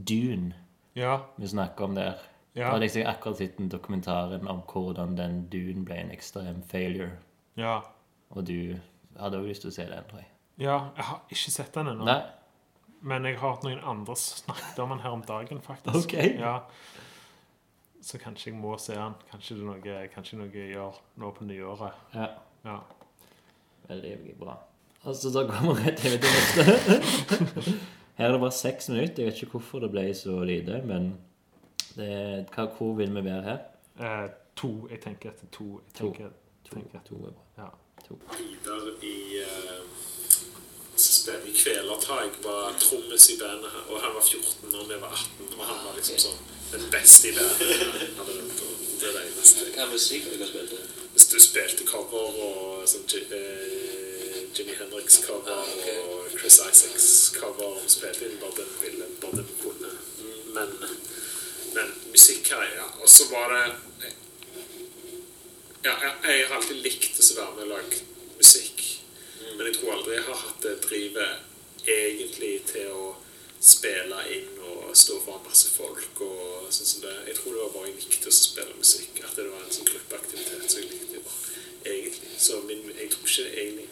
Dune 0.09 0.53
Ja. 0.95 1.19
vi 1.37 1.47
snakker 1.47 1.85
om 1.85 1.95
der. 1.95 2.17
Ja. 2.55 2.71
hadde 2.71 2.89
jeg 2.89 3.05
akkurat 3.07 3.37
sett 3.37 3.57
den 3.57 3.69
dokumentaren 3.69 4.47
om 4.47 4.61
hvordan 4.67 5.15
den 5.17 5.43
duen 5.51 5.85
ble 5.85 5.95
en 6.01 6.11
ekstrem 6.11 6.63
failure. 6.67 7.11
Ja. 7.55 7.79
Og 8.31 8.47
du 8.47 8.75
hadde 9.19 9.37
også 9.37 9.47
lyst 9.47 9.61
til 9.61 9.69
å 9.71 9.75
se 9.75 9.85
den, 9.87 10.07
tror 10.09 10.19
jeg. 10.23 10.29
Ja, 10.59 10.77
jeg 10.97 11.05
har 11.05 11.21
ikke 11.29 11.51
sett 11.53 11.73
den 11.77 11.87
ennå. 11.93 12.07
Nei? 12.09 12.21
Men 13.01 13.25
jeg 13.25 13.37
har 13.39 13.53
hørt 13.53 13.63
noen 13.63 13.79
andre 13.87 14.15
snakket 14.19 14.79
om 14.83 14.89
den 14.89 15.03
her 15.05 15.15
om 15.15 15.21
dagen, 15.23 15.61
faktisk. 15.63 16.09
Ok. 16.09 16.17
Ja. 16.39 16.57
Så 18.03 18.19
kanskje 18.19 18.51
jeg 18.51 18.59
må 18.59 18.73
se 18.81 18.97
den. 18.97 19.15
Kanskje 19.31 19.55
det 19.55 19.63
er 19.63 19.69
noe, 19.69 20.01
kanskje 20.15 20.39
noe 20.41 20.49
jeg 20.51 20.73
gjør 20.73 20.99
nå 21.21 21.31
på 21.37 21.47
nyåret. 21.47 22.01
Ja. 22.15 22.27
Ja. 22.65 22.79
Veldig 23.87 24.35
bra. 24.39 24.57
Altså, 25.07 25.31
da 25.31 25.45
kommer 25.47 25.79
vi 25.79 25.87
rett 25.87 26.01
til 26.03 26.17
det 26.17 26.27
neste. 26.27 27.77
Her 28.19 28.27
er 28.27 28.31
det 28.35 28.41
bare 28.43 28.51
seks 28.55 28.89
minutter. 28.91 29.23
Jeg 29.23 29.31
vet 29.31 29.41
ikke 29.45 29.55
hvorfor 29.57 29.79
det 29.83 29.89
ble 29.93 30.03
så 30.17 30.33
lite, 30.43 30.81
men 30.85 31.13
det, 31.95 32.09
hva, 32.53 32.65
hvor 32.77 32.93
vil 32.99 33.13
vi 33.15 33.23
være 33.25 33.43
her? 33.47 33.61
Eh, 33.99 34.29
to. 34.59 34.73
Jeg 34.91 34.99
tenker 35.05 35.31
etter 35.31 35.47
to. 35.55 35.69
Jeg 35.87 35.95
tenker, 36.01 36.33
To, 36.69 36.75
tenker. 36.75 36.99
to 37.07 37.15
er 37.15 37.31
bra. 37.31 37.63
Ja. 37.63 37.69
Vidar 38.09 38.85
i 39.05 39.15
uh, 39.39 39.81
som 40.99 41.13
spiller 41.15 41.47
i 41.47 41.53
Kvelertak, 41.55 42.35
var 42.43 42.75
trommis 42.81 43.29
i 43.31 43.37
bandet, 43.39 43.69
her, 43.73 43.83
og 43.93 44.01
han 44.03 44.15
var 44.17 44.23
14 44.25 44.75
og 44.79 44.87
vi 44.89 44.97
var 45.01 45.13
18, 45.15 45.53
og 45.59 45.65
han 45.69 45.79
var 45.85 45.95
liksom 45.97 46.17
sånn 46.25 46.39
den 46.73 46.85
beste 46.93 47.29
i 47.31 47.35
bandet. 47.37 47.59
Det 48.99 49.07
er 49.07 49.15
det 49.15 49.23
eneste. 49.29 49.69
Hva 49.77 49.85
musikk 49.93 50.27
dere 50.33 50.49
spilt? 50.49 50.75
Du 51.29 51.39
spilte 51.43 51.85
cover 51.87 52.35
og 52.43 52.83
sånn 52.89 53.05
Ji- 53.07 53.25
Jimi 54.55 54.73
Hendrix-cover 54.79 55.51
Ah, 55.51 55.63
okay. 55.77 55.97
og 55.99 56.39
Chris 56.39 56.59
Isaacs-cover. 56.71 57.79
Vi 57.83 57.89
spilte 57.89 58.25
inn 58.29 58.39
bare 58.41 58.55
den 58.57 58.71
ville, 58.81 59.05
bare 59.21 59.45
kunne. 59.61 59.91
Men, 60.55 60.73
men 61.75 61.91
musikk 62.11 62.49
her, 62.53 62.65
ja. 62.75 62.87
Og 63.01 63.09
så 63.09 63.29
var 63.31 63.53
det 63.53 63.63
Ja, 65.85 65.93
jeg, 66.03 66.13
jeg 66.27 66.47
har 66.47 66.57
alltid 66.57 66.81
likt 66.83 67.19
å 67.23 67.27
være 67.37 67.53
med 67.55 67.63
og 67.63 67.69
lage 67.71 68.01
musikk. 68.37 68.81
Men 69.55 69.67
jeg 69.69 69.77
tror 69.77 69.93
aldri 69.95 70.17
jeg 70.17 70.25
har 70.27 70.41
hatt 70.41 70.65
det 70.65 70.73
drivet 70.83 71.87
egentlig 71.87 72.55
til 72.67 72.89
å 72.91 73.05
spille 73.59 74.19
inn 74.35 74.59
og 74.63 74.91
stå 74.95 75.17
foran 75.23 75.45
masse 75.47 75.71
folk 75.71 76.19
og 76.23 76.67
sånn 76.71 76.89
som 76.89 77.05
det. 77.05 77.13
Jeg 77.29 77.37
tror 77.39 77.55
det 77.55 77.63
var 77.63 77.73
bare 77.77 77.87
jeg 77.93 78.01
likte 78.01 78.31
å 78.31 78.35
spille 78.35 78.75
musikk. 78.75 79.21
At 79.23 79.39
det 79.39 79.47
var 79.47 79.63
en 79.63 79.73
sånn 79.77 79.87
gruppeaktivitet 79.93 80.67
som 80.67 80.83
jeg 80.83 80.91
likte 80.91 81.23
egentlig. 81.85 82.35
Så 82.39 82.59
min, 82.67 82.83
jeg 82.95 83.09
tror 83.13 83.27
ikke 83.31 83.47
det 83.47 83.63
egentlig 83.63 83.87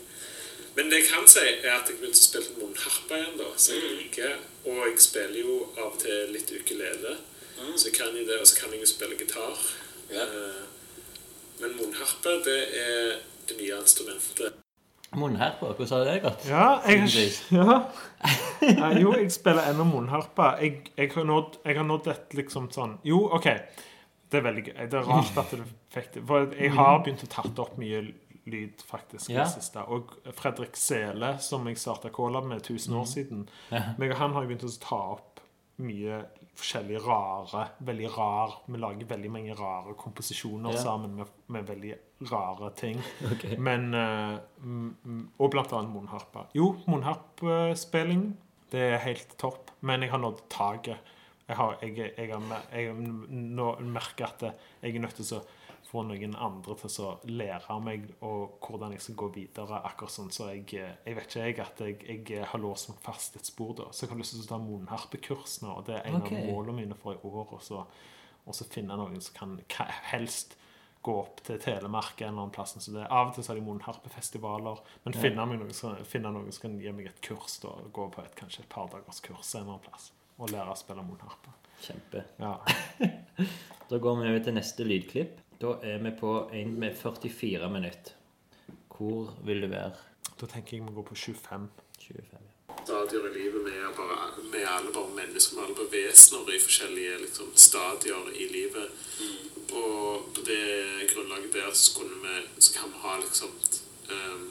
Men 0.77 0.91
det 0.91 0.99
jeg 1.01 1.07
kan 1.09 1.25
si, 1.29 1.41
er 1.41 1.73
at 1.73 1.89
jeg 1.89 1.97
begynte 1.97 2.19
å 2.19 2.25
spille 2.27 2.53
munnharpe 2.59 3.17
igjen, 3.17 3.37
da. 3.39 3.47
Så 3.57 3.73
jeg 3.79 3.95
liker 3.97 4.35
Og 4.67 4.83
jeg 4.85 4.99
spiller 5.01 5.39
jo 5.41 5.55
av 5.77 5.87
og 5.95 5.97
til 6.03 6.29
litt 6.35 6.51
ukulele. 6.53 7.15
Så 7.73 7.87
jeg 7.89 7.95
kan 7.97 8.13
jo 8.13 8.25
det, 8.27 8.37
og 8.41 8.45
så 8.45 8.59
kan 8.59 8.73
jeg 8.75 8.83
jo 8.83 8.89
spille 8.91 9.17
gitar. 9.17 9.57
Ja. 10.13 10.23
Eh, 10.27 10.63
Men 11.57 11.73
munnharpe, 11.79 12.35
det 12.45 12.57
er 12.77 13.15
det 13.49 13.55
nye 13.57 13.79
instrumentet. 13.81 14.53
Munnharpe? 15.17 15.65
hvordan 15.65 15.87
har 15.97 16.05
det 16.05 16.21
gått? 16.21 16.45
Ja, 16.45 16.67
jeg, 16.85 17.31
ja. 17.57 17.79
Nei, 18.61 18.91
Jo, 19.01 19.15
jeg 19.17 19.31
spiller 19.33 19.71
ennå 19.71 19.87
munnharpe. 19.87 20.51
Jeg, 20.61 20.91
jeg, 20.97 21.11
har 21.15 21.25
nådd, 21.25 21.57
jeg 21.65 21.79
har 21.79 21.87
nådd 21.87 22.11
et 22.13 22.37
liksom 22.37 22.69
sånn 22.75 22.99
Jo, 23.07 23.23
OK. 23.33 23.47
Det 24.29 24.37
er 24.41 24.43
veldig 24.43 24.63
gøy. 24.67 24.75
Det 24.91 24.99
er 24.99 25.07
rart 25.07 25.37
at 25.39 25.55
du 25.55 25.63
fikk 25.95 26.13
det. 26.13 26.23
For 26.27 26.51
jeg 26.59 26.73
har 26.75 26.97
begynt 27.01 27.23
å 27.23 27.31
tatt 27.31 27.61
opp 27.63 27.77
mye 27.81 28.03
lyd, 28.47 28.81
faktisk, 28.87 29.29
Ja. 29.29 29.43
det 29.43 29.53
siste. 29.57 29.83
Og 29.87 30.13
Fredrik 30.33 30.75
Sele, 30.79 31.35
som 31.43 31.67
jeg 31.67 31.77
starta 31.77 32.09
Colab 32.09 32.47
med 32.49 32.61
1000 32.63 32.95
år 32.95 33.05
siden, 33.05 33.47
Ja. 33.71 33.93
meg 33.97 34.11
og 34.11 34.17
han 34.17 34.33
har 34.33 34.45
begynt 34.47 34.63
å 34.63 34.71
ta 34.81 35.01
opp 35.17 35.39
mye 35.77 36.23
forskjellig 36.57 36.97
rare 37.05 37.67
Veldig 37.85 38.07
rar 38.17 38.55
Vi 38.65 38.79
lager 38.81 39.05
veldig 39.05 39.29
mange 39.29 39.53
rare 39.53 39.93
komposisjoner 39.93 40.71
yeah. 40.73 40.81
sammen 40.81 41.11
med, 41.19 41.27
med 41.53 41.67
veldig 41.67 41.91
rare 42.31 42.71
ting. 42.75 42.97
Okay. 43.31 43.57
Men 43.61 43.93
eh, 43.93 44.39
Og 45.37 45.51
blant 45.53 45.73
annet 45.77 45.93
munnharpe. 45.93 46.47
Jo, 46.57 46.71
munnharpespilling, 46.87 48.31
det 48.71 48.81
er 48.95 48.97
helt 49.05 49.37
topp. 49.37 49.71
Men 49.81 50.01
jeg 50.01 50.11
har 50.11 50.19
nådd 50.23 50.41
taket. 50.49 50.97
Jeg, 51.47 51.55
har, 51.55 51.77
jeg, 51.81 51.93
jeg, 51.97 52.11
jeg, 52.17 52.57
jeg 52.73 52.95
merker 53.85 54.25
at 54.27 54.41
jeg 54.81 54.95
er 54.95 54.99
nødt 54.99 55.15
til 55.15 55.37
å 55.37 55.43
få 55.87 56.03
noen 56.03 56.35
andre 56.35 56.75
til 56.81 56.89
å 57.05 57.13
lære 57.31 57.77
meg 57.83 58.05
og 58.27 58.57
hvordan 58.65 58.91
jeg 58.95 59.01
skal 59.05 59.15
gå 59.21 59.29
videre. 59.37 59.79
akkurat 59.87 60.11
sånn 60.11 60.29
Så 60.31 60.49
jeg, 60.51 60.65
jeg 61.05 61.15
vet 61.15 61.27
ikke 61.27 61.45
jeg 61.45 61.59
at 61.63 61.79
jeg, 61.79 62.21
jeg 62.29 62.45
har 62.51 62.59
låst 62.59 62.89
meg 62.89 62.99
fast 63.05 63.35
et 63.39 63.45
spor. 63.47 63.73
da 63.77 63.89
Så 63.91 64.03
jeg 64.05 64.11
har 64.11 64.19
lyst 64.19 64.35
til 64.35 64.43
å 64.43 64.51
ta 64.51 64.57
munnharpekurs 64.59 65.61
nå. 65.63 65.77
og 65.79 65.85
Det 65.87 65.95
er 65.95 66.07
en 66.09 66.21
okay. 66.21 66.37
av 66.41 66.49
målene 66.51 66.75
mine 66.81 66.95
for 66.99 67.13
i 67.15 67.21
år. 67.23 67.53
Og 67.57 67.61
så, 67.63 67.83
og 68.45 68.55
så 68.55 68.67
finne 68.69 68.97
noen 68.99 69.21
som 69.21 69.35
kan, 69.35 69.59
helst 70.11 70.57
gå 71.07 71.13
opp 71.21 71.39
til 71.47 71.59
Telemark 71.63 72.19
eller 72.19 72.33
annen 72.33 72.51
plass. 72.51 72.75
Så 72.83 72.91
det, 72.91 73.05
av 73.07 73.29
og 73.29 73.35
til 73.35 73.43
så 73.45 73.53
har 73.53 73.59
de 73.61 73.65
munnharpefestivaler. 73.69 74.81
Men 75.05 75.13
finne, 75.15 75.45
meg 75.47 75.59
noen, 75.61 75.73
som- 75.73 75.95
finne 76.03 76.33
noen 76.35 76.51
som 76.51 76.61
kan 76.67 76.79
gi 76.81 76.91
meg 76.91 77.05
et 77.13 77.21
kurs. 77.21 77.59
da 77.63 77.69
Gå 77.93 78.09
på 78.11 78.23
et, 78.25 78.35
kanskje 78.35 78.65
et 78.65 78.69
par 78.69 78.87
dagers 78.91 79.21
kurs 79.21 79.55
en 79.55 79.61
eller 79.61 79.77
annen 79.77 79.85
plass. 79.87 80.11
Og 80.37 80.49
lære 80.51 80.73
å 80.73 80.75
spille 80.77 81.05
munnharpe. 81.07 81.53
Kjempe. 81.81 82.25
Ja. 82.39 82.57
Da 83.87 83.97
går 84.03 84.15
vi 84.19 84.27
over 84.27 84.39
til 84.43 84.53
neste 84.57 84.83
lydklipp. 84.83 85.37
Da 85.61 85.73
er 85.81 85.97
vi 86.03 86.11
på 86.19 86.49
en 86.53 86.79
med 86.79 86.97
44 86.97 87.69
minutter. 87.69 88.13
Hvor 88.97 89.33
vil 89.45 89.61
du 89.61 89.67
være? 89.67 89.91
Da 90.41 90.45
tenker 90.45 90.77
jeg 90.77 90.85
vi 90.85 90.93
går 90.93 91.05
på 91.09 91.15
25. 91.15 91.69
25. 92.01 92.47
ja. 92.69 92.75
stadier 92.87 93.25
i 93.29 93.33
livet. 93.33 93.65
Vi 93.65 93.71
er, 93.77 93.93
bare, 93.97 94.17
vi 94.51 94.57
er 94.57 94.69
alle 94.69 94.91
bare 94.93 95.15
mennesker, 95.15 95.55
vi 95.55 95.61
er 95.61 95.65
alle 95.65 95.75
bare 95.79 95.91
vesener 95.91 96.53
i 96.53 96.59
forskjellige 96.61 97.17
liksom, 97.23 97.49
stadier 97.55 98.29
i 98.35 98.47
livet. 98.53 98.87
Og 99.73 100.29
på 100.35 100.45
det 100.45 101.09
grunnlaget 101.13 101.53
der 101.53 101.73
så, 101.73 101.99
kunne 101.99 102.21
vi, 102.23 102.35
så 102.59 102.73
kan 102.77 102.93
vi 102.93 103.01
ha 103.03 103.17
liksom 103.19 103.51
um, 104.13 104.45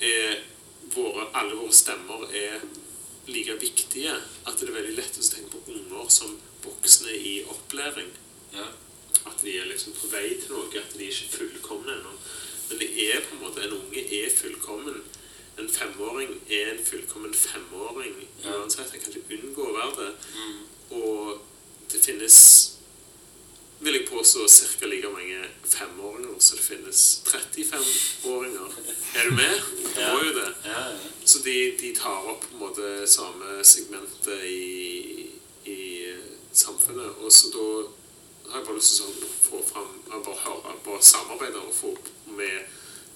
er 0.00 0.40
våre, 0.94 1.26
Alle 1.34 1.58
våre 1.58 1.72
stemmer 1.72 2.24
er 2.30 2.62
like 3.26 3.58
viktige. 3.60 4.14
At 4.46 4.60
det 4.60 4.70
er 4.70 4.78
veldig 4.78 4.96
lett 5.00 5.18
å 5.18 5.28
tenke 5.34 5.50
på 5.58 5.76
unger 5.76 6.08
som 6.08 6.38
voksne 6.64 7.10
i 7.10 7.36
opplæring. 7.50 8.10
Ja. 8.54 8.70
At 9.26 9.42
de 9.42 9.56
er 9.58 9.68
liksom 9.70 9.96
på 9.96 10.10
vei 10.12 10.34
til 10.40 10.52
noe, 10.52 10.68
at 10.68 10.96
de 10.98 11.06
er 11.06 11.12
ikke 11.12 11.36
fullkomne 11.38 11.96
ennå. 11.98 12.14
Men 12.68 12.80
det 12.80 12.90
er 13.06 13.24
på 13.24 13.36
en 13.36 13.42
måte 13.44 13.64
En 13.64 13.76
unge 13.76 14.04
er 14.20 14.30
fullkommen. 14.36 15.02
En 15.58 15.68
femåring 15.70 16.30
er 16.50 16.72
en 16.72 16.84
fullkommen 16.84 17.34
femåring 17.34 18.14
uansett. 18.44 18.90
Han 18.90 19.00
kan 19.00 19.12
ikke 19.14 19.38
unngå 19.38 19.68
å 19.70 19.76
være 19.76 19.94
det. 20.00 20.12
Og 20.90 21.42
det 21.92 22.00
finnes 22.02 22.38
vil 23.84 23.98
jeg 23.98 24.08
påstå 24.08 24.46
ca. 24.48 24.86
like 24.86 25.08
mange 25.12 25.40
femåringer 25.64 26.38
som 26.38 26.56
det 26.56 26.64
finnes 26.64 27.22
35-åringer. 27.26 28.78
Er 29.16 29.28
du 29.28 29.34
med? 29.34 29.60
Det 29.96 30.06
må 30.12 30.22
jo 30.24 30.32
det. 30.38 30.50
Så 31.24 31.38
de, 31.44 31.56
de 31.80 31.94
tar 31.96 32.30
opp 32.30 32.40
på 32.40 32.54
en 32.54 32.62
måte 32.62 33.06
samme 33.06 33.64
segmentet 33.64 34.44
i, 34.48 35.28
i 35.64 35.80
samfunnet. 36.52 37.20
Og 37.20 37.32
så 37.32 37.50
da 37.52 37.66
har 38.54 38.60
jeg 38.60 38.66
bare 38.68 38.78
lyst 38.78 39.00
til 39.00 39.06
å 39.10 39.28
få 39.42 39.60
fram 39.66 39.94
og 40.14 40.20
Bare 40.24 40.42
høre, 40.44 40.74
på 40.84 40.94
samarbeidet 41.02 41.58
og 41.58 41.74
få 41.74 41.90
med, 42.38 42.68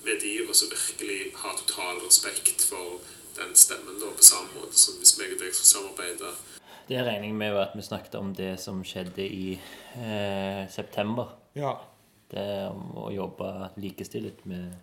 med 0.05 0.16
de, 0.22 0.32
og 0.49 0.57
så 0.59 0.66
virkelig 0.72 1.18
ha 1.39 1.53
total 1.61 2.01
respekt 2.03 2.64
for 2.66 2.99
den 3.39 3.55
stemmen 3.55 4.01
da, 4.03 4.11
på 4.18 4.26
samme 4.26 4.51
måte 4.57 4.74
som 4.74 4.99
hvis 4.99 5.14
meg 5.20 5.36
og 5.36 5.45
deg 5.45 5.55
skal 5.55 5.70
samarbeide. 5.70 6.32
Det 6.89 6.99
regner 7.07 7.28
jeg 7.28 7.39
med 7.39 7.61
at 7.61 7.76
vi 7.78 7.86
snakket 7.86 8.18
om 8.18 8.34
det 8.34 8.51
som 8.59 8.82
skjedde 8.82 9.22
i 9.22 9.55
eh, 9.55 10.64
september. 10.74 11.36
Ja. 11.55 11.76
Det 12.32 12.49
om 12.72 12.99
å 12.99 13.09
jobbe 13.14 13.70
likestilt 13.78 14.43
med 14.51 14.74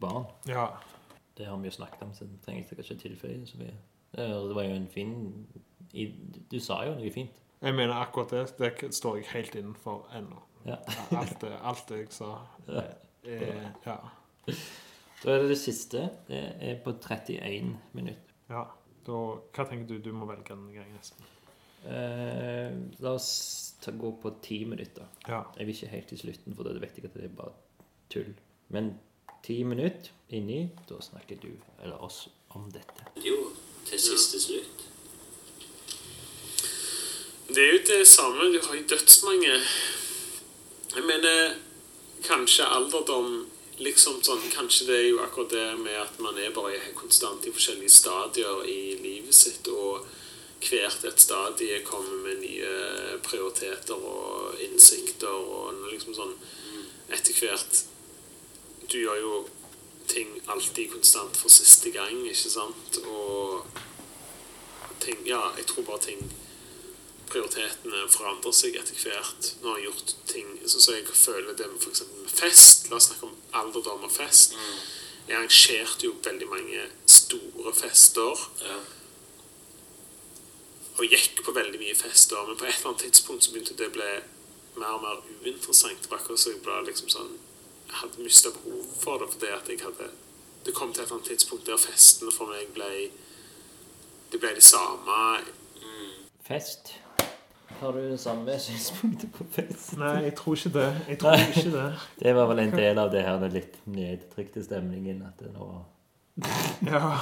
barn. 0.00 0.26
ja. 0.48 0.70
Det 1.34 1.48
har 1.50 1.56
vi 1.58 1.66
jo 1.66 1.74
snakket 1.74 2.02
om, 2.06 2.12
så 2.14 2.28
det 2.30 2.36
trenger 2.44 2.62
jeg 2.62 2.78
ikke 2.78 2.94
tilføye 3.02 3.46
så 3.46 3.56
mye. 3.58 3.72
Det 4.14 4.26
det 4.48 4.54
var 4.54 4.68
jo 4.68 4.74
en 4.76 4.92
fin 4.94 5.14
Du 6.50 6.60
sa 6.62 6.84
jo 6.86 6.92
noe 6.94 7.10
fint. 7.10 7.40
Jeg 7.64 7.74
mener 7.74 7.94
akkurat 7.96 8.30
det. 8.34 8.44
Det 8.58 8.90
står 8.94 9.16
jeg 9.22 9.30
helt 9.32 9.54
innenfor 9.60 10.04
ennå. 10.16 10.42
Ja. 10.68 10.76
Alt 11.16 11.38
det, 11.42 11.52
alt 11.62 11.88
det 11.88 12.02
jeg 12.04 12.12
sa. 12.12 12.30
Ja. 13.24 13.30
Eh, 13.32 13.68
ja. 13.86 13.94
Da 15.24 15.30
er 15.32 15.38
det 15.46 15.54
det 15.54 15.56
siste. 15.56 16.02
Det 16.28 16.40
er 16.60 16.74
på 16.84 16.92
31 17.00 17.70
minutter. 17.96 18.34
ja. 18.52 18.66
Da, 19.04 19.12
hva 19.52 19.64
tenker 19.68 19.84
du? 19.88 19.98
Du 20.00 20.10
må 20.16 20.24
velge 20.28 20.52
den. 20.54 20.92
Espen. 21.00 21.24
Eh, 21.84 22.72
la 23.04 23.10
oss 23.18 23.74
ta, 23.84 23.92
gå 23.92 24.10
på 24.22 24.30
10 24.42 24.64
minutter. 24.70 25.08
Ja. 25.28 25.42
Jeg 25.58 25.66
vil 25.66 25.74
ikke 25.74 25.90
helt 25.92 26.08
til 26.08 26.20
slutten, 26.22 26.56
for 26.56 26.64
da 26.64 26.72
vet 26.80 26.96
jeg 26.96 27.04
at 27.10 27.16
det 27.16 27.26
er 27.26 27.34
bare 27.36 27.52
tull. 28.12 28.30
Men 28.72 28.94
10 29.44 29.58
minutter 29.68 30.12
inni, 30.32 30.70
da 30.88 31.00
snakker 31.04 31.36
du, 31.42 31.50
eller 31.84 32.00
oss, 32.04 32.22
om 32.56 32.70
dette. 32.72 33.04
Jo, 33.24 33.36
til 33.84 34.00
siste 34.00 34.40
slutt. 34.40 34.83
Det 37.48 37.58
er 37.58 37.72
jo 37.72 37.78
det 37.86 38.08
samme. 38.08 38.52
Du 38.52 38.60
har 38.66 38.74
jo 38.74 38.82
dødsmange 38.88 39.60
Jeg 40.94 41.02
mener 41.04 41.54
kanskje 42.24 42.64
alderdom 42.64 43.50
liksom 43.78 44.22
sånn, 44.24 44.46
Kanskje 44.54 44.86
det 44.88 44.96
er 44.96 45.08
jo 45.10 45.18
akkurat 45.20 45.50
det 45.52 45.64
med 45.82 45.98
at 46.00 46.20
man 46.24 46.38
er 46.40 46.54
bare 46.56 46.78
konstant 46.96 47.44
i 47.44 47.52
forskjellige 47.52 47.92
stadier 47.92 48.62
i 48.64 48.94
livet 49.02 49.34
sitt, 49.34 49.68
og 49.68 50.06
hvert 50.64 51.04
et 51.04 51.20
stadie 51.20 51.82
kommer 51.84 52.22
med 52.24 52.40
nye 52.40 53.18
prioriteter 53.26 53.98
og 53.98 54.62
innsikter 54.64 55.28
og 55.28 55.84
liksom 55.90 56.16
sånn 56.16 56.32
Etter 57.12 57.36
hvert 57.42 57.82
Du 58.88 58.96
gjør 59.02 59.20
jo 59.20 59.34
ting 60.08 60.32
alltid 60.46 60.94
konstant 60.94 61.36
for 61.36 61.52
siste 61.52 61.92
gang, 61.92 62.24
ikke 62.24 62.54
sant? 62.56 63.02
Og 63.04 63.68
ting 65.04 65.20
Ja, 65.28 65.50
jeg 65.58 65.68
tror 65.68 65.84
bare 65.90 66.06
ting 66.08 66.24
prioritetene 67.34 68.04
forandrer 68.12 68.54
seg 68.54 68.76
etter 68.78 68.98
hvert. 69.02 69.48
Nå 69.62 69.72
har 69.72 69.80
jeg 69.80 69.88
gjort 69.88 70.12
ting 70.30 70.50
så, 70.64 70.80
så 70.80 70.94
jeg 70.94 71.06
føler 71.10 71.56
det 71.58 71.66
med 71.70 71.82
f.eks. 71.82 72.04
fest. 72.30 72.90
La 72.90 72.98
oss 73.00 73.08
snakke 73.10 73.26
om 73.26 73.34
alderdom 73.60 74.06
og 74.06 74.12
fest. 74.14 74.54
Jeg 75.26 75.38
arrangerte 75.38 76.06
jo 76.06 76.14
veldig 76.22 76.48
mange 76.50 76.84
store 77.10 77.72
fester. 77.74 78.44
Ja. 78.62 78.76
Og 80.94 81.10
gikk 81.10 81.42
på 81.42 81.56
veldig 81.56 81.80
mye 81.80 81.96
fester. 81.98 82.44
Men 82.46 82.60
på 82.60 82.68
et 82.68 82.76
eller 82.76 82.92
annet 82.92 83.06
tidspunkt 83.08 83.46
så 83.46 83.54
begynte 83.54 83.78
det 83.78 83.90
å 83.90 83.96
bli 83.96 84.10
mer 84.78 84.94
og 84.94 85.02
mer 85.02 85.22
uinteressant. 85.42 86.06
Akkurat 86.12 86.40
så 86.40 86.54
jeg 86.54 86.62
ble 86.62 86.82
liksom 86.90 87.10
sånn 87.12 87.34
Jeg 87.84 88.00
hadde 88.00 88.24
mista 88.24 88.50
behov 88.50 88.86
for 88.98 89.20
det 89.22 89.28
fordi 89.34 89.50
at 89.54 89.68
jeg 89.70 89.82
hadde 89.84 90.08
Det 90.66 90.72
kom 90.74 90.92
til 90.92 91.02
et 91.02 91.06
eller 91.06 91.18
annet 91.18 91.28
tidspunkt 91.30 91.66
der 91.68 91.78
festene 91.78 92.32
for 92.34 92.50
meg 92.50 92.72
ble 92.74 92.88
Det 94.32 94.40
ble 94.42 94.54
det 94.56 94.64
samme 94.66 95.18
Fest. 96.44 96.94
Har 97.80 97.92
du 97.92 97.98
det 98.10 98.20
samme 98.20 98.54
synspunktet 98.62 99.32
på 99.34 99.44
fest? 99.52 99.96
Nei, 100.00 100.12
jeg 100.28 100.34
tror 100.38 100.56
ikke 100.56 100.70
det. 100.76 100.86
Jeg 101.08 101.18
tror 101.20 101.42
ikke 101.48 101.72
det. 101.74 101.86
Det 102.22 102.34
var 102.36 102.46
vel 102.50 102.62
en 102.64 102.72
del 102.76 103.00
av 103.02 103.10
det 103.12 103.24
her 103.26 103.40
den 103.42 103.52
litt 103.56 103.76
nedtrykte 103.90 104.62
stemningen. 104.64 105.22
At 105.26 105.42
det 105.42 105.50
nå 105.54 105.68
Ja. 106.92 107.18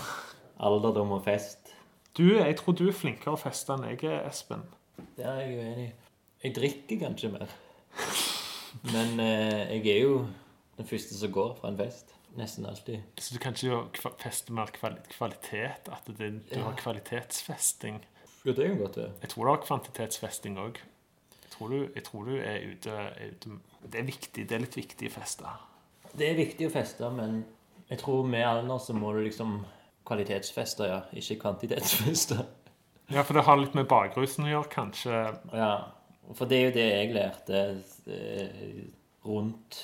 alderdom 0.62 1.16
og 1.19 1.24
fest. 1.27 1.73
Du, 2.16 2.27
jeg 2.37 2.57
tror 2.61 2.77
du 2.77 2.85
er 2.89 2.97
flinkere 2.97 3.35
å 3.35 3.41
feste 3.41 3.73
enn 3.74 3.87
jeg 3.89 4.05
er, 4.05 4.23
Espen. 4.29 4.62
Det 5.16 5.24
er 5.24 5.41
jeg 5.41 5.59
uenig 5.59 5.85
i. 5.89 5.93
Jeg 6.45 6.55
drikker 6.59 7.01
kanskje 7.07 7.31
mer. 7.33 7.53
Men 8.93 9.20
eh, 9.23 9.73
jeg 9.79 9.87
er 9.97 10.01
jo 10.05 10.16
den 10.79 10.89
første 10.89 11.16
som 11.16 11.33
går 11.33 11.55
fra 11.61 11.70
en 11.73 11.79
fest. 11.81 12.12
Nesten 12.37 12.65
alltid. 12.69 13.03
Så 13.20 13.35
du 13.35 13.41
kan 13.43 13.57
ikke 13.57 14.12
feste 14.23 14.55
mer 14.57 14.70
kvalitet? 14.73 15.89
At 15.93 16.07
det, 16.19 16.31
du 16.49 16.59
har 16.65 16.77
kvalitetsfesting? 16.81 18.01
Jo, 18.44 18.52
det 18.52 18.66
kan 18.69 18.78
godt 18.78 18.94
det. 18.98 19.10
Jeg 19.23 19.31
tror 19.31 19.44
det 19.48 19.52
er 19.55 19.66
kvantitetsfesting 19.66 20.56
òg. 20.59 20.78
Jeg, 21.43 21.51
tror 21.52 21.69
du- 21.69 21.90
jeg 21.94 22.05
tror 22.05 22.24
du 22.24 22.36
er 22.36 22.59
ute, 22.73 22.90
er 22.90 23.31
ute 23.31 23.51
Det 23.90 24.01
er 24.01 24.05
viktig. 24.09 24.48
Det 24.48 24.52
er 24.56 24.59
litt 24.64 24.77
viktig 24.77 25.09
å 25.09 25.12
feste. 25.20 25.44
Det 26.19 26.28
er 26.31 26.35
viktig 26.36 26.66
å 26.69 26.70
feste, 26.73 27.10
men 27.10 27.44
jeg 27.90 27.98
tror 27.98 28.24
med 28.27 28.44
alder 28.47 28.78
så 28.78 28.93
må 28.94 29.12
du 29.14 29.23
liksom 29.24 29.64
kvalitetsfeste, 30.06 30.86
ja. 30.86 31.01
Ikke 31.12 31.39
kvantitetsfeste. 31.40 32.47
Ja, 33.10 33.23
for 33.23 33.35
det 33.35 33.44
har 33.44 33.56
litt 33.56 33.74
med 33.74 33.86
bakrusen 33.89 34.44
å 34.44 34.48
gjøre, 34.48 34.70
kanskje. 34.70 35.39
Ja, 35.52 35.73
for 36.35 36.47
det 36.47 36.59
er 36.59 36.64
jo 36.64 36.74
det 36.77 36.86
jeg 36.89 37.14
lærte 37.14 37.82
eh, 38.06 38.85
rundt 39.27 39.81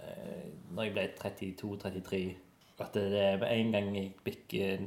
eh, 0.00 0.44
når 0.72 0.84
jeg 0.84 0.92
ble 0.92 1.06
32-33. 1.18 2.36
At 2.80 2.92
det 2.94 3.12
er 3.18 3.38
med 3.40 3.50
en 3.50 3.72
gang 3.72 3.88
jeg 3.96 4.12
bikker 4.24 4.84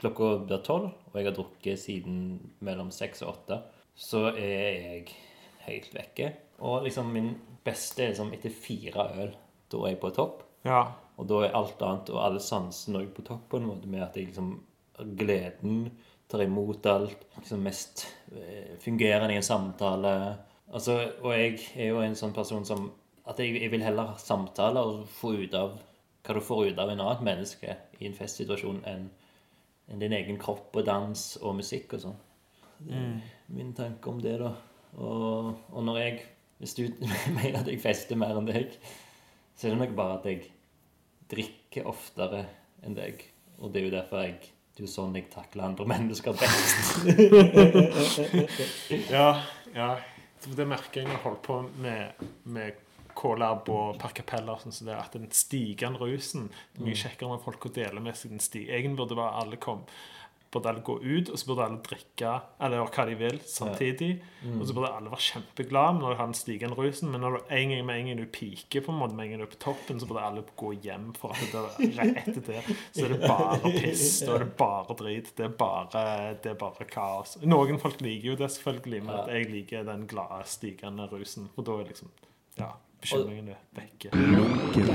klokka 0.00 0.30
blir 0.46 0.62
tolv, 0.66 0.90
og 1.10 1.18
jeg 1.18 1.28
har 1.28 1.36
drukket 1.36 1.80
siden 1.80 2.20
mellom 2.64 2.90
seks 2.94 3.24
og 3.24 3.34
åtte, 3.34 3.60
så 3.94 4.28
er 4.32 4.54
jeg 4.80 5.14
helt 5.66 5.94
vekke. 5.94 6.30
Og 6.64 6.84
liksom 6.86 7.12
min 7.12 7.32
beste 7.64 8.04
er 8.04 8.12
liksom 8.12 8.32
etter 8.36 8.52
fire 8.54 9.06
øl. 9.22 9.34
Da 9.70 9.82
er 9.84 9.94
jeg 9.94 10.00
på 10.02 10.12
topp. 10.16 10.44
Ja. 10.66 10.82
Og 11.20 11.28
da 11.28 11.42
er 11.44 11.56
alt 11.56 11.82
annet 11.84 12.12
og 12.12 12.22
alle 12.24 12.40
sansene 12.42 13.02
også 13.02 13.16
på 13.16 13.26
topp 13.28 13.48
på 13.52 13.60
en 13.60 13.68
måte 13.68 13.90
med 13.90 14.04
at 14.04 14.16
jeg 14.16 14.30
liksom 14.30 14.54
gleden 15.18 15.90
tar 16.30 16.44
imot 16.44 16.86
alt. 16.86 17.26
Liksom 17.38 17.62
mest 17.64 18.06
eh, 18.32 18.76
fungerende 18.80 19.34
i 19.34 19.40
en 19.40 19.46
samtale. 19.46 20.14
Altså, 20.72 21.00
og 21.22 21.34
jeg 21.36 21.58
er 21.76 21.92
jo 21.92 22.02
en 22.04 22.18
sånn 22.18 22.36
person 22.36 22.66
som 22.66 22.90
At 23.30 23.38
jeg, 23.38 23.60
jeg 23.62 23.70
vil 23.70 23.82
heller 23.84 24.08
ha 24.10 24.18
samtaler 24.18 24.80
og 24.80 25.02
få 25.12 25.34
ut 25.44 25.52
av 25.54 25.74
hva 26.24 26.34
du 26.34 26.40
får 26.42 26.70
ut 26.72 26.78
av 26.82 26.88
en 26.90 27.02
annet 27.04 27.20
menneske 27.22 27.76
i 28.00 28.08
en 28.08 28.16
festsituasjon 28.16 28.80
enn 28.90 29.04
din 29.98 30.12
egen 30.14 30.38
kropp 30.38 30.76
og 30.76 30.86
dans 30.86 31.22
og 31.42 31.56
musikk 31.58 31.96
og 31.96 32.04
sånn. 32.04 32.18
Er 32.88 33.16
min 33.52 33.72
tanke 33.76 34.08
om 34.08 34.20
det, 34.22 34.38
da. 34.40 34.54
Og, 34.96 35.54
og 35.70 35.84
når 35.84 35.98
jeg 36.00 36.20
Hvis 36.60 36.74
du 36.76 36.82
mener 37.38 37.62
at 37.62 37.68
jeg 37.68 37.80
fester 37.80 38.18
mer 38.20 38.36
enn 38.36 38.48
deg, 38.48 38.74
så 39.56 39.66
er 39.66 39.70
det 39.72 39.80
nok 39.80 39.94
bare 39.96 40.18
at 40.18 40.26
jeg 40.28 40.42
drikker 41.30 41.86
oftere 41.88 42.42
enn 42.84 42.96
deg. 42.98 43.22
Og 43.60 43.72
det 43.72 43.80
er 43.80 43.86
jo 43.86 43.92
derfor 43.94 44.24
jeg 44.26 44.34
Det 44.70 44.84
er 44.84 44.86
jo 44.86 44.92
sånn 44.92 45.16
jeg 45.16 45.30
takler 45.32 45.64
andre 45.70 45.86
mennesker 45.88 46.36
best. 46.36 47.00
Ja, 49.16 49.40
ja. 49.74 49.90
Det 50.40 50.64
merker 50.68 51.00
jeg 51.00 51.08
når 51.08 51.16
jeg 51.16 51.24
holder 51.24 51.42
på 51.44 51.56
med, 51.84 52.22
med 52.44 52.78
K-lab 53.16 53.68
og 53.72 53.98
Per 54.00 54.14
Capella. 54.20 54.58
Sånn 54.60 54.74
som 54.74 54.90
det, 54.90 54.96
at 54.98 55.16
den 55.16 55.28
stigende 55.34 56.00
rusen 56.02 56.48
det 56.50 56.80
er 56.82 56.86
Mye 56.88 57.02
kjekkere 57.02 57.34
med 57.34 57.44
folk 57.44 57.66
å 57.70 57.74
dele 57.80 58.00
med 58.04 58.16
seg 58.18 58.34
den 58.34 58.42
sti. 58.42 58.66
Egentlig 58.68 58.98
burde 59.02 59.18
bare 59.20 59.38
alle 59.42 59.60
kom 59.60 59.84
Burde 60.50 60.66
alle 60.66 60.80
gå 60.82 60.96
ut, 60.98 61.28
og 61.30 61.38
så 61.38 61.46
burde 61.46 61.62
alle 61.62 61.76
drikke 61.86 62.30
eller 62.58 62.80
gjøre 62.80 62.90
hva 62.96 63.02
de 63.06 63.12
vil 63.20 63.36
samtidig. 63.46 64.08
Og 64.58 64.64
så 64.66 64.74
burde 64.74 64.88
alle 64.96 65.12
være 65.12 65.22
kjempeglade 65.22 66.00
når 66.00 66.10
de 66.10 66.16
har 66.18 66.26
den 66.26 66.34
stigende 66.34 66.74
rusen. 66.74 67.12
Men 67.12 67.22
når 67.22 67.36
du 67.36 67.52
en 67.54 67.70
gang 67.70 67.84
med 67.86 68.00
en 68.00 68.08
gang 68.10 68.18
du 68.18 68.24
piker, 68.34 68.82
på 68.82 68.90
en 68.90 68.98
måte, 68.98 69.14
med 69.14 69.28
en 69.28 69.30
gang 69.30 69.44
du 69.44 69.46
er 69.46 69.52
på 69.52 69.60
toppen, 69.62 70.00
så 70.02 70.08
burde 70.10 70.24
alle 70.26 70.42
gå 70.58 70.72
hjem. 70.82 71.06
For 71.20 71.30
at 71.30 71.54
det 71.54 71.86
er 71.86 71.94
rett 72.00 72.32
etter 72.34 72.48
det 72.48 72.64
så 72.66 73.06
er 73.06 73.14
det 73.14 73.20
bare 73.22 73.72
piss. 73.78 74.04
Da 74.26 74.34
er 74.34 74.42
det 74.42 74.50
bare 74.58 74.98
drit. 75.04 75.30
Det 75.38 75.46
er 75.46 75.54
bare, 75.62 76.04
det 76.42 76.50
er 76.50 76.60
bare 76.66 76.90
kaos. 76.98 77.38
Noen 77.46 77.78
folk 77.78 78.02
liker 78.02 78.32
jo 78.32 78.38
det, 78.42 78.50
selvfølgelig, 78.58 79.04
men 79.06 79.30
jeg 79.30 79.50
liker 79.54 79.86
den 79.86 80.08
glade, 80.10 80.42
stigende 80.50 81.06
rusen. 81.14 81.46
Og 81.54 81.70
da 81.70 81.78
er 81.78 81.92
liksom 81.94 82.10
Ja, 82.58 82.74
bekymringene 83.00 83.56
vekke. 83.76 84.10
Lunken. 84.14 84.90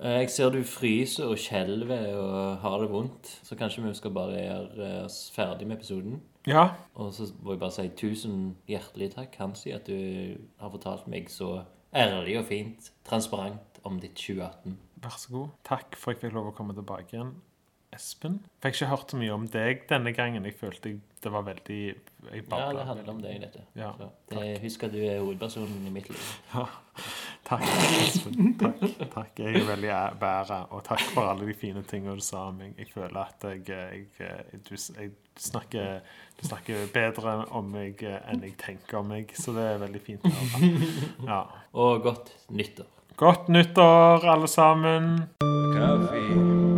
Eh, 0.00 0.20
Jeg 0.20 0.30
ser 0.30 0.50
du 0.54 0.60
fryser 0.66 1.30
og 1.32 1.38
skjelver 1.40 2.06
og 2.18 2.58
har 2.62 2.78
det 2.82 2.90
vondt, 2.92 3.30
så 3.46 3.56
kanskje 3.58 3.84
vi 3.86 3.94
skal 3.94 4.14
bare 4.16 4.40
gjøre 4.42 4.90
oss 5.04 5.30
ferdig 5.34 5.66
med 5.68 5.78
episoden. 5.78 6.20
Ja. 6.46 6.66
Og 6.94 7.12
så 7.16 7.30
må 7.42 7.54
jeg 7.54 7.60
bare 7.62 7.72
si 7.72 7.88
tusen 7.96 8.56
hjertelig 8.68 9.14
takk, 9.14 9.36
Hansi, 9.40 9.70
at 9.72 9.86
du 9.88 10.36
har 10.60 10.70
fortalt 10.74 11.06
meg 11.08 11.30
så 11.32 11.62
ærlig 11.94 12.38
og 12.38 12.44
fint, 12.50 12.90
transparent 13.08 13.80
om 13.84 14.00
ditt 14.00 14.14
2018. 14.18 14.76
Vær 15.04 15.18
så 15.20 15.32
god. 15.32 15.48
Takk 15.64 15.96
for 15.96 16.10
at 16.12 16.20
jeg 16.22 16.30
fikk 16.30 16.36
lov 16.38 16.52
å 16.52 16.56
komme 16.56 16.74
tilbake 16.76 17.16
igjen. 17.16 17.34
Espen? 17.94 18.40
Fikk 18.62 18.78
ikke 18.78 18.90
hørt 18.90 19.12
så 19.12 19.18
mye 19.20 19.34
om 19.34 19.44
deg 19.50 19.84
denne 19.90 20.12
gangen. 20.16 20.44
Jeg 20.48 20.56
følte 20.58 20.96
det 21.24 21.32
var 21.32 21.44
veldig 21.46 21.78
jeg 22.32 22.44
Ja, 22.50 22.72
det 22.72 22.84
handler 22.86 23.10
om 23.12 23.20
deg, 23.22 23.40
dette. 23.40 23.62
Ja, 23.76 23.92
Så 23.98 24.10
det, 24.30 24.58
husk 24.62 24.82
at 24.84 24.92
du 24.92 24.98
er 25.00 25.20
hovedpersonen 25.20 25.86
i 25.88 25.92
mitt 25.92 26.08
liv. 26.08 26.26
Takk, 27.48 27.64
Espen. 28.00 28.54
Takk. 28.60 28.82
takk. 29.12 29.40
Jeg 29.40 29.60
er 29.60 29.66
veldig 29.68 29.90
æ- 29.92 30.60
og 30.72 30.84
takk 30.86 31.02
for 31.12 31.28
alle 31.28 31.46
de 31.48 31.54
fine 31.54 31.82
tingene 31.84 32.16
du 32.16 32.24
sa 32.24 32.46
om 32.48 32.56
meg. 32.60 32.72
Jeg 32.78 32.88
føler 32.94 33.20
at 33.20 33.44
jeg, 33.44 34.06
jeg, 34.18 34.60
du, 34.64 34.74
jeg 34.74 35.10
snakker, 35.36 36.00
du 36.40 36.46
snakker 36.48 36.86
bedre 36.94 37.36
om 37.52 37.68
meg 37.76 38.00
enn 38.08 38.44
jeg 38.48 38.56
tenker 38.64 39.02
om 39.02 39.12
meg, 39.12 39.32
så 39.36 39.52
det 39.56 39.66
er 39.74 39.82
veldig 39.84 40.04
fint 40.06 40.24
å 40.24 40.32
høre. 40.34 40.72
Ja. 41.28 41.40
Og 41.72 42.04
godt 42.08 42.32
nyttår. 42.48 42.88
Godt 43.20 43.52
nyttår, 43.52 44.24
alle 44.24 44.48
sammen. 44.50 45.12
Kaffe. 45.76 46.73